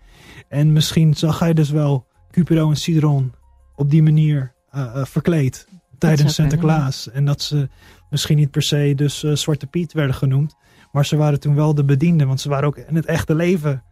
En 0.49 0.71
misschien 0.71 1.13
zag 1.13 1.39
hij 1.39 1.53
dus 1.53 1.69
wel 1.69 2.07
Cupido 2.31 2.69
en 2.69 2.75
Sidron 2.75 3.33
op 3.75 3.89
die 3.89 4.03
manier 4.03 4.53
eh, 4.69 4.81
eh, 4.81 5.05
verkleed 5.05 5.67
tijdens 5.97 6.33
Sinterklaas. 6.33 7.09
En 7.09 7.25
dat 7.25 7.41
ze 7.41 7.69
misschien 8.09 8.37
niet 8.37 8.51
per 8.51 8.61
se 8.61 8.93
dus 8.95 9.19
Zwarte 9.19 9.67
Piet 9.67 9.93
werden 9.93 10.15
genoemd. 10.15 10.55
Maar 10.91 11.05
ze 11.05 11.15
waren 11.15 11.39
toen 11.39 11.55
wel 11.55 11.75
de 11.75 11.83
bedienden. 11.83 12.27
Want 12.27 12.41
ze 12.41 12.49
waren 12.49 12.67
ook 12.67 12.77
in 12.77 12.95
het 12.95 13.05
echte 13.05 13.35
leven 13.35 13.83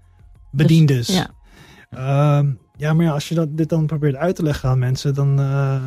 bediendes. 0.52 1.08
Dus, 1.08 1.16
ja. 1.16 1.30
Ehm, 1.90 2.52
ja, 2.78 2.94
maar 2.94 3.06
ja, 3.06 3.12
als 3.12 3.30
je 3.30 3.36
dat, 3.36 3.58
dit 3.58 3.70
dan 3.70 3.86
probeert 3.86 4.16
uit 4.16 4.36
te 4.36 4.44
leggen 4.44 4.70
aan 4.70 4.80
mensen, 4.80 5.14
dan 5.14 5.40
uh, 5.40 5.82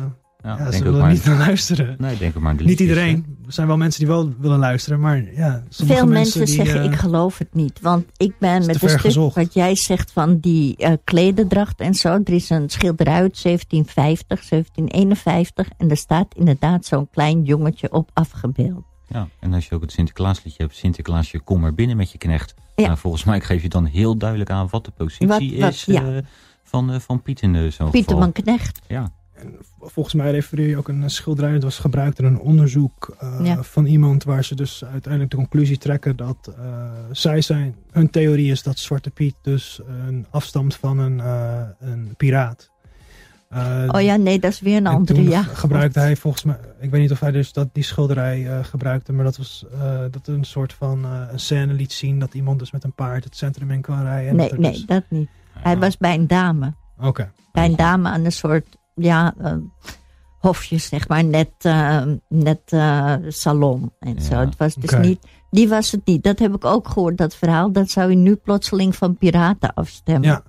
ja, 0.45 0.51
ja, 0.57 0.63
denk 0.63 0.73
ze 0.73 0.83
willen 0.83 0.99
maar, 0.99 1.11
niet 1.11 1.25
naar 1.25 1.37
luisteren. 1.37 1.95
Nee, 1.99 2.17
denk 2.17 2.33
maar 2.33 2.53
Niet 2.53 2.61
liedjes, 2.61 2.79
iedereen. 2.87 3.37
Er 3.45 3.53
zijn 3.53 3.67
wel 3.67 3.77
mensen 3.77 3.99
die 3.99 4.09
wel 4.09 4.33
willen 4.39 4.59
luisteren, 4.59 4.99
maar 4.99 5.17
ja, 5.33 5.63
sommige 5.69 5.97
Veel 5.99 6.07
mensen, 6.07 6.13
mensen 6.39 6.45
die, 6.45 6.55
zeggen 6.55 6.79
eh, 6.79 6.85
ik 6.85 6.95
geloof 6.95 7.37
het 7.37 7.53
niet. 7.53 7.79
Want 7.81 8.05
ik 8.17 8.33
ben 8.39 8.65
met 8.65 8.81
een 8.81 8.89
stuk 8.89 8.99
gezocht. 8.99 9.35
wat 9.35 9.53
jij 9.53 9.75
zegt 9.75 10.11
van 10.11 10.37
die 10.39 10.77
eh 10.77 10.91
klederdracht 11.03 11.79
en 11.79 11.93
zo. 11.93 12.09
Er 12.23 12.33
is 12.33 12.49
een 12.49 12.69
schilderij 12.69 13.13
uit 13.13 13.41
1750, 13.43 14.49
1751. 14.49 15.67
En 15.77 15.89
er 15.89 15.97
staat 15.97 16.33
inderdaad 16.35 16.85
zo'n 16.85 17.09
klein 17.11 17.43
jongetje 17.43 17.91
op 17.91 18.09
afgebeeld. 18.13 18.83
Ja, 19.07 19.27
en 19.39 19.53
als 19.53 19.67
je 19.67 19.75
ook 19.75 19.81
het 19.81 19.91
Sinterklaasliedje 19.91 20.63
hebt, 20.63 20.75
Sinterklaasje, 20.75 21.39
kom 21.39 21.59
maar 21.59 21.73
binnen 21.73 21.97
met 21.97 22.11
je 22.11 22.17
knecht. 22.17 22.53
Ja. 22.75 22.85
Nou, 22.85 22.97
volgens 22.97 23.23
mij 23.23 23.41
geef 23.41 23.61
je 23.61 23.69
dan 23.69 23.85
heel 23.85 24.17
duidelijk 24.17 24.49
aan 24.49 24.67
wat 24.69 24.85
de 24.85 24.91
positie 24.91 25.27
Wat- 25.27 25.59
wat- 25.59 25.71
is 25.71 25.85
ja. 25.85 26.03
eh, 26.15 26.17
van, 26.63 26.91
eh, 26.91 26.99
van 26.99 27.21
Piet 27.21 27.41
in 27.41 27.71
zo'n 27.71 27.89
Pieterman 27.89 28.31
geval. 28.33 28.43
Knecht. 28.43 28.79
Ja, 28.87 29.11
volgens 29.79 30.15
mij 30.15 30.31
refereer 30.31 30.67
je 30.69 30.77
ook 30.77 30.87
een 30.87 31.09
schilderij. 31.09 31.51
Dat 31.53 31.63
was 31.63 31.79
gebruikt 31.79 32.19
in 32.19 32.25
een 32.25 32.39
onderzoek 32.39 33.15
eh, 33.19 33.39
Ja. 33.43 33.63
van 33.63 33.85
iemand 33.85 34.23
waar 34.23 34.43
ze 34.43 34.55
dus 34.55 34.83
uiteindelijk 34.85 35.31
de 35.31 35.37
conclusie 35.37 35.77
trekken 35.77 36.15
dat 36.15 36.53
eh, 36.57 36.87
zij 37.11 37.41
zijn. 37.41 37.75
Hun 37.91 38.09
theorie 38.09 38.51
is 38.51 38.63
dat 38.63 38.79
Zwarte 38.79 39.09
Piet 39.09 39.35
dus 39.41 39.81
een 40.07 40.25
afstamt 40.29 40.75
van 40.75 40.97
een, 40.99 41.19
eh, 41.19 41.61
een 41.79 42.13
piraat. 42.17 42.73
Oh 43.91 44.01
ja, 44.01 44.15
nee, 44.15 44.39
dat 44.39 44.51
is 44.51 44.59
weer 44.59 44.77
een 44.77 44.85
en 44.85 44.93
andere. 44.93 45.19
toen 45.19 45.29
Ja. 45.29 45.43
gebruikte 45.43 45.99
hij 45.99 46.15
volgens 46.15 46.43
mij, 46.43 46.57
ik 46.79 46.89
weet 46.89 47.01
niet 47.01 47.11
of 47.11 47.19
hij 47.19 47.31
dus 47.31 47.53
dat, 47.53 47.69
die 47.73 47.83
schilderij 47.83 48.47
eh, 48.47 48.63
gebruikte, 48.63 49.13
maar 49.13 49.23
dat 49.25 49.37
was 49.37 49.65
eh, 49.73 49.99
dat 50.11 50.27
een 50.27 50.43
soort 50.43 50.73
van 50.73 51.05
eh, 51.05 51.21
een 51.31 51.39
scène 51.39 51.73
liet 51.73 51.91
zien 51.93 52.19
dat 52.19 52.33
iemand 52.33 52.59
dus 52.59 52.71
met 52.71 52.83
een 52.83 52.93
paard 52.93 53.23
het 53.23 53.35
centrum 53.37 53.71
in 53.71 53.81
kan 53.81 54.01
rijden. 54.03 54.29
en 54.29 54.35
Nee, 54.35 54.49
dat 54.49 54.57
nee, 54.59 54.71
dus- 54.71 54.85
dat 54.85 55.03
niet. 55.09 55.29
Hij 55.53 55.73
Ja. 55.73 55.79
was 55.79 55.97
bij 55.97 56.13
een 56.15 56.27
dame. 56.27 56.73
Oké. 56.99 57.31
Bij 57.51 57.65
een 57.65 57.75
dame 57.75 58.09
aan 58.09 58.25
een 58.25 58.31
soort, 58.31 58.77
ja, 58.95 59.33
eh, 59.37 59.53
hofje, 60.39 60.77
zeg 60.77 61.07
maar, 61.07 61.23
net, 61.23 61.51
eh, 61.57 62.03
net 62.27 62.61
eh, 62.65 63.13
salon 63.27 63.91
en 63.99 64.13
Ja. 64.15 64.21
zo. 64.21 64.35
Het 64.35 64.57
was 64.57 64.75
dus 64.75 64.97
niet, 64.97 65.27
die 65.49 65.69
was 65.69 65.91
het 65.91 66.05
niet. 66.05 66.23
Dat 66.23 66.39
heb 66.39 66.55
ik 66.55 66.65
ook 66.65 66.87
gehoord, 66.87 67.17
dat 67.17 67.35
verhaal. 67.35 67.71
Dat 67.71 67.89
zou 67.89 68.09
je 68.09 68.15
nu 68.15 68.35
plotseling 68.35 68.95
van 68.95 69.17
piraten 69.17 69.73
afstemmen. 69.73 70.29
Ja. 70.29 70.43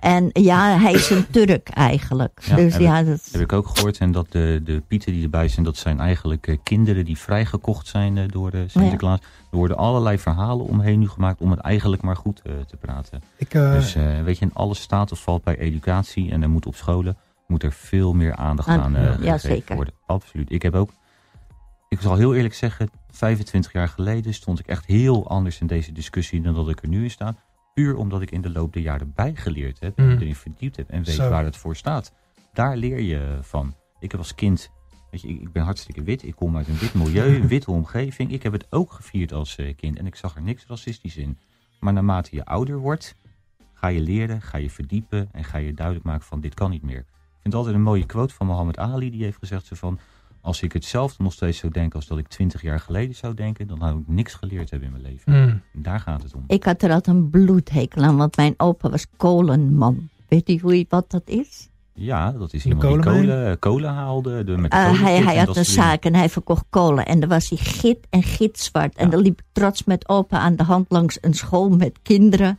En 0.00 0.30
ja, 0.32 0.78
hij 0.78 0.92
is 0.92 1.10
een 1.10 1.26
Turk 1.30 1.68
eigenlijk. 1.68 2.40
Ja, 2.44 2.56
dus 2.56 2.72
heb 2.72 2.82
ja, 2.82 3.02
dat, 3.02 3.28
Heb 3.32 3.40
ik 3.40 3.52
ook 3.52 3.66
gehoord. 3.68 3.98
En 3.98 4.12
dat 4.12 4.32
de, 4.32 4.60
de 4.64 4.82
pieten 4.88 5.12
die 5.12 5.22
erbij 5.22 5.48
zijn, 5.48 5.64
dat 5.64 5.76
zijn 5.76 6.00
eigenlijk 6.00 6.46
eh, 6.46 6.56
kinderen 6.62 7.04
die 7.04 7.18
vrijgekocht 7.18 7.86
zijn 7.86 8.28
door 8.28 8.50
de 8.50 8.64
Sinterklaas. 8.68 9.18
Er 9.50 9.56
worden 9.56 9.76
allerlei 9.76 10.18
verhalen 10.18 10.66
omheen 10.66 10.98
nu 10.98 11.08
gemaakt 11.08 11.40
om 11.40 11.50
het 11.50 11.60
eigenlijk 11.60 12.02
maar 12.02 12.16
goed 12.16 12.40
eh, 12.44 12.52
te 12.66 12.76
praten. 12.76 13.22
Ik, 13.36 13.54
eh, 13.54 13.72
dus 13.72 13.94
eh, 13.94 14.22
weet 14.22 14.38
je, 14.38 14.44
in 14.44 14.54
alles 14.54 14.80
staat 14.80 15.12
of 15.12 15.20
valt 15.20 15.44
bij 15.44 15.58
educatie 15.58 16.30
en 16.30 16.42
er 16.42 16.50
moet 16.50 16.66
op 16.66 16.74
scholen 16.74 17.16
moet 17.48 17.62
er 17.62 17.72
veel 17.72 18.12
meer 18.14 18.34
aandacht 18.34 18.68
Aan- 18.68 18.80
aan 18.80 18.96
eh, 18.96 19.02
ja, 19.04 19.12
gegeven 19.12 19.40
zeker. 19.40 19.74
worden. 19.76 19.94
Absoluut. 20.06 20.52
Ik 20.52 20.62
heb 20.62 20.74
ook, 20.74 20.90
ik 21.88 22.00
zal 22.00 22.16
heel 22.16 22.34
eerlijk 22.34 22.54
zeggen, 22.54 22.88
25 23.10 23.72
jaar 23.72 23.88
geleden 23.88 24.34
stond 24.34 24.58
ik 24.58 24.66
echt 24.66 24.86
heel 24.86 25.28
anders 25.28 25.60
in 25.60 25.66
deze 25.66 25.92
discussie 25.92 26.40
dan 26.40 26.54
dat 26.54 26.68
ik 26.68 26.82
er 26.82 26.88
nu 26.88 27.02
in 27.02 27.10
sta. 27.10 27.34
Puur 27.74 27.96
omdat 27.96 28.22
ik 28.22 28.30
in 28.30 28.40
de 28.40 28.50
loop 28.50 28.72
der 28.72 28.82
jaren 28.82 29.12
bijgeleerd 29.14 29.80
heb, 29.80 29.98
en 29.98 30.04
Mm. 30.04 30.10
erin 30.18 30.34
verdiept 30.34 30.76
heb 30.76 30.90
en 30.90 31.04
weet 31.04 31.14
Zo. 31.14 31.28
waar 31.30 31.44
het 31.44 31.56
voor 31.56 31.76
staat. 31.76 32.12
Daar 32.52 32.76
leer 32.76 33.00
je 33.00 33.38
van. 33.40 33.74
Ik 34.00 34.10
heb 34.10 34.20
als 34.20 34.34
kind, 34.34 34.70
weet 35.10 35.20
je, 35.20 35.28
ik, 35.28 35.40
ik 35.40 35.52
ben 35.52 35.62
hartstikke 35.62 36.02
wit. 36.02 36.22
Ik 36.22 36.34
kom 36.34 36.56
uit 36.56 36.68
een 36.68 36.78
wit 36.78 36.94
milieu, 36.94 37.34
een 37.36 37.48
witte 37.48 37.70
omgeving. 37.70 38.32
Ik 38.32 38.42
heb 38.42 38.52
het 38.52 38.66
ook 38.70 38.92
gevierd 38.92 39.32
als 39.32 39.56
eh, 39.56 39.76
kind 39.76 39.98
en 39.98 40.06
ik 40.06 40.14
zag 40.16 40.36
er 40.36 40.42
niks 40.42 40.66
racistisch 40.66 41.16
in. 41.16 41.38
Maar 41.80 41.92
naarmate 41.92 42.36
je 42.36 42.44
ouder 42.44 42.78
wordt, 42.78 43.14
ga 43.74 43.88
je 43.88 44.00
leren, 44.00 44.42
ga 44.42 44.58
je 44.58 44.70
verdiepen 44.70 45.28
en 45.32 45.44
ga 45.44 45.58
je 45.58 45.74
duidelijk 45.74 46.06
maken 46.06 46.26
van 46.26 46.40
dit 46.40 46.54
kan 46.54 46.70
niet 46.70 46.82
meer. 46.82 47.04
Vind 47.48 47.60
altijd 47.60 47.78
een 47.78 47.90
mooie 47.90 48.06
quote 48.06 48.34
van 48.34 48.46
Muhammad 48.46 48.78
Ali, 48.78 49.10
die 49.10 49.22
heeft 49.22 49.38
gezegd 49.38 49.66
zo 49.66 49.74
van, 49.76 49.98
als 50.40 50.62
ik 50.62 50.72
hetzelfde 50.72 51.22
nog 51.22 51.32
steeds 51.32 51.58
zou 51.58 51.72
denken 51.72 51.96
als 51.98 52.06
dat 52.06 52.18
ik 52.18 52.28
twintig 52.28 52.62
jaar 52.62 52.80
geleden 52.80 53.14
zou 53.14 53.34
denken, 53.34 53.66
dan 53.66 53.78
zou 53.78 53.98
ik 53.98 54.08
niks 54.08 54.34
geleerd 54.34 54.70
hebben 54.70 54.88
in 54.88 55.00
mijn 55.00 55.12
leven. 55.12 55.32
mm. 55.72 55.82
Daar 55.82 56.00
gaat 56.00 56.22
het 56.22 56.34
om. 56.34 56.44
ik 56.46 56.64
had 56.64 56.82
er 56.82 56.92
altijd 56.92 57.16
een 57.16 57.30
bloedhekel 57.30 58.02
aan, 58.02 58.16
want 58.16 58.36
mijn 58.36 58.54
opa 58.56 58.90
was 58.90 59.06
kolenman. 59.16 60.08
Weet 60.28 60.48
u 60.48 60.58
hoe 60.58 60.78
je, 60.78 60.86
wat 60.88 61.10
dat 61.10 61.22
is? 61.24 61.68
Ja, 61.92 62.32
dat 62.32 62.52
is 62.52 62.64
iemand 62.64 62.82
die 62.82 63.12
kolen, 63.12 63.50
eh, 63.50 63.52
kolen 63.58 63.90
haalde. 63.90 64.44
De, 64.44 64.56
met 64.56 64.70
de 64.70 64.76
Eh, 64.76 65.02
hij, 65.02 65.36
had 65.36 65.56
een 65.56 65.64
zaak 65.64 66.04
en 66.04 66.14
hij 66.14 66.28
verkocht 66.28 66.64
kolen. 66.70 67.06
En 67.06 67.20
dan 67.20 67.28
was 67.28 67.48
hij 67.48 67.58
git 67.58 68.06
en 68.10 68.22
gitzwart. 68.22 68.94
En 68.96 69.04
Ja. 69.04 69.10
dan 69.10 69.20
liep 69.20 69.40
ik 69.40 69.46
trots 69.52 69.84
met 69.84 70.08
opa 70.08 70.38
aan 70.38 70.56
de 70.56 70.62
hand 70.62 70.86
langs 70.88 71.18
een 71.20 71.34
school 71.34 71.68
met 71.68 71.98
kinderen. 72.02 72.58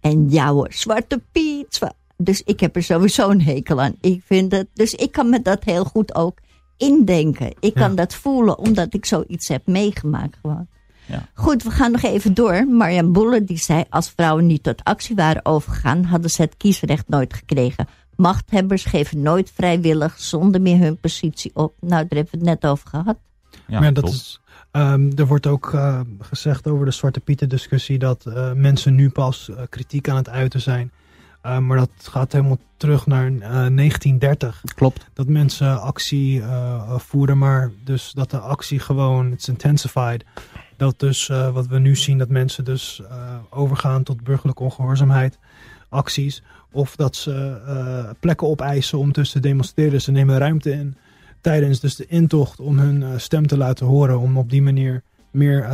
En 0.00 0.38
hoor, 0.38 0.72
Zwarte 0.72 1.22
Piet. 1.32 1.78
Dus 2.16 2.42
ik 2.42 2.60
heb 2.60 2.76
er 2.76 2.82
sowieso 2.82 3.30
een 3.30 3.42
hekel 3.42 3.80
aan. 3.80 3.94
Ik 4.00 4.22
vind 4.24 4.52
het, 4.52 4.66
dus 4.74 4.94
ik 4.94 5.12
kan 5.12 5.28
me 5.30 5.42
dat 5.42 5.64
heel 5.64 5.84
goed 5.84 6.14
ook 6.14 6.38
indenken. 6.76 7.54
Ik 7.60 7.74
kan 7.74 7.90
Ja. 7.90 7.96
dat 7.96 8.14
voelen 8.14 8.58
omdat 8.58 8.94
ik 8.94 9.06
zoiets 9.06 9.48
heb 9.48 9.66
meegemaakt 9.66 10.36
gewoon. 10.40 10.66
Ja. 11.06 11.28
Goed, 11.34 11.62
we 11.62 11.70
gaan 11.70 11.92
nog 11.92 12.02
even 12.02 12.34
door. 12.34 12.66
Marjan 12.68 13.12
Boele 13.12 13.44
die 13.44 13.58
zei, 13.58 13.84
als 13.90 14.10
vrouwen 14.10 14.46
niet 14.46 14.62
tot 14.62 14.84
actie 14.84 15.16
waren 15.16 15.44
overgegaan, 15.44 16.04
hadden 16.04 16.30
ze 16.30 16.42
het 16.42 16.56
kiesrecht 16.56 17.08
nooit 17.08 17.34
gekregen. 17.34 17.88
Machthebbers 18.16 18.84
geven 18.84 19.22
nooit 19.22 19.52
vrijwillig 19.54 20.18
zonder 20.18 20.60
meer 20.60 20.78
hun 20.78 20.96
positie 20.96 21.50
op. 21.54 21.74
Nou, 21.80 22.06
daar 22.08 22.18
hebben 22.18 22.28
we 22.30 22.48
het 22.50 22.60
net 22.60 22.70
over 22.70 22.88
gehad. 22.88 23.16
Ja, 23.66 23.80
maar 23.80 23.92
dat 23.92 24.08
is, 24.08 24.40
ehm, 24.70 25.10
er 25.16 25.26
wordt 25.26 25.46
ook 25.46 25.72
eh, 25.74 26.00
gezegd 26.20 26.66
over 26.66 26.84
de 26.84 26.90
Zwarte 26.90 27.20
Pieten 27.20 27.48
discussie 27.48 27.98
dat 27.98 28.26
eh, 28.26 28.52
mensen 28.52 28.94
nu 28.94 29.10
pas 29.10 29.48
eh, 29.50 29.62
kritiek 29.68 30.08
aan 30.08 30.16
het 30.16 30.28
uiten 30.28 30.60
zijn. 30.60 30.90
Eh, 31.46 31.58
maar 31.58 31.76
dat 31.76 31.90
gaat 31.98 32.32
helemaal 32.32 32.58
terug 32.76 33.06
naar 33.06 33.26
eh, 33.26 33.30
1930. 33.30 34.62
Klopt. 34.74 35.06
Dat 35.12 35.28
mensen 35.28 35.80
actie 35.80 36.40
eh, 36.40 36.98
voeren, 36.98 37.38
maar 37.38 37.70
dus 37.84 38.12
dat 38.12 38.30
de 38.30 38.38
actie 38.38 38.78
gewoon, 38.78 39.32
it's 39.32 39.48
intensified. 39.48 40.24
Dat 40.76 41.00
dus 41.00 41.26
wat 41.26 41.66
we 41.66 41.78
nu 41.78 41.96
zien, 41.96 42.18
dat 42.18 42.28
mensen 42.28 42.64
dus 42.64 43.02
overgaan 43.50 44.02
tot 44.02 44.24
burgerlijke 44.24 44.62
ongehoorzaamheid, 44.62 45.38
acties. 45.88 46.42
Of 46.72 46.96
dat 46.96 47.16
ze 47.16 48.14
plekken 48.20 48.46
opeisen 48.46 48.98
om 48.98 49.12
dus 49.12 49.30
te 49.30 49.40
demonstreren. 49.40 50.00
Ze 50.00 50.10
nemen 50.10 50.38
ruimte 50.38 50.70
in 50.70 50.96
tijdens 51.40 51.80
dus 51.80 51.96
de 51.96 52.06
intocht 52.06 52.60
om 52.60 52.78
hun 52.78 53.20
stem 53.20 53.46
te 53.46 53.56
laten 53.56 53.86
horen. 53.86 54.18
Om 54.18 54.36
op 54.38 54.50
die 54.50 54.62
manier 54.62 55.02
meer 55.30 55.68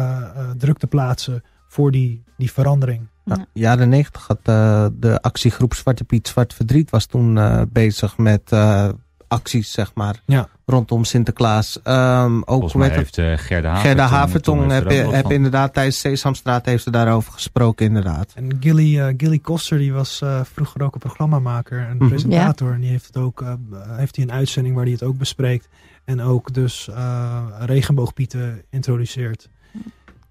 druk 0.57 0.78
te 0.78 0.86
plaatsen 0.86 1.43
voor 1.66 1.90
die, 1.90 2.23
die 2.36 2.53
verandering. 2.53 3.09
Nou, 3.24 3.40
jaren 3.53 3.89
negentig 3.89 4.27
had 4.27 4.39
eh, 4.43 4.86
de 4.93 5.20
actiegroep 5.23 5.74
Zwarte 5.74 6.05
Piet 6.05 6.28
Zwart 6.28 6.55
Verdriet 6.55 6.90
was 6.90 7.07
toen 7.07 7.39
eh, 7.39 7.62
bezig 7.69 8.16
met 8.19 8.43
eh, 8.53 8.89
acties, 9.28 9.73
zeg 9.73 9.90
maar, 9.94 10.23
Ja. 10.27 10.49
rondom 10.66 11.05
Sinterklaas. 11.05 11.81
Ehm, 11.82 12.40
ook 12.44 12.73
het? 12.73 12.94
heeft 12.94 13.19
eh, 13.19 13.32
Gerda 13.36 13.69
Havertong... 13.69 13.78
Gerda 13.81 14.07
Havertong 14.07 14.70
heeft 14.70 15.12
heb, 15.12 15.24
er 15.24 15.32
inderdaad 15.32 15.74
tijdens 15.74 15.99
Sesamstraat 16.01 16.66
heeft 16.66 16.82
ze 16.82 16.90
daarover 16.90 17.32
gesproken, 17.32 17.86
inderdaad. 17.86 18.32
En 18.35 18.57
Gilly, 18.61 19.01
eh, 19.01 19.15
Gilly 19.16 19.39
Koster, 19.39 19.78
die 19.78 19.93
was 19.93 20.20
eh, 20.20 20.40
vroeger 20.44 20.82
ook 20.82 20.94
een 20.94 21.01
programmamaker 21.01 21.86
en 21.89 21.97
Mhm. 21.97 22.09
presentator. 22.09 22.73
En 22.73 22.81
die 22.81 22.90
heeft, 22.90 23.07
het 23.07 23.16
ook, 23.16 23.40
eh, 23.43 23.53
heeft 23.97 24.16
hij 24.16 24.24
een 24.24 24.32
uitzending 24.32 24.74
waar 24.74 24.85
hij 24.85 24.93
het 24.93 25.03
ook 25.03 25.19
bespreekt. 25.19 25.69
En 26.05 26.20
ook 26.20 26.55
dus 26.55 26.89
eh, 26.89 27.43
regenboogpieten 27.59 28.62
introduceert. 28.70 29.49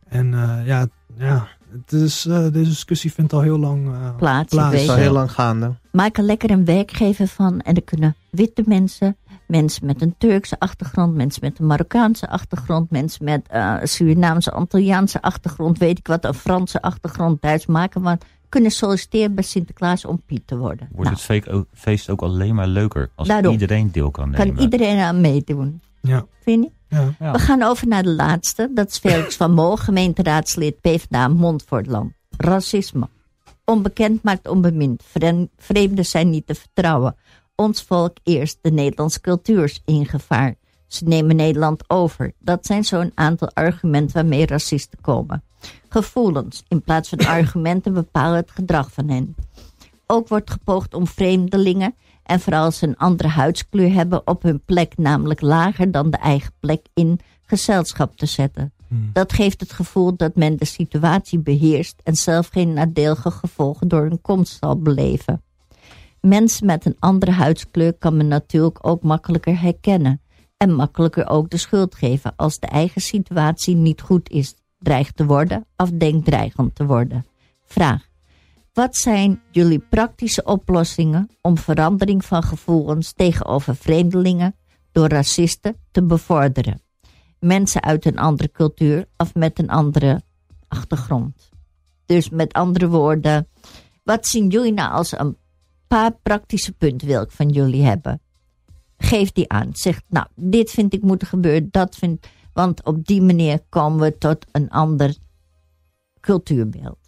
En 0.07 0.34
eh, 0.34 0.65
ja, 0.65 0.88
ja 1.18 1.47
het 1.72 1.91
is, 1.91 2.26
eh, 2.26 2.38
deze 2.52 2.69
discussie 2.69 3.11
vindt 3.14 3.34
al 3.34 3.41
heel 3.41 3.57
lang 3.60 3.88
eh, 3.93 4.15
Plaats, 4.15 4.43
ik 4.53 4.60
plaats. 4.60 4.73
Het 4.73 4.81
is 4.84 4.89
al 4.89 4.95
heel 4.95 5.11
lang 5.14 5.31
gaande. 5.31 5.73
Maak 5.91 6.18
er 6.18 6.23
lekker 6.23 6.52
een 6.52 6.65
werkgever 6.65 7.27
van. 7.27 7.61
En 7.61 7.76
er 7.76 7.81
kunnen 7.84 8.15
witte 8.30 8.64
mensen, 8.65 9.18
mensen 9.48 9.85
met 9.85 10.02
een 10.02 10.15
Turkse 10.18 10.60
achtergrond, 10.60 11.15
mensen 11.15 11.39
met 11.43 11.60
een 11.60 11.65
Marokkaanse 11.65 12.30
achtergrond, 12.30 12.89
mensen 12.91 13.26
met 13.26 13.48
eh 13.48 13.76
Surinaamse, 13.84 14.52
Antilliaanse 14.52 15.22
achtergrond, 15.22 15.77
weet 15.77 15.98
ik 15.98 16.07
wat, 16.07 16.26
een 16.26 16.34
Franse 16.34 16.81
achtergrond, 16.81 17.41
Duits 17.41 17.65
maken. 17.65 18.02
Want 18.02 18.23
kunnen 18.49 18.72
solliciteren 18.72 19.35
bij 19.35 19.43
Sinterklaas 19.43 20.06
om 20.06 20.22
Piet 20.26 20.48
te 20.48 20.57
worden. 20.57 20.88
Wordt 20.91 21.03
Nou, 21.03 21.10
het 21.15 21.22
feest 21.22 21.49
ook, 21.49 21.65
feest 21.73 22.10
ook 22.10 22.22
alleen 22.22 22.56
maar 22.56 22.68
leuker 22.68 23.10
als 23.15 23.27
Daarom. 23.27 23.52
iedereen 23.52 23.91
deel 23.91 24.11
kan 24.11 24.30
nemen. 24.30 24.53
kan 24.56 24.64
iedereen 24.64 24.99
aan 24.99 25.22
meedoen. 25.22 25.81
Ja, 26.02 26.26
Vind 26.43 26.64
je? 26.64 26.72
Ja. 26.91 27.15
Ja. 27.19 27.31
We 27.31 27.39
gaan 27.39 27.61
over 27.61 27.88
naar 27.88 28.03
de 28.03 28.15
laatste. 28.15 28.72
Dat 28.73 28.88
is 28.89 28.97
Felix 28.97 29.35
van 29.41 29.53
Mool, 29.53 29.77
gemeenteraadslid 29.77 30.81
PvdA 30.81 31.27
Montfortland. 31.27 32.13
Racisme. 32.38 33.07
Onbekend 33.65 34.23
maakt 34.23 34.47
onbemind. 34.47 35.03
Vreemden 35.57 36.05
zijn 36.05 36.30
niet 36.30 36.47
te 36.47 36.55
vertrouwen. 36.55 37.15
Ons 37.55 37.84
volk 37.84 38.18
eerst. 38.23 38.57
De 38.61 38.72
Nederlandse 38.72 39.22
cultuur 39.22 39.63
is 39.63 39.81
in 39.85 40.05
gevaar. 40.05 40.55
Ze 40.88 41.03
nemen 41.03 41.35
Nederland 41.35 41.89
over. 41.89 42.34
Dat 42.39 42.65
zijn 42.65 42.84
zo'n 42.84 43.11
aantal 43.15 43.51
argumenten 43.53 44.15
waarmee 44.15 44.45
racisten 44.45 45.01
komen. 45.01 45.43
Gevoelens 45.89 46.63
in 46.68 46.81
plaats 46.81 47.09
van 47.09 47.26
argumenten 47.38 47.93
bepalen 47.93 48.35
het 48.35 48.51
gedrag 48.51 48.91
van 48.91 49.09
hen. 49.09 49.35
Ook 50.07 50.27
wordt 50.27 50.51
gepoogd 50.51 50.93
om 50.93 51.07
vreemdelingen 51.07 51.95
en 52.31 52.39
vooral 52.39 52.63
als 52.63 52.77
ze 52.77 52.87
een 52.87 52.97
andere 52.97 53.29
huidskleur 53.29 53.93
hebben 53.93 54.27
op 54.27 54.43
hun 54.43 54.61
plek, 54.65 54.97
namelijk 54.97 55.41
lager 55.41 55.91
dan 55.91 56.09
de 56.09 56.17
eigen 56.17 56.51
plek 56.59 56.85
in 56.93 57.19
gezelschap 57.41 58.15
te 58.15 58.25
zetten. 58.25 58.73
Dat 59.13 59.33
geeft 59.33 59.59
het 59.59 59.71
gevoel 59.71 60.15
dat 60.15 60.35
men 60.35 60.57
de 60.57 60.65
situatie 60.65 61.39
beheerst 61.39 62.01
en 62.03 62.15
zelf 62.15 62.47
geen 62.47 62.73
nadelige 62.73 63.31
gevolgen 63.31 63.87
door 63.87 64.01
hun 64.01 64.21
komst 64.21 64.57
zal 64.59 64.81
beleven. 64.81 65.41
Mensen 66.21 66.65
met 66.65 66.85
een 66.85 66.95
andere 66.99 67.31
huidskleur 67.31 67.93
kan 67.93 68.17
men 68.17 68.27
natuurlijk 68.27 68.87
ook 68.87 69.03
makkelijker 69.03 69.61
herkennen 69.61 70.21
en 70.57 70.73
makkelijker 70.73 71.29
ook 71.29 71.49
de 71.49 71.57
schuld 71.57 71.95
geven 71.95 72.33
als 72.35 72.59
de 72.59 72.67
eigen 72.67 73.01
situatie 73.01 73.75
niet 73.75 74.01
goed 74.01 74.29
is, 74.29 74.55
dreigt 74.79 75.15
te 75.15 75.25
worden 75.25 75.65
of 75.77 75.89
denkt 75.89 76.25
dreigend 76.25 76.75
te 76.75 76.85
worden. 76.85 77.25
Vraag. 77.65 78.10
Wat 78.81 78.95
zijn 78.95 79.41
jullie 79.51 79.79
praktische 79.79 80.43
oplossingen 80.43 81.29
om 81.41 81.57
verandering 81.57 82.25
van 82.25 82.43
gevoelens 82.43 83.13
tegenover 83.13 83.75
vreemdelingen 83.75 84.55
door 84.91 85.07
racisten 85.07 85.75
te 85.91 86.03
bevorderen? 86.03 86.81
Mensen 87.39 87.83
uit 87.83 88.05
een 88.05 88.17
andere 88.17 88.51
cultuur 88.51 89.07
of 89.17 89.35
met 89.35 89.59
een 89.59 89.69
andere 89.69 90.21
achtergrond. 90.67 91.49
Dus 92.05 92.29
met 92.29 92.53
andere 92.53 92.87
woorden, 92.87 93.47
wat 94.03 94.27
zien 94.27 94.47
jullie 94.47 94.73
nou 94.73 94.91
als 94.91 95.19
een 95.19 95.37
paar 95.87 96.11
praktische 96.23 96.71
punten 96.71 97.07
wil 97.07 97.21
ik 97.21 97.31
van 97.31 97.49
jullie 97.49 97.83
hebben? 97.83 98.21
geeft 98.97 99.35
die 99.35 99.49
aan. 99.49 99.69
Zegt, 99.73 100.03
nou, 100.07 100.27
dit 100.35 100.69
vind 100.69 100.93
ik 100.93 101.01
moet 101.01 101.23
gebeuren, 101.23 101.67
dat 101.71 101.95
vind 101.95 102.27
Want 102.53 102.83
op 102.83 103.05
die 103.05 103.21
manier 103.21 103.59
komen 103.69 103.99
we 103.99 104.17
tot 104.17 104.45
een 104.51 104.69
ander 104.69 105.15
cultuurbeeld. 106.19 107.01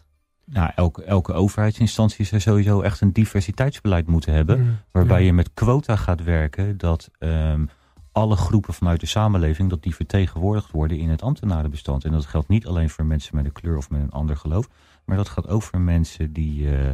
Nou, 0.45 0.71
elke, 0.75 1.03
elke 1.03 1.33
overheidsinstantie 1.33 2.25
zou 2.25 2.41
sowieso 2.41 2.81
echt 2.81 3.01
een 3.01 3.13
diversiteitsbeleid 3.13 4.07
moeten 4.07 4.33
hebben. 4.33 4.59
Mm, 4.59 4.77
Waarbij 4.91 5.19
ja. 5.19 5.25
je 5.25 5.33
met 5.33 5.53
quota 5.53 5.95
gaat 5.95 6.23
werken 6.23 6.77
dat 6.77 7.09
ehm, 7.19 7.65
alle 8.11 8.35
groepen 8.35 8.73
vanuit 8.73 8.99
de 8.99 9.05
samenleving 9.05 9.69
dat 9.69 9.83
die 9.83 9.95
vertegenwoordigd 9.95 10.71
worden 10.71 10.97
in 10.97 11.09
het 11.09 11.21
ambtenarenbestand. 11.21 12.05
En 12.05 12.11
dat 12.11 12.25
geldt 12.25 12.47
niet 12.47 12.67
alleen 12.67 12.89
voor 12.89 13.05
mensen 13.05 13.35
met 13.35 13.45
een 13.45 13.51
kleur 13.51 13.77
of 13.77 13.89
met 13.89 14.01
een 14.01 14.11
ander 14.11 14.37
geloof. 14.37 14.69
Maar 15.05 15.17
dat 15.17 15.29
gaat 15.29 15.47
ook 15.47 15.63
voor 15.63 15.79
mensen 15.79 16.33
die 16.33 16.69
eh, 16.69 16.91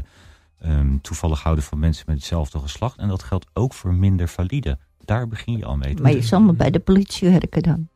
ehm, 0.59 0.97
toevallig 1.01 1.43
houden 1.43 1.63
van 1.63 1.79
mensen 1.79 2.03
met 2.07 2.15
hetzelfde 2.15 2.59
geslacht. 2.59 2.97
En 2.97 3.07
dat 3.07 3.23
geldt 3.23 3.45
ook 3.53 3.73
voor 3.73 3.93
minder 3.93 4.27
valide. 4.27 4.77
Daar 5.05 5.27
begin 5.27 5.57
je 5.57 5.65
al 5.65 5.77
mee. 5.77 6.01
Maar 6.01 6.11
je 6.11 6.21
zal 6.21 6.41
maar 6.41 6.55
bij 6.55 6.71
de 6.71 6.79
politie 6.79 7.29
werken 7.29 7.63
dan. 7.63 7.87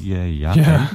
Ja, 0.00 0.22
ja, 0.22 0.54
Ja. 0.54 0.88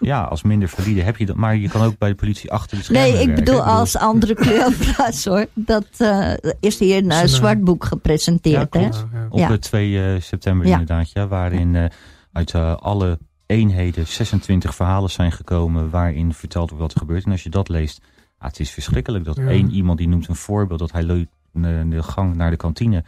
Ja, 0.00 0.22
als 0.22 0.42
minder 0.42 0.68
valide 0.68 1.02
heb 1.02 1.16
je 1.16 1.26
dat. 1.26 1.36
Maar 1.36 1.56
je 1.56 1.68
kan 1.68 1.82
ook 1.82 1.98
bij 1.98 2.08
de 2.08 2.14
politie 2.14 2.52
achter 2.52 2.76
de 2.76 2.82
schermen 2.82 3.02
Nee, 3.12 3.20
ik 3.20 3.26
werken. 3.26 3.44
bedoel 3.44 3.62
als 3.62 3.96
andere 3.96 4.34
kleurplaats 4.34 5.24
hoor. 5.24 5.46
Dat 5.54 5.86
eh, 5.98 6.32
is 6.60 6.78
hier 6.78 6.96
een 6.96 7.10
eh, 7.10 7.16
Is 7.16 7.22
een, 7.22 7.28
eh, 7.28 7.34
zwart 7.34 7.64
boek 7.64 7.84
gepresenteerd. 7.84 8.74
Ja, 8.74 8.80
hè? 8.80 8.88
klopt. 8.88 9.04
Ja, 9.12 9.18
ja. 9.32 9.44
Op 9.46 9.50
eh, 9.52 9.58
2 9.58 10.02
eh, 10.14 10.20
september 10.20 10.66
Ja. 10.66 10.72
inderdaad, 10.72 11.10
ja, 11.12 11.26
waarin 11.26 11.74
eh, 11.76 11.84
uit 12.32 12.54
alle 12.80 13.18
eenheden 13.46 14.06
26 14.06 14.74
verhalen 14.74 15.10
zijn 15.10 15.32
gekomen 15.32 15.90
waarin 15.90 16.34
verteld 16.34 16.68
wordt 16.68 16.82
wat 16.82 16.92
er 16.92 16.98
gebeurt. 17.00 17.24
En 17.24 17.30
als 17.30 17.42
je 17.42 17.50
dat 17.50 17.68
leest, 17.68 18.00
ah, 18.38 18.48
het 18.48 18.60
is 18.60 18.70
verschrikkelijk 18.70 19.24
dat 19.24 19.36
Ja. 19.36 19.46
één 19.46 19.70
iemand 19.70 19.98
die 19.98 20.08
noemt 20.08 20.28
een 20.28 20.34
voorbeeld 20.36 20.78
dat 20.78 20.92
hij 20.92 21.02
loopt 21.02 21.26
eh, 21.54 21.62
de 21.90 22.02
gang 22.02 22.34
naar 22.36 22.50
de 22.50 22.56
kantine 22.56 23.04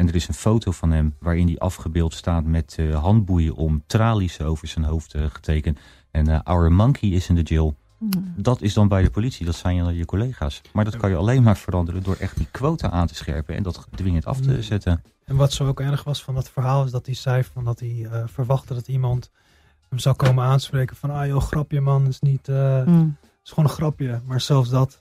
en 0.00 0.08
er 0.08 0.14
is 0.14 0.28
een 0.28 0.34
foto 0.34 0.70
van 0.70 0.90
hem 0.90 1.14
waarin 1.18 1.46
hij 1.46 1.58
afgebeeld 1.58 2.14
staat 2.14 2.44
met 2.44 2.76
eh, 2.78 3.02
handboeien 3.02 3.54
om 3.54 3.82
tralies 3.86 4.40
over 4.40 4.68
zijn 4.68 4.84
hoofd 4.84 5.14
eh, 5.14 5.24
getekend. 5.32 5.78
En 6.10 6.28
eh, 6.28 6.38
our 6.42 6.72
monkey 6.72 7.08
is 7.10 7.28
in 7.28 7.34
the 7.34 7.42
jail. 7.54 7.74
Dat 8.36 8.60
is 8.62 8.74
dan 8.74 8.88
bij 8.88 9.02
de 9.02 9.10
politie, 9.10 9.46
dat 9.46 9.54
zijn 9.54 9.74
je, 9.84 9.96
je 9.96 10.04
collega's. 10.04 10.60
Maar 10.72 10.84
dat 10.84 10.96
kan 10.96 11.10
je 11.10 11.16
alleen 11.16 11.42
maar 11.42 11.56
veranderen 11.56 12.02
door 12.02 12.16
echt 12.16 12.36
die 12.36 12.46
quota 12.50 12.90
aan 12.90 13.06
te 13.06 13.14
scherpen 13.14 13.56
en 13.56 13.62
dat 13.62 13.86
dwingend 13.94 14.26
af 14.26 14.40
te 14.40 14.48
Nee. 14.48 14.62
zetten. 14.62 15.02
En 15.24 15.36
wat 15.36 15.52
zo 15.52 15.66
ook 15.66 15.80
erg 15.80 16.04
was 16.04 16.22
van 16.22 16.34
dat 16.34 16.50
verhaal 16.50 16.84
is 16.84 16.90
dat 16.90 17.06
hij 17.06 17.14
zei 17.14 17.44
van 17.44 17.64
dat 17.64 17.80
hij 17.80 18.08
eh, 18.12 18.22
verwachtte 18.26 18.74
dat 18.74 18.88
iemand 18.88 19.30
hem 19.88 19.98
zou 19.98 20.14
komen 20.16 20.44
aanspreken 20.44 20.96
van 20.96 21.10
ah 21.10 21.26
joh 21.26 21.42
grapje 21.42 21.80
man 21.80 22.06
is 22.06 22.20
niet 22.20 22.48
eh, 22.48 22.84
Mm. 22.84 23.16
is 23.44 23.50
gewoon 23.50 23.64
een 23.64 23.70
grapje 23.76 24.20
maar 24.24 24.40
zelfs 24.40 24.68
dat 24.70 25.00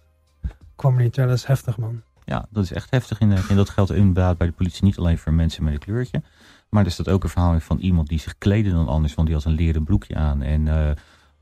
kwam 0.75 0.95
er 0.97 1.01
niet 1.03 1.15
dat 1.15 1.29
is 1.29 1.43
heftig 1.45 1.77
man 1.77 2.01
Ja, 2.29 2.45
dat 2.49 2.63
is 2.63 2.71
echt 2.71 2.91
heftig 2.91 3.19
inderdaad. 3.19 3.49
En 3.49 3.55
dat 3.55 3.69
geldt 3.69 3.91
inderdaad 3.91 4.37
bij 4.37 4.47
de 4.47 4.53
politie 4.53 4.83
niet 4.83 4.97
alleen 4.97 5.17
voor 5.17 5.33
mensen 5.33 5.63
met 5.63 5.73
een 5.73 5.79
kleurtje. 5.79 6.21
Maar 6.69 6.85
er 6.85 6.91
staat 6.91 7.09
ook 7.09 7.23
een 7.23 7.29
verhaal 7.29 7.53
in 7.53 7.61
van 7.61 7.77
iemand 7.77 8.07
die 8.07 8.19
zich 8.19 8.37
kleedde 8.37 8.71
dan 8.71 8.87
anders. 8.87 9.13
Want 9.13 9.27
die 9.27 9.35
had 9.37 9.45
een 9.45 9.53
leren 9.53 9.83
broekje 9.83 10.15
aan 10.15 10.41
en 10.41 10.67
eh 10.67 10.91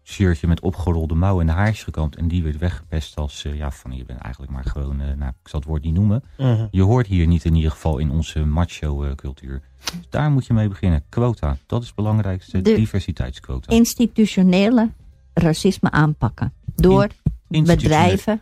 shirtje 0.04 0.48
met 0.48 0.60
opgerolde 0.60 1.14
mouwen 1.14 1.50
en 1.50 1.56
haartjes 1.56 1.84
gekamd. 1.84 2.16
En 2.16 2.28
die 2.28 2.44
werd 2.44 2.58
weggepest 2.58 3.16
als, 3.16 3.46
eh, 3.46 3.58
ja, 3.58 3.72
van 3.72 3.96
je 3.96 4.06
bent 4.06 4.20
eigenlijk 4.20 4.54
maar 4.54 4.64
gewoon, 4.66 5.02
eh, 5.02 5.08
nou, 5.18 5.30
ik 5.44 5.48
zal 5.50 5.60
het 5.60 5.68
woord 5.70 5.84
niet 5.84 5.94
noemen. 5.94 6.24
Je 6.72 6.82
hoort 6.82 7.08
hier 7.08 7.28
niet 7.28 7.46
in 7.46 7.56
ieder 7.56 7.72
geval 7.72 7.98
in 7.98 8.12
onze 8.12 8.46
macho 8.46 9.16
cultuur. 9.16 9.62
Dus 9.84 10.10
daar 10.10 10.32
moet 10.32 10.46
je 10.46 10.54
mee 10.54 10.68
beginnen. 10.68 11.04
Quota, 11.10 11.58
dat 11.66 11.82
is 11.82 11.88
het 11.88 11.96
belangrijkste. 11.96 12.62
De- 12.62 12.74
diversiteitsquota. 12.76 13.72
Institutionele 13.72 14.90
racisme 15.34 15.92
aanpakken. 15.92 16.54
Door 16.76 17.08
bedrijven. 17.48 18.42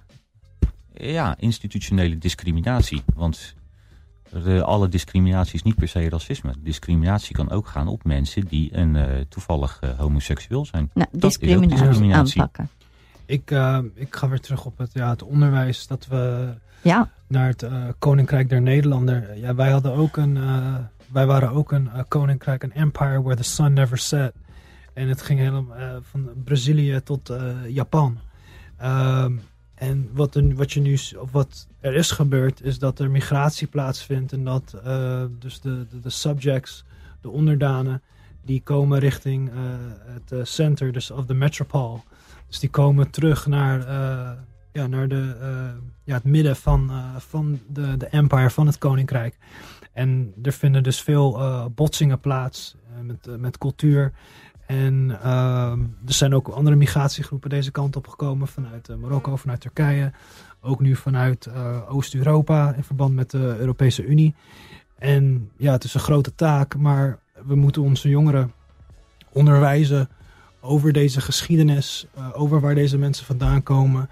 Ja, 0.97 1.35
institutionele 1.39 2.17
discriminatie. 2.17 3.03
Want 3.15 3.55
alle 4.63 4.88
discriminatie 4.89 5.53
is 5.53 5.63
niet 5.63 5.76
per 5.76 5.88
se 5.88 6.09
racisme. 6.09 6.53
Discriminatie 6.59 7.35
kan 7.35 7.49
ook 7.51 7.67
gaan 7.67 7.88
op 7.88 8.03
mensen 8.03 8.45
die 8.45 8.77
een, 8.77 8.95
eh, 8.95 9.05
toevallig 9.30 9.77
eh, 9.81 9.89
homoseksueel 9.99 10.65
zijn. 10.65 10.91
Nou, 10.93 11.07
Dat 11.11 11.30
is 11.31 11.35
ook 11.35 11.41
discriminatie, 11.43 11.85
discriminatie. 11.88 12.41
aanpakken. 12.41 12.69
ik, 13.26 13.51
eh, 13.51 13.80
ik 13.93 14.15
ga 14.15 14.30
weer 14.30 14.39
terug 14.39 14.65
op 14.65 14.77
het, 14.77 14.93
ja, 14.93 15.09
het 15.09 15.23
onderwijs 15.23 15.88
dat 15.88 16.07
we 16.07 16.53
Ja, 16.81 17.09
naar 17.27 17.47
het 17.47 17.63
eh, 17.63 17.84
Koninkrijk 17.99 18.49
der 18.49 18.61
Nederlanden. 18.61 19.39
Ja, 19.39 19.55
wij 19.55 19.72
hadden 19.72 19.93
ook 19.93 20.17
een, 20.17 20.38
eh, 20.38 20.76
wij 21.11 21.26
waren 21.26 21.49
ook 21.51 21.72
een 21.72 21.89
koninkrijk, 22.07 22.63
een 22.63 22.73
empire 22.73 23.22
where 23.22 23.35
the 23.35 23.43
sun 23.43 23.73
never 23.73 23.97
set. 23.97 24.34
En 24.93 25.07
het 25.09 25.22
ging 25.22 25.39
helemaal 25.39 25.76
eh, 25.76 25.95
van 26.11 26.30
Brazilië 26.43 27.01
tot 27.03 27.30
eh, 27.30 27.51
Japan. 27.67 28.17
Ehm, 28.77 29.34
en 29.76 30.10
wat, 30.14 30.35
er, 30.35 30.56
wat, 30.56 30.73
je 30.73 30.81
nu, 30.81 30.93
of 30.93 31.31
wat 31.31 31.68
er 31.80 31.93
is 31.95 32.11
gebeurd, 32.11 32.61
is 32.61 32.80
dat 32.80 32.99
er 32.99 33.11
migratie 33.11 33.68
plaatsvindt. 33.68 34.31
En 34.31 34.43
dat 34.43 34.81
eh, 34.84 35.23
dus 35.39 35.61
de, 35.61 35.85
de, 36.02 36.10
subjects, 36.10 36.85
de 37.22 37.30
onderdanen, 37.30 38.02
die 38.41 38.61
komen 38.61 38.99
richting 38.99 39.49
eh, 39.49 39.56
het 40.14 40.31
eh, 40.31 40.39
center 40.43 40.91
dus 40.91 41.11
of 41.11 41.26
de 41.26 41.34
metropole. 41.34 41.99
Dus 42.47 42.60
die 42.60 42.69
komen 42.69 43.10
terug 43.10 43.45
naar, 43.47 43.80
ja, 44.72 44.88
naar 44.88 45.07
de, 45.07 45.35
ja, 46.03 46.14
het 46.14 46.23
midden 46.23 46.56
van, 46.56 46.91
van 47.18 47.60
de, 47.68 47.97
de 47.97 48.07
empire, 48.07 48.49
van 48.49 48.68
het 48.68 48.77
koninkrijk. 48.77 49.38
En 49.93 50.34
er 50.43 50.52
vinden 50.52 50.84
dus 50.84 51.02
veel 51.02 51.39
botsingen 51.76 52.19
plaats 52.19 52.76
met, 53.02 53.39
met 53.39 53.57
cultuur. 53.57 54.14
En 54.65 55.19
ehm, 55.21 55.79
er 56.05 56.13
zijn 56.13 56.35
ook 56.35 56.47
andere 56.47 56.75
migratiegroepen 56.75 57.49
deze 57.49 57.71
kant 57.71 57.95
op 57.95 58.07
gekomen. 58.07 58.47
Vanuit 58.47 58.89
eh, 58.89 58.95
Marokko, 58.95 59.35
vanuit 59.35 59.61
Turkije. 59.61 60.11
Ook 60.61 60.79
nu 60.79 60.95
vanuit 60.95 61.45
eh, 61.45 61.93
Oost-Europa 61.93 62.73
in 62.73 62.83
verband 62.83 63.13
met 63.13 63.31
de 63.31 63.55
Europese 63.59 64.05
Unie. 64.05 64.35
En 64.97 65.51
ja, 65.57 65.71
het 65.71 65.83
is 65.83 65.93
een 65.93 65.99
grote 65.99 66.35
taak. 66.35 66.77
Maar 66.77 67.19
we 67.45 67.55
moeten 67.55 67.81
onze 67.81 68.09
jongeren 68.09 68.51
onderwijzen 69.29 70.09
over 70.59 70.93
deze 70.93 71.21
geschiedenis. 71.21 72.07
eh, 72.13 72.29
over 72.33 72.59
waar 72.59 72.75
deze 72.75 72.97
mensen 72.97 73.25
vandaan 73.25 73.63
komen. 73.63 74.09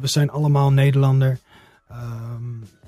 We 0.00 0.06
zijn 0.06 0.30
allemaal 0.30 0.72
Nederlander. 0.72 1.38
Ehm, 1.88 2.42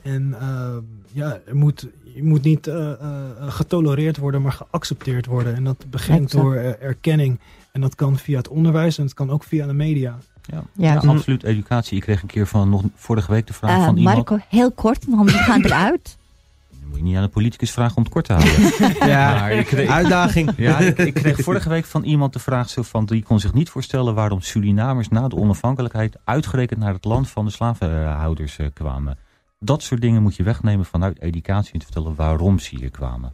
en 0.05 0.35
ehm, 0.41 0.81
ja, 1.13 1.39
er 1.47 1.57
moet, 1.57 1.87
je 2.15 2.23
moet 2.25 2.43
niet 2.43 2.67
eh, 2.67 2.91
eh, 2.93 2.99
getolereerd 3.39 4.17
worden, 4.17 4.43
maar 4.43 4.53
geaccepteerd 4.53 5.27
worden. 5.27 5.55
En 5.55 5.65
dat 5.65 5.85
begint 5.91 6.31
door 6.31 6.55
eh, 6.55 6.83
erkenning. 6.83 7.39
En 7.73 7.81
dat 7.81 7.95
kan 7.95 8.19
via 8.19 8.37
het 8.37 8.49
onderwijs 8.49 8.99
en 8.99 9.05
het 9.05 9.15
kan 9.15 9.31
ook 9.31 9.45
via 9.45 9.67
de 9.67 9.73
media. 9.73 10.19
Ja, 10.43 10.63
Ja. 10.73 10.93
ja, 10.93 11.09
absoluut. 11.09 11.43
Educatie. 11.43 11.97
Ik 11.97 12.03
kreeg 12.03 12.23
een 12.23 12.29
keer 12.29 12.47
van 12.47 12.69
nog 12.69 12.83
vorige 12.95 13.33
week 13.33 13.47
de 13.47 13.53
vraag 13.53 13.79
Eh, 13.79 13.85
van 13.85 13.97
iemand. 13.97 14.17
Marco, 14.17 14.45
heel 14.49 14.71
kort, 14.73 15.05
want 15.09 15.31
we 15.31 15.37
gaan 15.39 15.65
eruit. 15.65 16.17
Dan 16.81 16.89
moet 16.89 16.99
je 16.99 17.05
niet 17.05 17.17
aan 17.17 17.23
de 17.23 17.29
politicus 17.29 17.71
vragen 17.71 17.97
om 17.97 18.03
het 18.03 18.13
kort 18.13 18.25
te 18.25 18.33
houden. 18.33 18.53
Ja, 19.09 19.35
Maar 19.35 19.53
ik 19.53 19.67
kreeg- 19.67 19.89
uitdaging. 19.91 20.51
Ja, 20.57 20.79
ik, 20.91 20.99
ik 20.99 21.15
kreeg 21.15 21.37
vorige 21.41 21.69
week 21.69 21.85
van 21.85 22.03
iemand 22.05 22.33
de 22.33 22.39
vraag 22.39 22.69
zo 22.71 22.83
van... 22.83 23.05
die 23.05 23.23
kon 23.23 23.41
zich 23.41 23.53
niet 23.53 23.69
voorstellen 23.71 24.15
waarom 24.15 24.41
Surinamers 24.41 25.09
na 25.09 25.29
de 25.29 25.37
onafhankelijkheid... 25.37 26.17
uitgerekend 26.25 26.81
naar 26.81 26.93
het 26.93 27.05
land 27.05 27.29
van 27.31 27.45
de 27.45 27.51
slavenhouders 27.51 28.59
eh, 28.59 28.67
kwamen. 28.75 29.19
Dat 29.59 29.83
soort 29.83 30.01
dingen 30.01 30.23
moet 30.23 30.37
je 30.37 30.43
wegnemen 30.43 30.85
vanuit 30.85 31.21
educatie... 31.21 31.73
en 31.73 31.79
te 31.79 31.85
vertellen 31.85 32.15
waarom 32.15 32.59
ze 32.59 32.77
hier 32.77 32.91
kwamen. 32.91 33.33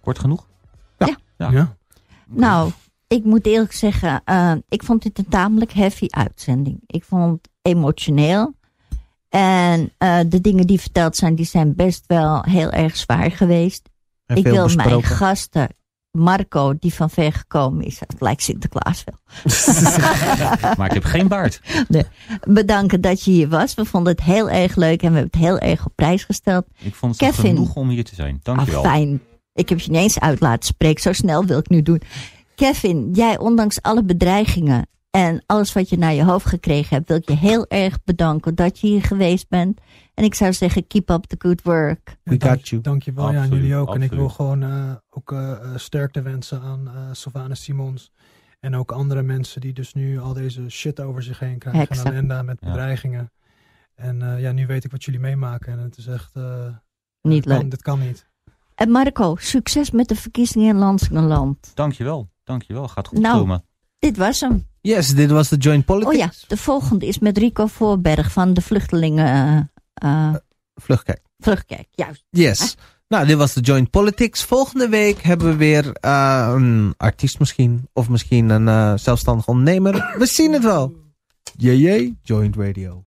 Kort 0.00 0.18
genoeg? 0.18 0.46
Ja. 0.98 1.16
Ja. 1.36 1.76
Nou, 2.26 2.70
ik 3.06 3.24
moet 3.24 3.46
eerlijk 3.46 3.72
zeggen, 3.72 4.22
eh, 4.24 4.52
ik 4.68 4.82
vond 4.82 5.02
dit 5.02 5.18
een 5.18 5.28
tamelijk 5.28 5.72
heavy 5.72 6.06
uitzending. 6.10 6.80
Ik 6.86 7.04
vond 7.04 7.32
het 7.32 7.50
emotioneel. 7.62 8.54
En 9.28 9.92
eh, 9.98 10.20
de 10.26 10.40
dingen 10.40 10.66
die 10.66 10.80
verteld 10.80 11.16
zijn, 11.16 11.34
die 11.34 11.46
zijn 11.46 11.74
best 11.74 12.04
wel 12.06 12.42
heel 12.42 12.70
erg 12.70 12.96
zwaar 12.96 13.30
geweest. 13.30 13.88
En 14.26 14.36
ik 14.36 14.44
wil 14.44 14.68
mijn 14.74 15.02
gasten, 15.02 15.68
Marco, 16.18 16.74
die 16.78 16.94
van 16.94 17.10
ver 17.10 17.32
gekomen 17.32 17.84
is, 17.84 18.00
het 18.00 18.14
lijkt 18.18 18.42
Sinterklaas 18.42 19.04
wel, 19.04 19.18
Maar 20.76 20.86
ik 20.86 20.92
heb 20.92 21.04
geen 21.04 21.28
baard. 21.28 21.60
bedanken 22.48 23.00
dat 23.00 23.24
je 23.24 23.30
hier 23.30 23.48
was. 23.48 23.74
We 23.74 23.84
vonden 23.84 24.12
het 24.12 24.22
heel 24.22 24.50
erg 24.50 24.76
leuk 24.76 25.02
en 25.02 25.12
we 25.12 25.18
hebben 25.18 25.40
het 25.40 25.40
heel 25.48 25.58
erg 25.58 25.86
op 25.86 25.92
prijs 25.94 26.24
gesteld. 26.24 26.66
Ik 26.78 26.94
vond 26.94 27.20
het 27.20 27.30
Kevin. 27.30 27.50
genoeg 27.54 27.74
om 27.74 27.88
hier 27.88 28.04
te 28.04 28.14
zijn. 28.14 28.34
Ah, 28.34 28.40
Dankjewel. 28.42 28.82
fijn. 28.82 29.20
Ik 29.54 29.68
heb 29.68 29.80
je 29.80 29.90
niet 29.90 30.00
eens 30.00 30.20
uit 30.20 30.40
laten 30.40 30.64
spreken. 30.66 31.02
Zo 31.02 31.12
snel 31.12 31.44
wil 31.44 31.58
ik 31.58 31.68
nu 31.68 31.82
doen. 31.82 32.00
Kevin, 32.54 33.10
jij 33.12 33.38
ondanks 33.38 33.82
alle 33.82 34.04
bedreigingen 34.04 34.86
en 35.14 35.42
alles 35.46 35.72
wat 35.72 35.88
je 35.88 35.98
naar 35.98 36.12
je 36.12 36.24
hoofd 36.24 36.46
gekregen 36.46 36.96
hebt, 36.96 37.08
wil 37.08 37.16
ik 37.16 37.28
je 37.28 37.36
heel 37.36 37.66
erg 37.68 37.98
bedanken 38.04 38.54
dat 38.54 38.80
je 38.80 38.86
hier 38.86 39.02
geweest 39.02 39.48
bent. 39.48 39.80
En 40.14 40.24
ik 40.24 40.34
zou 40.34 40.52
zeggen, 40.52 40.86
keep 40.86 41.10
up 41.10 41.24
the 41.24 41.36
good 41.38 41.62
work. 41.62 42.16
We 42.22 42.36
got 42.40 42.68
you. 42.68 42.82
Dankjewel, 42.82 43.24
ja, 43.24 43.30
en 43.30 43.36
Absoluut, 43.38 43.60
jullie 43.62 43.76
ook. 43.76 43.94
En 43.94 44.02
ik 44.02 44.10
wil 44.10 44.28
gewoon 44.28 44.62
eh, 44.62 44.92
ook 45.10 45.32
eh, 45.32 45.50
eh, 45.52 45.58
sterkte 45.76 46.22
wensen 46.22 46.60
aan 46.60 46.88
eh 46.88 46.94
Sylvana 47.12 47.54
Simons. 47.54 48.12
En 48.60 48.76
ook 48.76 48.92
andere 48.92 49.22
mensen 49.22 49.60
die 49.60 49.72
dus 49.72 49.92
nu 49.94 50.20
al 50.20 50.32
deze 50.32 50.68
shit 50.68 51.00
over 51.00 51.22
zich 51.22 51.38
heen 51.38 51.58
krijgen. 51.58 51.80
Exact. 51.88 52.14
En 52.14 52.26
met 52.44 52.56
Ja. 52.60 52.68
bedreigingen. 52.68 53.32
En 53.94 54.22
eh, 54.22 54.40
ja, 54.40 54.52
nu 54.52 54.66
weet 54.66 54.84
ik 54.84 54.90
wat 54.90 55.04
jullie 55.04 55.20
meemaken. 55.20 55.72
En 55.72 55.78
het 55.78 55.96
is 55.96 56.06
echt... 56.06 56.30
eh, 56.36 56.66
Niet 57.22 57.42
dit 57.42 57.52
kan- 57.52 57.62
leuk. 57.62 57.70
Dit 57.70 57.82
kan 57.82 57.98
niet. 58.00 58.26
En 58.74 58.90
Marco, 58.90 59.36
succes 59.36 59.90
met 59.90 60.08
de 60.08 60.16
verkiezingen 60.16 60.68
in 60.68 60.76
Lansingerland. 60.76 61.70
Dankjewel. 61.74 62.28
Dankjewel. 62.44 62.88
Gaat 62.88 63.08
goed 63.08 63.18
Nou. 63.18 63.38
komen. 63.38 63.64
Dit 63.98 64.16
was 64.16 64.40
hem. 64.40 64.66
Yes, 64.86 65.14
dit 65.14 65.30
was 65.30 65.48
de 65.48 65.56
Joint 65.56 65.80
Oh 65.80 65.86
Politics. 65.86 66.40
ja, 66.40 66.46
de 66.48 66.56
volgende 66.56 67.06
is 67.06 67.18
met 67.18 67.38
Rico 67.38 67.66
Voorberg 67.66 68.32
van 68.32 68.54
de 68.54 68.60
Vluchtelingen. 68.60 69.26
eh 69.94 70.28
eh, 70.28 70.34
Vluchtkijk. 70.74 71.22
Vluchtkijk, 71.38 71.86
juist. 71.90 72.24
Yes. 72.30 72.76
Nou, 73.08 73.26
dit 73.26 73.36
was 73.36 73.52
de 73.52 73.60
Joint 73.60 73.90
Politics. 73.90 74.44
Volgende 74.44 74.88
week 74.88 75.22
hebben 75.22 75.46
we 75.48 75.56
weer 75.56 75.92
eh, 75.92 76.52
een 76.54 76.94
artiest 76.96 77.38
misschien. 77.38 77.88
Of 77.92 78.08
misschien 78.08 78.48
een 78.48 78.68
eh, 78.68 78.92
zelfstandig 78.96 79.46
ondernemer. 79.46 80.14
We 80.18 80.26
zien 80.26 80.52
het 80.52 80.62
wel. 80.62 80.92
Jee, 81.56 82.18
Joint 82.22 82.56
Radio. 82.56 83.04